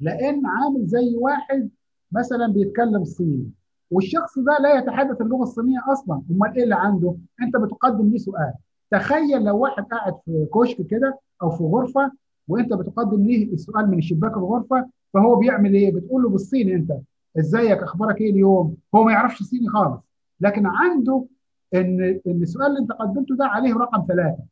لأن 0.00 0.46
عامل 0.46 0.86
زي 0.86 1.16
واحد 1.16 1.70
مثلا 2.12 2.46
بيتكلم 2.52 3.04
صيني 3.04 3.50
والشخص 3.90 4.38
ده 4.38 4.58
لا 4.62 4.74
يتحدث 4.78 5.20
اللغة 5.20 5.42
الصينية 5.42 5.78
أصلا. 5.92 6.22
أمال 6.30 6.56
إيه 6.56 6.64
اللي 6.64 6.74
عنده؟ 6.74 7.14
أنت 7.42 7.56
بتقدم 7.56 8.08
ليه 8.10 8.18
سؤال. 8.18 8.52
تخيل 8.90 9.44
لو 9.44 9.58
واحد 9.58 9.84
قاعد 9.84 10.14
في 10.24 10.46
كشك 10.54 10.86
كده 10.86 11.18
أو 11.42 11.50
في 11.50 11.64
غرفة 11.64 12.12
وأنت 12.48 12.72
بتقدم 12.72 13.24
ليه 13.26 13.52
السؤال 13.52 13.90
من 13.90 14.00
شباك 14.00 14.36
الغرفة 14.36 14.88
فهو 15.14 15.36
بيعمل 15.36 15.74
إيه؟ 15.74 15.92
بتقول 15.94 16.22
له 16.22 16.28
بالصيني 16.28 16.74
أنت 16.74 16.92
إزيك؟ 17.38 17.78
أخبارك 17.82 18.20
إيه 18.20 18.30
اليوم؟ 18.30 18.76
هو 18.94 19.04
ما 19.04 19.12
يعرفش 19.12 19.42
صيني 19.42 19.68
خالص. 19.68 20.00
لكن 20.40 20.66
عنده 20.66 21.24
إن 21.74 22.20
إن 22.26 22.42
السؤال 22.42 22.66
اللي 22.66 22.78
أنت 22.80 22.92
قدمته 22.92 23.36
ده 23.36 23.44
عليه 23.46 23.74
رقم 23.74 24.04
ثلاثة. 24.08 24.42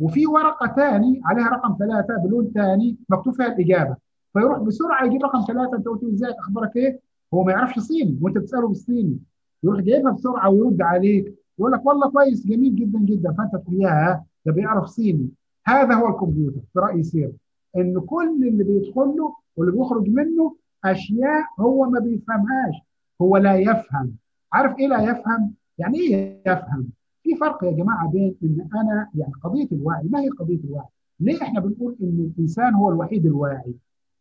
وفي 0.00 0.26
ورقة 0.26 0.66
ثاني 0.76 1.20
عليها 1.24 1.48
رقم 1.48 1.76
ثلاثة 1.78 2.16
بلون 2.16 2.50
ثاني 2.54 2.96
مكتوب 3.08 3.34
فيها 3.34 3.46
الإجابة. 3.46 3.96
فيروح 4.32 4.58
بسرعة 4.58 5.04
يجيب 5.04 5.22
رقم 5.22 5.40
ثلاثة. 5.46 5.76
أنت 5.76 5.88
قلت 5.88 6.02
له 6.02 6.12
ازيك 6.12 6.36
أخبارك 6.38 6.76
إيه؟ 6.76 7.00
هو 7.34 7.44
ما 7.44 7.52
يعرفش 7.52 7.78
صيني 7.78 8.18
وأنت 8.22 8.38
بتسأله 8.38 8.68
بالصيني. 8.68 9.18
يروح 9.64 9.80
جايبها 9.80 10.12
بسرعة 10.12 10.50
ويرد 10.50 10.82
عليك. 10.82 11.34
يقول 11.58 11.72
لك 11.72 11.86
والله 11.86 12.10
كويس 12.10 12.46
جميل 12.46 12.76
جدا 12.76 12.98
جدا. 12.98 13.32
فأنت 13.32 13.56
تقول 13.64 13.82
ياه 13.82 14.24
ده 14.46 14.52
بيعرف 14.52 14.86
صيني. 14.86 15.28
هذا 15.66 15.94
هو 15.94 16.08
الكمبيوتر 16.08 16.60
في 16.72 16.78
رأيي 16.78 17.02
سير 17.02 17.32
إن 17.76 18.00
كل 18.00 18.48
اللي 18.48 18.64
بيدخل 18.64 19.16
له 19.16 19.34
واللي 19.56 19.72
بيخرج 19.72 20.08
منه 20.08 20.56
أشياء 20.84 21.44
هو 21.60 21.90
ما 21.90 22.00
بيفهمهاش. 22.00 22.74
هو 23.22 23.36
لا 23.36 23.56
يفهم. 23.56 24.12
عارف 24.52 24.78
إيه 24.78 24.88
لا 24.88 25.02
يفهم؟ 25.02 25.54
يعني 25.78 25.98
إيه 25.98 26.42
يفهم؟ 26.46 26.88
في 27.28 27.36
فرق 27.36 27.64
يا 27.64 27.70
جماعة 27.70 28.10
بين 28.10 28.34
إن 28.42 28.68
أنا 28.74 29.08
يعني 29.14 29.32
قضية 29.42 29.68
الوعي 29.72 30.08
ما 30.08 30.20
هي 30.20 30.28
قضية 30.28 30.60
الوعي؟ 30.64 30.86
ليه 31.20 31.42
إحنا 31.42 31.60
بنقول 31.60 31.96
إن 32.02 32.30
الإنسان 32.36 32.74
هو 32.74 32.90
الوحيد 32.90 33.26
الواعي 33.26 33.74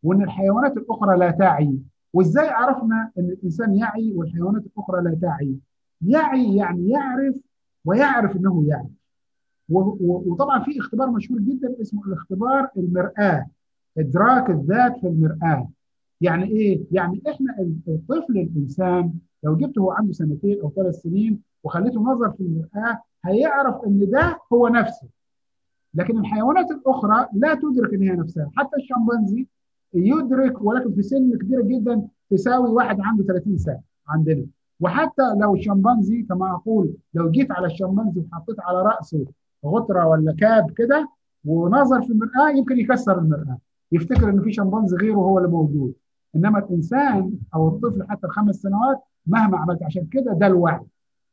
وإن 0.03 0.23
الحيوانات 0.23 0.77
الأخرى 0.77 1.17
لا 1.17 1.31
تعي؟ 1.31 1.79
وإزاي 2.13 2.49
عرفنا 2.49 3.11
إن 3.17 3.23
الإنسان 3.23 3.75
يعي 3.75 4.13
والحيوانات 4.15 4.63
الأخرى 4.65 5.01
لا 5.03 5.17
تعي؟ 5.21 5.55
يعي 6.01 6.55
يعني 6.55 6.89
يعرف 6.89 7.35
ويعرف 7.85 8.35
إنه 8.35 8.65
يعي. 8.67 8.89
وطبعا 9.69 10.63
في 10.63 10.79
اختبار 10.79 11.11
مشهور 11.11 11.39
جدا 11.39 11.81
اسمه 11.81 12.05
الاختبار 12.07 12.67
المرآة 12.77 13.45
إدراك 13.97 14.49
الذات 14.49 14.97
في 14.99 15.07
المرآة. 15.07 15.69
يعني 16.21 16.45
إيه؟ 16.45 16.83
يعني 16.91 17.21
إحنا 17.29 17.55
الطفل 17.87 18.37
الإنسان 18.37 19.13
لو 19.43 19.55
جبته 19.57 19.81
هو 19.81 19.91
عنده 19.91 20.13
سنتين 20.13 20.61
أو 20.61 20.71
ثلاث 20.75 20.95
سنين 20.95 21.46
وخليته 21.63 22.01
نظر 22.01 22.31
في 22.31 22.41
المرآة 22.41 23.01
هيعرف 23.25 23.83
إن 23.87 24.09
ده 24.09 24.39
هو 24.53 24.67
نفسه. 24.67 25.07
لكن 25.93 26.17
الحيوانات 26.17 26.71
الأخرى 26.71 27.27
لا 27.33 27.53
تدرك 27.55 27.93
إن 27.93 28.01
هي 28.01 28.11
نفسها. 28.15 28.51
حتى 28.57 28.75
الشمبانزي 28.77 29.47
يدرك 29.93 30.61
ولكن 30.61 30.93
في 30.95 31.01
سن 31.01 31.37
كبيره 31.37 31.61
جدا 31.63 32.07
تساوي 32.29 32.69
واحد 32.69 33.01
عنده 33.01 33.23
30 33.23 33.57
سنة 33.57 33.79
عندنا. 34.07 34.45
وحتى 34.79 35.23
لو 35.39 35.55
الشمبانزي 35.55 36.21
كما 36.23 36.51
أقول 36.55 36.93
لو 37.13 37.31
جيت 37.31 37.51
على 37.51 37.67
الشمبانزي 37.67 38.21
وحطيت 38.21 38.59
على 38.59 38.81
رأسه 38.81 39.25
غطرة 39.65 40.05
ولا 40.07 40.35
كاب 40.39 40.71
كده 40.71 41.09
ونظر 41.45 42.01
في 42.01 42.09
المرآة 42.09 42.49
يمكن 42.55 42.79
يكسر 42.79 43.17
المرآة. 43.19 43.57
يفتكر 43.91 44.29
إن 44.29 44.41
في 44.41 44.51
شمبانزي 44.51 44.95
غيره 44.97 45.15
هو 45.17 45.37
اللي 45.37 45.49
موجود. 45.49 45.93
إنما 46.35 46.59
الإنسان 46.59 47.33
أو 47.55 47.67
الطفل 47.67 48.03
حتى 48.09 48.27
الخمس 48.27 48.55
سنوات 48.55 48.99
مهما 49.27 49.57
عملت 49.57 49.83
عشان 49.83 50.05
كده 50.05 50.33
ده 50.33 50.47
الوعي. 50.47 50.79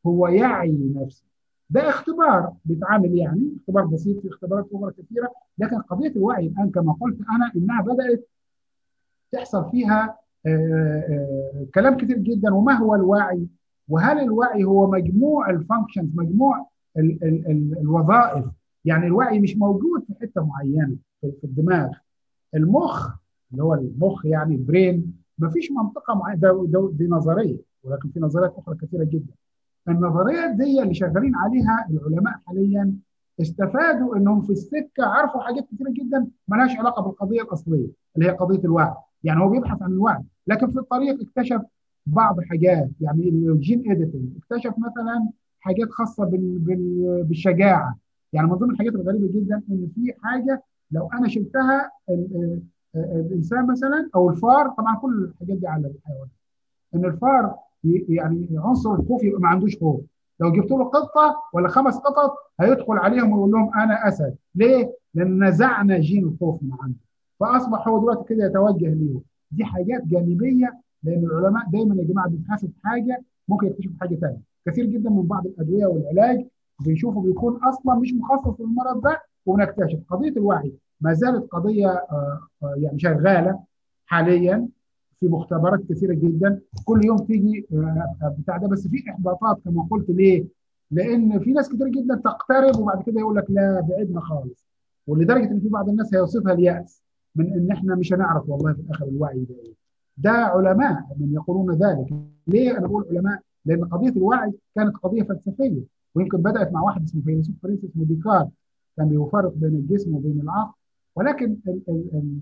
هو 0.06 0.26
يعي 0.28 0.93
نفسه. 0.97 1.24
ده 1.70 1.89
اختبار 1.89 2.52
بيتعامل 2.64 3.18
يعني 3.18 3.56
اختبار 3.56 3.85
بسيط 3.86 4.20
في 4.20 4.28
اختبارات 4.28 4.66
أخرى 4.72 4.93
كثيرة 4.93 5.32
لكن 5.59 5.78
قضية 5.78 6.09
الوعي 6.09 6.47
الآن 6.47 6.70
كما 6.70 6.93
قلت 7.01 7.18
أنا 7.31 7.52
إنها 7.56 7.82
بدأت 7.82 8.28
تحصل 9.32 9.70
فيها 9.70 10.18
آآ 10.47 10.51
آآ 11.09 11.66
كلام 11.74 11.97
كتير 11.97 12.18
جدا 12.18 12.55
وما 12.55 12.72
هو 12.72 12.94
الوعي؟ 12.94 13.47
وهل 13.89 14.18
الوعي 14.20 14.64
هو 14.64 14.90
مجموع 14.90 15.51
ال 15.51 15.56
functions 15.56 16.11
مجموع 16.14 16.66
ال 16.97 17.24
ال 17.24 17.47
ال 17.51 17.78
الوظائف؟ 17.81 18.44
يعني 18.85 19.06
الوعي 19.06 19.40
مش 19.40 19.56
موجود 19.56 20.05
في 20.05 20.14
حتة 20.20 20.44
معينة 20.47 20.97
في, 21.20 21.32
الدماغ. 21.44 21.89
المخ 22.55 23.16
اللي 23.52 23.62
هو 23.62 23.74
المخ 23.74 24.26
يعني 24.26 24.55
ال 24.55 24.65
brain 24.65 25.15
ما 25.39 25.51
فيش 25.51 25.70
منطقة 25.72 26.14
معينة 26.14 26.40
ده 26.66 26.90
دي 26.93 27.06
نظرية 27.06 27.56
ولكن 27.85 28.09
في 28.09 28.20
نظريات 28.20 28.55
أخرى 28.59 28.76
كثيرة 28.76 29.05
جدا. 29.05 29.32
النظريات 29.89 30.51
دي 30.51 30.82
اللي 30.82 30.94
شغالين 30.94 31.35
عليها 31.35 31.86
العلماء 31.90 32.35
حاليا 32.47 32.94
استفادوا 33.40 34.16
إنهم 34.16 34.43
في 34.43 34.51
السكة 34.52 35.05
عرفوا 35.06 35.40
حاجات 35.40 35.66
كثيره 35.74 35.90
جدا 35.90 36.27
مالهاش 36.48 36.78
علاقة 36.78 37.02
بالقضية 37.02 37.43
الأصلية 37.43 37.89
اللي 38.16 38.27
هي 38.27 38.31
قضية 38.31 38.59
الوعي 38.65 38.94
يعني 39.24 39.40
هو 39.40 39.48
بيبحث 39.48 39.82
عن 39.82 39.93
الوعي 39.93 40.23
لكن 40.47 40.70
في 40.70 40.78
الطريق 40.78 41.20
اكتشف 41.20 41.62
بعض 42.06 42.40
حاجات. 42.40 42.90
يعني 43.01 43.28
ال 43.28 43.41
gene 43.41 43.90
editing 43.90 44.28
اكتشف 44.36 44.74
مثلا 44.78 45.28
حاجات 45.61 45.90
خاصة 45.90 46.24
بال 46.24 46.59
بال 46.59 47.24
بالشجاعة. 47.24 47.98
يعني 48.32 48.47
من 48.47 48.55
ضمن 48.55 48.70
الحاجات 48.70 48.94
الغريبة 48.94 49.27
جدا 49.40 49.62
إن 49.70 49.89
في 49.94 50.15
حاجة 50.23 50.62
لو 50.90 51.11
أنا 51.15 51.28
شلتها 51.28 51.90
الإنسان 52.97 53.66
مثلا 53.66 54.11
أو 54.15 54.31
الفار 54.31 54.69
طبعا 54.69 54.97
كل 54.97 55.24
الحاجات 55.24 55.56
دي 55.59 55.66
على 55.66 55.86
الحيوانات 55.86 56.28
إن 56.94 57.05
الفار 57.05 57.55
يعني 58.09 58.48
عنصر 58.56 58.94
الخوف 58.94 59.23
يبقى 59.24 59.40
ما 59.40 59.48
عندوش 59.48 59.77
خوف. 59.78 60.01
لو 60.40 60.52
جبت 60.52 60.70
له 60.70 60.85
قطة 60.85 61.36
ولا 61.52 61.69
خمس 61.69 61.97
قطط 61.98 62.35
هيدخل 62.61 62.93
عليهم 62.98 63.32
ويقول 63.32 63.51
لهم 63.51 63.74
أنا 63.74 64.09
أسد. 64.09 64.35
ليه؟ 64.55 64.93
لأن 65.15 65.44
نزعنا 65.48 65.98
جين 65.98 66.24
الخوف 66.24 66.62
من 66.62 66.70
عنده. 66.81 66.98
فأصبح 67.40 67.89
هو 67.89 67.98
دلوقتي 68.01 68.35
كده 68.35 68.44
يتوجه 68.47 68.89
ليهم 68.94 69.23
دي 69.51 69.65
حاجات 69.65 70.05
جانبية 70.06 70.81
لأن 71.02 71.24
العلماء 71.24 71.69
دايما 71.70 71.94
يا 71.94 72.05
جماعة 72.05 72.28
بيبحثوا 72.28 72.69
في 72.69 72.74
حاجة 72.89 73.23
ممكن 73.48 73.66
يكتشفوا 73.66 73.94
حاجة 74.01 74.15
ثانية 74.15 74.40
كثير 74.66 74.85
جدا 74.86 75.11
من 75.11 75.23
بعض 75.23 75.47
الأدوية 75.47 75.86
والعلاج 75.86 76.47
بنشوفه 76.86 77.20
بيكون 77.20 77.56
أصلا 77.65 77.94
مش 77.94 78.15
مخصص 78.15 78.61
للمرض 78.61 79.01
ده 79.02 79.23
وبنكتشف. 79.47 79.98
قضية 80.11 80.31
الوعي 80.31 80.73
ما 81.01 81.12
زالت 81.12 81.51
قضية 81.52 82.06
يعني 82.77 82.98
شغالة 82.98 83.59
حاليا. 84.06 84.69
في 85.20 85.28
مختبرات 85.28 85.81
كثيرة 85.89 86.15
جدا 86.15 86.61
كل 86.85 87.05
يوم 87.05 87.19
تيجي 87.19 87.66
بتاع 88.39 88.57
ده 88.57 88.69
بس 88.69 88.89
في 88.89 89.11
إحباطات 89.11 89.59
كما 89.65 89.86
قلت 89.91 90.11
ليه؟ 90.11 90.45
لأن 90.91 91.39
في 91.41 91.53
ناس 91.53 91.69
كتير 91.69 91.89
جدا 91.89 92.15
تقترب 92.24 92.78
وبعد 92.81 93.03
كده 93.03 93.20
يقول 93.20 93.36
لك 93.36 93.45
لا 93.51 93.81
بعدنا 93.81 94.20
خالص 94.20 94.66
ولدرجة 95.07 95.51
إن 95.51 95.61
في 95.61 95.69
بعض 95.69 95.89
الناس 95.89 96.15
هيوصفها 96.15 96.53
اليأس 96.53 97.03
من 97.36 97.53
إن 97.53 97.70
إحنا 97.70 97.95
مش 97.95 98.12
هنعرف 98.12 98.49
والله 98.49 98.73
في 98.73 98.81
الآخر 98.81 99.05
الوعي 99.09 99.45
ده 99.45 99.55
إيه. 99.55 99.73
ده 100.19 100.31
علماء 100.31 101.05
من 101.20 101.32
يقولون 101.35 101.74
ذلك. 101.74 102.15
ليه 102.47 102.78
أنا 102.78 102.86
بقول 102.86 103.07
علماء؟ 103.11 103.41
لأن 103.65 103.85
قضية 103.85 104.11
الوعي 104.11 104.53
كانت 104.74 104.97
قضية 104.97 105.23
فلسفية 105.23 105.82
ويمكن 106.15 106.39
بدأت 106.39 106.73
مع 106.73 106.82
واحد 106.82 107.03
اسمه 107.03 107.23
فيلسوف 107.23 107.55
فرنسي 107.62 107.86
اسمه 107.86 108.05
ديكارت 108.05 108.49
كان 108.97 109.09
بيفرق 109.09 109.55
بين 109.57 109.74
الجسم 109.74 110.15
وبين 110.15 110.41
العقل 110.41 110.74
ولكن 111.16 111.57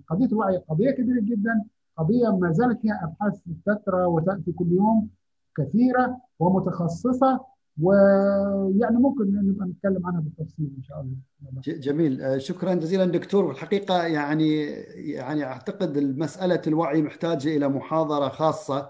قضية 0.08 0.26
الوعي 0.26 0.56
قضية 0.56 0.90
كبيرة 0.90 1.20
جدا 1.20 1.64
قضية 1.98 2.36
ما 2.36 2.52
زالت 2.52 2.80
فيها 2.80 3.00
أبحاث 3.04 3.40
تترى 3.66 4.04
وتأتي 4.04 4.52
كل 4.52 4.72
يوم 4.72 5.08
كثيرة 5.56 6.16
ومتخصصة 6.38 7.40
ويعني 7.82 8.96
ممكن 8.96 9.48
نبقى 9.48 9.66
نتكلم 9.66 10.06
عنها 10.06 10.20
بالتفصيل 10.20 10.70
إن 10.78 10.82
شاء 10.82 11.00
الله. 11.00 11.16
جميل. 11.66 12.42
شكرا 12.42 12.74
جزيلا 12.74 13.04
دكتور. 13.04 13.50
الحقيقة 13.50 14.02
يعني 14.06 14.64
يعني 15.12 15.44
أعتقد 15.44 15.98
مساله 15.98 16.62
الوعي 16.66 17.02
محتاجة 17.02 17.56
إلى 17.56 17.68
محاضرة 17.68 18.28
خاصة 18.28 18.88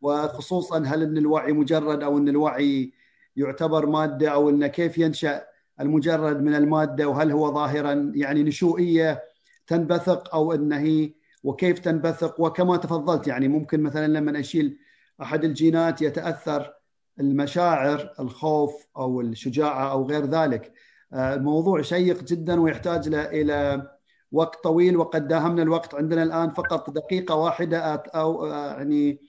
وخصوصا 0.00 0.78
هل 0.78 1.02
إن 1.02 1.16
الوعي 1.18 1.52
مجرد 1.52 2.02
أو 2.02 2.18
إن 2.18 2.28
الوعي 2.28 2.92
يعتبر 3.36 3.86
مادة 3.86 4.28
أو 4.28 4.50
انه 4.50 4.66
كيف 4.66 4.98
ينشأ 4.98 5.42
المجرد 5.80 6.42
من 6.42 6.54
المادة 6.54 7.08
وهل 7.08 7.32
هو 7.32 7.54
ظاهرا 7.54 8.12
يعني 8.14 8.42
نشوئية 8.42 9.22
تنبثق 9.66 10.34
أو 10.34 10.52
انه 10.52 10.78
هي 10.78 11.12
وكيف 11.42 11.78
تنبثق 11.78 12.40
وكما 12.40 12.76
تفضلت 12.76 13.26
يعني 13.26 13.48
ممكن 13.48 13.82
مثلا 13.82 14.06
لما 14.06 14.40
أشيل 14.40 14.78
أحد 15.22 15.44
الجينات 15.44 16.02
يتأثر 16.02 16.72
المشاعر 17.20 18.14
الخوف 18.20 18.86
أو 18.96 19.20
الشجاعة 19.20 19.92
أو 19.92 20.06
غير 20.06 20.26
ذلك. 20.26 20.72
الموضوع 21.14 21.82
شيق 21.82 22.22
جدا 22.22 22.60
ويحتاج 22.60 23.14
إلى 23.14 23.88
وقت 24.32 24.64
طويل 24.64 24.96
وقد 24.96 25.28
داهمنا 25.28 25.62
الوقت 25.62 25.94
عندنا 25.94 26.22
الآن 26.22 26.50
فقط 26.50 26.90
دقيقة 26.90 27.34
واحدة. 27.34 27.78
أو 27.94 28.46
يعني 28.46 29.20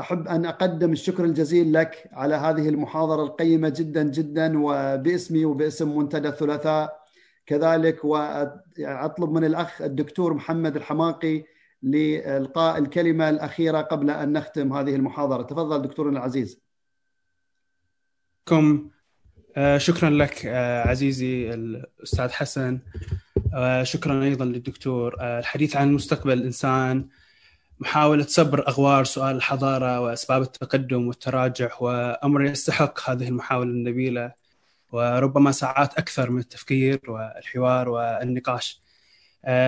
أحب 0.00 0.28
أن 0.28 0.46
أقدم 0.46 0.92
الشكر 0.92 1.24
الجزيل 1.24 1.72
لك 1.72 2.10
على 2.12 2.34
هذه 2.34 2.68
المحاضرة 2.68 3.22
القيمة 3.22 3.68
جدا 3.68 4.02
جدا 4.02 4.58
وباسمي 4.64 5.44
وباسم 5.44 5.98
منتدى 5.98 6.28
الثلاثاء 6.28 6.99
كذلك 7.46 8.04
واطلب 8.04 9.30
من 9.30 9.44
الأخ 9.44 9.82
الدكتور 9.82 10.34
محمد 10.34 10.76
الحماقي 10.76 11.44
لإلقاء 11.82 12.78
الكلمة 12.78 13.30
الأخيرة 13.30 13.80
قبل 13.80 14.10
أن 14.10 14.32
نختم 14.32 14.72
هذه 14.72 14.94
المحاضرة. 14.94 15.42
تفضل 15.42 15.82
دكتورنا 15.82 16.18
العزيز. 16.18 16.60
كم. 18.46 18.90
شكرا 19.76 20.10
لك 20.10 20.46
عزيزي 20.86 21.54
الأستاذ 21.54 22.28
حسن. 22.28 22.80
شكرا 23.82 24.22
أيضا 24.22 24.44
للدكتور. 24.44 25.16
الحديث 25.20 25.76
عن 25.76 25.92
مستقبل 25.92 26.32
الإنسان 26.32 27.08
محاولة 27.80 28.24
صبر 28.24 28.68
أغوار 28.68 29.04
سؤال 29.04 29.36
الحضارة 29.36 30.00
وأسباب 30.00 30.42
التقدم 30.42 31.08
والتراجع 31.08 31.70
وأمر 31.80 32.44
يستحق 32.44 33.10
هذه 33.10 33.28
المحاولة 33.28 33.70
النبيلة. 33.70 34.39
وربما 34.92 35.52
ساعات 35.52 35.94
أكثر 35.98 36.30
من 36.30 36.38
التفكير 36.38 37.00
والحوار 37.08 37.88
والنقاش 37.88 38.80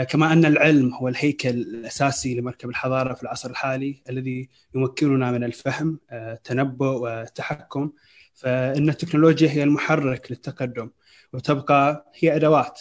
كما 0.08 0.32
أن 0.32 0.44
العلم 0.44 0.94
هو 0.94 1.08
الهيكل 1.08 1.48
الأساسي 1.50 2.34
لمركب 2.34 2.68
الحضارة 2.68 3.14
في 3.14 3.22
العصر 3.22 3.50
الحالي 3.50 4.02
الذي 4.10 4.48
يمكننا 4.74 5.30
من 5.30 5.44
الفهم 5.44 5.98
التنبؤ 6.12 6.96
والتحكم 7.02 7.92
فإن 8.34 8.88
التكنولوجيا 8.88 9.50
هي 9.50 9.62
المحرك 9.62 10.26
للتقدم 10.30 10.90
وتبقى 11.32 12.12
هي 12.20 12.36
أدوات 12.36 12.80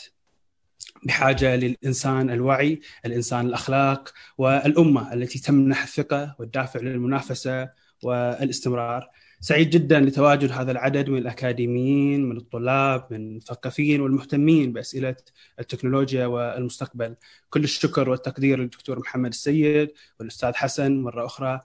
بحاجة 1.04 1.56
للإنسان 1.56 2.30
الوعي، 2.30 2.82
الإنسان 3.06 3.46
الأخلاق 3.46 4.14
والأمة 4.38 5.14
التي 5.14 5.40
تمنح 5.40 5.84
الثقة 5.84 6.36
والدافع 6.40 6.80
للمنافسة 6.80 7.70
والاستمرار. 8.04 9.10
سعيد 9.44 9.70
جدا 9.70 10.00
لتواجد 10.00 10.52
هذا 10.52 10.72
العدد 10.72 11.10
من 11.10 11.18
الأكاديميين 11.18 12.30
من 12.30 12.38
الطلاب 12.38 13.08
من 13.12 13.18
المثقفين 13.18 14.02
والمهتمين 14.02 14.74
بأسئلة 14.74 15.16
التكنولوجيا 15.60 16.26
والمستقبل. 16.26 17.16
كل 17.50 17.64
الشكر 17.64 18.10
والتقدير 18.10 18.60
للدكتور 18.60 19.00
محمد 19.00 19.30
السيد 19.30 19.92
والأستاذ 20.20 20.54
حسن. 20.54 21.02
مرة 21.02 21.26
أخرى 21.26 21.62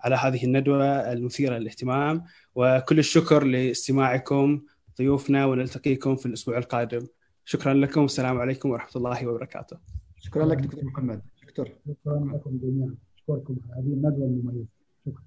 على 0.00 0.16
هذه 0.16 0.44
الندوة 0.44 1.12
المثيرة 1.12 1.58
للاهتمام 1.58 2.24
وكل 2.54 2.98
الشكر 2.98 3.44
لاستماعكم 3.44 4.62
ضيوفنا 4.98 5.46
ونلتقيكم 5.46 6.16
في 6.16 6.26
الأسبوع 6.26 6.58
القادم. 6.58 7.06
شكرا 7.44 7.74
لكم 7.74 8.00
والسلام 8.02 8.38
عليكم 8.38 8.70
ورحمة 8.70 8.96
الله 8.96 9.26
وبركاته. 9.26 9.76
شكرا 10.16 10.46
لك 10.46 10.58
دكتور 10.58 10.84
محمد. 10.84 11.22
دكتور. 11.42 11.68
شكرا 11.88 12.18
لكم 12.32 12.58
جميعا. 12.62 12.94
أشكركم. 13.16 13.56
على 13.70 13.82
هذه 13.82 13.92
الندوه 13.92 14.26
المميزه 14.26 14.66
شكرا. 15.06 15.22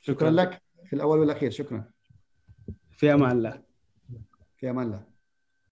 شكرا 0.00 0.30
لك. 0.30 0.62
في 0.92 0.96
الأول 0.96 1.18
والأخير 1.18 1.50
شكرا. 1.50 1.84
في 2.90 3.14
أمان 3.14 3.30
الله. 3.30 3.62
في 4.56 4.70
أمان 4.70 4.86
الله. 4.86 5.04